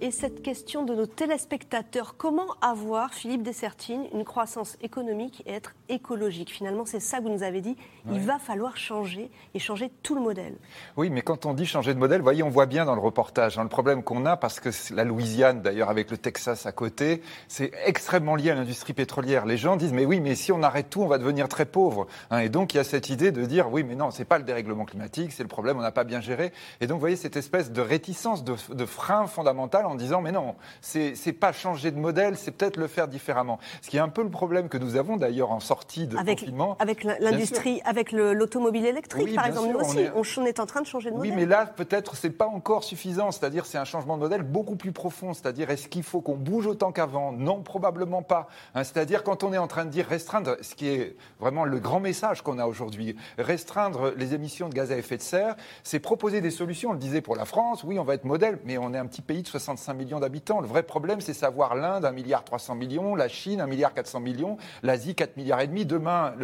et 0.00 0.10
cette 0.10 0.42
question 0.42 0.84
de 0.84 0.94
nos 0.94 1.06
téléspectateurs. 1.06 2.16
Comment 2.16 2.56
avoir, 2.62 3.12
Philippe 3.12 3.42
Dessertine, 3.42 4.06
une 4.14 4.24
croissance 4.24 4.76
économique 4.80 5.42
et 5.46 5.52
être 5.52 5.74
écologique? 5.88 6.50
Finalement, 6.50 6.86
c'est 6.86 7.00
ça 7.00 7.18
que 7.18 7.24
vous 7.24 7.28
nous 7.28 7.42
avez 7.42 7.60
dit. 7.60 7.76
Il 8.10 8.20
va 8.20 8.38
falloir 8.38 8.76
changer 8.76 9.30
et 9.54 9.58
changer 9.58 9.90
tout 10.02 10.14
le 10.14 10.22
modèle. 10.22 10.56
Oui, 10.96 11.10
mais 11.10 11.20
quand 11.20 11.44
on 11.44 11.52
dit 11.52 11.66
changer 11.66 11.92
de 11.92 11.98
modèle, 11.98 12.22
voyez, 12.22 12.42
on 12.42 12.48
voit 12.48 12.66
bien 12.66 12.86
dans 12.86 12.94
le 12.94 13.00
reportage 13.00 13.58
hein, 13.58 13.62
le 13.62 13.68
problème 13.68 14.02
qu'on 14.02 14.24
a, 14.24 14.36
parce 14.36 14.58
que 14.58 14.70
la 14.94 15.04
Louisiane, 15.04 15.60
d'ailleurs 15.60 15.90
avec 15.90 16.10
le 16.10 16.16
Texas 16.16 16.64
à 16.64 16.72
côté, 16.72 17.22
c'est 17.48 17.70
extrêmement 17.84 18.36
lié 18.36 18.50
à 18.50 18.54
l'industrie 18.54 18.94
pétrolière. 18.94 19.44
Les 19.44 19.58
gens 19.58 19.76
disent, 19.76 19.92
mais 19.92 20.06
oui, 20.06 20.20
mais 20.20 20.34
si 20.34 20.50
on 20.50 20.62
arrête 20.62 20.88
tout, 20.88 21.02
on 21.02 21.08
va 21.08 21.18
devenir 21.18 21.48
très 21.48 21.66
pauvre. 21.66 22.06
Hein. 22.30 22.38
et 22.38 22.48
donc, 22.48 22.72
il 22.72 22.78
y 22.78 22.80
a 22.80 22.84
cette 22.84 23.10
idée 23.10 23.32
de 23.32 23.44
dire, 23.44 23.70
oui, 23.70 23.84
mais 23.84 23.96
non, 23.96 24.10
c'est 24.10 24.24
pas 24.24 24.38
le 24.38 24.44
dérèglement 24.44 24.86
climatique, 24.86 25.32
c'est 25.32 25.42
le 25.42 25.48
problème, 25.48 25.78
on 25.78 25.82
n'a 25.82 25.92
pas 25.92 26.04
bien 26.04 26.20
géré. 26.20 26.52
Et 26.80 26.86
donc, 26.86 26.96
vous 26.96 27.00
voyez 27.00 27.16
cette 27.16 27.36
espèce 27.36 27.70
de 27.70 27.82
réticence, 27.82 28.44
de, 28.44 28.54
de 28.72 28.86
frein 28.86 29.26
fondamental 29.26 29.84
en 29.90 29.94
disant 29.94 30.20
mais 30.20 30.32
non, 30.32 30.54
c'est 30.80 31.32
pas 31.32 31.52
changer 31.52 31.90
de 31.90 31.98
modèle, 31.98 32.36
c'est 32.36 32.50
peut-être 32.50 32.76
le 32.76 32.86
faire 32.86 33.08
différemment. 33.08 33.58
Ce 33.82 33.90
qui 33.90 33.96
est 33.96 34.00
un 34.00 34.08
peu 34.08 34.22
le 34.22 34.30
problème 34.30 34.68
que 34.68 34.78
nous 34.78 34.96
avons 34.96 35.16
d'ailleurs 35.16 35.50
en 35.50 35.60
sortie 35.60 36.06
de 36.06 36.16
avec, 36.16 36.40
confinement. 36.40 36.76
Avec 36.78 37.04
l'industrie, 37.04 37.80
avec 37.84 38.12
l'automobile 38.12 38.86
électrique, 38.86 39.34
par 39.34 39.46
exemple, 39.46 39.72
nous 39.72 39.80
aussi, 39.80 40.38
on 40.38 40.46
est... 40.46 40.60
en 40.60 40.66
train 40.66 40.80
de 40.80 40.86
changer 40.86 41.10
de 41.10 41.16
modèle. 41.16 41.30
Oui, 41.30 41.36
mais 41.36 41.46
là, 41.46 41.66
peut-être, 41.66 42.16
c'est 42.16 42.30
pas 42.30 42.46
encore 42.46 42.84
suffisant. 42.84 43.30
C'est-à-dire, 43.30 43.66
c'est 43.66 43.78
un 43.78 43.84
changement 43.84 44.16
de 44.16 44.22
modèle 44.22 44.42
beaucoup 44.42 44.76
plus 44.76 44.92
profond. 44.92 45.34
C'est-à-dire, 45.34 45.70
est-ce 45.70 45.88
qu'il 45.88 46.02
faut 46.02 46.20
qu'on 46.20 46.36
bouge 46.36 46.66
autant 46.66 46.92
qu'avant? 46.92 47.32
Non, 47.32 47.62
probablement 47.62 48.22
pas. 48.22 48.48
Hein, 48.74 48.84
c'est-à-dire, 48.84 49.22
quand 49.22 49.42
on 49.42 49.52
est 49.52 49.58
en 49.58 49.66
train 49.66 49.84
de 49.84 49.90
dire 49.90 50.06
restreindre, 50.06 50.56
ce 50.60 50.74
qui 50.74 50.88
est 50.88 51.16
vraiment 51.40 51.64
le 51.64 51.78
grand 51.78 52.00
message 52.00 52.42
qu'on 52.42 52.58
a 52.58 52.66
aujourd'hui, 52.66 53.16
restreindre 53.38 54.12
les 54.16 54.34
émissions 54.34 54.68
de 54.68 54.74
gaz 54.74 54.92
à 54.92 54.96
effet 54.96 55.16
de 55.16 55.22
serre, 55.22 55.56
c'est 55.82 56.00
proposer 56.00 56.40
des 56.40 56.50
solutions. 56.50 56.90
On 56.90 56.94
le 56.94 56.98
disait 56.98 57.20
pour 57.20 57.36
la 57.36 57.44
France, 57.44 57.84
oui, 57.84 57.98
on 57.98 58.04
va 58.04 58.14
être 58.14 58.24
modèle, 58.24 58.58
mais 58.64 58.78
on 58.78 58.92
est 58.94 58.98
un 58.98 59.06
petit 59.06 59.22
pays 59.22 59.42
de 59.42 59.48
65 59.48 59.78
millions 59.88 60.20
d'habitants. 60.20 60.60
Le 60.60 60.66
vrai 60.66 60.82
problème, 60.82 61.20
c'est 61.20 61.34
savoir 61.34 61.74
l'Inde, 61.74 62.04
1 62.04 62.12
milliard 62.12 62.44
300 62.44 62.74
millions, 62.74 63.14
la 63.14 63.28
Chine, 63.28 63.60
1 63.60 63.66
milliard 63.66 63.94
400 63.94 64.20
millions, 64.20 64.56
l'Asie, 64.82 65.14
4 65.14 65.36
milliards 65.36 65.60
et 65.60 65.66
demi, 65.66 65.84
demain, 65.84 66.34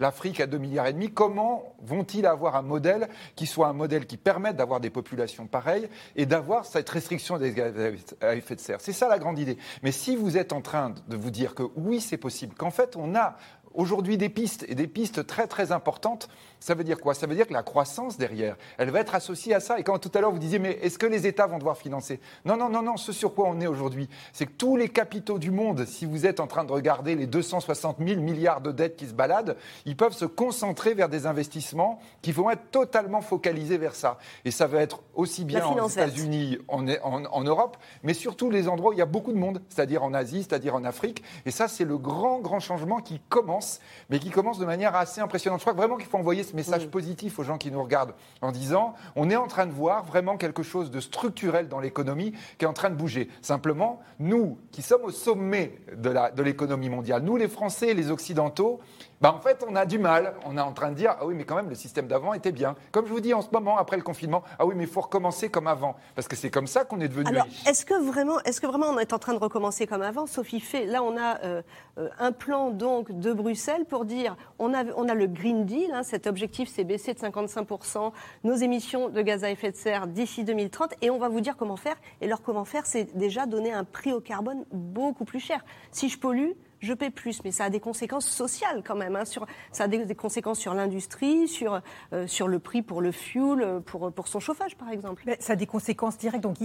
l'Afrique 0.00 0.40
à 0.40 0.46
2 0.46 0.58
milliards 0.58 0.86
et 0.86 0.92
demi. 0.92 1.10
Comment 1.10 1.74
vont-ils 1.82 2.26
avoir 2.26 2.56
un 2.56 2.62
modèle 2.62 3.08
qui 3.36 3.46
soit 3.46 3.68
un 3.68 3.72
modèle 3.72 4.06
qui 4.06 4.16
permette 4.16 4.56
d'avoir 4.56 4.80
des 4.80 4.90
populations 4.90 5.46
pareilles 5.46 5.88
et 6.16 6.26
d'avoir 6.26 6.64
cette 6.64 6.88
restriction 6.88 7.38
des 7.38 7.52
gaz 7.52 7.72
à 8.20 8.34
effet 8.34 8.54
de 8.54 8.60
serre? 8.60 8.80
C'est 8.80 8.92
ça 8.92 9.08
la 9.08 9.18
grande 9.18 9.38
idée. 9.38 9.58
Mais 9.82 9.92
si 9.92 10.16
vous 10.16 10.36
êtes 10.36 10.52
en 10.52 10.60
train 10.60 10.94
de 11.08 11.16
vous 11.16 11.30
dire 11.30 11.54
que 11.54 11.64
oui, 11.76 12.00
c'est 12.00 12.16
possible, 12.16 12.54
qu'en 12.54 12.70
fait, 12.70 12.96
on 12.96 13.14
a 13.14 13.36
aujourd'hui 13.74 14.16
des 14.16 14.28
pistes 14.28 14.64
et 14.68 14.74
des 14.74 14.86
pistes 14.86 15.26
très 15.26 15.46
très 15.46 15.72
importantes 15.72 16.28
ça 16.64 16.72
veut 16.72 16.82
dire 16.82 16.98
quoi? 16.98 17.12
Ça 17.12 17.26
veut 17.26 17.34
dire 17.34 17.46
que 17.46 17.52
la 17.52 17.62
croissance 17.62 18.16
derrière, 18.16 18.56
elle 18.78 18.88
va 18.88 19.00
être 19.00 19.14
associée 19.14 19.52
à 19.52 19.60
ça. 19.60 19.78
Et 19.78 19.82
quand 19.82 19.98
tout 19.98 20.10
à 20.14 20.22
l'heure 20.22 20.32
vous 20.32 20.38
disiez, 20.38 20.58
mais 20.58 20.78
est-ce 20.80 20.98
que 20.98 21.04
les 21.04 21.26
États 21.26 21.46
vont 21.46 21.58
devoir 21.58 21.76
financer? 21.76 22.20
Non, 22.46 22.56
non, 22.56 22.70
non, 22.70 22.80
non. 22.80 22.96
Ce 22.96 23.12
sur 23.12 23.34
quoi 23.34 23.48
on 23.50 23.60
est 23.60 23.66
aujourd'hui, 23.66 24.08
c'est 24.32 24.46
que 24.46 24.52
tous 24.52 24.78
les 24.78 24.88
capitaux 24.88 25.38
du 25.38 25.50
monde, 25.50 25.84
si 25.84 26.06
vous 26.06 26.24
êtes 26.24 26.40
en 26.40 26.46
train 26.46 26.64
de 26.64 26.72
regarder 26.72 27.16
les 27.16 27.26
260 27.26 27.98
000 27.98 28.18
milliards 28.22 28.62
de 28.62 28.72
dettes 28.72 28.96
qui 28.96 29.06
se 29.06 29.12
baladent, 29.12 29.58
ils 29.84 29.94
peuvent 29.94 30.14
se 30.14 30.24
concentrer 30.24 30.94
vers 30.94 31.10
des 31.10 31.26
investissements 31.26 32.00
qui 32.22 32.32
vont 32.32 32.48
être 32.48 32.70
totalement 32.70 33.20
focalisés 33.20 33.76
vers 33.76 33.94
ça. 33.94 34.16
Et 34.46 34.50
ça 34.50 34.66
va 34.66 34.80
être 34.80 35.02
aussi 35.12 35.44
bien 35.44 35.66
aux 35.66 35.88
États-Unis, 35.88 36.56
en, 36.68 36.88
en, 36.88 37.26
en 37.26 37.44
Europe, 37.44 37.76
mais 38.02 38.14
surtout 38.14 38.48
les 38.48 38.68
endroits 38.68 38.92
où 38.92 38.94
il 38.94 39.00
y 39.00 39.02
a 39.02 39.06
beaucoup 39.06 39.34
de 39.34 39.38
monde, 39.38 39.60
c'est-à-dire 39.68 40.02
en 40.02 40.14
Asie, 40.14 40.44
c'est-à-dire 40.48 40.74
en 40.74 40.84
Afrique. 40.84 41.22
Et 41.44 41.50
ça, 41.50 41.68
c'est 41.68 41.84
le 41.84 41.98
grand, 41.98 42.38
grand 42.38 42.60
changement 42.60 43.00
qui 43.00 43.20
commence, 43.28 43.80
mais 44.08 44.18
qui 44.18 44.30
commence 44.30 44.58
de 44.58 44.64
manière 44.64 44.96
assez 44.96 45.20
impressionnante. 45.20 45.60
Je 45.60 45.64
crois 45.64 45.74
vraiment 45.74 45.98
qu'il 45.98 46.06
faut 46.06 46.16
envoyer 46.16 46.42
ce 46.42 46.53
message 46.54 46.88
positif 46.88 47.38
aux 47.38 47.42
gens 47.42 47.58
qui 47.58 47.70
nous 47.70 47.82
regardent 47.82 48.14
en 48.40 48.52
disant 48.52 48.94
on 49.16 49.30
est 49.30 49.36
en 49.36 49.46
train 49.46 49.66
de 49.66 49.72
voir 49.72 50.04
vraiment 50.04 50.36
quelque 50.36 50.62
chose 50.62 50.90
de 50.90 51.00
structurel 51.00 51.68
dans 51.68 51.80
l'économie 51.80 52.32
qui 52.58 52.64
est 52.64 52.68
en 52.68 52.72
train 52.72 52.90
de 52.90 52.94
bouger. 52.94 53.28
Simplement, 53.42 54.00
nous 54.18 54.58
qui 54.72 54.82
sommes 54.82 55.04
au 55.04 55.10
sommet 55.10 55.78
de 55.96 56.42
l'économie 56.42 56.88
de 56.88 56.94
mondiale, 56.94 57.22
nous 57.22 57.36
les 57.36 57.48
Français, 57.48 57.94
les 57.94 58.10
Occidentaux, 58.10 58.80
bah, 59.20 59.32
en 59.34 59.40
fait, 59.40 59.64
on 59.68 59.74
a 59.76 59.86
du 59.86 59.98
mal. 59.98 60.34
On 60.44 60.56
est 60.56 60.60
en 60.60 60.72
train 60.72 60.90
de 60.90 60.96
dire 60.96 61.16
ah 61.18 61.26
oui, 61.26 61.34
mais 61.34 61.44
quand 61.44 61.56
même, 61.56 61.68
le 61.68 61.74
système 61.74 62.06
d'avant 62.06 62.34
était 62.34 62.52
bien. 62.52 62.74
Comme 62.92 63.06
je 63.06 63.12
vous 63.12 63.20
dis 63.20 63.34
en 63.34 63.42
ce 63.42 63.48
moment, 63.52 63.78
après 63.78 63.96
le 63.96 64.02
confinement, 64.02 64.42
ah 64.58 64.66
oui, 64.66 64.74
mais 64.76 64.84
il 64.84 64.90
faut 64.90 65.00
recommencer 65.00 65.48
comme 65.48 65.66
avant. 65.66 65.96
Parce 66.14 66.28
que 66.28 66.36
c'est 66.36 66.50
comme 66.50 66.66
ça 66.66 66.84
qu'on 66.84 67.00
est 67.00 67.08
devenu 67.08 67.28
Alors, 67.28 67.46
est-ce 67.66 67.84
que, 67.84 67.94
vraiment, 67.94 68.40
est 68.40 68.58
que 68.58 68.66
vraiment 68.66 68.86
on 68.86 68.98
est 68.98 69.12
en 69.12 69.18
train 69.18 69.34
de 69.34 69.38
recommencer 69.38 69.86
comme 69.86 70.02
avant? 70.02 70.26
Sophie 70.26 70.60
fait, 70.60 70.86
là, 70.86 71.02
on 71.02 71.16
a 71.16 71.40
euh, 71.44 71.62
euh, 71.98 72.08
un 72.18 72.32
plan 72.32 72.70
donc 72.70 73.12
de 73.12 73.32
Bruxelles 73.32 73.84
pour 73.84 74.04
dire 74.04 74.36
on 74.58 74.74
a, 74.74 74.84
on 74.96 75.08
a 75.08 75.14
le 75.14 75.26
Green 75.26 75.64
Deal, 75.64 75.90
hein, 75.92 76.02
cet 76.02 76.26
objectif, 76.26 76.68
c'est 76.72 76.84
baisser 76.84 77.14
de 77.14 77.18
55% 77.18 78.12
nos 78.44 78.54
émissions 78.54 79.08
de 79.08 79.22
gaz 79.22 79.44
à 79.44 79.50
effet 79.50 79.70
de 79.70 79.76
serre 79.76 80.06
d'ici 80.06 80.44
2030. 80.44 80.94
Et 81.02 81.10
on 81.10 81.18
va 81.18 81.28
vous 81.28 81.40
dire 81.40 81.56
comment 81.56 81.76
faire. 81.76 81.96
Et 82.20 82.26
leur 82.26 82.42
comment 82.42 82.64
faire, 82.64 82.86
c'est 82.86 83.16
déjà 83.16 83.46
donner 83.46 83.72
un 83.72 83.84
prix 83.84 84.12
au 84.12 84.20
carbone 84.20 84.64
beaucoup 84.72 85.24
plus 85.24 85.40
cher. 85.40 85.64
Si 85.90 86.08
je 86.08 86.18
pollue, 86.18 86.52
je 86.84 86.94
paie 86.94 87.10
plus, 87.10 87.42
mais 87.44 87.50
ça 87.50 87.64
a 87.64 87.70
des 87.70 87.80
conséquences 87.80 88.26
sociales 88.26 88.82
quand 88.84 88.94
même. 88.94 89.16
Hein, 89.16 89.24
ça 89.72 89.84
a 89.84 89.88
des, 89.88 90.14
conséquences 90.14 90.58
sur 90.58 90.74
l'industrie, 90.74 91.48
sur, 91.48 91.80
euh, 92.12 92.26
sur 92.26 92.48
le 92.48 92.58
prix 92.58 92.82
pour 92.82 93.00
le 93.00 93.12
fuel, 93.12 93.62
euh, 93.62 93.80
pour, 93.80 94.12
pour 94.12 94.28
son 94.28 94.40
chauffage 94.40 94.76
par 94.76 94.90
exemple. 94.90 95.24
ça 95.40 95.54
a 95.54 95.56
des 95.56 95.66
conséquences 95.66 96.18
directes. 96.18 96.42
Donc 96.42 96.56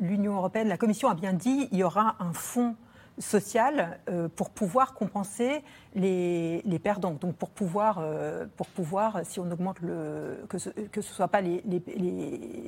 l'Union 0.00 0.36
européenne, 0.36 0.68
la 0.68 0.76
Commission 0.78 1.08
a 1.08 1.14
bien 1.14 1.32
dit, 1.32 1.68
il 1.72 1.78
y 1.78 1.84
aura 1.84 2.16
un 2.20 2.32
fonds 2.32 2.76
social 3.18 3.98
euh, 4.08 4.28
pour 4.28 4.50
pouvoir 4.50 4.94
compenser 4.94 5.62
les, 5.94 6.62
les, 6.64 6.78
perdants. 6.78 7.12
Donc 7.12 7.36
pour 7.36 7.50
pouvoir, 7.50 7.98
euh, 8.00 8.46
pour 8.56 8.66
pouvoir, 8.66 9.20
si 9.24 9.38
on 9.38 9.50
augmente 9.50 9.80
le, 9.80 10.44
que 10.48 10.58
ce 10.58 10.70
ne 10.76 11.02
soit 11.02 11.28
pas 11.28 11.40
les, 11.40 11.62
les, 11.66 11.82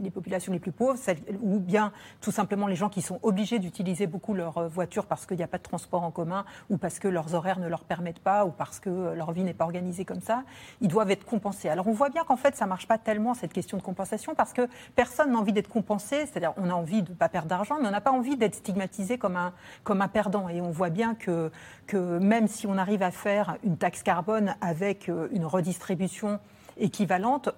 les, 0.00 0.10
populations 0.10 0.52
les 0.52 0.60
plus 0.60 0.72
pauvres, 0.72 0.98
ou 1.42 1.58
bien 1.58 1.92
tout 2.20 2.30
simplement 2.30 2.68
les 2.68 2.76
gens 2.76 2.88
qui 2.88 3.02
sont 3.02 3.18
obligés 3.22 3.58
d'utiliser 3.58 4.06
beaucoup 4.06 4.34
leur 4.34 4.58
euh, 4.58 4.68
voiture 4.68 5.06
parce 5.06 5.26
qu'il 5.26 5.36
n'y 5.36 5.42
a 5.42 5.48
pas 5.48 5.58
de 5.58 5.64
transport 5.64 6.04
en 6.04 6.10
commun, 6.10 6.44
ou 6.70 6.76
parce 6.76 6.98
que 6.98 7.08
leurs 7.08 7.34
horaires 7.34 7.58
ne 7.58 7.68
leur 7.68 7.84
permettent 7.84 8.20
pas, 8.20 8.44
ou 8.44 8.50
parce 8.50 8.78
que 8.78 9.14
leur 9.14 9.32
vie 9.32 9.42
n'est 9.42 9.54
pas 9.54 9.64
organisée 9.64 10.04
comme 10.04 10.20
ça, 10.20 10.44
ils 10.80 10.88
doivent 10.88 11.10
être 11.10 11.24
compensés. 11.24 11.68
Alors 11.68 11.88
on 11.88 11.92
voit 11.92 12.10
bien 12.10 12.24
qu'en 12.24 12.36
fait 12.36 12.54
ça 12.54 12.64
ne 12.66 12.68
marche 12.68 12.86
pas 12.86 12.98
tellement 12.98 13.34
cette 13.34 13.52
question 13.52 13.76
de 13.76 13.82
compensation 13.82 14.34
parce 14.34 14.52
que 14.52 14.68
personne 14.94 15.32
n'a 15.32 15.38
envie 15.38 15.52
d'être 15.52 15.68
compensé, 15.68 16.26
c'est-à-dire 16.26 16.52
on 16.56 16.70
a 16.70 16.74
envie 16.74 17.02
de 17.02 17.10
ne 17.10 17.16
pas 17.16 17.28
perdre 17.28 17.48
d'argent, 17.48 17.78
mais 17.80 17.88
on 17.88 17.92
n'a 17.92 18.00
pas 18.00 18.12
envie 18.12 18.36
d'être 18.36 18.54
stigmatisé 18.54 19.18
comme 19.18 19.36
un, 19.36 19.52
comme 19.82 20.00
un 20.02 20.08
perdant. 20.08 20.35
Et 20.48 20.60
on 20.60 20.70
voit 20.70 20.90
bien 20.90 21.14
que, 21.14 21.50
même 21.94 22.48
si 22.48 22.66
on 22.66 22.76
arrive 22.76 23.02
à 23.02 23.10
faire 23.10 23.56
une 23.64 23.76
taxe 23.76 24.02
carbone 24.02 24.54
avec 24.60 25.08
euh, 25.08 25.28
une 25.32 25.44
redistribution 25.44 26.38
équivalente, 26.78 27.48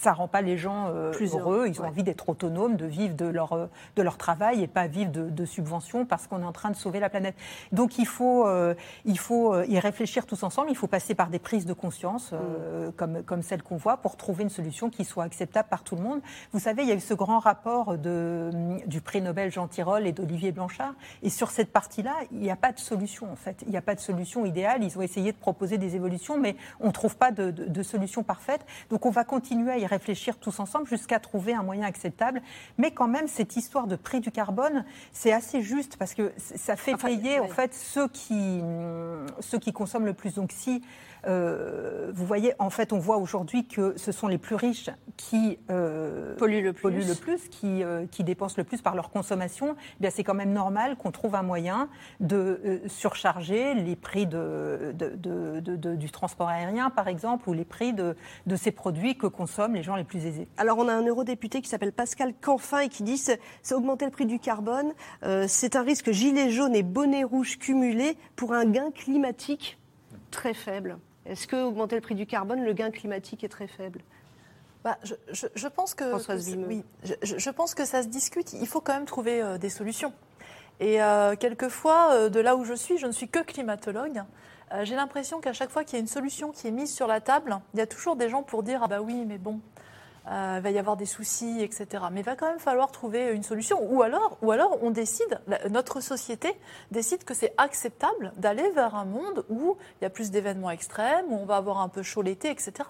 ça 0.00 0.12
rend 0.12 0.28
pas 0.28 0.42
les 0.42 0.56
gens 0.56 0.86
euh, 0.88 1.10
plus 1.10 1.34
heureux. 1.34 1.66
Ils 1.66 1.80
ont 1.80 1.84
envie 1.84 2.04
d'être 2.04 2.28
autonomes, 2.28 2.76
de 2.76 2.86
vivre 2.86 3.16
de 3.16 3.26
leur, 3.26 3.52
euh, 3.52 3.66
de 3.96 4.02
leur 4.02 4.16
travail 4.16 4.62
et 4.62 4.68
pas 4.68 4.86
vivre 4.86 5.10
de, 5.10 5.44
subventions 5.44 6.04
parce 6.04 6.26
qu'on 6.26 6.42
est 6.42 6.44
en 6.44 6.52
train 6.52 6.70
de 6.70 6.76
sauver 6.76 7.00
la 7.00 7.08
planète. 7.08 7.34
Donc 7.72 7.98
il 7.98 8.06
faut, 8.06 8.46
euh, 8.46 8.74
il 9.04 9.18
faut 9.18 9.60
y 9.62 9.78
réfléchir 9.78 10.26
tous 10.26 10.42
ensemble. 10.42 10.68
Il 10.70 10.76
faut 10.76 10.86
passer 10.86 11.14
par 11.14 11.28
des 11.28 11.38
prises 11.38 11.64
de 11.64 11.72
conscience 11.72 12.32
mm. 12.32 12.92
comme, 12.96 13.22
comme 13.22 13.42
celle 13.42 13.62
qu'on 13.62 13.76
voit 13.76 13.96
pour 13.96 14.16
trouver 14.16 14.44
une 14.44 14.50
solution 14.50 14.90
qui 14.90 15.04
soit 15.04 15.24
acceptable 15.24 15.68
par 15.68 15.82
tout 15.82 15.96
le 15.96 16.02
monde. 16.02 16.20
Vous 16.52 16.58
savez, 16.58 16.82
il 16.82 16.88
y 16.88 16.92
a 16.92 16.94
eu 16.94 17.00
ce 17.00 17.14
grand 17.14 17.38
rapport 17.38 17.96
de, 17.96 18.50
du 18.86 19.00
prix 19.00 19.22
Nobel 19.22 19.50
Jean 19.50 19.68
Tirole 19.68 20.06
et 20.06 20.12
d'Olivier 20.12 20.52
Blanchard. 20.52 20.94
Et 21.22 21.30
sur 21.30 21.50
cette 21.50 21.72
partie-là, 21.72 22.14
il 22.30 22.38
n'y 22.38 22.50
a 22.50 22.56
pas 22.56 22.72
de 22.72 22.78
solution 22.78 23.32
en 23.32 23.36
fait. 23.36 23.62
Il 23.66 23.70
n'y 23.70 23.78
a 23.78 23.82
pas 23.82 23.94
de 23.94 24.00
solution 24.00 24.44
idéale. 24.44 24.84
Ils 24.84 24.98
ont 24.98 25.02
essayé 25.02 25.32
de 25.32 25.38
proposer 25.38 25.78
des 25.78 25.96
évolutions, 25.96 26.38
mais 26.38 26.56
on 26.78 26.88
ne 26.88 26.92
trouve 26.92 27.16
pas 27.16 27.30
de, 27.30 27.50
de, 27.50 27.64
de 27.64 27.82
solution 27.82 28.22
parfaite. 28.22 28.64
Donc 28.90 29.06
on 29.06 29.10
va 29.10 29.24
continuer 29.24 29.72
à 29.72 29.78
y 29.78 29.87
réfléchir 29.88 30.36
tous 30.36 30.60
ensemble 30.60 30.86
jusqu'à 30.86 31.18
trouver 31.18 31.54
un 31.54 31.62
moyen 31.62 31.86
acceptable. 31.86 32.40
Mais 32.78 32.92
quand 32.92 33.08
même, 33.08 33.26
cette 33.26 33.56
histoire 33.56 33.86
de 33.86 33.96
prix 33.96 34.20
du 34.20 34.30
carbone, 34.30 34.84
c'est 35.12 35.32
assez 35.32 35.62
juste 35.62 35.96
parce 35.96 36.14
que 36.14 36.32
ça 36.36 36.76
fait 36.76 36.96
payer 36.96 37.40
en 37.40 37.48
fait 37.48 37.74
ceux 37.74 38.08
qui, 38.08 38.62
ceux 39.40 39.58
qui 39.58 39.72
consomment 39.72 40.06
le 40.06 40.14
plus. 40.14 40.34
Donc 40.34 40.52
si 40.52 40.82
euh, 41.26 42.10
vous 42.14 42.26
voyez, 42.26 42.52
en 42.58 42.70
fait, 42.70 42.92
on 42.92 42.98
voit 42.98 43.16
aujourd'hui 43.16 43.66
que 43.66 43.94
ce 43.96 44.12
sont 44.12 44.28
les 44.28 44.38
plus 44.38 44.54
riches 44.54 44.90
qui 45.16 45.58
euh, 45.70 46.36
polluent 46.36 46.62
le 46.62 46.72
plus, 46.72 46.90
le 46.90 47.14
plus 47.14 47.48
qui, 47.48 47.82
euh, 47.82 48.06
qui, 48.06 48.24
dépensent 48.24 48.54
le 48.56 48.64
plus 48.64 48.82
par 48.82 48.94
leur 48.94 49.10
consommation. 49.10 49.76
Eh 50.02 50.10
c'est 50.10 50.24
quand 50.24 50.34
même 50.34 50.52
normal 50.52 50.96
qu'on 50.96 51.10
trouve 51.10 51.34
un 51.34 51.42
moyen 51.42 51.88
de 52.20 52.82
surcharger 52.86 53.74
les 53.74 53.96
prix 53.96 54.26
de, 54.26 54.94
de, 54.94 55.96
du 55.96 56.10
transport 56.10 56.48
aérien, 56.48 56.90
par 56.90 57.08
exemple, 57.08 57.48
ou 57.48 57.52
les 57.52 57.64
prix 57.64 57.92
de, 57.92 58.14
ces 58.56 58.72
produits 58.72 59.16
que 59.16 59.26
consomment 59.26 59.74
les 59.74 59.82
gens 59.82 59.96
les 59.96 60.04
plus 60.04 60.26
aisés. 60.26 60.48
Alors, 60.56 60.78
on 60.78 60.88
a 60.88 60.92
un 60.92 61.04
eurodéputé 61.04 61.60
qui 61.60 61.68
s'appelle 61.68 61.92
Pascal 61.92 62.32
Canfin 62.40 62.80
et 62.80 62.88
qui 62.88 63.02
dit 63.02 63.18
c'est 63.18 63.38
augmenter 63.72 64.04
le 64.04 64.10
prix 64.10 64.26
du 64.26 64.38
carbone, 64.38 64.92
c'est 65.46 65.76
un 65.76 65.82
risque 65.82 66.10
gilet 66.10 66.50
jaune 66.50 66.74
et 66.74 66.82
bonnet 66.82 67.24
rouge 67.24 67.58
cumulé 67.58 68.16
pour 68.36 68.52
un 68.52 68.64
gain 68.64 68.90
climatique 68.90 69.78
très 70.30 70.54
faible 70.54 70.98
Est-ce 71.28 71.46
que 71.46 71.56
augmenter 71.56 71.94
le 71.94 72.00
prix 72.00 72.14
du 72.14 72.26
carbone, 72.26 72.64
le 72.64 72.72
gain 72.72 72.90
climatique 72.90 73.44
est 73.44 73.48
très 73.48 73.66
faible? 73.66 74.00
Bah, 74.84 74.96
je, 75.02 75.68
pense 75.68 75.94
que, 75.94 76.04
oui, 76.66 76.84
je, 77.22 77.50
pense 77.50 77.74
que 77.74 77.84
ça 77.84 78.02
se 78.02 78.08
discute. 78.08 78.52
Il 78.54 78.66
faut 78.66 78.80
quand 78.80 78.94
même 78.94 79.06
trouver 79.06 79.42
euh, 79.42 79.58
des 79.58 79.70
solutions. 79.70 80.12
Et 80.80 81.02
euh, 81.02 81.34
quelquefois, 81.34 82.12
euh, 82.12 82.28
de 82.28 82.38
là 82.38 82.56
où 82.56 82.64
je 82.64 82.74
suis, 82.74 82.96
je 82.96 83.06
ne 83.06 83.12
suis 83.12 83.28
que 83.28 83.40
climatologue. 83.40 84.22
J'ai 84.82 84.96
l'impression 84.96 85.40
qu'à 85.40 85.54
chaque 85.54 85.70
fois 85.70 85.82
qu'il 85.82 85.94
y 85.94 85.96
a 85.96 86.00
une 86.00 86.06
solution 86.06 86.52
qui 86.52 86.68
est 86.68 86.70
mise 86.70 86.94
sur 86.94 87.06
la 87.06 87.22
table, 87.22 87.58
il 87.72 87.78
y 87.78 87.80
a 87.80 87.86
toujours 87.86 88.16
des 88.16 88.28
gens 88.28 88.42
pour 88.42 88.62
dire 88.62 88.82
ah 88.82 88.86
bah 88.86 89.00
oui, 89.00 89.24
mais 89.26 89.38
bon, 89.38 89.60
il 90.26 90.60
va 90.60 90.70
y 90.70 90.78
avoir 90.78 90.96
des 90.96 91.06
soucis, 91.06 91.62
etc. 91.62 92.04
Mais 92.12 92.20
il 92.20 92.24
va 92.24 92.36
quand 92.36 92.48
même 92.48 92.58
falloir 92.58 92.90
trouver 92.90 93.32
une 93.32 93.42
solution. 93.42 93.78
Ou 93.90 94.02
alors, 94.02 94.36
ou 94.42 94.50
alors 94.50 94.78
on 94.82 94.90
décide, 94.90 95.40
notre 95.70 96.00
société 96.00 96.52
décide 96.90 97.24
que 97.24 97.34
c'est 97.34 97.54
acceptable 97.56 98.32
d'aller 98.36 98.68
vers 98.70 98.94
un 98.94 99.06
monde 99.06 99.44
où 99.48 99.76
il 100.00 100.04
y 100.04 100.06
a 100.06 100.10
plus 100.10 100.30
d'événements 100.30 100.70
extrêmes, 100.70 101.26
où 101.30 101.36
on 101.36 101.46
va 101.46 101.56
avoir 101.56 101.80
un 101.80 101.88
peu 101.88 102.02
chaud 102.02 102.22
l'été, 102.22 102.50
etc 102.50 102.84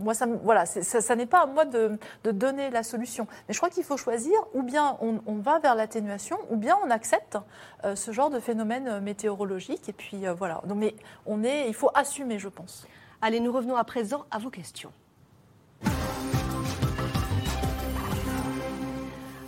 moi, 0.00 0.14
ça, 0.14 0.26
voilà, 0.26 0.66
ça, 0.66 1.16
n'est 1.16 1.26
pas 1.26 1.42
à 1.42 1.46
moi 1.46 1.64
de, 1.64 1.98
donner 2.24 2.70
la 2.70 2.82
solution. 2.82 3.26
Mais 3.46 3.54
je 3.54 3.58
crois 3.58 3.70
qu'il 3.70 3.84
faut 3.84 3.96
choisir, 3.96 4.34
ou 4.54 4.62
bien 4.62 4.96
on, 5.00 5.36
va 5.36 5.58
vers 5.58 5.74
l'atténuation, 5.74 6.38
ou 6.50 6.56
bien 6.56 6.76
on 6.84 6.90
accepte 6.90 7.38
euh, 7.84 7.94
ce 7.94 8.10
genre 8.12 8.30
de 8.30 8.40
phénomène 8.40 8.88
euh, 8.88 9.00
météorologique. 9.00 9.88
Et 9.88 9.92
puis 9.92 10.26
euh, 10.26 10.34
voilà. 10.34 10.62
Donc, 10.64 10.78
mais 10.78 10.94
on 11.26 11.44
est, 11.44 11.68
il 11.68 11.74
faut 11.74 11.90
assumer, 11.94 12.38
je 12.38 12.48
pense. 12.48 12.86
Allez, 13.22 13.40
nous 13.40 13.52
revenons 13.52 13.76
à 13.76 13.84
présent 13.84 14.24
à 14.30 14.38
vos 14.38 14.50
questions. 14.50 14.92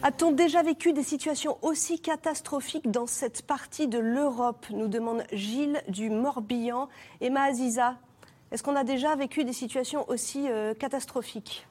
A-t-on 0.05 0.33
déjà 0.33 0.65
vécu 0.65 0.93
des 0.93 1.05
situations 1.05 1.59
aussi 1.63 2.01
catastrophiques 2.01 2.91
dans 2.91 3.07
cette 3.07 3.43
partie 3.43 3.87
de 3.87 4.01
l'Europe 4.01 4.67
nous 4.71 4.89
demande 4.89 5.23
Gilles 5.33 5.81
du 5.87 6.11
Morbihan. 6.11 6.89
Emma 7.21 7.43
Aziza, 7.43 7.95
est-ce 8.51 8.65
qu'on 8.65 8.75
a 8.75 8.83
déjà 8.83 9.15
vécu 9.15 9.45
des 9.45 9.53
situations 9.53 10.05
aussi 10.11 10.49
euh, 10.49 10.75
catastrophiques? 10.75 11.69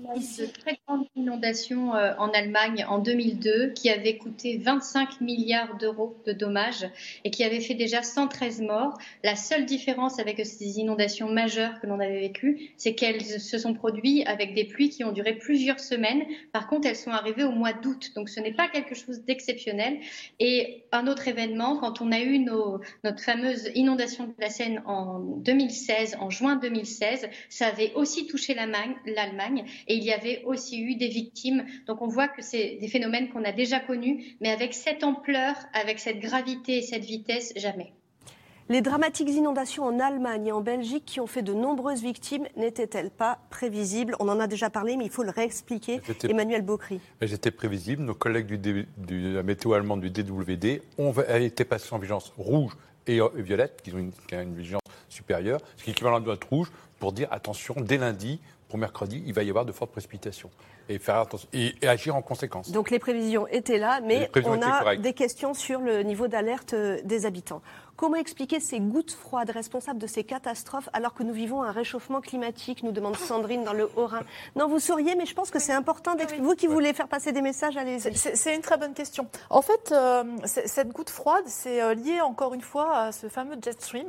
Il 0.00 0.22
de 0.36 0.46
très 0.46 0.78
grandes 0.86 1.06
inondations 1.16 1.94
euh, 1.94 2.14
en 2.18 2.28
Allemagne 2.30 2.84
en 2.88 2.98
2002 2.98 3.72
qui 3.74 3.88
avaient 3.90 4.16
coûté 4.16 4.58
25 4.58 5.20
milliards 5.20 5.76
d'euros 5.76 6.16
de 6.26 6.32
dommages 6.32 6.86
et 7.24 7.30
qui 7.30 7.44
avaient 7.44 7.60
fait 7.60 7.74
déjà 7.74 8.02
113 8.02 8.62
morts. 8.62 8.98
La 9.22 9.36
seule 9.36 9.64
différence 9.64 10.18
avec 10.18 10.44
ces 10.44 10.78
inondations 10.78 11.30
majeures 11.30 11.80
que 11.80 11.86
l'on 11.86 12.00
avait 12.00 12.20
vécues, 12.20 12.72
c'est 12.76 12.94
qu'elles 12.94 13.22
se 13.22 13.58
sont 13.58 13.74
produites 13.74 14.26
avec 14.26 14.54
des 14.54 14.64
pluies 14.64 14.90
qui 14.90 15.04
ont 15.04 15.12
duré 15.12 15.34
plusieurs 15.34 15.80
semaines. 15.80 16.24
Par 16.52 16.66
contre, 16.66 16.88
elles 16.88 16.96
sont 16.96 17.10
arrivées 17.10 17.44
au 17.44 17.52
mois 17.52 17.72
d'août, 17.72 18.12
donc 18.14 18.28
ce 18.28 18.40
n'est 18.40 18.54
pas 18.54 18.68
quelque 18.68 18.94
chose 18.94 19.22
d'exceptionnel. 19.24 19.98
Et 20.40 20.84
un 20.92 21.06
autre 21.06 21.28
événement, 21.28 21.76
quand 21.78 22.00
on 22.00 22.10
a 22.12 22.20
eu 22.20 22.38
nos, 22.38 22.80
notre 23.04 23.22
fameuse 23.22 23.70
inondation 23.74 24.24
de 24.24 24.34
la 24.38 24.50
Seine 24.50 24.82
en 24.86 25.20
2016, 25.20 26.16
en 26.20 26.30
juin 26.30 26.56
2016, 26.56 27.28
ça 27.48 27.66
avait 27.66 27.92
aussi 27.94 28.26
touché 28.26 28.54
l'Allemagne 28.54 29.64
et 29.88 29.94
il 29.94 30.04
y 30.04 30.12
avait 30.12 30.42
aussi 30.44 30.80
eu 30.80 30.94
des 30.96 31.08
victimes. 31.08 31.64
Donc 31.86 32.02
on 32.02 32.08
voit 32.08 32.28
que 32.28 32.42
c'est 32.42 32.78
des 32.80 32.88
phénomènes 32.88 33.30
qu'on 33.30 33.44
a 33.44 33.52
déjà 33.52 33.80
connus, 33.80 34.36
mais 34.40 34.50
avec 34.50 34.74
cette 34.74 35.04
ampleur, 35.04 35.54
avec 35.72 35.98
cette 35.98 36.20
gravité 36.20 36.78
et 36.78 36.82
cette 36.82 37.04
vitesse, 37.04 37.52
jamais. 37.56 37.92
Les 38.68 38.80
dramatiques 38.80 39.28
inondations 39.28 39.84
en 39.84 39.98
Allemagne 39.98 40.46
et 40.46 40.52
en 40.52 40.60
Belgique 40.60 41.04
qui 41.04 41.20
ont 41.20 41.26
fait 41.26 41.42
de 41.42 41.52
nombreuses 41.52 42.00
victimes 42.00 42.46
n'étaient-elles 42.56 43.10
pas 43.10 43.40
prévisibles? 43.50 44.14
On 44.20 44.28
en 44.28 44.38
a 44.38 44.46
déjà 44.46 44.70
parlé, 44.70 44.96
mais 44.96 45.04
il 45.04 45.10
faut 45.10 45.24
le 45.24 45.30
réexpliquer. 45.30 46.00
Emmanuel 46.28 46.62
Bocry. 46.62 47.00
Elles 47.20 47.34
étaient 47.34 47.50
prévisibles. 47.50 48.02
Nos 48.02 48.14
collègues 48.14 48.46
du, 48.46 48.86
de 48.96 49.34
la 49.34 49.42
météo 49.42 49.74
allemande 49.74 50.00
du 50.00 50.10
DWD 50.10 50.80
ont 50.96 51.12
été 51.12 51.64
passés 51.64 51.92
en 51.92 51.98
vigilance 51.98 52.32
rouge 52.38 52.72
et 53.08 53.18
violette, 53.36 53.80
qui 53.82 53.92
ont 53.92 53.98
une, 53.98 54.12
une 54.32 54.54
vigilance 54.54 54.82
supérieure, 55.08 55.60
ce 55.76 55.82
qui 55.82 55.90
est 55.90 55.92
l'équivalent 55.92 56.20
de 56.20 56.26
notre 56.26 56.48
rouge, 56.48 56.70
pour 57.00 57.12
dire 57.12 57.28
attention, 57.32 57.74
dès 57.78 57.98
lundi, 57.98 58.40
pour 58.72 58.78
mercredi, 58.78 59.22
il 59.26 59.34
va 59.34 59.42
y 59.42 59.50
avoir 59.50 59.66
de 59.66 59.72
fortes 59.72 59.92
précipitations. 59.92 60.48
Et, 60.88 60.98
faire 60.98 61.18
attention, 61.18 61.46
et, 61.52 61.74
agir 61.86 62.16
en 62.16 62.22
conséquence. 62.22 62.70
Donc 62.72 62.90
les 62.90 62.98
prévisions 62.98 63.46
étaient 63.48 63.76
là, 63.76 64.00
mais 64.02 64.30
on 64.46 64.62
a 64.62 64.96
des 64.96 65.12
questions 65.12 65.52
sur 65.52 65.78
le 65.82 66.02
niveau 66.02 66.26
d'alerte 66.26 66.72
euh, 66.72 66.98
des 67.04 67.26
habitants. 67.26 67.60
Comment 67.96 68.16
expliquer 68.16 68.58
ces 68.58 68.80
gouttes 68.80 69.12
froides 69.12 69.50
responsables 69.50 69.98
de 69.98 70.06
ces 70.06 70.24
catastrophes 70.24 70.88
alors 70.92 71.14
que 71.14 71.22
nous 71.22 71.32
vivons 71.32 71.62
un 71.62 71.70
réchauffement 71.70 72.20
climatique 72.20 72.82
nous 72.82 72.92
demande 72.92 73.16
Sandrine 73.16 73.64
dans 73.64 73.72
le 73.72 73.88
Haut-Rhin. 73.96 74.22
Non, 74.56 74.66
vous 74.66 74.80
souriez, 74.80 75.14
mais 75.14 75.26
je 75.26 75.34
pense 75.34 75.50
que 75.50 75.58
c'est 75.58 75.72
important 75.72 76.14
d'expliquer. 76.14 76.42
Vous 76.42 76.54
qui 76.54 76.66
voulez 76.66 76.92
faire 76.94 77.08
passer 77.08 77.32
des 77.32 77.42
messages, 77.42 77.76
allez-y. 77.76 78.16
C'est 78.16 78.54
une 78.54 78.62
très 78.62 78.76
bonne 78.76 78.94
question. 78.94 79.28
En 79.50 79.62
fait, 79.62 79.92
euh, 79.92 80.24
cette 80.44 80.88
goutte 80.88 81.10
froide, 81.10 81.44
c'est 81.46 81.82
euh, 81.82 81.94
lié 81.94 82.20
encore 82.20 82.54
une 82.54 82.62
fois 82.62 82.96
à 82.96 83.12
ce 83.12 83.28
fameux 83.28 83.56
jet 83.62 83.80
stream 83.80 84.08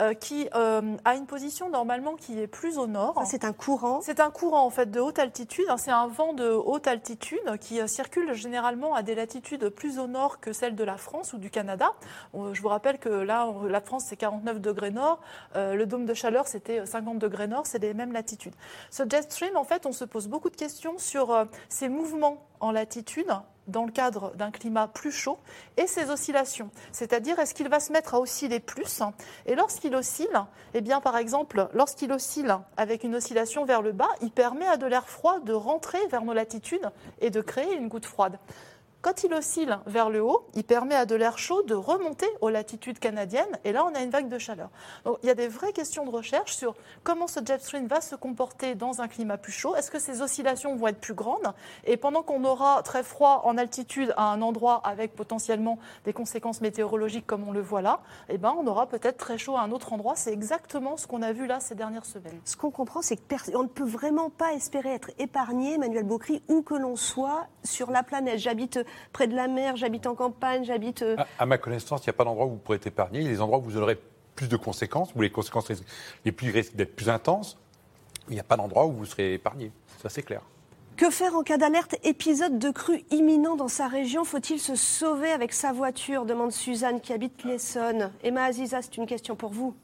euh, 0.00 0.14
qui 0.14 0.48
a 0.52 1.14
une 1.14 1.26
position 1.26 1.68
normalement 1.68 2.14
qui 2.14 2.40
est 2.40 2.46
plus 2.46 2.78
au 2.78 2.86
nord. 2.86 3.22
C'est 3.26 3.44
un 3.44 3.52
courant 3.52 4.00
C'est 4.02 4.20
un 4.20 4.30
courant 4.30 4.64
en 4.64 4.70
fait 4.70 4.90
de 4.90 5.00
haute 5.00 5.18
altitude. 5.18 5.66
C'est 5.78 5.90
un 5.90 6.06
vent 6.06 6.32
de 6.32 6.48
haute 6.48 6.86
altitude 6.86 7.58
qui 7.60 7.86
circule 7.88 8.34
généralement 8.34 8.94
à 8.94 9.02
des 9.02 9.14
latitudes 9.14 9.68
plus 9.70 9.98
au 9.98 10.06
nord 10.06 10.40
que 10.40 10.52
celles 10.52 10.76
de 10.76 10.84
la 10.84 10.96
France 10.96 11.32
ou 11.32 11.38
du 11.38 11.50
Canada. 11.50 11.92
Je 12.34 12.60
vous 12.60 12.68
rappelle 12.68 12.98
que 12.98 13.15
là, 13.24 13.52
la 13.68 13.80
France, 13.80 14.04
c'est 14.06 14.16
49 14.16 14.60
degrés 14.60 14.90
nord. 14.90 15.20
Euh, 15.54 15.74
le 15.74 15.86
dôme 15.86 16.06
de 16.06 16.14
chaleur, 16.14 16.46
c'était 16.48 16.84
50 16.84 17.18
degrés 17.18 17.46
nord. 17.46 17.66
C'est 17.66 17.78
les 17.78 17.94
mêmes 17.94 18.12
latitudes. 18.12 18.54
Ce 18.90 19.02
jet 19.08 19.30
stream, 19.30 19.56
en 19.56 19.64
fait, 19.64 19.86
on 19.86 19.92
se 19.92 20.04
pose 20.04 20.28
beaucoup 20.28 20.50
de 20.50 20.56
questions 20.56 20.98
sur 20.98 21.32
euh, 21.32 21.44
ces 21.68 21.88
mouvements 21.88 22.46
en 22.60 22.70
latitude 22.70 23.32
dans 23.66 23.84
le 23.84 23.90
cadre 23.90 24.32
d'un 24.36 24.50
climat 24.50 24.88
plus 24.88 25.10
chaud 25.10 25.38
et 25.76 25.86
ses 25.86 26.10
oscillations. 26.10 26.70
C'est-à-dire, 26.92 27.38
est-ce 27.38 27.54
qu'il 27.54 27.68
va 27.68 27.80
se 27.80 27.92
mettre 27.92 28.14
à 28.14 28.20
osciller 28.20 28.60
plus? 28.60 29.02
Et 29.46 29.54
lorsqu'il 29.54 29.94
oscille, 29.94 30.28
eh 30.74 30.80
bien, 30.80 31.00
par 31.00 31.16
exemple, 31.16 31.68
lorsqu'il 31.74 32.12
oscille 32.12 32.56
avec 32.76 33.04
une 33.04 33.16
oscillation 33.16 33.64
vers 33.64 33.82
le 33.82 33.92
bas, 33.92 34.08
il 34.22 34.30
permet 34.30 34.66
à 34.66 34.76
de 34.76 34.86
l'air 34.86 35.08
froid 35.08 35.40
de 35.40 35.52
rentrer 35.52 35.98
vers 36.08 36.24
nos 36.24 36.32
latitudes 36.32 36.90
et 37.20 37.30
de 37.30 37.40
créer 37.40 37.74
une 37.74 37.88
goutte 37.88 38.06
froide. 38.06 38.38
Quand 39.06 39.22
il 39.22 39.32
oscille 39.34 39.78
vers 39.86 40.10
le 40.10 40.20
haut, 40.20 40.48
il 40.54 40.64
permet 40.64 40.96
à 40.96 41.06
de 41.06 41.14
l'air 41.14 41.38
chaud 41.38 41.62
de 41.62 41.74
remonter 41.74 42.26
aux 42.40 42.48
latitudes 42.48 42.98
canadiennes 42.98 43.56
et 43.62 43.70
là 43.70 43.86
on 43.86 43.94
a 43.94 44.02
une 44.02 44.10
vague 44.10 44.28
de 44.28 44.36
chaleur. 44.36 44.68
Donc 45.04 45.18
il 45.22 45.28
y 45.28 45.30
a 45.30 45.36
des 45.36 45.46
vraies 45.46 45.72
questions 45.72 46.04
de 46.04 46.10
recherche 46.10 46.56
sur 46.56 46.74
comment 47.04 47.28
ce 47.28 47.38
jet 47.46 47.62
stream 47.62 47.86
va 47.86 48.00
se 48.00 48.16
comporter 48.16 48.74
dans 48.74 49.02
un 49.02 49.06
climat 49.06 49.36
plus 49.36 49.52
chaud. 49.52 49.76
Est-ce 49.76 49.92
que 49.92 50.00
ces 50.00 50.22
oscillations 50.22 50.74
vont 50.74 50.88
être 50.88 50.98
plus 50.98 51.14
grandes? 51.14 51.54
Et 51.84 51.96
pendant 51.96 52.24
qu'on 52.24 52.42
aura 52.42 52.82
très 52.82 53.04
froid 53.04 53.42
en 53.44 53.56
altitude 53.58 54.12
à 54.16 54.24
un 54.24 54.42
endroit 54.42 54.80
avec 54.82 55.14
potentiellement 55.14 55.78
des 56.04 56.12
conséquences 56.12 56.60
météorologiques 56.60 57.28
comme 57.28 57.46
on 57.48 57.52
le 57.52 57.60
voit 57.60 57.82
là, 57.82 58.00
eh 58.28 58.38
ben 58.38 58.56
on 58.58 58.66
aura 58.66 58.88
peut-être 58.88 59.18
très 59.18 59.38
chaud 59.38 59.56
à 59.56 59.60
un 59.60 59.70
autre 59.70 59.92
endroit. 59.92 60.16
C'est 60.16 60.32
exactement 60.32 60.96
ce 60.96 61.06
qu'on 61.06 61.22
a 61.22 61.30
vu 61.30 61.46
là 61.46 61.60
ces 61.60 61.76
dernières 61.76 62.06
semaines. 62.06 62.40
Ce 62.44 62.56
qu'on 62.56 62.72
comprend, 62.72 63.02
c'est 63.02 63.14
qu'on 63.16 63.62
ne 63.62 63.68
peut 63.68 63.86
vraiment 63.86 64.30
pas 64.30 64.52
espérer 64.54 64.92
être 64.92 65.12
épargné, 65.20 65.78
Manuel 65.78 66.02
Bocry, 66.02 66.42
où 66.48 66.62
que 66.62 66.74
l'on 66.74 66.96
soit 66.96 67.46
sur 67.62 67.92
la 67.92 68.02
planète. 68.02 68.40
J'habite 68.40 68.80
près 69.12 69.26
de 69.26 69.34
la 69.34 69.48
mer, 69.48 69.76
j'habite 69.76 70.06
en 70.06 70.14
campagne, 70.14 70.64
j'habite. 70.64 71.02
Euh, 71.02 71.16
à, 71.38 71.46
ma 71.46 71.58
connaissance, 71.58 72.02
il 72.02 72.08
n'y 72.08 72.10
a 72.10 72.14
pas 72.14 72.24
d'endroit 72.24 72.46
où 72.46 72.50
vous 72.50 72.56
pourrez 72.56 72.76
être 72.76 72.86
épargné. 72.86 73.20
Il 73.20 73.24
y 73.24 73.28
a 73.28 73.30
des 73.30 73.40
endroits 73.40 73.58
où 73.58 73.62
vous 73.62 73.76
aurez 73.76 73.98
plus 74.34 74.48
de 74.48 74.56
conséquences, 74.56 75.14
où 75.14 75.22
les 75.22 75.30
conséquences 75.30 75.70
les 76.24 76.32
plus 76.32 76.50
risquent 76.50 76.76
d'être 76.76 76.94
plus 76.94 77.08
intenses. 77.08 77.58
Il 78.28 78.34
n'y 78.34 78.40
a 78.40 78.44
pas 78.44 78.56
d'endroit 78.56 78.86
où 78.86 78.92
vous 78.92 79.06
serez 79.06 79.34
épargné. 79.34 79.70
Ça, 80.02 80.08
c'est 80.08 80.22
clair. 80.22 80.42
Que 80.96 81.10
faire 81.10 81.36
en 81.36 81.42
cas 81.42 81.58
d'alerte? 81.58 81.94
Épisode 82.04 82.58
de 82.58 82.70
crue 82.70 83.04
imminent 83.10 83.54
dans 83.54 83.68
sa 83.68 83.86
région 83.86 84.24
Faut-il 84.24 84.58
se 84.58 84.76
sauver 84.76 85.30
avec 85.30 85.52
sa 85.52 85.72
voiture? 85.72 86.24
Demande 86.24 86.52
Suzanne 86.52 87.02
qui 87.02 87.12
habite 87.12 87.44
l'Essonne. 87.44 88.12
Emma 88.22 88.44
Aziza, 88.44 88.80
c'est 88.80 88.96
une 88.96 89.06
question 89.06 89.36
pour 89.36 89.50
vous. 89.50 89.74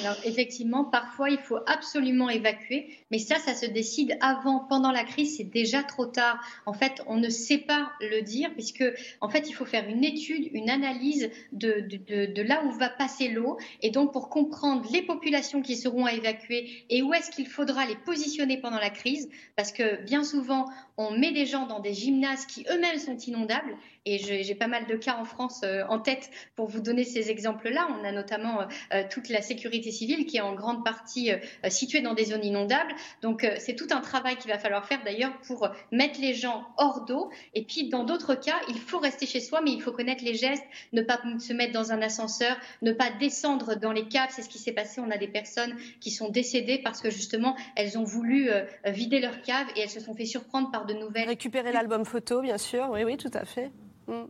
Alors 0.00 0.16
effectivement, 0.24 0.84
parfois 0.84 1.30
il 1.30 1.38
faut 1.38 1.58
absolument 1.66 2.30
évacuer, 2.30 2.88
mais 3.10 3.18
ça, 3.18 3.36
ça 3.36 3.54
se 3.54 3.66
décide 3.66 4.16
avant, 4.20 4.60
pendant 4.60 4.90
la 4.90 5.04
crise, 5.04 5.36
c'est 5.36 5.44
déjà 5.44 5.82
trop 5.82 6.06
tard. 6.06 6.40
En 6.66 6.72
fait, 6.72 7.02
on 7.06 7.16
ne 7.16 7.28
sait 7.28 7.58
pas 7.58 7.92
le 8.00 8.22
dire 8.22 8.50
puisque 8.54 8.84
en 9.20 9.28
fait 9.28 9.48
il 9.48 9.52
faut 9.52 9.64
faire 9.64 9.88
une 9.88 10.04
étude, 10.04 10.48
une 10.52 10.70
analyse 10.70 11.30
de, 11.52 11.80
de, 11.80 12.42
là 12.42 12.64
où 12.64 12.70
va 12.72 12.88
passer 12.88 13.28
l'eau, 13.28 13.58
et 13.82 13.90
donc 13.90 14.12
pour 14.12 14.28
comprendre 14.28 14.86
les 14.92 15.02
populations 15.02 15.62
qui 15.62 15.76
seront 15.76 16.06
à 16.06 16.12
évacuer 16.12 16.84
et 16.90 17.02
où 17.02 17.12
est-ce 17.14 17.30
qu'il 17.30 17.46
faudra 17.46 17.86
les 17.86 17.96
positionner 17.96 18.58
pendant 18.58 18.78
la 18.78 18.90
crise, 18.90 19.28
parce 19.56 19.72
que 19.72 20.02
bien 20.02 20.24
souvent 20.24 20.66
on 20.98 21.10
met 21.10 21.32
des 21.32 21.46
gens 21.46 21.66
dans 21.66 21.80
des 21.80 21.92
gymnases 21.92 22.46
qui 22.46 22.64
eux-mêmes 22.70 22.98
sont 22.98 23.16
inondables. 23.18 23.76
Et 24.08 24.18
j'ai 24.18 24.54
pas 24.54 24.68
mal 24.68 24.86
de 24.86 24.94
cas 24.94 25.16
en 25.16 25.24
France 25.24 25.62
euh, 25.64 25.82
en 25.88 25.98
tête 25.98 26.30
pour 26.54 26.68
vous 26.68 26.80
donner 26.80 27.02
ces 27.02 27.28
exemples-là. 27.28 27.88
On 28.00 28.04
a 28.04 28.12
notamment 28.12 28.60
euh, 28.60 28.64
euh, 28.94 29.02
toute 29.10 29.28
la 29.28 29.42
sécurité 29.42 29.90
civile 29.90 30.26
qui 30.26 30.36
est 30.36 30.42
en 30.42 30.54
grande 30.54 30.84
partie 30.84 31.30
située 31.68 32.00
dans 32.00 32.14
des 32.14 32.26
zones 32.26 32.44
inondables. 32.44 32.94
Donc 33.22 33.46
c'est 33.58 33.74
tout 33.74 33.88
un 33.90 34.00
travail 34.00 34.36
qu'il 34.36 34.50
va 34.50 34.58
falloir 34.58 34.86
faire 34.86 35.02
d'ailleurs 35.04 35.32
pour 35.46 35.68
mettre 35.92 36.20
les 36.20 36.34
gens 36.34 36.66
hors 36.76 37.04
d'eau. 37.04 37.30
Et 37.54 37.64
puis 37.64 37.88
dans 37.88 38.04
d'autres 38.04 38.34
cas, 38.34 38.60
il 38.68 38.78
faut 38.78 38.98
rester 38.98 39.26
chez 39.26 39.40
soi, 39.40 39.60
mais 39.62 39.72
il 39.72 39.82
faut 39.82 39.92
connaître 39.92 40.24
les 40.24 40.34
gestes, 40.34 40.64
ne 40.92 41.02
pas 41.02 41.20
se 41.38 41.52
mettre 41.52 41.72
dans 41.72 41.92
un 41.92 42.02
ascenseur, 42.02 42.56
ne 42.82 42.92
pas 42.92 43.10
descendre 43.10 43.76
dans 43.76 43.92
les 43.92 44.08
caves. 44.08 44.30
C'est 44.30 44.42
ce 44.42 44.48
qui 44.48 44.58
s'est 44.58 44.72
passé. 44.72 45.00
On 45.00 45.10
a 45.10 45.18
des 45.18 45.28
personnes 45.28 45.76
qui 46.00 46.10
sont 46.10 46.28
décédées 46.28 46.78
parce 46.78 47.00
que 47.00 47.10
justement 47.10 47.56
elles 47.74 47.98
ont 47.98 48.04
voulu 48.04 48.50
vider 48.84 49.20
leur 49.20 49.42
cave 49.42 49.66
et 49.76 49.80
elles 49.80 49.90
se 49.90 50.00
sont 50.00 50.14
fait 50.14 50.26
surprendre 50.26 50.70
par 50.70 50.86
de 50.86 50.94
nouvelles. 50.94 51.28
Récupérer 51.28 51.72
l'album 51.72 52.04
photo, 52.04 52.40
bien 52.40 52.58
sûr. 52.58 52.88
Oui, 52.90 53.04
oui, 53.04 53.16
tout 53.16 53.30
à 53.34 53.44
fait. 53.44 53.70
Mm. 54.06 54.24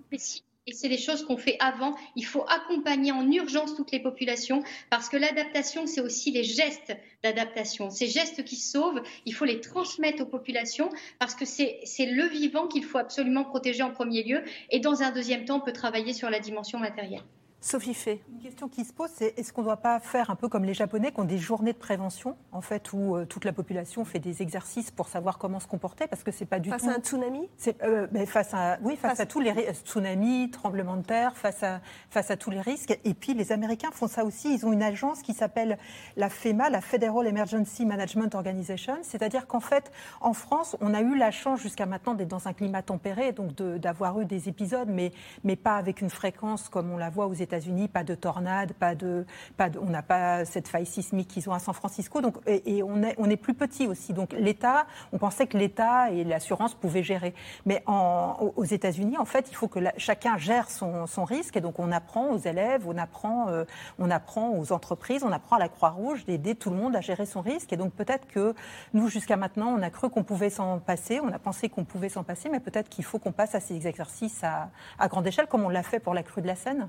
Et 0.67 0.73
c'est 0.73 0.89
les 0.89 0.99
choses 0.99 1.25
qu'on 1.25 1.37
fait 1.37 1.57
avant. 1.61 1.95
Il 2.17 2.25
faut 2.25 2.45
accompagner 2.49 3.13
en 3.13 3.31
urgence 3.31 3.75
toutes 3.75 3.93
les 3.93 4.01
populations 4.01 4.63
parce 4.91 5.09
que 5.09 5.17
l'adaptation, 5.17 5.87
c'est 5.87 6.01
aussi 6.01 6.31
les 6.31 6.45
gestes 6.45 6.97
d'adaptation. 7.23 7.91
Ces 7.91 8.09
gestes 8.09 8.45
qui 8.45 8.57
sauvent, 8.57 9.03
il 9.25 9.35
faut 9.35 9.45
les 9.45 9.61
transmettre 9.61 10.23
aux 10.23 10.27
populations 10.27 10.91
parce 11.19 11.35
que 11.35 11.45
c'est 11.45 11.83
le 11.99 12.27
vivant 12.27 12.67
qu'il 12.67 12.85
faut 12.85 12.99
absolument 12.99 13.45
protéger 13.45 13.83
en 13.83 13.91
premier 13.91 14.23
lieu 14.23 14.43
et 14.71 14.81
dans 14.81 15.03
un 15.03 15.13
deuxième 15.13 15.45
temps, 15.45 15.59
on 15.59 15.61
peut 15.61 15.73
travailler 15.73 16.13
sur 16.13 16.31
la 16.31 16.41
dimension 16.41 16.79
matérielle. 16.79 17.23
Sophie 17.61 17.95
Fay. 17.95 18.23
Une 18.31 18.39
question 18.39 18.69
qui 18.69 18.85
se 18.85 18.93
pose, 18.93 19.11
c'est 19.13 19.37
est-ce 19.39 19.53
qu'on 19.53 19.63
ne 19.63 19.67
doit 19.67 19.79
pas 19.79 19.99
faire 19.99 20.31
un 20.31 20.37
peu 20.37 20.49
comme 20.49 20.65
les 20.65 20.75
Japonais 20.75 21.11
qui 21.11 21.21
ont 21.21 21.25
des 21.25 21.39
journées 21.39 21.73
de 21.73 21.79
prévention, 21.79 22.37
en 22.53 22.61
fait, 22.61 22.93
où 22.93 23.17
euh, 23.17 23.25
toute 23.25 23.45
la 23.45 23.53
population 23.53 24.05
fait 24.05 24.19
des 24.19 24.43
exercices 24.43 24.91
pour 24.91 25.09
savoir 25.09 25.39
comment 25.39 25.59
se 25.59 25.67
comporter, 25.67 26.07
parce 26.07 26.23
que 26.23 26.31
c'est 26.31 26.45
pas 26.45 26.61
du 26.61 26.71
tout. 26.71 26.79
Face 26.79 26.89
à 26.89 26.93
un 26.93 27.01
tsunami? 27.01 27.49
Euh, 27.83 28.07
face 28.27 28.55
à, 28.55 28.79
Oui, 28.83 28.97
face, 28.97 29.19
à 29.19 29.27
tous 29.27 29.41
les 29.41 29.53
tsunamis, 29.85 30.51
tremblements 30.51 30.97
de 30.97 31.03
terre, 31.03 31.37
face 31.37 31.63
à, 31.63 31.81
face 32.11 32.31
à 32.31 32.37
tous 32.37 32.51
les 32.51 32.61
risques. 32.61 32.99
Et 33.05 33.15
puis 33.15 33.35
les 33.35 33.51
Américains 33.53 33.91
font 33.91 34.07
ça 34.07 34.25
aussi. 34.25 34.55
Ils 34.55 34.65
ont 34.67 34.73
une 34.73 34.83
agence 34.83 35.23
qui 35.23 35.33
s'appelle 35.33 35.79
la 36.17 36.29
FEMA, 36.29 36.71
la 36.71 36.81
Federal 36.81 37.27
Emergency 37.27 37.85
Management 37.85 38.35
Organization. 38.35 38.99
C'est-à-dire 39.03 39.47
qu'en 39.47 39.61
fait, 39.61 39.91
en 40.21 40.35
France, 40.35 40.77
on 40.81 40.95
a 40.95 41.01
eu 41.01 41.17
la 41.17 41.31
chance 41.31 41.61
jusqu'à 41.61 41.87
maintenant 41.87 42.15
d'être 42.15 42.29
dans 42.29 42.47
un 42.47 42.53
climat 42.53 42.83
tempéré, 42.83 43.33
donc 43.33 43.55
d'avoir 43.55 44.21
eu 44.21 44.25
des 44.25 44.49
épisodes, 44.49 44.89
mais, 44.89 45.13
mais 45.43 45.57
pas 45.57 45.77
avec 45.77 46.01
une 46.01 46.11
fréquence 46.11 46.69
comme 46.69 46.93
on 46.93 46.97
la 46.97 47.11
voit 47.11 47.27
aux 47.27 47.33
États-Unis 47.33 47.46
États-Unis, 47.47 47.89
pas 47.89 48.05
de 48.05 48.15
tornade, 48.15 48.73
pas 48.75 48.95
de, 48.95 49.25
pas 49.57 49.69
on 49.81 49.91
n'a 49.91 50.03
pas 50.03 50.45
cette 50.45 50.69
faille 50.69 50.87
sismique 50.87 51.29
qu'ils 51.29 51.49
ont 51.49 51.53
à 51.53 51.59
San 51.59 51.75
Francisco. 51.75 52.21
Donc, 52.21 52.37
et, 52.47 52.83
on, 52.83 53.03
est, 53.03 53.15
on 53.19 53.31
est 53.31 53.37
plus 53.37 53.55
petit 53.55 53.87
aussi. 53.87 54.13
Donc 54.13 54.33
l'État, 54.33 54.87
on 55.13 55.19
pensait 55.19 55.47
que 55.47 55.57
l'État 55.57 56.11
et 56.11 56.25
l'assurance 56.25 56.75
pouvaient 56.75 57.03
gérer. 57.03 57.35
Mais 57.65 57.83
en, 57.87 58.53
aux 58.57 58.65
États-Unis, 58.65 59.17
en 59.17 59.25
fait, 59.25 59.47
il 59.51 59.55
faut 59.55 59.69
que 59.69 59.81
chacun 59.97 60.37
gère 60.37 60.69
son, 60.71 61.07
son, 61.07 61.25
risque. 61.25 61.57
Et 61.57 61.61
donc 61.61 61.79
on 61.79 61.93
apprend 61.93 62.31
aux 62.31 62.39
élèves, 62.39 62.83
on 62.87 62.99
apprend, 62.99 63.49
euh, 63.49 63.65
on 63.99 64.11
apprend 64.11 64.51
aux 64.51 64.73
entreprises, 64.73 65.23
on 65.25 65.33
apprend 65.33 65.57
à 65.57 65.61
la 65.61 65.69
Croix-Rouge 65.69 66.25
d'aider 66.25 66.55
tout 66.55 66.71
le 66.71 66.77
monde 66.77 66.97
à 66.97 67.01
gérer 67.01 67.27
son 67.27 67.41
risque. 67.41 67.73
Et 67.73 67.77
donc 67.77 67.93
peut-être 67.93 68.27
que 68.27 68.55
nous, 68.93 69.09
jusqu'à 69.09 69.37
maintenant, 69.37 69.69
on 69.69 69.83
a 69.83 69.91
cru 69.91 70.11
qu'on 70.11 70.25
pouvait 70.25 70.51
s'en 70.51 70.79
passer, 70.79 71.21
on 71.21 71.33
a 71.33 71.39
pensé 71.39 71.69
qu'on 71.69 71.85
pouvait 71.85 72.09
s'en 72.09 72.25
passer, 72.25 72.49
mais 72.49 72.61
peut-être 72.61 72.89
qu'il 72.89 73.05
faut 73.05 73.19
qu'on 73.19 73.33
passe 73.33 73.55
à 73.55 73.61
ces 73.61 73.87
exercices 73.87 74.43
à, 74.43 74.71
à 74.99 75.09
grande 75.09 75.27
échelle, 75.27 75.47
comme 75.47 75.65
on 75.65 75.69
l'a 75.69 75.83
fait 75.83 76.01
pour 76.01 76.15
la 76.15 76.23
crue 76.23 76.43
de 76.43 76.47
la 76.47 76.57
Seine. 76.57 76.89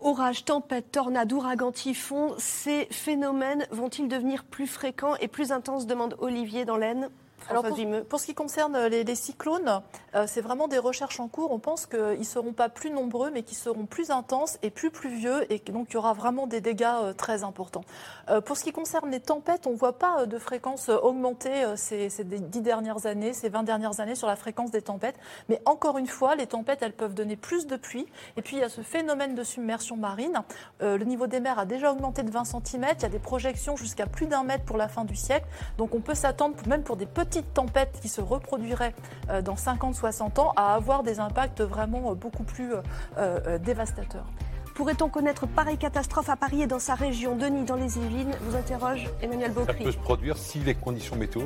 Orage, 0.00 0.44
tempête, 0.44 0.92
tornade, 0.92 1.32
ouragan, 1.32 1.72
typhon, 1.72 2.34
ces 2.38 2.86
phénomènes 2.90 3.66
vont-ils 3.70 4.08
devenir 4.08 4.44
plus 4.44 4.66
fréquents 4.66 5.16
et 5.16 5.28
plus 5.28 5.52
intenses 5.52 5.86
demande 5.86 6.16
Olivier 6.18 6.64
dans 6.64 6.76
l'Aisne 6.76 7.08
alors 7.48 7.64
pour, 8.08 8.20
ce 8.20 8.26
qui 8.26 8.34
concerne 8.34 8.86
les, 8.86 9.14
cyclones, 9.14 9.82
euh, 10.14 10.24
c'est 10.26 10.40
vraiment 10.40 10.68
des 10.68 10.78
recherches 10.78 11.20
en 11.20 11.28
cours. 11.28 11.52
On 11.52 11.58
pense 11.58 11.86
qu'ils 11.86 12.18
ne 12.18 12.24
seront 12.24 12.52
pas 12.52 12.68
plus 12.68 12.90
nombreux, 12.90 13.30
mais 13.30 13.42
qu'ils 13.42 13.56
seront 13.56 13.86
plus 13.86 14.10
intenses 14.10 14.58
et 14.62 14.70
plus 14.70 14.90
pluvieux, 14.90 15.50
et 15.52 15.58
donc 15.70 15.88
il 15.90 15.94
y 15.94 15.96
aura 15.96 16.12
vraiment 16.12 16.46
des 16.46 16.60
dégâts 16.60 16.86
euh, 17.02 17.12
très 17.12 17.44
importants. 17.44 17.84
Euh, 18.28 18.40
pour 18.40 18.56
ce 18.56 18.64
qui 18.64 18.72
concerne 18.72 19.10
les 19.10 19.20
tempêtes, 19.20 19.66
on 19.66 19.72
ne 19.72 19.76
voit 19.76 19.98
pas 19.98 20.26
de 20.26 20.38
fréquence 20.38 20.88
augmenter 20.88 21.50
ces, 21.76 22.08
ces, 22.08 22.24
dix 22.24 22.60
dernières 22.60 23.06
années, 23.06 23.32
ces 23.32 23.48
20 23.48 23.62
dernières 23.62 24.00
années 24.00 24.14
sur 24.14 24.26
la 24.26 24.36
fréquence 24.36 24.70
des 24.70 24.82
tempêtes. 24.82 25.16
Mais 25.48 25.60
encore 25.64 25.98
une 25.98 26.06
fois, 26.06 26.34
les 26.34 26.46
tempêtes, 26.46 26.82
elles 26.82 26.92
peuvent 26.92 27.14
donner 27.14 27.36
plus 27.36 27.66
de 27.66 27.76
pluie. 27.76 28.06
Et 28.36 28.42
puis 28.42 28.56
il 28.56 28.60
y 28.60 28.64
a 28.64 28.68
ce 28.68 28.80
phénomène 28.80 29.34
de 29.34 29.44
submersion 29.44 29.96
marine. 29.96 30.42
le 30.80 31.02
niveau 31.04 31.26
des 31.26 31.40
mers 31.40 31.58
a 31.58 31.64
déjà 31.64 31.92
augmenté 31.92 32.22
de 32.22 32.30
20 32.30 32.44
cm. 32.44 32.86
Il 32.96 33.02
y 33.02 33.04
a 33.04 33.08
des 33.08 33.18
projections 33.18 33.76
jusqu'à 33.76 34.06
plus 34.06 34.26
d'un 34.26 34.42
mètre 34.42 34.64
pour 34.64 34.76
la 34.76 34.88
fin 34.88 35.04
du 35.04 35.16
siècle. 35.16 35.46
Donc 35.78 35.94
on 35.94 36.00
peut 36.00 36.14
s'attendre, 36.14 36.56
même 36.66 36.82
pour 36.82 36.96
des 36.96 37.06
petites 37.36 37.54
tempête 37.54 37.98
qui 38.00 38.08
se 38.08 38.20
reproduirait 38.20 38.94
euh, 39.30 39.42
dans 39.42 39.54
50-60 39.54 40.40
ans 40.40 40.52
à 40.56 40.74
avoir 40.74 41.02
des 41.02 41.20
impacts 41.20 41.60
vraiment 41.60 42.10
euh, 42.10 42.14
beaucoup 42.14 42.44
plus 42.44 42.72
euh, 43.18 43.58
dévastateurs. 43.58 44.26
Pourrait-on 44.74 45.08
connaître 45.08 45.46
pareille 45.46 45.78
catastrophe 45.78 46.28
à 46.28 46.36
Paris 46.36 46.62
et 46.62 46.66
dans 46.66 46.78
sa 46.78 46.94
région? 46.94 47.34
Denis, 47.34 47.64
dans 47.64 47.76
les 47.76 47.96
Yvelines, 47.96 48.34
vous 48.42 48.56
interroge 48.56 49.08
Emmanuel 49.22 49.52
Beaucry. 49.52 49.78
Ça 49.78 49.84
peut 49.84 49.92
se 49.92 49.96
produire 49.96 50.36
si 50.36 50.58
les 50.58 50.74
conditions 50.74 51.16
météo 51.16 51.40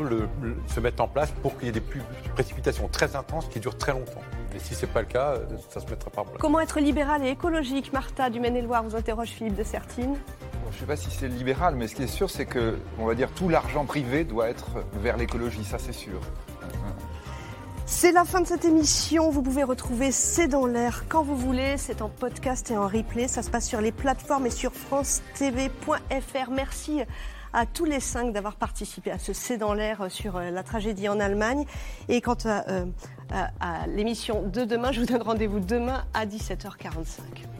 se 0.66 0.80
mettent 0.80 1.00
en 1.00 1.06
place 1.06 1.30
pour 1.40 1.56
qu'il 1.56 1.66
y 1.66 1.68
ait 1.68 1.72
des 1.72 1.82
précipitations 2.34 2.88
très 2.88 3.14
intenses 3.14 3.46
qui 3.48 3.60
durent 3.60 3.78
très 3.78 3.92
longtemps. 3.92 4.22
Et 4.52 4.58
si 4.58 4.74
ce 4.74 4.84
n'est 4.84 4.92
pas 4.92 5.00
le 5.00 5.06
cas, 5.06 5.36
ça 5.68 5.78
se 5.78 5.86
mettra 5.86 6.10
pas 6.10 6.22
en 6.22 6.24
place. 6.24 6.38
Comment 6.40 6.58
être 6.58 6.80
libéral 6.80 7.24
et 7.24 7.30
écologique 7.30 7.92
Martha 7.92 8.30
du 8.30 8.40
Maine-et-Loire 8.40 8.82
vous 8.82 8.96
interroge 8.96 9.28
Philippe 9.28 9.54
de 9.54 9.62
Sertine. 9.62 10.16
Je 10.70 10.76
ne 10.76 10.80
sais 10.80 10.86
pas 10.86 10.96
si 10.96 11.10
c'est 11.10 11.28
libéral, 11.28 11.74
mais 11.76 11.88
ce 11.88 11.94
qui 11.94 12.02
est 12.02 12.06
sûr, 12.06 12.30
c'est 12.30 12.46
que, 12.46 12.78
on 12.98 13.06
va 13.06 13.14
dire, 13.14 13.30
tout 13.32 13.48
l'argent 13.48 13.84
privé 13.84 14.24
doit 14.24 14.48
être 14.48 14.84
vers 14.94 15.16
l'écologie, 15.16 15.64
ça 15.64 15.78
c'est 15.78 15.92
sûr. 15.92 16.20
C'est 17.86 18.12
la 18.12 18.24
fin 18.24 18.40
de 18.40 18.46
cette 18.46 18.64
émission. 18.64 19.30
Vous 19.30 19.42
pouvez 19.42 19.64
retrouver 19.64 20.12
C'est 20.12 20.46
dans 20.46 20.64
l'air 20.64 21.04
quand 21.08 21.24
vous 21.24 21.36
voulez. 21.36 21.76
C'est 21.76 22.02
en 22.02 22.08
podcast 22.08 22.70
et 22.70 22.76
en 22.76 22.86
replay. 22.86 23.26
Ça 23.26 23.42
se 23.42 23.50
passe 23.50 23.68
sur 23.68 23.80
les 23.80 23.90
plateformes 23.90 24.46
et 24.46 24.50
sur 24.50 24.72
francetv.fr. 24.72 26.50
Merci 26.52 27.00
à 27.52 27.66
tous 27.66 27.84
les 27.84 27.98
cinq 27.98 28.32
d'avoir 28.32 28.54
participé 28.54 29.10
à 29.10 29.18
ce 29.18 29.32
C'est 29.32 29.58
dans 29.58 29.74
l'air 29.74 30.06
sur 30.08 30.36
euh, 30.36 30.50
la 30.50 30.62
tragédie 30.62 31.08
en 31.08 31.18
Allemagne. 31.18 31.66
Et 32.08 32.20
quant 32.20 32.36
euh, 32.46 32.86
à, 33.28 33.50
à 33.60 33.86
l'émission 33.88 34.44
de 34.46 34.64
demain, 34.64 34.92
je 34.92 35.00
vous 35.00 35.06
donne 35.06 35.22
rendez-vous 35.22 35.60
demain 35.60 36.04
à 36.14 36.26
17h45. 36.26 37.59